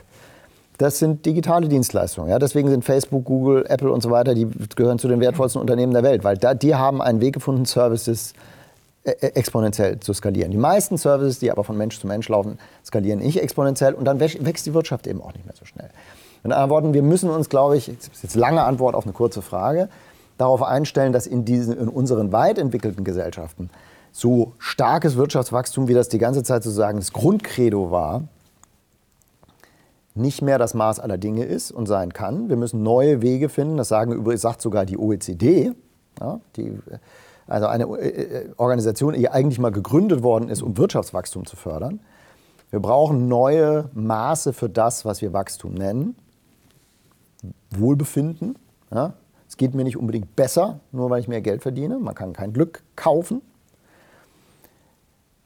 Das 0.77 0.99
sind 0.99 1.25
digitale 1.25 1.67
Dienstleistungen. 1.67 2.29
Ja? 2.29 2.39
Deswegen 2.39 2.69
sind 2.69 2.85
Facebook, 2.85 3.25
Google, 3.25 3.65
Apple 3.67 3.91
und 3.91 4.01
so 4.01 4.11
weiter, 4.11 4.35
die 4.35 4.47
gehören 4.75 4.99
zu 4.99 5.07
den 5.07 5.19
wertvollsten 5.19 5.59
Unternehmen 5.59 5.93
der 5.93 6.03
Welt, 6.03 6.23
weil 6.23 6.37
da, 6.37 6.53
die 6.53 6.75
haben 6.75 7.01
einen 7.01 7.19
Weg 7.19 7.33
gefunden, 7.33 7.65
Services 7.65 8.33
äh, 9.03 9.11
äh, 9.11 9.27
exponentiell 9.33 9.99
zu 9.99 10.13
skalieren. 10.13 10.51
Die 10.51 10.57
meisten 10.57 10.97
Services, 10.97 11.39
die 11.39 11.51
aber 11.51 11.63
von 11.63 11.77
Mensch 11.77 11.99
zu 11.99 12.05
Mensch 12.05 12.29
laufen, 12.29 12.59
skalieren 12.85 13.19
nicht 13.19 13.41
exponentiell 13.41 13.93
und 13.93 14.05
dann 14.05 14.19
wächst 14.19 14.65
die 14.65 14.73
Wirtschaft 14.73 15.07
eben 15.07 15.21
auch 15.21 15.33
nicht 15.33 15.45
mehr 15.45 15.55
so 15.57 15.65
schnell. 15.65 15.89
Mit 16.43 16.53
anderen 16.53 16.69
Worten, 16.69 16.93
wir 16.93 17.03
müssen 17.03 17.29
uns, 17.29 17.49
glaube 17.49 17.77
ich, 17.77 17.85
das 17.87 18.07
ist 18.07 18.23
jetzt 18.23 18.35
lange 18.35 18.63
Antwort 18.63 18.95
auf 18.95 19.03
eine 19.03 19.13
kurze 19.13 19.41
Frage, 19.41 19.89
darauf 20.37 20.63
einstellen, 20.63 21.11
dass 21.11 21.27
in, 21.27 21.45
diesen, 21.45 21.77
in 21.77 21.89
unseren 21.89 22.31
weit 22.31 22.57
entwickelten 22.57 23.03
Gesellschaften 23.03 23.69
so 24.11 24.53
starkes 24.57 25.17
Wirtschaftswachstum, 25.17 25.87
wie 25.87 25.93
das 25.93 26.09
die 26.09 26.17
ganze 26.17 26.43
Zeit 26.43 26.63
sozusagen 26.63 26.97
das 26.97 27.13
Grundcredo 27.13 27.91
war, 27.91 28.23
nicht 30.15 30.41
mehr 30.41 30.57
das 30.57 30.73
Maß 30.73 30.99
aller 30.99 31.17
Dinge 31.17 31.45
ist 31.45 31.71
und 31.71 31.87
sein 31.87 32.13
kann. 32.13 32.49
Wir 32.49 32.57
müssen 32.57 32.83
neue 32.83 33.21
Wege 33.21 33.49
finden, 33.49 33.77
das 33.77 33.89
sagen, 33.89 34.37
sagt 34.37 34.61
sogar 34.61 34.85
die 34.85 34.97
OECD, 34.97 35.73
ja, 36.19 36.39
die, 36.55 36.77
also 37.47 37.67
eine 37.67 37.85
äh, 37.85 38.49
Organisation, 38.57 39.13
die 39.13 39.29
eigentlich 39.29 39.59
mal 39.59 39.71
gegründet 39.71 40.23
worden 40.23 40.49
ist, 40.49 40.61
um 40.61 40.77
Wirtschaftswachstum 40.77 41.45
zu 41.45 41.55
fördern. 41.55 41.99
Wir 42.69 42.79
brauchen 42.79 43.27
neue 43.27 43.89
Maße 43.93 44.53
für 44.53 44.69
das, 44.69 45.05
was 45.05 45.21
wir 45.21 45.33
Wachstum 45.33 45.73
nennen. 45.73 46.15
Wohlbefinden. 47.71 48.57
Ja. 48.91 49.13
Es 49.47 49.57
geht 49.57 49.73
mir 49.73 49.83
nicht 49.83 49.97
unbedingt 49.97 50.35
besser, 50.35 50.79
nur 50.91 51.09
weil 51.09 51.21
ich 51.21 51.27
mehr 51.27 51.41
Geld 51.41 51.61
verdiene. 51.61 51.97
Man 51.97 52.15
kann 52.15 52.33
kein 52.33 52.53
Glück 52.53 52.83
kaufen. 52.95 53.41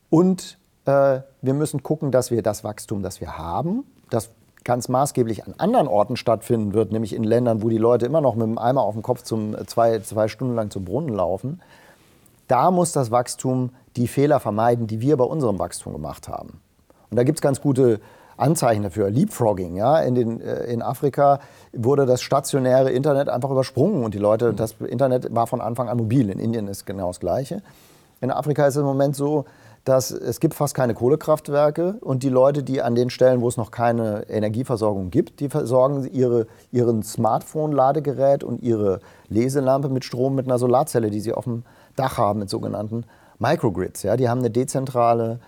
Und 0.10 0.58
äh, 0.86 1.22
wir 1.42 1.54
müssen 1.54 1.84
gucken, 1.84 2.12
dass 2.12 2.30
wir 2.30 2.44
das 2.44 2.64
Wachstum, 2.64 3.02
das 3.02 3.22
wir 3.22 3.38
haben, 3.38 3.86
das 4.10 4.30
ganz 4.64 4.90
maßgeblich 4.90 5.46
an 5.46 5.56
anderen 5.58 5.88
Orten 5.88 6.18
stattfinden 6.18 6.74
wird, 6.74 6.92
nämlich 6.92 7.14
in 7.14 7.24
Ländern, 7.24 7.62
wo 7.62 7.70
die 7.70 7.78
Leute 7.78 8.06
immer 8.06 8.22
noch 8.22 8.36
mit 8.36 8.48
dem 8.48 8.58
Eimer 8.58 8.82
auf 8.82 8.94
dem 8.94 9.04
Kopf 9.04 9.24
zum, 9.24 9.56
äh, 9.56 9.66
zwei, 9.66 10.00
zwei 10.00 10.28
Stunden 10.28 10.56
lang 10.56 10.70
zum 10.70 10.86
Brunnen 10.86 11.10
laufen, 11.10 11.62
da 12.48 12.72
muss 12.72 12.92
das 12.92 13.12
Wachstum 13.12 13.72
die 13.96 14.08
Fehler 14.08 14.40
vermeiden, 14.40 14.88
die 14.88 15.02
wir 15.02 15.18
bei 15.18 15.24
unserem 15.24 15.60
Wachstum 15.60 15.94
gemacht 15.94 16.28
haben. 16.28 16.62
Und 17.10 17.18
da 17.18 17.24
gibt 17.24 17.38
es 17.38 17.42
ganz 17.42 17.62
gute 17.62 18.00
Anzeichen 18.38 18.84
dafür. 18.84 19.10
Leapfrogging, 19.10 19.76
ja, 19.76 20.00
in, 20.00 20.16
den, 20.16 20.42
äh, 20.42 20.66
in 20.66 20.82
Afrika 20.82 21.40
wurde 21.72 22.06
das 22.06 22.22
stationäre 22.22 22.92
Internet 22.92 23.30
einfach 23.30 23.50
übersprungen 23.50 24.04
und 24.04 24.14
die 24.14 24.20
Leute, 24.20 24.54
das 24.54 24.76
Internet 24.88 25.34
war 25.34 25.48
von 25.48 25.62
Anfang 25.62 25.90
an 25.90 25.98
mobil. 25.98 26.30
In 26.30 26.40
Indien 26.40 26.68
ist 26.68 26.86
genau 26.86 27.08
das 27.08 27.20
Gleiche. 27.20 27.62
In 28.22 28.32
Afrika 28.32 28.66
ist 28.66 28.76
es 28.76 28.80
im 28.80 28.86
Moment 28.86 29.16
so, 29.16 29.46
dass 29.84 30.12
es 30.12 30.40
gibt 30.40 30.54
fast 30.54 30.76
keine 30.76 30.94
Kohlekraftwerke 30.94 31.98
und 32.00 32.24
die 32.24 32.30
Leute, 32.30 32.64
die 32.64 32.82
an 32.82 32.96
den 32.96 33.10
Stellen, 33.10 33.42
wo 33.42 33.50
es 33.50 33.58
noch 33.58 33.70
keine 33.70 34.30
Energieversorgung 34.30 35.10
gibt, 35.10 35.42
die 35.42 35.50
versorgen 35.50 36.10
ihre, 36.12 36.48
ihren 36.72 37.04
Smartphone-Ladegerät 37.04 38.44
und 38.44 38.62
ihre 38.64 39.02
Leselampe 39.28 39.90
mit 39.90 40.06
Strom 40.06 40.36
mit 40.36 40.48
einer 40.48 40.58
Solarzelle, 40.58 41.10
die 41.10 41.20
sie 41.20 41.34
auf 41.34 41.44
dem 41.44 41.64
Dach 41.98 42.18
haben, 42.18 42.40
mit 42.40 42.50
sogenannten 42.50 43.04
Microgrids. 43.40 44.04
Ja, 44.04 44.16
die 44.16 44.30
haben 44.30 44.40
eine 44.40 44.52
dezentrale, 44.52 45.40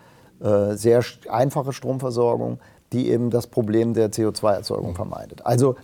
äh, 0.41 0.73
sehr 0.73 1.01
einfache 1.29 1.71
Stromversorgung, 1.71 2.59
die 2.93 3.09
eben 3.09 3.29
das 3.29 3.47
Problem 3.47 3.93
der 3.93 4.11
CO2-Erzeugung 4.11 4.95
vermeidet. 4.95 5.45
Also 5.45 5.75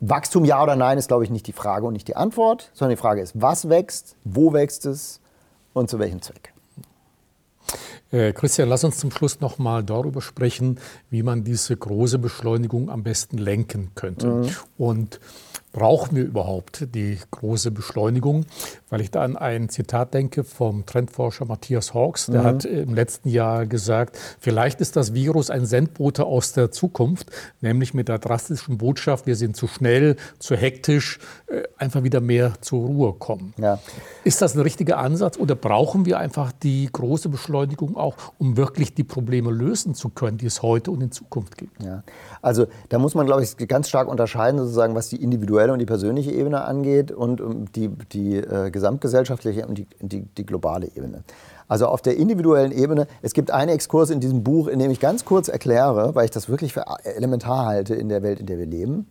Wachstum 0.00 0.44
ja 0.44 0.62
oder 0.62 0.76
nein 0.76 0.98
ist, 0.98 1.08
glaube 1.08 1.24
ich, 1.24 1.30
nicht 1.30 1.46
die 1.46 1.52
Frage 1.52 1.86
und 1.86 1.92
nicht 1.92 2.08
die 2.08 2.16
Antwort, 2.16 2.70
sondern 2.72 2.96
die 2.96 3.00
Frage 3.00 3.20
ist, 3.20 3.40
was 3.40 3.68
wächst, 3.68 4.16
wo 4.24 4.52
wächst 4.52 4.86
es 4.86 5.20
und 5.74 5.90
zu 5.90 5.98
welchem 5.98 6.22
Zweck. 6.22 6.54
Äh, 8.10 8.32
Christian, 8.32 8.68
lass 8.68 8.82
uns 8.82 8.98
zum 8.98 9.10
Schluss 9.10 9.40
noch 9.40 9.58
mal 9.58 9.84
darüber 9.84 10.20
sprechen, 10.20 10.80
wie 11.10 11.22
man 11.22 11.44
diese 11.44 11.76
große 11.76 12.18
Beschleunigung 12.18 12.90
am 12.90 13.02
besten 13.02 13.38
lenken 13.38 13.92
könnte. 13.94 14.26
Mhm. 14.26 14.50
Und 14.78 15.20
brauchen 15.72 16.16
wir 16.16 16.24
überhaupt 16.24 16.94
die 16.94 17.18
große 17.30 17.70
Beschleunigung? 17.70 18.46
Weil 18.88 19.00
ich 19.00 19.10
da 19.10 19.22
an 19.22 19.36
ein 19.36 19.68
Zitat 19.68 20.14
denke 20.14 20.42
vom 20.42 20.84
Trendforscher 20.84 21.44
Matthias 21.44 21.94
Hawks. 21.94 22.26
Der 22.26 22.42
mhm. 22.42 22.46
hat 22.46 22.64
im 22.64 22.94
letzten 22.94 23.28
Jahr 23.28 23.66
gesagt, 23.66 24.18
vielleicht 24.40 24.80
ist 24.80 24.96
das 24.96 25.14
Virus 25.14 25.50
ein 25.50 25.66
Sendbote 25.66 26.24
aus 26.24 26.52
der 26.52 26.72
Zukunft, 26.72 27.30
nämlich 27.60 27.94
mit 27.94 28.08
der 28.08 28.18
drastischen 28.18 28.78
Botschaft, 28.78 29.26
wir 29.26 29.36
sind 29.36 29.56
zu 29.56 29.68
schnell, 29.68 30.16
zu 30.38 30.56
hektisch, 30.56 31.20
äh, 31.46 31.62
einfach 31.78 32.02
wieder 32.02 32.20
mehr 32.20 32.54
zur 32.60 32.86
Ruhe 32.86 33.12
kommen. 33.12 33.54
Ja. 33.58 33.78
Ist 34.24 34.42
das 34.42 34.54
ein 34.54 34.60
richtiger 34.60 34.98
Ansatz 34.98 35.38
oder 35.38 35.54
brauchen 35.54 36.04
wir 36.04 36.18
einfach 36.18 36.50
die 36.52 36.88
große 36.90 37.28
Beschleunigung 37.28 37.96
auch, 37.96 38.16
um 38.38 38.56
wirklich 38.56 38.94
die 38.94 39.04
Probleme 39.04 39.50
lösen 39.50 39.94
zu 39.94 40.08
können, 40.08 40.38
die 40.38 40.46
es 40.46 40.62
heute 40.62 40.90
und 40.90 41.00
in 41.00 41.12
Zukunft 41.12 41.56
gibt? 41.56 41.82
Ja. 41.82 42.02
Also 42.42 42.66
da 42.88 42.98
muss 42.98 43.14
man, 43.14 43.26
glaube 43.26 43.44
ich, 43.44 43.56
ganz 43.68 43.88
stark 43.88 44.08
unterscheiden, 44.08 44.58
sozusagen, 44.58 44.94
was 44.94 45.08
die 45.08 45.22
individuelle 45.22 45.59
und 45.68 45.78
die 45.78 45.86
persönliche 45.86 46.30
Ebene 46.30 46.64
angeht 46.64 47.12
und 47.12 47.42
die, 47.76 47.88
die 47.88 48.36
äh, 48.36 48.70
gesamtgesellschaftliche 48.70 49.66
und 49.66 49.76
die, 49.76 49.86
die, 50.00 50.22
die 50.22 50.46
globale 50.46 50.86
Ebene. 50.86 51.22
Also 51.68 51.86
auf 51.86 52.02
der 52.02 52.16
individuellen 52.16 52.72
Ebene, 52.72 53.06
es 53.22 53.32
gibt 53.32 53.50
einen 53.50 53.70
Exkurs 53.70 54.10
in 54.10 54.20
diesem 54.20 54.42
Buch, 54.42 54.66
in 54.66 54.78
dem 54.78 54.90
ich 54.90 54.98
ganz 54.98 55.24
kurz 55.24 55.48
erkläre, 55.48 56.14
weil 56.14 56.24
ich 56.24 56.30
das 56.30 56.48
wirklich 56.48 56.72
für 56.72 56.84
elementar 57.04 57.66
halte 57.66 57.94
in 57.94 58.08
der 58.08 58.22
Welt, 58.22 58.40
in 58.40 58.46
der 58.46 58.58
wir 58.58 58.66
leben, 58.66 59.06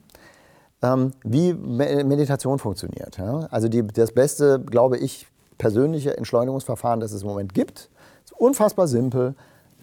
ähm, 0.82 1.12
wie 1.24 1.54
Meditation 1.54 2.60
funktioniert. 2.60 3.18
Ja? 3.18 3.48
Also 3.52 3.70
die, 3.70 3.86
das 3.86 4.12
beste, 4.12 4.60
glaube 4.60 4.98
ich, 4.98 5.28
persönliche 5.58 6.18
Entschleunigungsverfahren, 6.18 7.00
das 7.00 7.12
es 7.12 7.22
im 7.22 7.28
Moment 7.28 7.54
gibt, 7.54 7.90
ist 8.26 8.34
unfassbar 8.38 8.88
simpel. 8.88 9.36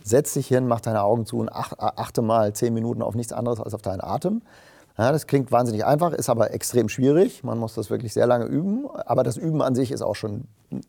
Setz 0.03 0.35
dich 0.35 0.47
hin, 0.47 0.67
mach 0.69 0.81
deine 0.81 1.03
Augen 1.03 1.27
zu 1.27 1.39
und 1.39 1.49
achte 1.51 2.23
mal 2.23 2.53
zehn 2.53 2.75
Minuten 2.75 3.03
auf 3.03 3.15
nichts 3.15 3.33
anderes 3.33 3.61
als 3.61 3.75
auf 3.75 3.83
deinen 3.83 4.01
Atem. 4.01 4.43
Ja, 4.99 5.13
das 5.13 5.27
klingt 5.27 5.53
wahnsinnig 5.53 5.85
einfach, 5.85 6.13
ist 6.13 6.31
aber 6.31 6.55
extrem 6.55 6.89
schwierig. 6.89 7.45
Man 7.45 7.59
muss 7.59 7.75
das 7.75 7.91
wirklich 7.91 8.15
sehr 8.15 8.27
lange 8.27 8.47
üben. 8.47 8.87
Aber 8.91 9.25
das 9.25 9.37
Üben 9.37 9.61
an 9.61 9.75
sich 9.75 9.93
ist 9.93 10.01
auch 10.01 10.15
schon 10.15 10.45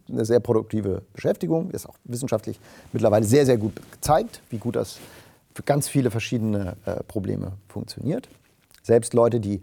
eine 0.10 0.24
sehr 0.24 0.39
produktive 0.39 1.01
Beschäftigung. 1.14 1.72
Ist 1.72 1.89
auch 1.89 1.95
wissenschaftlich 2.05 2.60
mittlerweile 2.93 3.26
sehr, 3.26 3.45
sehr 3.45 3.58
gut 3.58 3.74
gezeigt, 3.91 4.41
wie 4.49 4.60
gut 4.60 4.78
das 4.78 4.99
für 5.53 5.64
ganz 5.64 5.89
viele 5.89 6.10
verschiedene 6.10 6.78
äh, 6.86 7.03
Probleme 7.03 7.53
funktioniert. 7.68 8.30
Selbst 8.82 9.14
Leute, 9.14 9.41
die 9.41 9.62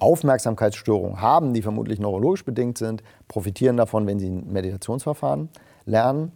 Aufmerksamkeitsstörungen 0.00 1.20
haben, 1.20 1.54
die 1.54 1.62
vermutlich 1.62 2.00
neurologisch 2.00 2.44
bedingt 2.44 2.78
sind, 2.78 3.04
profitieren 3.28 3.76
davon, 3.76 4.08
wenn 4.08 4.18
sie 4.18 4.28
ein 4.28 4.52
Meditationsverfahren 4.52 5.48
lernen. 5.84 6.32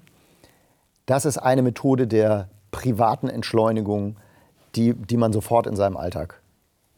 Das 1.06 1.24
ist 1.24 1.38
eine 1.38 1.62
Methode 1.62 2.06
der 2.06 2.48
privaten 2.70 3.28
Entschleunigung, 3.28 4.16
die, 4.76 4.94
die 4.94 5.16
man 5.16 5.32
sofort 5.32 5.66
in 5.66 5.74
seinem 5.74 5.96
Alltag 5.96 6.40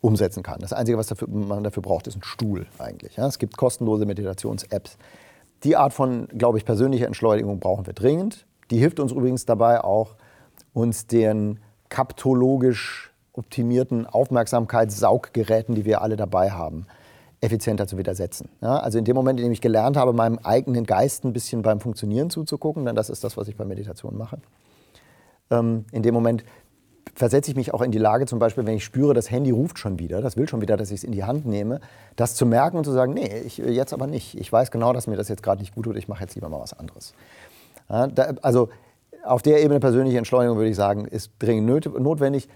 umsetzen 0.01 0.42
kann. 0.42 0.61
Das 0.61 0.72
Einzige, 0.72 0.99
was 0.99 1.09
dafür, 1.09 1.28
man 1.28 1.64
dafür 1.64 1.82
braucht, 1.82 2.07
ist 2.07 2.16
ein 2.16 2.22
Stuhl 2.22 2.66
eigentlich. 2.78 3.16
Ja, 3.16 3.26
es 3.26 3.38
gibt 3.38 3.57
kostenlose 3.57 4.07
Meditations-Apps. 4.07 4.96
Die 5.64 5.76
Art 5.76 5.92
von, 5.92 6.28
glaube 6.28 6.59
ich, 6.59 6.64
persönlicher 6.64 7.07
Entschleunigung 7.07 7.59
brauchen 7.59 7.86
wir 7.86 7.94
dringend. 7.94 8.46
Die 8.70 8.78
hilft 8.78 9.01
uns 9.01 9.12
übrigens 9.12 9.44
dabei 9.44 9.82
auch, 9.82 10.14
uns 10.72 11.07
den 11.07 11.59
kaptologisch 11.88 13.12
optimierten 13.32 14.07
Aufmerksamkeitssauggeräten, 14.07 15.74
die 15.74 15.84
wir 15.84 16.03
alle 16.03 16.16
dabei 16.16 16.51
haben, 16.51 16.86
effizienter 17.40 17.86
zu 17.86 17.96
widersetzen. 17.96 18.49
Ja, 18.61 18.78
also 18.78 18.99
in 18.99 19.05
dem 19.05 19.16
Moment, 19.16 19.40
in 19.40 19.46
dem 19.46 19.53
ich 19.53 19.61
gelernt 19.61 19.96
habe, 19.96 20.12
meinem 20.12 20.38
eigenen 20.42 20.84
Geist 20.84 21.24
ein 21.24 21.32
bisschen 21.32 21.62
beim 21.62 21.80
Funktionieren 21.80 22.30
zuzugucken, 22.30 22.84
denn 22.84 22.96
das 22.96 23.11
ist 23.11 23.24
das, 23.24 23.36
was 23.36 23.49
ich 23.49 23.57
bei 23.57 23.64
Meditation 23.64 24.16
mache, 24.16 24.38
ähm, 25.51 25.84
in 25.92 26.03
dem 26.03 26.14
Moment 26.14 26.44
versetze 27.14 27.50
ich 27.50 27.56
mich 27.56 27.74
auch 27.74 27.82
in 27.82 27.90
die 27.90 27.98
Lage, 27.98 28.26
zum 28.26 28.38
Beispiel, 28.38 28.66
wenn 28.66 28.76
ich 28.76 28.84
spüre, 28.84 29.14
das 29.14 29.30
Handy 29.30 29.50
ruft 29.50 29.78
schon 29.78 29.98
wieder, 29.98 30.20
das 30.22 30.36
will 30.36 30.48
schon 30.48 30.61
wieder, 30.61 30.76
dass 30.76 30.90
ich 30.90 30.98
es 30.98 31.04
in 31.04 31.12
die 31.12 31.24
Hand 31.24 31.46
nehme, 31.46 31.80
das 32.16 32.34
zu 32.34 32.46
merken 32.46 32.78
und 32.78 32.84
zu 32.84 32.92
sagen, 32.92 33.14
nee, 33.14 33.42
ich, 33.44 33.59
jetzt 33.59 33.92
aber 33.92 34.06
nicht. 34.06 34.38
Ich 34.38 34.52
weiß 34.52 34.70
genau, 34.70 34.92
dass 34.92 35.06
mir 35.06 35.16
das 35.16 35.28
jetzt 35.28 35.42
gerade 35.42 35.61
nicht 35.61 35.74
gut 35.74 35.84
tut, 35.84 35.96
ich 35.96 36.09
mache 36.09 36.22
jetzt 36.22 36.34
lieber 36.34 36.48
mal 36.48 36.61
was 36.61 36.78
anderes. 36.78 37.14
Ja, 37.88 38.06
da, 38.06 38.34
also 38.42 38.68
auf 39.24 39.42
der 39.42 39.62
Ebene 39.62 39.80
persönliche 39.80 40.18
Entschleunigung 40.18 40.56
würde 40.56 40.70
ich 40.70 40.76
sagen, 40.76 41.04
ist 41.04 41.32
dringend 41.38 41.66
notwendig. 41.98 42.48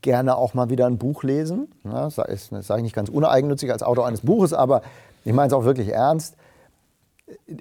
Gerne 0.00 0.36
auch 0.36 0.54
mal 0.54 0.70
wieder 0.70 0.86
ein 0.86 0.98
Buch 0.98 1.24
lesen. 1.24 1.68
Ja, 1.84 2.04
das 2.04 2.14
sage 2.14 2.32
ich 2.32 2.82
nicht 2.82 2.94
ganz 2.94 3.08
uneigennützig 3.08 3.72
als 3.72 3.82
Autor 3.82 4.06
eines 4.06 4.20
Buches, 4.20 4.52
aber 4.52 4.82
ich 5.24 5.32
meine 5.32 5.48
es 5.48 5.52
auch 5.52 5.64
wirklich 5.64 5.88
ernst. 5.88 6.36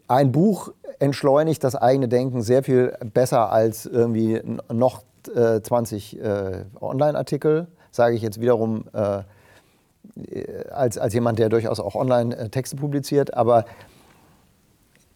Ein 0.07 0.31
Buch 0.31 0.71
entschleunigt 0.99 1.63
das 1.63 1.75
eigene 1.75 2.07
Denken 2.07 2.43
sehr 2.43 2.61
viel 2.61 2.95
besser 3.13 3.51
als 3.51 3.87
irgendwie 3.87 4.41
noch 4.71 5.01
20 5.27 6.19
äh, 6.19 6.65
Online-Artikel, 6.79 7.67
sage 7.91 8.15
ich 8.15 8.21
jetzt 8.21 8.39
wiederum 8.39 8.85
äh, 8.93 9.23
als, 10.71 10.97
als 10.97 11.13
jemand, 11.13 11.39
der 11.39 11.47
durchaus 11.49 11.79
auch 11.79 11.95
Online-Texte 11.95 12.75
publiziert. 12.75 13.33
Aber 13.33 13.63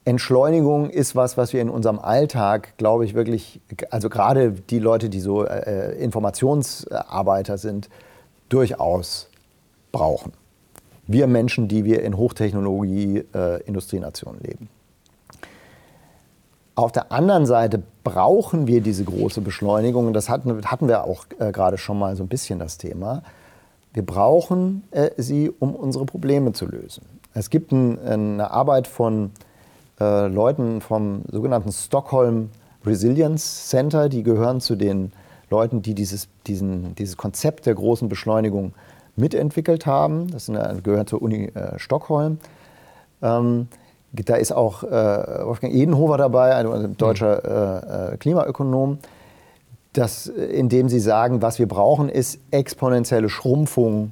Entschleunigung 0.06 0.89
ist 0.89 1.16
was, 1.16 1.38
was 1.38 1.53
wir 1.53 1.62
in 1.62 1.70
unserem 1.70 1.99
Alltag, 1.99 2.78
glaube 2.78 3.06
ich, 3.06 3.14
wirklich, 3.16 3.60
also 3.89 4.10
gerade 4.10 4.51
die 4.51 4.80
Leute, 4.80 5.10
die 5.10 5.20
so 5.20 5.45
äh, 5.45 5.97
Informationsarbeiter 5.97 7.58
sind, 7.58 7.89
durchaus 8.50 9.29
brauchen. 9.92 10.34
Wir 11.08 11.28
Menschen, 11.28 11.67
die 11.67 11.86
wir 11.86 12.01
in 12.04 12.17
Hochtechnologie-Industrienationen 12.17 14.42
äh, 14.42 14.47
leben. 14.47 14.70
Auf 16.76 16.92
der 16.92 17.12
anderen 17.14 17.46
Seite 17.46 17.82
brauchen 18.04 18.68
wir 18.68 18.82
diese 18.82 19.06
große 19.06 19.39
Beschleunigung. 19.39 20.12
Das 20.12 20.30
hatten, 20.30 20.62
hatten 20.66 20.89
wir 20.89 21.06
auch 21.06 21.26
äh, 21.39 21.52
gerade 21.52 21.78
schon 21.78 21.97
mal 21.97 22.16
so 22.18 22.24
ein 22.24 22.28
bisschen 22.28 22.60
das 22.60 22.78
Thema. 22.78 23.24
Wir 23.93 24.06
brauchen 24.06 24.84
äh, 24.92 25.12
sie, 25.16 25.50
um 25.60 25.74
unsere 25.74 26.06
Probleme 26.06 26.52
zu 26.52 26.66
lösen. 26.66 27.06
Es 27.34 27.50
gibt 27.50 27.72
ein, 27.72 27.97
eine 28.00 28.52
Arbeit 28.52 28.88
von 28.88 29.32
äh, 30.02 30.28
Leuten 30.28 30.82
vom 30.82 31.22
sogenannten 31.32 31.72
Stockholm 31.72 32.50
Resilience 32.86 33.70
Center, 33.70 34.10
die 34.10 34.24
gehören 34.24 34.60
zu 34.60 34.76
den 34.76 35.14
Leuten, 35.50 35.82
die 35.82 35.93
dieses, 35.93 36.28
diesen, 36.46 36.93
dieses 36.96 37.16
Konzept 37.16 37.66
der 37.66 37.76
großen 37.76 38.10
Beschleunigung 38.10 38.74
mitentwickelt 39.16 39.86
haben. 39.86 40.28
Das 40.28 40.50
eine, 40.50 40.82
gehört 40.84 41.08
zur 41.08 41.22
Uni 41.22 41.46
äh, 41.46 41.80
Stockholm. 41.80 42.39
Ähm, 43.22 43.70
da 44.24 44.36
ist 44.36 44.51
auch 44.51 44.83
äh, 44.83 44.87
Wolfgang 44.87 45.74
Edenhofer 45.74 46.17
dabei, 46.17 46.55
ein 46.55 46.97
deutscher 46.97 47.42
mhm. 47.43 48.12
äh, 48.12 48.13
äh, 48.13 48.17
Klimaökonom. 48.17 49.00
das, 49.93 50.28
indem 50.28 50.89
Sie 50.89 51.00
sagen, 51.00 51.42
was 51.42 51.59
wir 51.59 51.67
brauchen, 51.67 52.09
ist 52.09 52.39
exponentielle 52.51 53.29
Schrumpfung, 53.29 54.12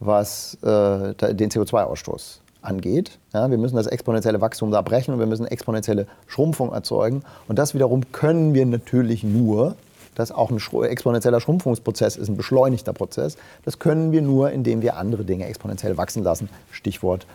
was 0.00 0.54
äh, 0.62 1.14
den 1.34 1.50
CO2-Ausstoß 1.50 2.40
angeht. 2.62 3.18
Ja, 3.32 3.50
wir 3.50 3.58
müssen 3.58 3.76
das 3.76 3.86
exponentielle 3.86 4.40
Wachstum 4.40 4.70
da 4.70 4.82
brechen 4.82 5.14
und 5.14 5.20
wir 5.20 5.26
müssen 5.26 5.46
exponentielle 5.46 6.06
Schrumpfung 6.26 6.72
erzeugen. 6.72 7.22
Und 7.48 7.58
das 7.58 7.74
wiederum 7.74 8.12
können 8.12 8.54
wir 8.54 8.66
natürlich 8.66 9.24
nur, 9.24 9.76
das 10.14 10.32
auch 10.32 10.50
ein 10.50 10.58
exponentieller 10.84 11.40
Schrumpfungsprozess 11.40 12.16
ist, 12.16 12.28
ein 12.28 12.36
beschleunigter 12.36 12.92
Prozess, 12.92 13.36
das 13.64 13.78
können 13.78 14.12
wir 14.12 14.22
nur, 14.22 14.50
indem 14.50 14.82
wir 14.82 14.96
andere 14.96 15.24
Dinge 15.24 15.46
exponentiell 15.46 15.96
wachsen 15.96 16.22
lassen. 16.22 16.48
Stichwort 16.70 17.26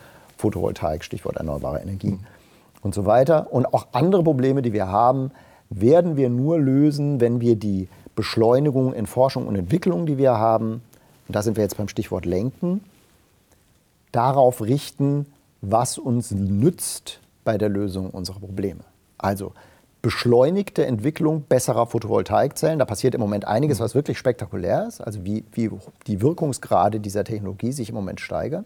Photovoltaik, 0.46 1.04
Stichwort 1.04 1.38
erneuerbare 1.38 1.80
Energien 1.82 2.14
mhm. 2.14 2.26
und 2.84 2.94
so 2.94 3.06
weiter. 3.06 3.52
Und 3.52 3.74
auch 3.74 3.88
andere 3.94 4.24
Probleme, 4.24 4.62
die 4.62 4.74
wir 4.74 4.88
haben, 4.88 5.32
werden 5.70 6.18
wir 6.18 6.30
nur 6.30 6.60
lösen, 6.60 7.20
wenn 7.20 7.42
wir 7.42 7.56
die 7.56 7.88
Beschleunigung 8.16 8.94
in 8.94 9.08
Forschung 9.08 9.48
und 9.48 9.56
Entwicklung, 9.56 10.06
die 10.06 10.18
wir 10.18 10.38
haben, 10.38 10.82
und 11.28 11.36
da 11.36 11.42
sind 11.42 11.58
wir 11.58 11.64
jetzt 11.64 11.78
beim 11.78 11.88
Stichwort 11.88 12.26
Lenken, 12.26 12.82
darauf 14.12 14.62
richten, 14.62 15.26
was 15.62 15.98
uns 15.98 16.32
nützt 16.32 17.20
bei 17.44 17.58
der 17.58 17.70
Lösung 17.70 18.12
unserer 18.12 18.40
Probleme. 18.40 18.82
Also 19.18 19.54
beschleunigte 20.04 20.86
Entwicklung 20.86 21.42
besserer 21.42 21.88
Photovoltaikzellen. 21.88 22.78
Da 22.78 22.86
passiert 22.86 23.16
im 23.16 23.22
Moment 23.22 23.48
einiges, 23.48 23.80
was 23.80 23.96
wirklich 23.96 24.20
spektakulär 24.20 24.86
ist, 24.88 25.02
also 25.02 25.26
wie, 25.26 25.44
wie 25.52 25.72
die 26.06 26.22
Wirkungsgrade 26.22 27.00
dieser 27.00 27.24
Technologie 27.24 27.72
sich 27.72 27.90
im 27.90 27.96
Moment 27.96 28.22
steigern. 28.22 28.66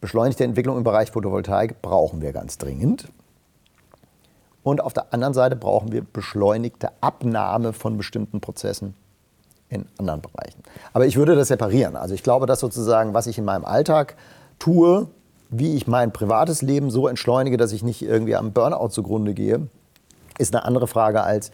Beschleunigte 0.00 0.44
Entwicklung 0.44 0.76
im 0.76 0.84
Bereich 0.84 1.10
Photovoltaik 1.10 1.82
brauchen 1.82 2.22
wir 2.22 2.32
ganz 2.32 2.58
dringend. 2.58 3.08
Und 4.62 4.80
auf 4.80 4.92
der 4.92 5.12
anderen 5.12 5.34
Seite 5.34 5.56
brauchen 5.56 5.92
wir 5.92 6.02
beschleunigte 6.04 6.90
Abnahme 7.00 7.72
von 7.72 7.96
bestimmten 7.96 8.40
Prozessen 8.40 8.94
in 9.70 9.86
anderen 9.98 10.20
Bereichen. 10.20 10.62
Aber 10.92 11.06
ich 11.06 11.16
würde 11.16 11.34
das 11.34 11.48
separieren. 11.48 11.96
Also 11.96 12.14
ich 12.14 12.22
glaube, 12.22 12.46
dass 12.46 12.60
sozusagen, 12.60 13.14
was 13.14 13.26
ich 13.26 13.38
in 13.38 13.44
meinem 13.44 13.64
Alltag 13.64 14.16
tue, 14.58 15.08
wie 15.50 15.74
ich 15.76 15.86
mein 15.86 16.12
privates 16.12 16.62
Leben 16.62 16.90
so 16.90 17.08
entschleunige, 17.08 17.56
dass 17.56 17.72
ich 17.72 17.82
nicht 17.82 18.02
irgendwie 18.02 18.36
am 18.36 18.52
Burnout 18.52 18.88
zugrunde 18.88 19.34
gehe, 19.34 19.68
ist 20.38 20.54
eine 20.54 20.64
andere 20.64 20.86
Frage 20.86 21.22
als, 21.22 21.50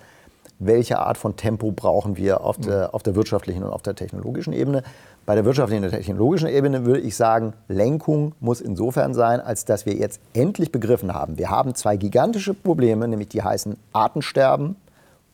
welche 0.58 0.98
Art 0.98 1.18
von 1.18 1.36
Tempo 1.36 1.72
brauchen 1.72 2.16
wir 2.16 2.42
auf 2.42 2.56
der, 2.56 2.94
auf 2.94 3.02
der 3.02 3.14
wirtschaftlichen 3.14 3.62
und 3.62 3.70
auf 3.70 3.82
der 3.82 3.94
technologischen 3.94 4.52
Ebene. 4.52 4.82
Bei 5.26 5.34
der 5.34 5.44
wirtschaftlichen 5.44 5.84
und 5.84 5.90
technologischen 5.90 6.48
Ebene 6.48 6.84
würde 6.84 7.00
ich 7.00 7.16
sagen, 7.16 7.54
Lenkung 7.68 8.34
muss 8.40 8.60
insofern 8.60 9.14
sein, 9.14 9.40
als 9.40 9.64
dass 9.64 9.86
wir 9.86 9.94
jetzt 9.94 10.20
endlich 10.32 10.70
begriffen 10.70 11.14
haben, 11.14 11.38
wir 11.38 11.50
haben 11.50 11.74
zwei 11.74 11.96
gigantische 11.96 12.54
Probleme, 12.54 13.08
nämlich 13.08 13.28
die 13.28 13.42
heißen 13.42 13.76
Artensterben 13.92 14.76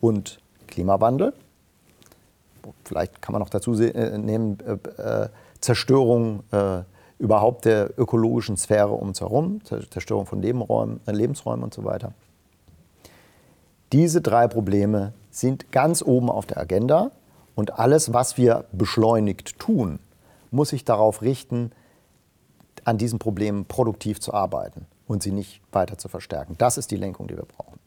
und 0.01 0.39
Klimawandel 0.69 1.33
vielleicht 2.85 3.23
kann 3.23 3.33
man 3.33 3.41
noch 3.41 3.51
dazu 3.51 3.75
äh, 3.81 4.19
nehmen, 4.19 4.59
äh, 4.67 5.03
äh, 5.03 5.29
Zerstörung 5.61 6.43
überhaupt 7.19 7.67
der 7.67 7.91
ökologischen 7.99 8.57
Sphäre 8.57 8.93
um 8.93 9.09
uns 9.09 9.21
herum, 9.21 9.61
Zerstörung 9.91 10.25
von 10.25 10.41
Lebenräumen, 10.41 11.01
Lebensräumen 11.05 11.63
und 11.63 11.75
so 11.75 11.85
weiter. 11.85 12.15
Diese 13.93 14.21
drei 14.21 14.47
Probleme 14.47 15.13
sind 15.31 15.73
ganz 15.73 16.03
oben 16.03 16.31
auf 16.31 16.47
der 16.47 16.59
Agenda 16.59 17.11
und 17.55 17.79
alles, 17.79 18.13
was 18.13 18.37
wir 18.37 18.65
beschleunigt 18.73 19.59
tun, 19.59 19.99
muss 20.51 20.71
sich 20.71 20.85
darauf 20.85 21.23
richten, 21.23 21.73
an 22.85 22.99
diesen 22.99 23.19
Problemen 23.19 23.65
produktiv 23.65 24.21
zu 24.21 24.33
arbeiten 24.33 24.87
und 25.07 25.23
sie 25.23 25.33
nicht 25.33 25.61
weiter 25.73 25.99
zu 25.99 26.09
verstärken. 26.09 26.55
Das 26.59 26.79
ist 26.79 26.91
die 26.91 26.97
Lenkung, 26.97 27.27
die 27.27 27.37
wir 27.37 27.45
brauchen. 27.45 27.79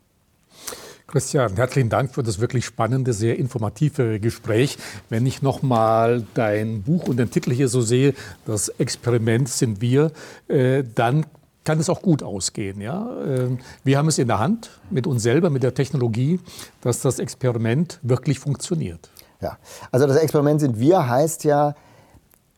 Christian, 1.07 1.55
herzlichen 1.55 1.89
Dank 1.89 2.13
für 2.13 2.23
das 2.23 2.39
wirklich 2.39 2.65
spannende, 2.65 3.13
sehr 3.13 3.37
informative 3.37 4.19
Gespräch. 4.19 4.77
Wenn 5.09 5.25
ich 5.25 5.41
noch 5.41 5.61
mal 5.61 6.25
dein 6.33 6.81
Buch 6.83 7.07
und 7.07 7.17
den 7.17 7.29
Titel 7.29 7.51
hier 7.51 7.67
so 7.67 7.81
sehe, 7.81 8.13
das 8.45 8.69
Experiment 8.69 9.47
sind 9.49 9.79
wir, 9.81 10.11
äh, 10.47 10.83
dann 10.95 11.25
kann 11.63 11.79
es 11.79 11.89
auch 11.89 12.01
gut 12.01 12.23
ausgehen. 12.23 12.81
Ja? 12.81 13.09
Ähm, 13.25 13.59
wir 13.83 13.97
haben 13.97 14.07
es 14.07 14.17
in 14.17 14.27
der 14.27 14.39
Hand 14.39 14.69
mit 14.89 15.07
uns 15.07 15.23
selber, 15.23 15.49
mit 15.49 15.63
der 15.63 15.73
Technologie, 15.73 16.39
dass 16.81 17.01
das 17.01 17.19
Experiment 17.19 17.99
wirklich 18.01 18.39
funktioniert. 18.39 19.09
Ja, 19.41 19.57
also 19.91 20.07
das 20.07 20.17
Experiment 20.17 20.61
sind 20.61 20.79
wir 20.79 21.07
heißt 21.07 21.43
ja, 21.43 21.75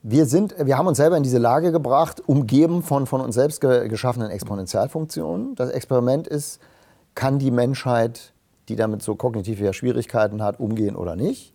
wir, 0.03 0.27
sind, 0.27 0.53
wir 0.63 0.77
haben 0.77 0.85
uns 0.85 0.97
selber 0.97 1.17
in 1.17 1.23
diese 1.23 1.39
Lage 1.39 1.71
gebracht, 1.71 2.21
umgeben 2.27 2.83
von 2.83 3.07
von 3.07 3.21
uns 3.21 3.33
selbst 3.33 3.59
geschaffenen 3.59 4.29
Exponentialfunktionen. 4.29 5.55
Das 5.55 5.71
Experiment 5.71 6.27
ist, 6.27 6.59
kann 7.15 7.39
die 7.39 7.49
Menschheit 7.49 8.33
die 8.67 8.75
damit 8.75 9.01
so 9.01 9.15
kognitive 9.15 9.73
Schwierigkeiten 9.73 10.41
hat, 10.41 10.59
umgehen 10.59 10.95
oder 10.95 11.15
nicht. 11.15 11.53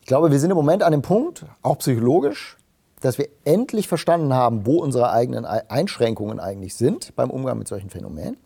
Ich 0.00 0.06
glaube, 0.06 0.30
wir 0.30 0.38
sind 0.38 0.50
im 0.50 0.56
Moment 0.56 0.82
an 0.82 0.92
dem 0.92 1.02
Punkt, 1.02 1.44
auch 1.62 1.78
psychologisch, 1.78 2.55
dass 3.06 3.18
wir 3.18 3.28
endlich 3.44 3.86
verstanden 3.86 4.34
haben, 4.34 4.66
wo 4.66 4.82
unsere 4.82 5.12
eigenen 5.12 5.44
Einschränkungen 5.44 6.40
eigentlich 6.40 6.74
sind 6.74 7.14
beim 7.14 7.30
Umgang 7.30 7.56
mit 7.56 7.68
solchen 7.68 7.88
Phänomenen. 7.88 8.36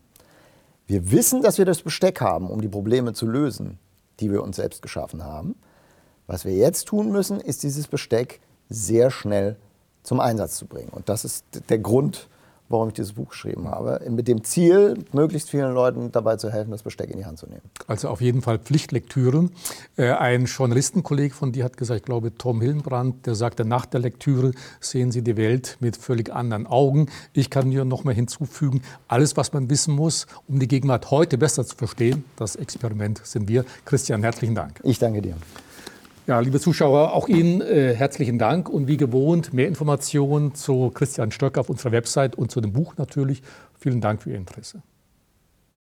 Wir 0.85 1.11
wissen, 1.11 1.41
dass 1.41 1.57
wir 1.57 1.65
das 1.65 1.81
Besteck 1.81 2.21
haben, 2.21 2.49
um 2.49 2.61
die 2.61 2.67
Probleme 2.67 3.13
zu 3.13 3.25
lösen, 3.25 3.79
die 4.19 4.31
wir 4.31 4.43
uns 4.43 4.57
selbst 4.57 4.81
geschaffen 4.81 5.23
haben. 5.23 5.55
Was 6.27 6.45
wir 6.45 6.53
jetzt 6.53 6.87
tun 6.87 7.11
müssen, 7.11 7.39
ist 7.39 7.63
dieses 7.63 7.87
Besteck 7.87 8.39
sehr 8.69 9.09
schnell 9.09 9.57
zum 10.03 10.19
Einsatz 10.19 10.57
zu 10.57 10.67
bringen. 10.67 10.89
Und 10.89 11.09
das 11.09 11.25
ist 11.25 11.43
der 11.69 11.79
Grund, 11.79 12.27
warum 12.71 12.89
ich 12.89 12.93
dieses 12.93 13.13
Buch 13.13 13.29
geschrieben 13.29 13.67
habe. 13.67 14.01
Mit 14.09 14.27
dem 14.27 14.43
Ziel, 14.43 15.03
möglichst 15.11 15.49
vielen 15.49 15.73
Leuten 15.73 16.11
dabei 16.11 16.35
zu 16.37 16.51
helfen, 16.51 16.71
das 16.71 16.83
Besteck 16.83 17.09
in 17.09 17.17
die 17.17 17.25
Hand 17.25 17.39
zu 17.39 17.47
nehmen. 17.47 17.61
Also 17.87 18.09
auf 18.09 18.21
jeden 18.21 18.41
Fall 18.41 18.59
Pflichtlektüre. 18.59 19.49
Äh, 19.97 20.11
ein 20.11 20.45
Journalistenkolleg 20.45 21.33
von 21.33 21.51
dir 21.51 21.63
hat 21.63 21.77
gesagt, 21.77 21.99
ich 21.99 22.05
glaube 22.05 22.37
Tom 22.37 22.61
Hillenbrand, 22.61 23.25
der 23.25 23.35
sagte, 23.35 23.65
nach 23.65 23.85
der 23.85 23.99
Lektüre 23.99 24.51
sehen 24.79 25.11
Sie 25.11 25.21
die 25.21 25.37
Welt 25.37 25.77
mit 25.79 25.97
völlig 25.97 26.33
anderen 26.33 26.67
Augen. 26.67 27.07
Ich 27.33 27.49
kann 27.49 27.69
hier 27.69 27.85
noch 27.85 28.03
mal 28.03 28.13
hinzufügen, 28.13 28.81
alles, 29.07 29.37
was 29.37 29.53
man 29.53 29.69
wissen 29.69 29.95
muss, 29.95 30.27
um 30.47 30.59
die 30.59 30.67
Gegenwart 30.67 31.11
heute 31.11 31.37
besser 31.37 31.65
zu 31.65 31.75
verstehen, 31.75 32.23
das 32.35 32.55
Experiment 32.55 33.21
sind 33.23 33.47
wir. 33.47 33.65
Christian, 33.85 34.23
herzlichen 34.23 34.55
Dank. 34.55 34.79
Ich 34.83 34.99
danke 34.99 35.21
dir. 35.21 35.35
Ja, 36.31 36.39
liebe 36.39 36.61
Zuschauer, 36.61 37.11
auch 37.11 37.27
Ihnen 37.27 37.59
äh, 37.59 37.93
herzlichen 37.93 38.39
Dank 38.39 38.69
und 38.69 38.87
wie 38.87 38.95
gewohnt 38.95 39.51
mehr 39.51 39.67
Informationen 39.67 40.55
zu 40.55 40.89
Christian 40.91 41.29
Stöcker 41.29 41.59
auf 41.59 41.69
unserer 41.69 41.91
Website 41.91 42.37
und 42.37 42.51
zu 42.51 42.61
dem 42.61 42.71
Buch 42.71 42.95
natürlich. 42.95 43.43
Vielen 43.77 43.99
Dank 43.99 44.21
für 44.21 44.29
Ihr 44.29 44.37
Interesse. 44.37 44.81